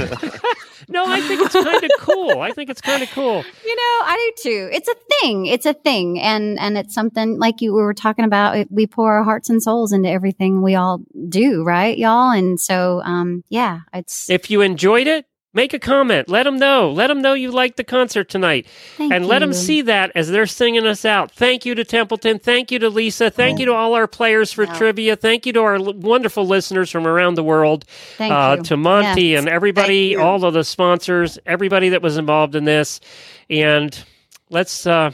no, 0.89 1.05
I 1.07 1.21
think 1.21 1.41
it's 1.43 1.55
kind 1.55 1.85
of 1.85 1.91
cool. 2.01 2.41
I 2.41 2.53
think 2.53 2.71
it's 2.71 2.81
kind 2.81 3.03
of 3.03 3.11
cool. 3.11 3.45
You 3.65 3.77
know, 3.77 4.07
I 4.07 4.33
do 4.37 4.51
too. 4.51 4.69
It's 4.73 4.89
a 4.89 4.95
thing. 5.21 5.47
It's 5.47 5.67
a 5.67 5.73
thing, 5.73 6.21
and 6.21 6.59
and 6.61 6.77
it's 6.77 6.95
something 6.95 7.39
like 7.39 7.61
you 7.61 7.73
we 7.75 7.83
were 7.83 7.95
talking 7.95 8.25
about. 8.25 8.67
We 8.71 8.87
pour 8.87 9.15
our 9.17 9.25
hearts 9.25 9.49
and 9.51 9.63
souls 9.63 9.93
into 9.93 10.09
everything 10.09 10.63
we 10.63 10.75
all 10.75 11.01
do, 11.29 11.65
right, 11.65 11.97
y'all? 11.97 12.31
And 12.31 12.61
so, 12.61 13.01
um, 13.03 13.43
yeah, 13.49 13.81
it's 13.93 14.29
If 14.29 14.51
you 14.51 14.61
enjoyed 14.61 15.07
it, 15.07 15.27
make 15.55 15.73
a 15.73 15.79
comment. 15.79 16.29
Let 16.29 16.43
them 16.43 16.59
know. 16.59 16.91
Let 16.91 17.07
them 17.07 17.23
know 17.23 17.33
you 17.33 17.51
liked 17.51 17.77
the 17.79 17.85
concert 17.85 18.29
tonight. 18.29 18.67
thank 18.97 19.13
and 19.13 19.27
let 19.27 19.39
them 19.39 19.53
see 19.55 19.81
that 19.83 20.13
as 20.15 20.29
they're 20.31 20.47
singing 20.47 20.85
us 20.87 21.05
out. 21.05 21.31
Thank 21.31 21.65
you 21.65 21.75
to 21.77 21.85
Templeton. 21.85 22.39
Thank 22.39 22.71
you 22.71 22.79
to 22.81 22.91
Lisa. 22.91 23.31
Thank 23.31 23.59
you 23.61 23.67
to 23.67 23.73
all 23.73 23.95
our 23.95 24.07
players 24.07 24.53
for 24.53 24.65
Yeah. 24.65 24.75
trivia. 24.77 25.17
Thank 25.17 25.47
you 25.47 25.53
to 25.55 25.61
our 25.63 25.77
l- 25.77 25.95
wonderful 25.95 26.47
listeners 26.47 26.91
from 26.91 27.07
around 27.07 27.37
the 27.37 27.45
world. 27.45 27.85
Thank 28.19 28.33
uh, 28.33 28.57
you. 28.59 28.65
to 28.65 28.77
Monty 28.77 29.23
Yes. 29.29 29.39
and 29.41 29.49
everybody, 29.49 30.17
all 30.17 30.45
of 30.45 30.53
the 30.55 30.65
sponsors, 30.65 31.39
everybody 31.47 31.91
that 31.91 32.03
was 32.03 32.17
involved 32.19 32.55
in 32.55 32.65
this. 32.65 33.01
And 33.49 33.97
let's 34.51 34.87
uh, 34.87 35.13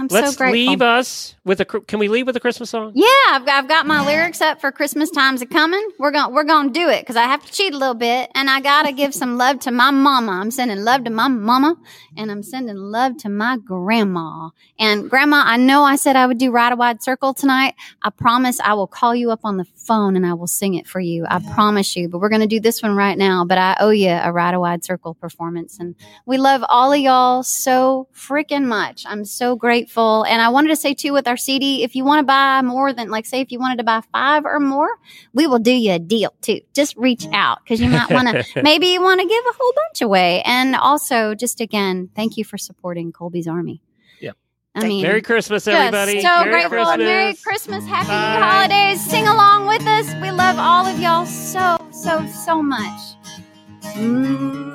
I'm 0.00 0.06
let's 0.06 0.30
so 0.30 0.38
grateful. 0.38 0.52
leave 0.52 0.80
us 0.80 1.34
with 1.44 1.60
a. 1.60 1.66
Can 1.66 1.98
we 1.98 2.08
leave 2.08 2.26
with 2.26 2.34
a 2.34 2.40
Christmas 2.40 2.70
song? 2.70 2.92
Yeah, 2.94 3.04
I've 3.28 3.44
got, 3.44 3.64
I've 3.64 3.68
got 3.68 3.86
my 3.86 4.02
lyrics 4.06 4.40
up 4.40 4.58
for 4.58 4.72
Christmas 4.72 5.10
time's 5.10 5.42
a 5.42 5.46
coming. 5.46 5.86
We're 5.98 6.10
gonna 6.10 6.32
we're 6.32 6.44
going 6.44 6.68
to 6.68 6.72
do 6.72 6.88
it 6.88 7.00
because 7.02 7.16
I 7.16 7.24
have 7.24 7.44
to 7.44 7.52
cheat 7.52 7.74
a 7.74 7.76
little 7.76 7.94
bit, 7.94 8.30
and 8.34 8.48
I 8.48 8.62
gotta 8.62 8.92
give 8.92 9.12
some 9.14 9.36
love 9.36 9.60
to 9.60 9.70
my 9.70 9.90
mama. 9.90 10.32
I'm 10.32 10.50
sending 10.50 10.82
love 10.84 11.04
to 11.04 11.10
my 11.10 11.28
mama, 11.28 11.76
and 12.16 12.30
I'm 12.30 12.42
sending 12.42 12.76
love 12.76 13.18
to 13.18 13.28
my 13.28 13.58
grandma. 13.58 14.48
And 14.78 15.10
grandma, 15.10 15.42
I 15.44 15.58
know 15.58 15.84
I 15.84 15.96
said 15.96 16.16
I 16.16 16.26
would 16.26 16.38
do 16.38 16.50
Ride 16.50 16.72
a 16.72 16.76
Wide 16.76 17.02
Circle 17.02 17.34
tonight. 17.34 17.74
I 18.02 18.08
promise 18.08 18.58
I 18.58 18.72
will 18.72 18.86
call 18.86 19.14
you 19.14 19.30
up 19.30 19.40
on 19.44 19.58
the 19.58 19.66
phone 19.76 20.16
and 20.16 20.24
I 20.24 20.32
will 20.32 20.46
sing 20.46 20.74
it 20.74 20.86
for 20.86 21.00
you. 21.00 21.26
I 21.28 21.40
promise 21.52 21.94
you. 21.94 22.08
But 22.08 22.20
we're 22.20 22.30
gonna 22.30 22.46
do 22.46 22.60
this 22.60 22.82
one 22.82 22.96
right 22.96 23.18
now. 23.18 23.44
But 23.44 23.58
I 23.58 23.76
owe 23.80 23.90
you 23.90 24.08
a 24.08 24.32
Ride 24.32 24.54
a 24.54 24.60
Wide 24.60 24.82
Circle 24.82 25.12
performance, 25.12 25.78
and 25.78 25.94
we 26.24 26.38
love 26.38 26.64
all 26.70 26.90
of 26.90 26.98
y'all 26.98 27.42
so 27.42 28.08
freaking 28.14 28.64
much. 28.64 29.04
I'm 29.06 29.26
so 29.26 29.56
grateful. 29.56 29.89
And 29.96 30.40
I 30.40 30.48
wanted 30.48 30.68
to 30.68 30.76
say 30.76 30.94
too 30.94 31.12
with 31.12 31.26
our 31.26 31.36
CD, 31.36 31.82
if 31.82 31.94
you 31.94 32.04
want 32.04 32.20
to 32.20 32.24
buy 32.24 32.62
more 32.62 32.92
than 32.92 33.10
like 33.10 33.26
say 33.26 33.40
if 33.40 33.50
you 33.52 33.58
wanted 33.58 33.78
to 33.78 33.84
buy 33.84 34.00
five 34.12 34.44
or 34.44 34.60
more, 34.60 34.88
we 35.32 35.46
will 35.46 35.58
do 35.58 35.72
you 35.72 35.92
a 35.92 35.98
deal 35.98 36.32
too. 36.40 36.60
Just 36.74 36.96
reach 36.96 37.26
out 37.32 37.58
because 37.64 37.80
you 37.80 37.88
might 37.90 38.10
want 38.10 38.28
to 38.28 38.44
maybe 38.62 38.88
you 38.88 39.02
want 39.02 39.20
to 39.20 39.26
give 39.26 39.44
a 39.44 39.52
whole 39.58 39.72
bunch 39.74 40.02
away. 40.02 40.42
And 40.42 40.76
also 40.76 41.34
just 41.34 41.60
again, 41.60 42.08
thank 42.14 42.36
you 42.36 42.44
for 42.44 42.58
supporting 42.58 43.12
Colby's 43.12 43.48
Army. 43.48 43.82
Yep. 44.20 44.36
I 44.74 44.86
mean 44.86 45.02
Merry 45.02 45.22
Christmas, 45.22 45.64
just 45.64 45.76
everybody. 45.76 46.20
so 46.20 46.28
Merry 46.44 46.50
grateful. 46.50 46.70
Christmas. 46.78 46.98
Merry 46.98 47.34
Christmas. 47.34 47.86
Happy 47.86 48.08
Bye. 48.08 48.40
holidays. 48.40 49.04
Sing 49.04 49.26
along 49.26 49.66
with 49.66 49.86
us. 49.86 50.14
We 50.22 50.30
love 50.30 50.58
all 50.58 50.86
of 50.86 50.98
y'all 51.00 51.26
so, 51.26 51.76
so, 51.90 52.26
so 52.26 52.62
much. 52.62 53.00
Mm. 53.94 54.70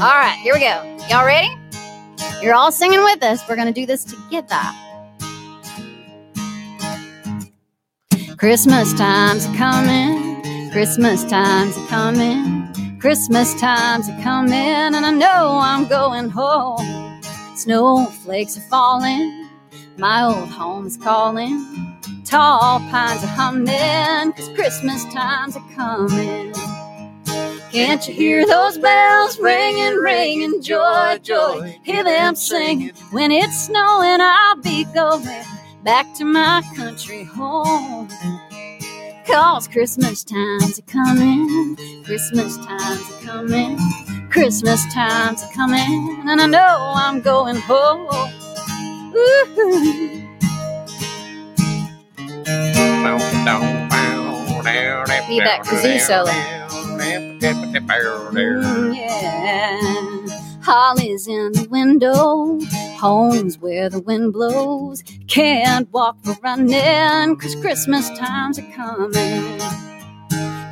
All 0.00 0.16
right, 0.16 0.38
here 0.44 0.54
we 0.54 0.60
go. 0.60 1.06
Y'all 1.10 1.26
ready? 1.26 1.57
You're 2.42 2.54
all 2.54 2.72
singing 2.72 3.02
with 3.02 3.22
us. 3.22 3.46
We're 3.48 3.56
going 3.56 3.72
to 3.72 3.80
do 3.80 3.86
this 3.86 4.04
together. 4.04 4.60
Christmas 8.36 8.92
time's 8.94 9.46
a 9.46 9.54
coming. 9.56 10.70
Christmas 10.70 11.24
time's 11.24 11.76
a 11.76 11.86
coming. 11.86 12.98
Christmas 13.00 13.54
time's 13.60 14.08
a 14.08 14.22
coming, 14.22 14.52
and 14.52 14.96
I 14.96 15.10
know 15.10 15.58
I'm 15.62 15.88
going 15.88 16.30
home. 16.30 17.20
Snowflakes 17.56 18.56
are 18.56 18.68
falling. 18.68 19.48
My 19.96 20.22
old 20.24 20.48
home 20.48 20.86
is 20.86 20.96
calling. 20.96 21.98
Tall 22.24 22.78
pines 22.90 23.24
are 23.24 23.26
humming, 23.26 24.32
cause 24.32 24.48
Christmas 24.54 25.04
time's 25.12 25.56
a 25.56 25.60
coming. 25.74 26.52
Can't 27.72 28.08
you 28.08 28.14
hear 28.14 28.46
those 28.46 28.78
bells 28.78 29.38
ringing, 29.38 29.96
ringing, 29.96 30.62
joy, 30.62 31.18
joy? 31.22 31.78
Hear 31.82 32.02
them 32.02 32.34
singing. 32.34 32.92
When 33.10 33.30
it's 33.30 33.66
snowing, 33.66 34.20
I'll 34.20 34.56
be 34.56 34.84
going 34.94 35.26
back 35.84 36.14
to 36.14 36.24
my 36.24 36.62
country 36.74 37.24
home. 37.24 38.08
Cause 39.26 39.68
Christmas 39.68 40.24
time's 40.24 40.78
are 40.78 40.82
coming, 40.82 41.76
Christmas 42.04 42.56
time's 42.56 43.12
are 43.12 43.26
coming, 43.26 43.78
Christmas 44.30 44.82
time's 44.94 45.42
are 45.42 45.52
coming, 45.52 46.24
and 46.26 46.40
I 46.40 46.46
know 46.46 46.92
I'm 46.96 47.20
going 47.20 47.56
home. 47.56 48.08
Ooh. 49.14 50.24
Need 55.28 55.44
that 55.44 55.60
kazoo 55.62 56.00
solo. 56.00 56.57
Yeah. 58.94 60.26
Holly's 60.62 61.26
in 61.26 61.52
the 61.52 61.66
window, 61.70 62.58
home's 62.98 63.58
where 63.58 63.88
the 63.88 64.00
wind 64.00 64.32
blows. 64.34 65.02
Can't 65.26 65.90
walk 65.92 66.16
for 66.22 66.34
running, 66.42 67.36
cause 67.36 67.54
Christmas 67.56 68.10
time's 68.18 68.58
a 68.58 68.62
coming. 68.72 69.58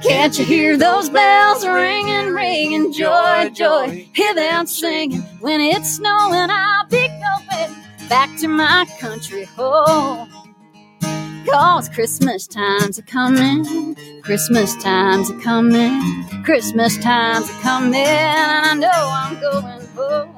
Can't 0.02 0.38
you 0.38 0.44
hear 0.44 0.76
those 0.76 1.08
bells 1.08 1.66
ringing, 1.66 2.34
ringing, 2.34 2.92
joy, 2.92 3.50
joy? 3.54 4.06
Hear 4.14 4.34
them 4.34 4.66
singing. 4.66 5.22
When 5.40 5.60
it's 5.60 5.96
snowing, 5.96 6.50
I'll 6.50 6.86
be 6.88 7.08
going 7.08 7.74
back 8.08 8.36
to 8.40 8.48
my 8.48 8.86
country 9.00 9.44
home. 9.44 10.28
Cause 11.50 11.88
Christmas 11.88 12.46
time's 12.46 12.98
are 12.98 13.02
coming, 13.02 13.94
Christmas 14.22 14.74
time's 14.82 15.30
are 15.30 15.40
coming, 15.40 16.00
Christmas 16.44 16.96
time's 16.98 17.48
are 17.48 17.60
coming, 17.60 17.94
and 17.94 18.66
I 18.66 18.74
know 18.74 18.90
I'm 18.92 19.40
going 19.40 19.86
home. 19.94 20.34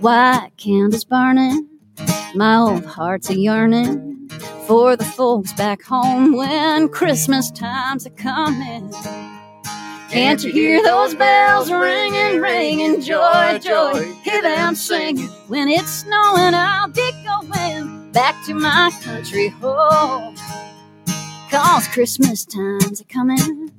White 0.00 0.50
candles 0.56 1.04
burning, 1.04 1.68
my 2.34 2.56
old 2.56 2.86
heart's 2.86 3.28
a 3.28 3.36
yearning 3.36 4.28
for 4.66 4.96
the 4.96 5.04
folks 5.04 5.52
back 5.52 5.82
home 5.82 6.36
when 6.36 6.88
Christmas 6.88 7.50
time's 7.50 8.06
are 8.06 8.10
coming. 8.10 8.92
Can't 10.10 10.44
you 10.44 10.52
hear 10.52 10.82
those 10.82 11.14
bells 11.14 11.72
ringing, 11.72 12.40
ringing, 12.40 13.00
joy, 13.00 13.58
joy? 13.62 14.12
Hear 14.22 14.42
them 14.42 14.74
singing. 14.74 15.28
When 15.48 15.68
it's 15.68 15.90
snowing, 15.90 16.54
I'll 16.54 16.88
be 16.88 17.10
going 17.24 18.01
back 18.12 18.44
to 18.44 18.54
my 18.54 18.90
country 19.02 19.48
home. 19.48 20.36
Cause 21.50 21.88
Christmas 21.88 22.44
time's 22.44 23.00
are 23.00 23.04
coming, 23.04 23.70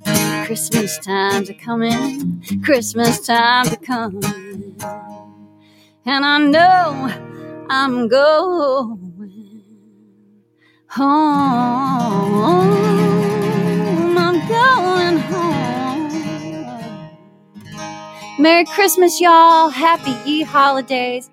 Christmas 0.46 0.98
time's 0.98 1.50
are 1.50 1.54
coming, 1.54 2.42
Christmas 2.64 3.26
time's 3.26 3.72
a 3.72 3.76
coming. 3.76 4.76
And 6.06 6.24
I 6.24 6.38
know 6.38 7.66
I'm 7.70 8.08
going 8.08 9.62
home. 10.88 12.74
I'm 14.16 14.48
going 14.48 15.18
home. 15.18 17.08
Merry 18.38 18.64
Christmas, 18.66 19.20
y'all. 19.20 19.70
Happy 19.70 20.12
ye 20.28 20.42
holidays. 20.42 21.30